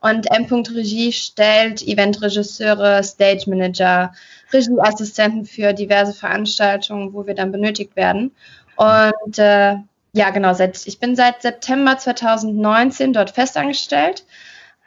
und 0.00 0.30
M. 0.30 0.44
Regie 0.44 1.10
stellt 1.10 1.82
Eventregisseure, 1.82 3.02
Stage 3.02 3.50
Manager, 3.50 4.12
Regieassistenten 4.52 5.44
für 5.44 5.72
diverse 5.72 6.12
Veranstaltungen, 6.12 7.12
wo 7.12 7.26
wir 7.26 7.34
dann 7.34 7.50
benötigt 7.50 7.96
werden. 7.96 8.30
Und 8.76 9.38
äh, 9.40 9.74
ja, 10.12 10.30
genau, 10.30 10.54
seit, 10.54 10.86
ich 10.86 11.00
bin 11.00 11.16
seit 11.16 11.42
September 11.42 11.98
2019 11.98 13.12
dort 13.12 13.32
festangestellt, 13.32 14.24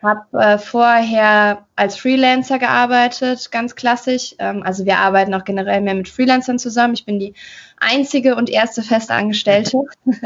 habe 0.02 0.26
äh, 0.38 0.58
vorher 0.58 1.66
als 1.76 1.98
Freelancer 1.98 2.60
gearbeitet, 2.60 3.52
ganz 3.52 3.76
klassisch. 3.76 4.36
Ähm, 4.40 4.64
also 4.64 4.86
wir 4.86 5.00
arbeiten 5.00 5.34
auch 5.34 5.44
generell 5.44 5.82
mehr 5.82 5.96
mit 5.96 6.10
Freelancern 6.10 6.60
zusammen. 6.60 6.94
Ich 6.94 7.06
bin 7.06 7.20
die 7.20 7.34
einzige 7.80 8.36
und 8.36 8.50
erste 8.50 8.84
Festangestellte. 8.84 9.84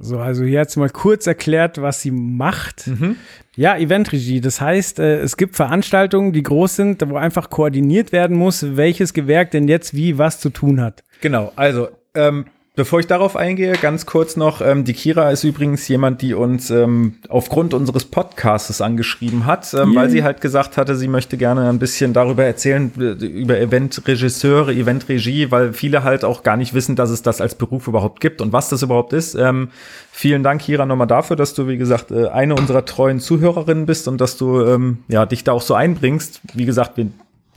So, 0.00 0.20
also 0.20 0.44
hier 0.44 0.60
hat 0.60 0.70
sie 0.70 0.78
mal 0.78 0.90
kurz 0.90 1.26
erklärt, 1.26 1.82
was 1.82 2.00
sie 2.00 2.12
macht. 2.12 2.86
Mhm. 2.86 3.16
Ja, 3.56 3.76
Eventregie. 3.76 4.40
Das 4.40 4.60
heißt, 4.60 5.00
äh, 5.00 5.18
es 5.18 5.36
gibt 5.36 5.56
Veranstaltungen, 5.56 6.32
die 6.32 6.44
groß 6.44 6.76
sind, 6.76 7.10
wo 7.10 7.16
einfach 7.16 7.50
koordiniert 7.50 8.12
werden 8.12 8.36
muss, 8.36 8.76
welches 8.76 9.12
Gewerk 9.12 9.50
denn 9.50 9.66
jetzt 9.66 9.94
wie 9.94 10.16
was 10.16 10.38
zu 10.38 10.50
tun 10.50 10.80
hat. 10.80 11.02
Genau, 11.20 11.52
also 11.56 11.88
ähm, 12.14 12.46
bevor 12.78 13.00
ich 13.00 13.08
darauf 13.08 13.34
eingehe, 13.34 13.72
ganz 13.72 14.06
kurz 14.06 14.36
noch, 14.36 14.60
ähm, 14.60 14.84
die 14.84 14.92
Kira 14.92 15.32
ist 15.32 15.42
übrigens 15.42 15.88
jemand, 15.88 16.22
die 16.22 16.32
uns 16.32 16.70
ähm, 16.70 17.14
aufgrund 17.28 17.74
unseres 17.74 18.04
Podcasts 18.04 18.80
angeschrieben 18.80 19.46
hat, 19.46 19.74
ähm, 19.74 19.90
Yeah. 19.90 20.00
weil 20.00 20.10
sie 20.10 20.22
halt 20.22 20.40
gesagt 20.40 20.76
hatte, 20.76 20.94
sie 20.94 21.08
möchte 21.08 21.36
gerne 21.36 21.68
ein 21.68 21.80
bisschen 21.80 22.12
darüber 22.12 22.44
erzählen, 22.44 22.92
äh, 22.96 23.24
über 23.24 23.58
Eventregisseure, 23.58 24.72
Eventregie, 24.72 25.50
weil 25.50 25.72
viele 25.72 26.04
halt 26.04 26.24
auch 26.24 26.44
gar 26.44 26.56
nicht 26.56 26.72
wissen, 26.72 26.94
dass 26.94 27.10
es 27.10 27.20
das 27.22 27.40
als 27.40 27.56
Beruf 27.56 27.88
überhaupt 27.88 28.20
gibt 28.20 28.40
und 28.40 28.52
was 28.52 28.68
das 28.68 28.82
überhaupt 28.82 29.12
ist. 29.12 29.34
Ähm, 29.34 29.70
vielen 30.12 30.44
Dank, 30.44 30.60
Kira, 30.60 30.86
nochmal 30.86 31.08
dafür, 31.08 31.34
dass 31.34 31.54
du, 31.54 31.66
wie 31.66 31.78
gesagt, 31.78 32.12
äh, 32.12 32.28
eine 32.28 32.54
unserer 32.54 32.84
treuen 32.84 33.18
Zuhörerinnen 33.18 33.86
bist 33.86 34.06
und 34.06 34.20
dass 34.20 34.36
du 34.36 34.62
ähm, 34.64 34.98
ja, 35.08 35.26
dich 35.26 35.42
da 35.42 35.50
auch 35.50 35.62
so 35.62 35.74
einbringst. 35.74 36.42
Wie 36.54 36.64
gesagt, 36.64 36.96
wir 36.96 37.08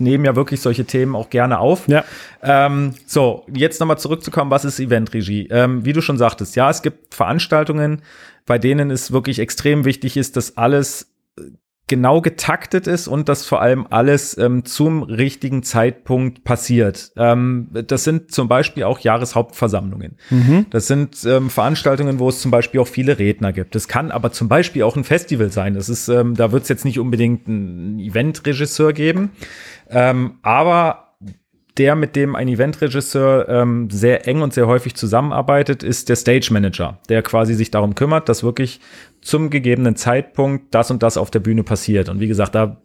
nehmen 0.01 0.25
ja 0.25 0.35
wirklich 0.35 0.61
solche 0.61 0.85
Themen 0.85 1.15
auch 1.15 1.29
gerne 1.29 1.59
auf. 1.59 1.87
Ja. 1.87 2.03
Ähm, 2.41 2.93
so, 3.05 3.45
jetzt 3.53 3.79
nochmal 3.79 3.99
zurückzukommen, 3.99 4.51
was 4.51 4.65
ist 4.65 4.79
Eventregie? 4.79 5.47
Ähm, 5.49 5.85
wie 5.85 5.93
du 5.93 6.01
schon 6.01 6.17
sagtest, 6.17 6.55
ja, 6.55 6.69
es 6.69 6.81
gibt 6.81 7.13
Veranstaltungen, 7.13 8.01
bei 8.45 8.57
denen 8.57 8.91
es 8.91 9.11
wirklich 9.11 9.39
extrem 9.39 9.85
wichtig 9.85 10.17
ist, 10.17 10.35
dass 10.35 10.57
alles 10.57 11.13
äh, 11.37 11.43
genau 11.87 12.21
getaktet 12.21 12.87
ist 12.87 13.09
und 13.09 13.27
dass 13.27 13.45
vor 13.45 13.61
allem 13.61 13.85
alles 13.89 14.37
ähm, 14.37 14.63
zum 14.63 15.03
richtigen 15.03 15.61
Zeitpunkt 15.61 16.45
passiert. 16.45 17.11
Ähm, 17.17 17.67
das 17.71 18.05
sind 18.05 18.31
zum 18.31 18.47
Beispiel 18.47 18.83
auch 18.83 18.99
Jahreshauptversammlungen. 18.99 20.15
Das 20.69 20.87
sind 20.87 21.17
ähm, 21.25 21.49
Veranstaltungen, 21.49 22.19
wo 22.19 22.29
es 22.29 22.39
zum 22.39 22.49
Beispiel 22.49 22.79
auch 22.79 22.87
viele 22.87 23.19
Redner 23.19 23.51
gibt. 23.51 23.75
Es 23.75 23.89
kann 23.89 24.09
aber 24.09 24.31
zum 24.31 24.47
Beispiel 24.47 24.83
auch 24.83 24.95
ein 24.95 25.03
Festival 25.03 25.51
sein. 25.51 25.73
Das 25.73 25.89
ist, 25.89 26.07
ähm, 26.07 26.35
da 26.35 26.53
wird 26.53 26.63
es 26.63 26.69
jetzt 26.69 26.85
nicht 26.85 26.97
unbedingt 26.97 27.47
einen 27.49 27.99
Eventregisseur 27.99 28.93
geben, 28.93 29.31
ähm, 29.91 30.39
aber 30.41 31.15
der, 31.77 31.95
mit 31.95 32.15
dem 32.15 32.35
ein 32.35 32.47
Eventregisseur 32.47 33.47
ähm, 33.47 33.89
sehr 33.89 34.27
eng 34.27 34.41
und 34.41 34.53
sehr 34.53 34.67
häufig 34.67 34.95
zusammenarbeitet, 34.95 35.83
ist 35.83 36.09
der 36.09 36.15
Stage 36.15 36.49
Manager, 36.51 36.99
der 37.09 37.21
quasi 37.21 37.53
sich 37.53 37.71
darum 37.71 37.95
kümmert, 37.95 38.27
dass 38.27 38.43
wirklich 38.43 38.81
zum 39.21 39.49
gegebenen 39.49 39.95
Zeitpunkt 39.95 40.73
das 40.75 40.91
und 40.91 41.01
das 41.01 41.17
auf 41.17 41.31
der 41.31 41.39
Bühne 41.39 41.63
passiert. 41.63 42.09
Und 42.09 42.19
wie 42.19 42.27
gesagt, 42.27 42.55
da 42.55 42.77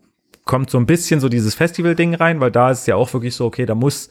kommt 0.45 0.71
so 0.71 0.79
ein 0.79 0.87
bisschen 0.87 1.21
so 1.21 1.29
dieses 1.29 1.55
Festival-Ding 1.55 2.15
rein, 2.15 2.41
weil 2.41 2.53
da 2.53 2.71
ist 2.71 2.87
ja 2.87 2.95
auch 2.95 3.13
wirklich 3.13 3.35
so, 3.35 3.45
okay, 3.47 3.67
da 3.67 3.75
muss 3.75 4.09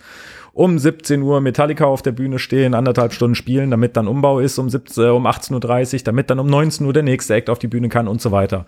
um 0.54 0.78
17 0.80 1.22
Uhr 1.22 1.42
Metallica 1.42 1.86
auf 1.86 2.02
der 2.02 2.12
Bühne 2.12 2.40
stehen, 2.40 2.74
anderthalb 2.74 3.14
Stunden 3.14 3.36
spielen, 3.36 3.72
damit 3.72 3.98
dann 3.98 4.08
Umbau 4.08 4.40
ist 4.40 4.58
um, 4.58 4.70
17, 4.70 5.04
äh, 5.04 5.08
um 5.08 5.28
18.30 5.28 5.94
Uhr, 5.94 6.00
damit 6.04 6.30
dann 6.30 6.40
um 6.40 6.48
19 6.48 6.86
Uhr 6.86 6.94
der 6.94 7.04
nächste 7.04 7.34
Act 7.36 7.50
auf 7.50 7.60
die 7.60 7.68
Bühne 7.68 7.90
kann 7.90 8.08
und 8.08 8.22
so 8.22 8.32
weiter. 8.32 8.66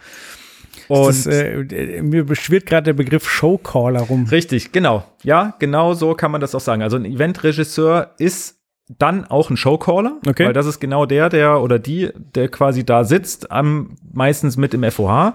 Und 0.88 1.08
das, 1.08 1.26
äh, 1.26 1.60
äh, 1.62 2.02
mir 2.02 2.26
beschwirrt 2.26 2.66
gerade 2.66 2.86
der 2.86 2.94
Begriff 2.94 3.30
Showcaller 3.30 4.02
rum. 4.02 4.26
Richtig, 4.32 4.72
genau. 4.72 5.04
Ja, 5.24 5.56
genau 5.60 5.94
so 5.94 6.14
kann 6.14 6.32
man 6.32 6.42
das 6.42 6.56
auch 6.56 6.62
sagen. 6.62 6.82
Also 6.82 6.98
ein 6.98 7.06
Eventregisseur 7.06 8.12
ist 8.18 8.58
dann 8.90 9.26
auch 9.26 9.50
ein 9.50 9.58
Showcaller, 9.58 10.18
Okay. 10.26 10.46
weil 10.46 10.54
das 10.54 10.66
ist 10.66 10.80
genau 10.80 11.06
der, 11.06 11.30
der 11.30 11.62
oder 11.62 11.78
die, 11.78 12.10
der 12.16 12.48
quasi 12.48 12.86
da 12.86 13.04
sitzt, 13.04 13.52
am 13.52 13.96
meistens 14.14 14.56
mit 14.56 14.74
im 14.74 14.90
FOH 14.90 15.34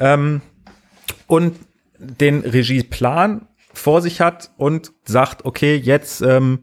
ähm, 0.00 0.40
und 1.26 1.56
den 1.98 2.40
Regieplan 2.40 3.46
vor 3.74 4.00
sich 4.00 4.22
hat 4.22 4.50
und 4.56 4.92
sagt, 5.04 5.44
okay, 5.44 5.76
jetzt, 5.76 6.22
ähm, 6.22 6.60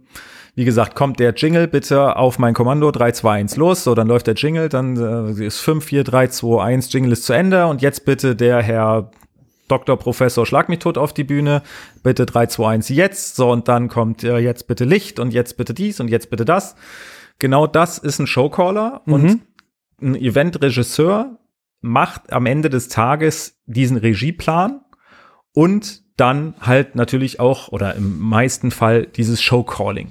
wie 0.55 0.65
gesagt, 0.65 0.95
kommt 0.95 1.19
der 1.19 1.33
Jingle 1.33 1.67
bitte 1.67 2.15
auf 2.15 2.37
mein 2.37 2.53
Kommando 2.53 2.91
3, 2.91 3.11
2, 3.11 3.31
1 3.31 3.57
los. 3.57 3.83
So, 3.83 3.95
dann 3.95 4.07
läuft 4.07 4.27
der 4.27 4.35
Jingle, 4.35 4.69
dann 4.69 4.97
äh, 5.37 5.45
ist 5.45 5.59
5, 5.59 5.83
4, 5.83 6.03
3, 6.03 6.27
2, 6.27 6.63
1, 6.63 6.93
Jingle 6.93 7.11
ist 7.11 7.25
zu 7.25 7.33
Ende 7.33 7.65
und 7.67 7.81
jetzt 7.81 8.05
bitte 8.05 8.35
der 8.35 8.61
Herr 8.61 9.11
Dr. 9.67 9.97
Professor 9.97 10.45
Schlag 10.45 10.69
mich 10.69 10.79
tot 10.79 10.97
auf 10.97 11.13
die 11.13 11.23
Bühne, 11.23 11.63
bitte 12.03 12.25
3, 12.25 12.47
2, 12.47 12.67
1 12.73 12.89
jetzt, 12.89 13.35
so 13.35 13.49
und 13.51 13.67
dann 13.67 13.87
kommt 13.87 14.23
äh, 14.23 14.37
jetzt 14.37 14.67
bitte 14.67 14.85
Licht 14.85 15.19
und 15.19 15.33
jetzt 15.33 15.57
bitte 15.57 15.73
dies 15.73 15.99
und 15.99 16.09
jetzt 16.09 16.29
bitte 16.29 16.45
das. 16.45 16.75
Genau 17.39 17.65
das 17.65 17.97
ist 17.97 18.19
ein 18.19 18.27
Showcaller 18.27 19.01
mhm. 19.05 19.13
und 19.13 19.41
ein 20.01 20.15
Eventregisseur 20.15 21.39
macht 21.81 22.31
am 22.31 22.45
Ende 22.45 22.69
des 22.69 22.89
Tages 22.89 23.59
diesen 23.65 23.97
Regieplan 23.97 24.81
und 25.53 26.03
dann 26.17 26.53
halt 26.61 26.95
natürlich 26.95 27.39
auch 27.39 27.69
oder 27.69 27.95
im 27.95 28.19
meisten 28.19 28.69
Fall 28.69 29.07
dieses 29.07 29.41
Showcalling. 29.41 30.09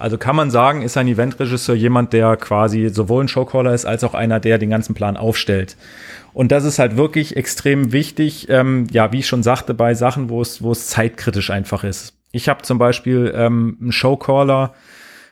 Also 0.00 0.18
kann 0.18 0.34
man 0.34 0.50
sagen, 0.50 0.82
ist 0.82 0.96
ein 0.96 1.08
Eventregisseur 1.08 1.74
jemand, 1.74 2.12
der 2.12 2.36
quasi 2.36 2.88
sowohl 2.88 3.24
ein 3.24 3.28
Showcaller 3.28 3.74
ist, 3.74 3.84
als 3.84 4.02
auch 4.02 4.14
einer, 4.14 4.40
der 4.40 4.58
den 4.58 4.70
ganzen 4.70 4.94
Plan 4.94 5.16
aufstellt. 5.16 5.76
Und 6.32 6.52
das 6.52 6.64
ist 6.64 6.78
halt 6.78 6.96
wirklich 6.96 7.36
extrem 7.36 7.92
wichtig, 7.92 8.48
ähm, 8.48 8.86
ja, 8.90 9.12
wie 9.12 9.18
ich 9.18 9.26
schon 9.26 9.42
sagte, 9.42 9.74
bei 9.74 9.94
Sachen, 9.94 10.30
wo 10.30 10.40
es, 10.40 10.62
wo 10.62 10.72
es 10.72 10.86
zeitkritisch 10.86 11.50
einfach 11.50 11.84
ist. 11.84 12.14
Ich 12.32 12.48
habe 12.48 12.62
zum 12.62 12.78
Beispiel 12.78 13.32
ähm, 13.36 13.76
einen 13.80 13.92
Showcaller 13.92 14.72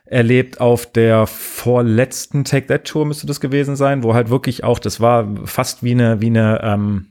erlebt 0.04 0.60
auf 0.60 0.90
der 0.90 1.26
vorletzten 1.26 2.44
Take 2.44 2.66
That 2.66 2.84
Tour 2.84 3.06
müsste 3.06 3.26
das 3.26 3.40
gewesen 3.40 3.76
sein, 3.76 4.02
wo 4.02 4.14
halt 4.14 4.30
wirklich 4.30 4.64
auch, 4.64 4.78
das 4.78 5.00
war 5.00 5.28
fast 5.44 5.82
wie 5.82 5.92
eine, 5.92 6.20
wie 6.20 6.28
eine, 6.28 6.60
ähm, 6.62 7.06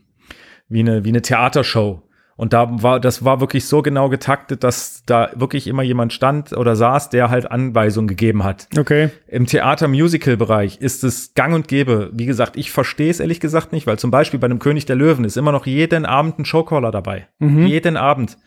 wie 0.68 0.80
eine, 0.80 1.06
wie 1.06 1.10
eine 1.10 1.22
Theatershow. 1.22 2.02
Und 2.38 2.53
da 2.53 2.84
war, 2.84 2.99
das 2.99 3.26
war 3.26 3.41
wirklich 3.41 3.65
so 3.65 3.81
genau 3.81 4.09
getaktet, 4.09 4.64
dass 4.64 5.01
da 5.07 5.31
wirklich 5.35 5.65
immer 5.68 5.81
jemand 5.81 6.14
stand 6.14 6.55
oder 6.55 6.76
saß, 6.76 7.09
der 7.09 7.31
halt 7.31 7.49
Anweisungen 7.49 8.07
gegeben 8.07 8.43
hat. 8.43 8.68
Okay. 8.77 9.09
Im 9.27 9.47
Theater-Musical-Bereich 9.47 10.77
ist 10.77 11.03
es 11.03 11.34
gang 11.34 11.55
und 11.55 11.68
gäbe. 11.68 12.11
Wie 12.14 12.27
gesagt, 12.27 12.55
ich 12.55 12.72
verstehe 12.72 13.09
es 13.09 13.19
ehrlich 13.19 13.39
gesagt 13.39 13.73
nicht, 13.73 13.88
weil 13.88 13.97
zum 13.97 14.11
Beispiel 14.11 14.39
bei 14.39 14.45
einem 14.45 14.59
König 14.59 14.85
der 14.85 14.95
Löwen 14.95 15.26
ist 15.26 15.35
immer 15.35 15.51
noch 15.51 15.65
jeden 15.65 16.05
Abend 16.05 16.38
ein 16.38 16.45
Showcaller 16.45 16.91
dabei. 16.91 17.27
Mhm. 17.39 17.65
Jeden 17.65 17.97
Abend. 17.97 18.38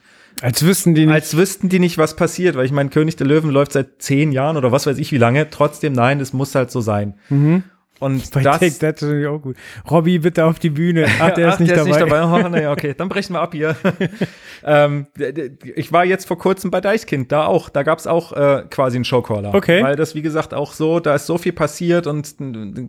Als 0.40 0.64
wüssten 0.64 0.94
die 0.94 1.06
nicht. 1.06 1.14
Als 1.14 1.36
wüssten 1.36 1.68
die 1.68 1.80
nicht, 1.80 1.98
was 1.98 2.14
passiert, 2.14 2.56
weil 2.56 2.66
ich 2.66 2.72
meine, 2.72 2.90
König 2.90 3.16
der 3.16 3.26
Löwen 3.26 3.50
läuft 3.50 3.72
seit 3.72 4.00
zehn 4.00 4.30
Jahren 4.30 4.56
oder 4.56 4.70
was 4.70 4.86
weiß 4.86 4.98
ich 4.98 5.10
wie 5.10 5.18
lange. 5.18 5.50
Trotzdem, 5.50 5.92
nein, 5.92 6.20
es 6.20 6.32
muss 6.32 6.54
halt 6.54 6.70
so 6.70 6.80
sein. 6.80 7.14
Mhm. 7.28 7.64
Und 8.00 8.30
Bei 8.32 8.42
das, 8.42 8.60
Take 8.60 8.78
That 8.78 9.02
ist 9.02 9.26
auch 9.26 9.38
gut. 9.38 9.56
Robby, 9.88 10.18
bitte 10.18 10.46
auf 10.46 10.58
die 10.58 10.70
Bühne. 10.70 11.06
Ach, 11.20 11.32
der 11.32 11.48
Ach, 11.48 11.52
ist 11.52 11.60
nicht 11.60 11.70
der 11.70 11.84
dabei. 11.84 11.90
Ist 11.90 12.00
nicht 12.00 12.12
dabei. 12.12 12.44
Oh, 12.44 12.48
naja, 12.48 12.72
okay, 12.72 12.94
dann 12.96 13.10
brechen 13.10 13.34
wir 13.34 13.40
ab 13.40 13.52
hier. 13.52 13.76
ähm, 14.64 15.06
ich 15.76 15.92
war 15.92 16.06
jetzt 16.06 16.26
vor 16.26 16.38
kurzem 16.38 16.70
bei 16.70 16.80
Deichkind, 16.80 17.30
da 17.30 17.44
auch. 17.44 17.68
Da 17.68 17.82
gab's 17.82 18.06
auch 18.06 18.32
äh, 18.32 18.64
quasi 18.70 18.96
einen 18.96 19.04
Showcaller. 19.04 19.54
Okay. 19.54 19.82
Weil 19.82 19.96
das, 19.96 20.14
wie 20.14 20.22
gesagt, 20.22 20.54
auch 20.54 20.72
so, 20.72 20.98
da 20.98 21.14
ist 21.14 21.26
so 21.26 21.36
viel 21.36 21.52
passiert 21.52 22.06
und 22.06 22.34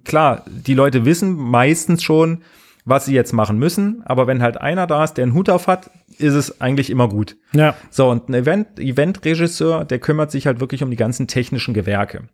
klar, 0.05 0.45
die 0.47 0.73
Leute 0.73 1.03
wissen 1.03 1.35
meistens 1.35 2.03
schon, 2.03 2.43
was 2.85 3.05
sie 3.05 3.13
jetzt 3.13 3.33
machen 3.33 3.59
müssen. 3.59 4.01
Aber 4.05 4.27
wenn 4.27 4.41
halt 4.41 4.59
einer 4.61 4.87
da 4.87 5.03
ist, 5.03 5.15
der 5.15 5.23
einen 5.23 5.33
Hut 5.33 5.49
auf 5.49 5.67
hat, 5.67 5.91
ist 6.17 6.35
es 6.35 6.61
eigentlich 6.61 6.89
immer 6.89 7.09
gut. 7.09 7.35
Ja. 7.51 7.75
So, 7.89 8.09
und 8.09 8.29
ein 8.29 8.33
Event, 8.33 8.79
Eventregisseur, 8.79 9.83
der 9.83 9.99
kümmert 9.99 10.31
sich 10.31 10.47
halt 10.47 10.61
wirklich 10.61 10.83
um 10.83 10.89
die 10.89 10.95
ganzen 10.97 11.27
technischen 11.27 11.73
Gewerke. 11.73 12.29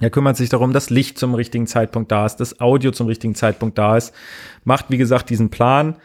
Er 0.00 0.10
kümmert 0.10 0.36
sich 0.36 0.48
darum, 0.48 0.72
dass 0.72 0.90
Licht 0.90 1.18
zum 1.18 1.34
richtigen 1.34 1.66
Zeitpunkt 1.66 2.10
da 2.10 2.26
ist, 2.26 2.36
dass 2.36 2.60
Audio 2.60 2.90
zum 2.90 3.06
richtigen 3.06 3.34
Zeitpunkt 3.34 3.78
da 3.78 3.96
ist, 3.96 4.14
macht, 4.64 4.86
wie 4.88 4.98
gesagt, 4.98 5.30
diesen 5.30 5.50
Plan. 5.50 5.96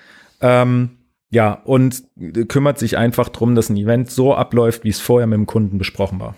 Ähm, 0.42 0.98
ja, 1.30 1.54
und 1.64 2.04
kümmert 2.48 2.78
sich 2.78 2.98
einfach 2.98 3.30
darum, 3.30 3.56
dass 3.56 3.70
ein 3.70 3.78
Event 3.78 4.12
so 4.12 4.36
abläuft, 4.36 4.84
wie 4.84 4.90
es 4.90 5.00
vorher 5.00 5.28
mit 5.28 5.38
dem 5.38 5.46
Kunden 5.46 5.78
besprochen 5.78 6.20
war. 6.20 6.36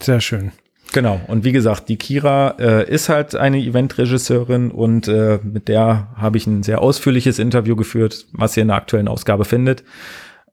Sehr 0.00 0.20
schön. 0.20 0.52
Genau. 0.92 1.20
Und 1.26 1.44
wie 1.44 1.52
gesagt, 1.52 1.88
die 1.88 1.96
Kira 1.96 2.56
äh, 2.58 2.90
ist 2.90 3.08
halt 3.08 3.34
eine 3.34 3.58
Eventregisseurin 3.58 4.70
und 4.70 5.06
äh, 5.06 5.38
mit 5.42 5.68
der 5.68 6.08
habe 6.16 6.38
ich 6.38 6.46
ein 6.46 6.62
sehr 6.62 6.80
ausführliches 6.80 7.38
Interview 7.38 7.76
geführt, 7.76 8.26
was 8.32 8.56
ihr 8.56 8.62
in 8.62 8.68
der 8.68 8.76
aktuellen 8.76 9.08
Ausgabe 9.08 9.44
findet. 9.44 9.84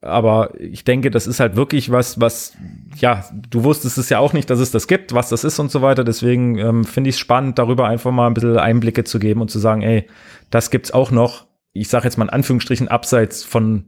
Aber 0.02 0.52
ich 0.58 0.84
denke, 0.84 1.10
das 1.10 1.26
ist 1.26 1.40
halt 1.40 1.56
wirklich 1.56 1.90
was, 1.90 2.20
was, 2.20 2.56
ja, 2.96 3.24
du 3.50 3.64
wusstest 3.64 3.98
es 3.98 4.08
ja 4.08 4.18
auch 4.18 4.32
nicht, 4.32 4.50
dass 4.50 4.60
es 4.60 4.70
das 4.70 4.86
gibt, 4.86 5.14
was 5.14 5.28
das 5.28 5.44
ist 5.44 5.58
und 5.58 5.70
so 5.70 5.82
weiter. 5.82 6.04
Deswegen 6.04 6.58
ähm, 6.58 6.84
finde 6.84 7.10
ich 7.10 7.16
es 7.16 7.20
spannend, 7.20 7.58
darüber 7.58 7.88
einfach 7.88 8.12
mal 8.12 8.26
ein 8.26 8.34
bisschen 8.34 8.58
Einblicke 8.58 9.04
zu 9.04 9.18
geben 9.18 9.40
und 9.40 9.50
zu 9.50 9.58
sagen, 9.58 9.82
ey, 9.82 10.06
das 10.50 10.70
gibt's 10.70 10.92
auch 10.92 11.10
noch. 11.10 11.46
Ich 11.72 11.88
sage 11.88 12.04
jetzt 12.04 12.16
mal 12.16 12.24
in 12.24 12.30
Anführungsstrichen 12.30 12.88
abseits 12.88 13.44
von 13.44 13.86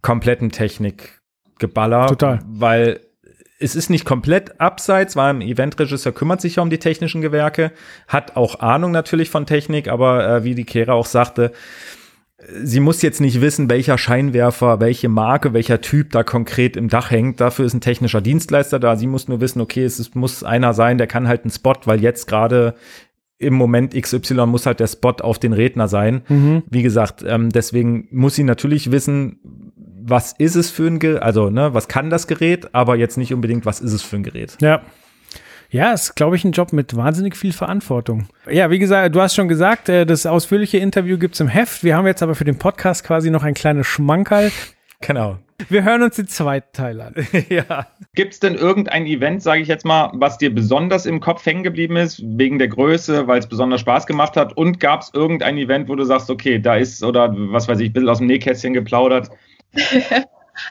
kompletten 0.00 0.50
Technikgeballer. 0.50 2.06
Total. 2.06 2.40
Weil 2.46 3.00
es 3.62 3.76
ist 3.76 3.90
nicht 3.90 4.04
komplett 4.04 4.60
abseits, 4.60 5.14
weil 5.16 5.34
ein 5.34 5.40
Eventregisseur 5.40 6.12
kümmert 6.12 6.40
sich 6.40 6.56
ja 6.56 6.62
um 6.62 6.70
die 6.70 6.78
technischen 6.78 7.20
Gewerke, 7.20 7.72
hat 8.08 8.36
auch 8.36 8.60
Ahnung 8.60 8.90
natürlich 8.90 9.30
von 9.30 9.46
Technik, 9.46 9.88
aber 9.88 10.28
äh, 10.28 10.44
wie 10.44 10.54
die 10.54 10.64
Kera 10.64 10.92
auch 10.92 11.06
sagte, 11.06 11.52
sie 12.62 12.80
muss 12.80 13.02
jetzt 13.02 13.20
nicht 13.20 13.40
wissen, 13.40 13.70
welcher 13.70 13.98
Scheinwerfer, 13.98 14.80
welche 14.80 15.08
Marke, 15.08 15.52
welcher 15.52 15.80
Typ 15.80 16.10
da 16.10 16.22
konkret 16.22 16.76
im 16.76 16.88
Dach 16.88 17.10
hängt. 17.10 17.40
Dafür 17.40 17.64
ist 17.64 17.74
ein 17.74 17.80
technischer 17.80 18.20
Dienstleister 18.20 18.78
da. 18.78 18.96
Sie 18.96 19.06
muss 19.06 19.28
nur 19.28 19.40
wissen, 19.40 19.60
okay, 19.60 19.84
es 19.84 20.14
muss 20.14 20.42
einer 20.42 20.74
sein, 20.74 20.98
der 20.98 21.06
kann 21.06 21.28
halt 21.28 21.42
einen 21.44 21.50
Spot, 21.50 21.74
weil 21.84 22.00
jetzt 22.00 22.26
gerade 22.26 22.74
im 23.38 23.54
Moment 23.54 24.00
XY 24.00 24.46
muss 24.46 24.66
halt 24.66 24.80
der 24.80 24.86
Spot 24.86 25.16
auf 25.20 25.38
den 25.38 25.52
Redner 25.52 25.88
sein. 25.88 26.22
Mhm. 26.28 26.62
Wie 26.70 26.82
gesagt, 26.82 27.24
ähm, 27.26 27.50
deswegen 27.50 28.08
muss 28.10 28.36
sie 28.36 28.44
natürlich 28.44 28.92
wissen, 28.92 29.40
was 30.04 30.32
ist 30.32 30.54
es 30.54 30.70
für 30.70 30.86
ein 30.86 30.98
Gerät, 30.98 31.22
also 31.22 31.50
ne, 31.50 31.74
was 31.74 31.88
kann 31.88 32.10
das 32.10 32.26
Gerät, 32.26 32.74
aber 32.74 32.96
jetzt 32.96 33.16
nicht 33.16 33.32
unbedingt, 33.34 33.66
was 33.66 33.80
ist 33.80 33.92
es 33.92 34.02
für 34.02 34.16
ein 34.16 34.22
Gerät. 34.22 34.56
Ja. 34.60 34.82
Ja, 35.72 35.94
ist, 35.94 36.16
glaube 36.16 36.36
ich, 36.36 36.44
ein 36.44 36.52
Job 36.52 36.74
mit 36.74 36.94
wahnsinnig 36.94 37.34
viel 37.34 37.54
Verantwortung. 37.54 38.28
Ja, 38.50 38.68
wie 38.68 38.78
gesagt, 38.78 39.14
du 39.14 39.22
hast 39.22 39.34
schon 39.34 39.48
gesagt, 39.48 39.88
äh, 39.88 40.04
das 40.04 40.26
ausführliche 40.26 40.76
Interview 40.76 41.16
gibt's 41.16 41.40
im 41.40 41.48
Heft. 41.48 41.82
Wir 41.82 41.96
haben 41.96 42.06
jetzt 42.06 42.22
aber 42.22 42.34
für 42.34 42.44
den 42.44 42.58
Podcast 42.58 43.04
quasi 43.04 43.30
noch 43.30 43.42
ein 43.42 43.54
kleines 43.54 43.86
Schmankerl. 43.86 44.52
Genau. 45.00 45.38
Wir 45.70 45.82
hören 45.82 46.02
uns 46.02 46.16
den 46.16 46.28
zweiten 46.28 46.68
Teil 46.74 47.00
an. 47.00 47.14
ja. 47.48 47.86
Gibt 48.14 48.34
es 48.34 48.40
denn 48.40 48.54
irgendein 48.54 49.06
Event, 49.06 49.42
sage 49.42 49.62
ich 49.62 49.68
jetzt 49.68 49.86
mal, 49.86 50.10
was 50.12 50.36
dir 50.36 50.54
besonders 50.54 51.06
im 51.06 51.20
Kopf 51.20 51.46
hängen 51.46 51.62
geblieben 51.62 51.96
ist, 51.96 52.22
wegen 52.22 52.58
der 52.58 52.68
Größe, 52.68 53.26
weil 53.26 53.38
es 53.38 53.46
besonders 53.46 53.80
Spaß 53.80 54.06
gemacht 54.06 54.36
hat? 54.36 54.54
Und 54.54 54.78
gab 54.78 55.00
es 55.00 55.10
irgendein 55.14 55.56
Event, 55.56 55.88
wo 55.88 55.94
du 55.94 56.04
sagst, 56.04 56.28
okay, 56.28 56.58
da 56.58 56.76
ist, 56.76 57.02
oder 57.02 57.34
was 57.34 57.66
weiß 57.66 57.80
ich, 57.80 57.88
ein 57.88 57.92
bisschen 57.94 58.10
aus 58.10 58.18
dem 58.18 58.26
Nähkästchen 58.26 58.74
geplaudert? 58.74 59.30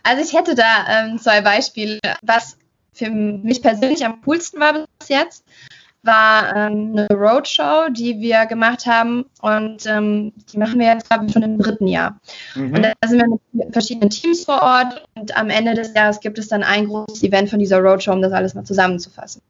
Also 0.04 0.22
ich 0.24 0.38
hätte 0.38 0.54
da 0.54 0.86
ähm, 0.88 1.18
zwei 1.18 1.42
Beispiele. 1.42 1.98
Was 2.22 2.56
für 2.94 3.10
mich 3.10 3.62
persönlich 3.62 4.06
am 4.06 4.22
coolsten 4.22 4.60
war 4.60 4.86
bis 5.00 5.10
jetzt, 5.10 5.46
war 6.04 6.56
ähm, 6.56 6.96
eine 6.96 7.08
Roadshow, 7.12 7.90
die 7.92 8.20
wir 8.20 8.46
gemacht 8.48 8.86
haben 8.86 9.26
und 9.42 9.86
ähm, 9.86 10.34
die 10.52 10.58
machen 10.58 10.80
wir 10.80 10.88
jetzt 10.88 11.10
glaube 11.10 11.26
ich 11.26 11.34
schon 11.34 11.44
im 11.44 11.60
dritten 11.60 11.88
Jahr. 11.88 12.20
Mhm. 12.56 12.74
Und 12.74 12.84
da 12.84 12.94
sind 13.06 13.22
wir 13.22 13.40
mit 13.54 13.72
verschiedenen 13.72 14.10
Teams 14.10 14.46
vor 14.46 14.62
Ort 14.62 15.06
und 15.16 15.38
am 15.38 15.50
Ende 15.50 15.76
des 15.76 15.94
Jahres 15.94 16.20
gibt 16.20 16.40
es 16.40 16.48
dann 16.48 16.64
ein 16.64 16.88
großes 16.88 17.24
Event 17.24 17.50
von 17.50 17.60
dieser 17.60 17.80
Roadshow, 17.80 18.14
um 18.14 18.22
das 18.22 18.34
alles 18.34 18.56
mal 18.56 18.64
zusammenzufassen. 18.64 19.42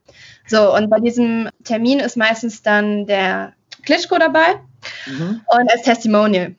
So, 0.47 0.75
und 0.75 0.89
bei 0.89 0.99
diesem 0.99 1.49
Termin 1.63 1.99
ist 1.99 2.17
meistens 2.17 2.61
dann 2.61 3.05
der 3.05 3.53
Klitschko 3.83 4.17
dabei 4.17 4.55
mhm. 5.07 5.41
und 5.47 5.71
als 5.71 5.83
Testimonial. 5.83 6.55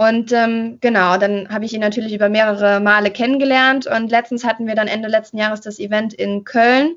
Und 0.00 0.32
ähm, 0.32 0.78
genau, 0.80 1.18
dann 1.18 1.50
habe 1.50 1.66
ich 1.66 1.74
ihn 1.74 1.82
natürlich 1.82 2.14
über 2.14 2.30
mehrere 2.30 2.80
Male 2.80 3.10
kennengelernt 3.10 3.86
und 3.86 4.10
letztens 4.10 4.44
hatten 4.44 4.66
wir 4.66 4.74
dann 4.74 4.88
Ende 4.88 5.08
letzten 5.08 5.36
Jahres 5.36 5.60
das 5.60 5.78
Event 5.78 6.14
in 6.14 6.44
Köln. 6.44 6.96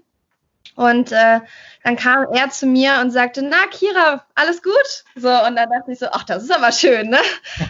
Und 0.77 1.11
äh, 1.11 1.41
dann 1.83 1.97
kam 1.97 2.27
er 2.31 2.49
zu 2.49 2.65
mir 2.65 3.01
und 3.01 3.11
sagte, 3.11 3.41
na 3.41 3.57
Kira, 3.69 4.23
alles 4.35 4.63
gut? 4.63 5.03
So, 5.17 5.27
und 5.27 5.57
dann 5.57 5.69
dachte 5.69 5.91
ich 5.91 5.99
so, 5.99 6.05
ach, 6.13 6.23
das 6.23 6.43
ist 6.43 6.55
aber 6.55 6.71
schön, 6.71 7.09
ne? 7.09 7.17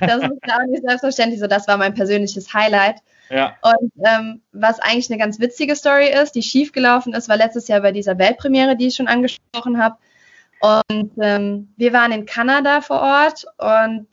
Das 0.01 0.17
ist 0.17 0.41
gar 0.43 0.67
nicht 0.67 0.83
selbstverständlich. 0.85 1.39
So, 1.39 1.47
das 1.47 1.67
war 1.67 1.77
mein 1.77 1.95
persönliches 1.95 2.53
Highlight. 2.53 2.97
Ja. 3.31 3.55
Und 3.63 3.91
ähm, 4.05 4.43
was 4.51 4.79
eigentlich 4.81 5.09
eine 5.09 5.17
ganz 5.17 5.39
witzige 5.39 5.75
Story 5.75 6.11
ist, 6.13 6.35
die 6.35 6.43
schiefgelaufen 6.43 7.11
ist, 7.15 7.27
war 7.27 7.37
letztes 7.37 7.67
Jahr 7.67 7.81
bei 7.81 7.91
dieser 7.91 8.19
Weltpremiere, 8.19 8.75
die 8.75 8.85
ich 8.85 8.95
schon 8.95 9.07
angesprochen 9.07 9.81
habe. 9.81 9.97
Und 10.59 11.11
ähm, 11.19 11.73
wir 11.75 11.91
waren 11.91 12.11
in 12.11 12.27
Kanada 12.27 12.81
vor 12.81 13.01
Ort 13.01 13.45
und 13.57 14.05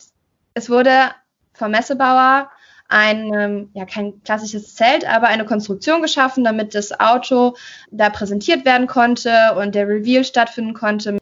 es 0.55 0.71
wurde 0.71 1.11
vom 1.53 1.71
Messebauer 1.71 2.51
ein, 2.91 3.33
ähm, 3.33 3.71
ja, 3.73 3.85
kein 3.87 4.21
klassisches 4.25 4.75
Zelt, 4.75 5.09
aber 5.09 5.29
eine 5.29 5.45
Konstruktion 5.45 6.03
geschaffen, 6.03 6.43
damit 6.43 6.75
das 6.75 6.99
Auto 6.99 7.55
da 7.93 8.11
präsentiert 8.11 8.65
werden 8.65 8.89
konnte 8.89 9.55
und 9.57 9.77
der 9.77 9.87
Reveal 9.87 10.25
stattfinden 10.25 10.75
konnte. 10.75 11.19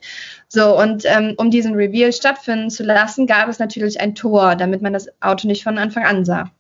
So, 0.49 0.79
und 0.79 1.05
ähm, 1.05 1.35
um 1.37 1.51
diesen 1.51 1.75
Reveal 1.75 2.13
stattfinden 2.13 2.71
zu 2.71 2.85
lassen, 2.85 3.27
gab 3.27 3.49
es 3.49 3.59
natürlich 3.59 4.01
ein 4.01 4.15
Tor, 4.15 4.57
damit 4.57 4.81
man 4.81 4.95
das 4.95 5.09
Auto 5.21 5.47
nicht 5.47 5.63
von 5.63 5.77
Anfang 5.77 6.05
an 6.05 6.25
sah. 6.25 6.51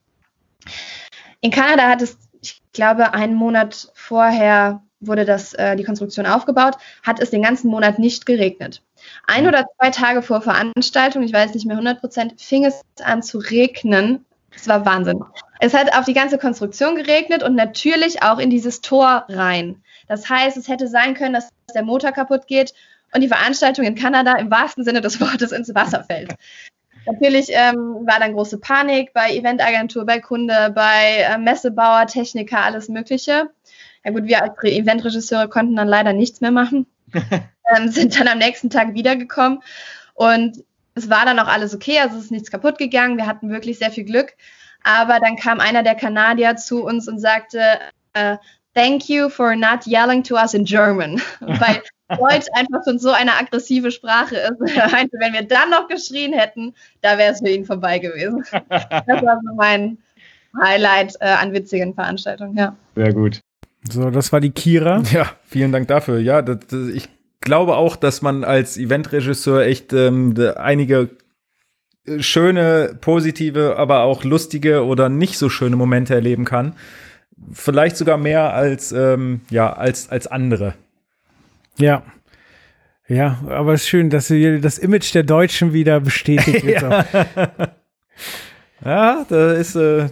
In 1.40 1.50
Kanada 1.50 1.88
hat 1.88 2.02
es, 2.02 2.18
ich 2.42 2.60
glaube, 2.72 3.14
einen 3.14 3.34
Monat 3.34 3.90
vorher 3.94 4.82
wurde 5.00 5.24
das, 5.24 5.54
äh, 5.54 5.76
die 5.76 5.84
Konstruktion 5.84 6.26
aufgebaut, 6.26 6.76
hat 7.02 7.20
es 7.20 7.30
den 7.30 7.42
ganzen 7.42 7.70
Monat 7.70 7.98
nicht 7.98 8.26
geregnet. 8.26 8.82
Ein 9.26 9.46
oder 9.46 9.66
zwei 9.76 9.90
Tage 9.90 10.22
vor 10.22 10.40
Veranstaltung, 10.40 11.22
ich 11.22 11.32
weiß 11.32 11.54
nicht 11.54 11.66
mehr 11.66 11.76
100 11.76 12.00
Prozent, 12.00 12.40
fing 12.40 12.64
es 12.64 12.82
an 13.02 13.22
zu 13.22 13.38
regnen. 13.38 14.24
Es 14.54 14.66
war 14.66 14.84
Wahnsinn. 14.84 15.22
Es 15.60 15.74
hat 15.74 15.96
auf 15.96 16.04
die 16.04 16.14
ganze 16.14 16.38
Konstruktion 16.38 16.96
geregnet 16.96 17.42
und 17.42 17.54
natürlich 17.54 18.22
auch 18.22 18.38
in 18.38 18.50
dieses 18.50 18.80
Tor 18.80 19.24
rein. 19.28 19.82
Das 20.08 20.28
heißt, 20.28 20.56
es 20.56 20.68
hätte 20.68 20.88
sein 20.88 21.14
können, 21.14 21.34
dass 21.34 21.48
der 21.74 21.84
Motor 21.84 22.12
kaputt 22.12 22.46
geht 22.46 22.72
und 23.12 23.20
die 23.20 23.28
Veranstaltung 23.28 23.84
in 23.84 23.94
Kanada 23.94 24.36
im 24.36 24.50
wahrsten 24.50 24.84
Sinne 24.84 25.00
des 25.00 25.20
Wortes 25.20 25.52
ins 25.52 25.74
Wasser 25.74 26.04
fällt. 26.04 26.34
Natürlich 27.06 27.48
ähm, 27.50 28.06
war 28.06 28.18
dann 28.18 28.34
große 28.34 28.58
Panik 28.58 29.12
bei 29.14 29.30
Eventagentur, 29.30 30.04
bei 30.04 30.20
Kunde, 30.20 30.72
bei 30.74 31.20
äh, 31.20 31.38
Messebauer, 31.38 32.06
Techniker, 32.06 32.62
alles 32.62 32.88
Mögliche. 32.88 33.48
Ja 34.04 34.12
gut, 34.12 34.24
wir 34.24 34.42
als 34.42 34.62
Eventregisseure 34.62 35.48
konnten 35.48 35.76
dann 35.76 35.88
leider 35.88 36.12
nichts 36.12 36.40
mehr 36.40 36.50
machen. 36.50 36.86
ähm, 37.12 37.88
sind 37.88 38.18
dann 38.18 38.28
am 38.28 38.38
nächsten 38.38 38.70
Tag 38.70 38.94
wiedergekommen 38.94 39.60
und 40.14 40.64
es 40.94 41.08
war 41.08 41.24
dann 41.24 41.38
auch 41.38 41.48
alles 41.48 41.74
okay, 41.74 42.00
also 42.00 42.16
es 42.18 42.24
ist 42.24 42.30
nichts 42.32 42.50
kaputt 42.50 42.76
gegangen. 42.76 43.16
Wir 43.16 43.26
hatten 43.26 43.50
wirklich 43.50 43.78
sehr 43.78 43.90
viel 43.90 44.04
Glück. 44.04 44.34
Aber 44.82 45.20
dann 45.20 45.36
kam 45.36 45.60
einer 45.60 45.82
der 45.82 45.94
Kanadier 45.94 46.56
zu 46.56 46.84
uns 46.84 47.08
und 47.08 47.20
sagte, 47.20 47.60
äh, 48.14 48.36
Thank 48.74 49.08
you 49.08 49.28
for 49.28 49.56
not 49.56 49.86
yelling 49.86 50.22
to 50.24 50.36
us 50.36 50.54
in 50.54 50.64
German. 50.64 51.20
Weil 51.40 51.82
Deutsch 52.08 52.46
einfach 52.54 52.80
schon 52.84 52.98
so 52.98 53.10
eine 53.10 53.34
aggressive 53.34 53.90
Sprache 53.90 54.36
ist. 54.36 54.60
Er 54.76 54.90
meinte, 54.90 55.16
wenn 55.20 55.32
wir 55.32 55.42
dann 55.42 55.70
noch 55.70 55.88
geschrien 55.88 56.32
hätten, 56.32 56.74
da 57.00 57.18
wäre 57.18 57.32
es 57.32 57.40
für 57.40 57.48
ihn 57.48 57.64
vorbei 57.64 57.98
gewesen. 57.98 58.44
Das 58.50 59.22
war 59.22 59.40
so 59.44 59.54
mein 59.56 59.98
Highlight 60.62 61.16
äh, 61.20 61.26
an 61.26 61.52
witzigen 61.52 61.94
Veranstaltungen, 61.94 62.56
ja. 62.56 62.76
Sehr 62.94 63.12
gut. 63.12 63.40
So, 63.90 64.10
das 64.10 64.32
war 64.32 64.40
die 64.40 64.50
Kira. 64.50 65.02
Ja, 65.12 65.32
vielen 65.46 65.72
Dank 65.72 65.88
dafür. 65.88 66.18
Ja, 66.18 66.42
das, 66.42 66.58
das, 66.68 66.88
ich 66.88 67.08
glaube 67.40 67.76
auch, 67.76 67.96
dass 67.96 68.22
man 68.22 68.44
als 68.44 68.76
Eventregisseur 68.76 69.62
echt 69.62 69.92
ähm, 69.92 70.34
einige 70.56 71.10
äh, 72.06 72.20
schöne, 72.20 72.96
positive, 73.00 73.76
aber 73.76 74.02
auch 74.02 74.24
lustige 74.24 74.84
oder 74.84 75.08
nicht 75.08 75.38
so 75.38 75.48
schöne 75.48 75.76
Momente 75.76 76.14
erleben 76.14 76.44
kann. 76.44 76.74
Vielleicht 77.52 77.96
sogar 77.96 78.18
mehr 78.18 78.52
als, 78.52 78.92
ähm, 78.92 79.42
ja, 79.50 79.72
als, 79.72 80.10
als 80.10 80.26
andere. 80.26 80.74
Ja. 81.78 82.02
Ja, 83.06 83.38
aber 83.48 83.72
es 83.72 83.82
ist 83.82 83.88
schön, 83.88 84.10
dass 84.10 84.28
das 84.28 84.78
Image 84.78 85.14
der 85.14 85.22
Deutschen 85.22 85.72
wieder 85.72 86.00
bestätigt 86.00 86.62
wird. 86.66 86.82
ja. 86.82 87.06
ja, 88.84 89.26
da 89.26 89.52
ist, 89.52 89.76
äh, 89.76 90.08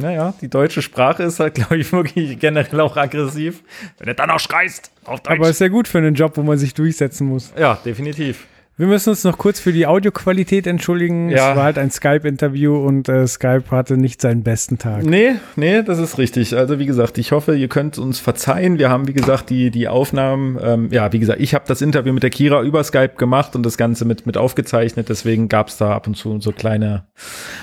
naja, 0.00 0.34
die 0.40 0.48
deutsche 0.48 0.82
Sprache 0.82 1.22
ist 1.22 1.40
halt, 1.40 1.54
glaube 1.56 1.78
ich, 1.78 1.92
wirklich 1.92 2.38
generell 2.38 2.80
auch 2.80 2.96
aggressiv. 2.96 3.62
Wenn 3.98 4.08
du 4.08 4.14
dann 4.14 4.30
auch 4.30 4.40
schreist 4.40 4.90
auf 5.04 5.20
Deutsch. 5.20 5.38
Aber 5.38 5.48
ist 5.48 5.60
ja 5.60 5.68
gut 5.68 5.88
für 5.88 5.98
einen 5.98 6.14
Job, 6.14 6.36
wo 6.36 6.42
man 6.42 6.58
sich 6.58 6.74
durchsetzen 6.74 7.26
muss. 7.28 7.52
Ja, 7.58 7.78
definitiv. 7.84 8.46
Wir 8.80 8.86
müssen 8.86 9.10
uns 9.10 9.24
noch 9.24 9.36
kurz 9.36 9.60
für 9.60 9.74
die 9.74 9.86
Audioqualität 9.86 10.66
entschuldigen. 10.66 11.28
Ja. 11.28 11.50
Es 11.50 11.56
war 11.58 11.64
halt 11.64 11.76
ein 11.76 11.90
Skype-Interview 11.90 12.78
und 12.78 13.10
äh, 13.10 13.26
Skype 13.26 13.64
hatte 13.70 13.98
nicht 13.98 14.22
seinen 14.22 14.42
besten 14.42 14.78
Tag. 14.78 15.04
Nee, 15.04 15.34
nee, 15.54 15.82
das 15.82 15.98
ist 15.98 16.16
richtig. 16.16 16.56
Also 16.56 16.78
wie 16.78 16.86
gesagt, 16.86 17.18
ich 17.18 17.32
hoffe, 17.32 17.54
ihr 17.54 17.68
könnt 17.68 17.98
uns 17.98 18.20
verzeihen. 18.20 18.78
Wir 18.78 18.88
haben, 18.88 19.06
wie 19.06 19.12
gesagt, 19.12 19.50
die, 19.50 19.70
die 19.70 19.86
Aufnahmen, 19.86 20.58
ähm, 20.62 20.88
ja, 20.92 21.12
wie 21.12 21.18
gesagt, 21.18 21.42
ich 21.42 21.52
habe 21.52 21.66
das 21.68 21.82
Interview 21.82 22.14
mit 22.14 22.22
der 22.22 22.30
Kira 22.30 22.62
über 22.62 22.82
Skype 22.82 23.16
gemacht 23.18 23.54
und 23.54 23.66
das 23.66 23.76
Ganze 23.76 24.06
mit, 24.06 24.24
mit 24.24 24.38
aufgezeichnet. 24.38 25.10
Deswegen 25.10 25.50
gab 25.50 25.68
es 25.68 25.76
da 25.76 25.94
ab 25.94 26.06
und 26.06 26.16
zu 26.16 26.40
so 26.40 26.50
kleine 26.50 27.04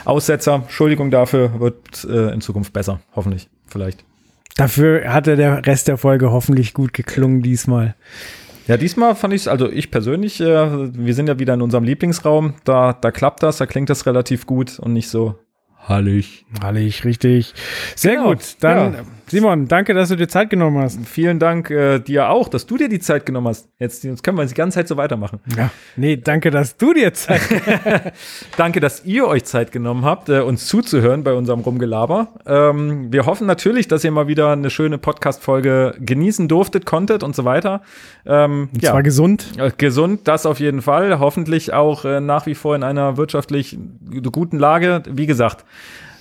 Aussetzer. 0.05 0.65
Entschuldigung 0.65 1.09
dafür, 1.09 1.59
wird 1.59 2.05
äh, 2.07 2.31
in 2.31 2.41
Zukunft 2.41 2.73
besser, 2.73 2.99
hoffentlich, 3.15 3.49
vielleicht. 3.65 4.05
Dafür 4.55 5.11
hatte 5.11 5.35
der 5.35 5.65
Rest 5.65 5.87
der 5.87 5.97
Folge 5.97 6.31
hoffentlich 6.31 6.75
gut 6.75 6.93
geklungen 6.93 7.41
diesmal. 7.41 7.95
Ja, 8.67 8.77
diesmal 8.77 9.15
fand 9.15 9.33
ich 9.33 9.41
es, 9.41 9.47
also 9.47 9.69
ich 9.71 9.91
persönlich, 9.91 10.41
äh, 10.41 10.93
wir 10.93 11.13
sind 11.13 11.27
ja 11.27 11.39
wieder 11.39 11.53
in 11.53 11.61
unserem 11.61 11.83
Lieblingsraum, 11.83 12.55
da, 12.65 12.93
da 12.93 13.11
klappt 13.11 13.43
das, 13.43 13.57
da 13.57 13.65
klingt 13.65 13.89
das 13.89 14.05
relativ 14.05 14.45
gut 14.45 14.77
und 14.79 14.93
nicht 14.93 15.09
so 15.09 15.35
hallig. 15.87 16.45
Hallig, 16.61 17.05
richtig. 17.05 17.53
Sehr 17.95 18.15
Genau, 18.15 18.29
gut. 18.29 18.57
Dann, 18.59 18.93
ja. 18.93 18.99
Simon, 19.29 19.67
danke, 19.67 19.93
dass 19.93 20.07
du 20.09 20.15
dir 20.15 20.29
Zeit 20.29 20.49
genommen 20.49 20.81
hast. 20.81 21.05
Vielen 21.05 21.37
Dank 21.37 21.69
äh, 21.69 21.99
dir 21.99 22.29
auch, 22.29 22.47
dass 22.47 22.65
du 22.65 22.77
dir 22.77 22.87
die 22.87 22.99
Zeit 22.99 23.25
genommen 23.25 23.47
hast. 23.47 23.67
Jetzt, 23.77 24.05
jetzt 24.05 24.23
können 24.23 24.37
wir 24.37 24.45
die 24.45 24.53
ganze 24.53 24.75
Zeit 24.75 24.87
so 24.87 24.95
weitermachen. 24.95 25.39
Ja. 25.57 25.69
Nee, 25.97 26.15
danke, 26.15 26.49
dass 26.49 26.77
du 26.77 26.93
dir 26.93 27.13
Zeit 27.13 27.41
Danke, 28.57 28.79
dass 28.79 29.03
ihr 29.05 29.27
euch 29.27 29.43
Zeit 29.43 29.71
genommen 29.71 30.05
habt, 30.05 30.29
äh, 30.29 30.39
uns 30.39 30.67
zuzuhören 30.67 31.23
bei 31.23 31.33
unserem 31.33 31.59
Rumgelaber. 31.59 32.29
Ähm, 32.45 33.11
wir 33.11 33.25
hoffen 33.25 33.47
natürlich, 33.47 33.87
dass 33.87 34.03
ihr 34.03 34.11
mal 34.11 34.27
wieder 34.27 34.51
eine 34.51 34.69
schöne 34.69 34.97
Podcast-Folge 34.97 35.95
genießen 35.99 36.47
durftet, 36.47 36.85
konntet 36.85 37.21
und 37.23 37.35
so 37.35 37.43
weiter. 37.43 37.81
Ähm, 38.25 38.69
Und 38.73 38.81
zwar 38.81 39.03
gesund. 39.03 39.47
Äh, 39.57 39.71
Gesund, 39.77 40.27
das 40.27 40.45
auf 40.45 40.59
jeden 40.59 40.81
Fall. 40.81 41.19
Hoffentlich 41.19 41.73
auch 41.73 42.05
äh, 42.05 42.21
nach 42.21 42.45
wie 42.45 42.55
vor 42.55 42.75
in 42.75 42.83
einer 42.83 43.17
wirtschaftlich 43.17 43.77
guten 44.31 44.57
Lage. 44.57 45.03
Wie 45.09 45.25
gesagt, 45.25 45.65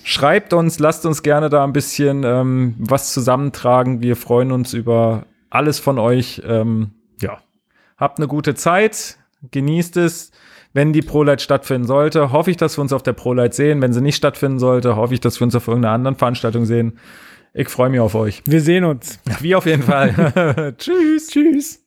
schreibt 0.07 0.53
uns, 0.53 0.79
lasst 0.79 1.05
uns 1.05 1.21
gerne 1.21 1.49
da 1.49 1.65
ein 1.65 1.73
bisschen 1.73 2.23
ähm, 2.23 2.75
was 2.79 3.13
zusammentragen. 3.13 4.01
Wir 4.01 4.15
freuen 4.15 4.53
uns 4.53 4.73
über 4.73 5.25
alles 5.49 5.79
von 5.79 5.99
euch. 5.99 6.41
Ähm, 6.45 6.91
ja, 7.21 7.39
habt 7.97 8.17
eine 8.17 8.27
gute 8.27 8.55
Zeit, 8.55 9.17
genießt 9.51 9.97
es. 9.97 10.31
Wenn 10.73 10.93
die 10.93 11.01
ProLight 11.01 11.41
stattfinden 11.41 11.87
sollte, 11.87 12.31
hoffe 12.31 12.51
ich, 12.51 12.57
dass 12.57 12.77
wir 12.77 12.83
uns 12.83 12.93
auf 12.93 13.03
der 13.03 13.13
ProLight 13.13 13.53
sehen. 13.53 13.81
Wenn 13.81 13.93
sie 13.93 14.01
nicht 14.01 14.15
stattfinden 14.15 14.59
sollte, 14.59 14.95
hoffe 14.95 15.13
ich, 15.13 15.19
dass 15.19 15.39
wir 15.39 15.45
uns 15.45 15.55
auf 15.55 15.67
irgendeiner 15.67 15.95
anderen 15.95 16.15
Veranstaltung 16.15 16.65
sehen. 16.65 16.99
Ich 17.53 17.69
freue 17.69 17.89
mich 17.89 17.99
auf 17.99 18.15
euch. 18.15 18.43
Wir 18.45 18.61
sehen 18.61 18.85
uns. 18.85 19.19
Wie 19.39 19.55
auf 19.55 19.65
jeden 19.65 19.83
Fall. 19.83 20.73
Tschüss. 20.77 21.27
Tschüss. 21.27 21.86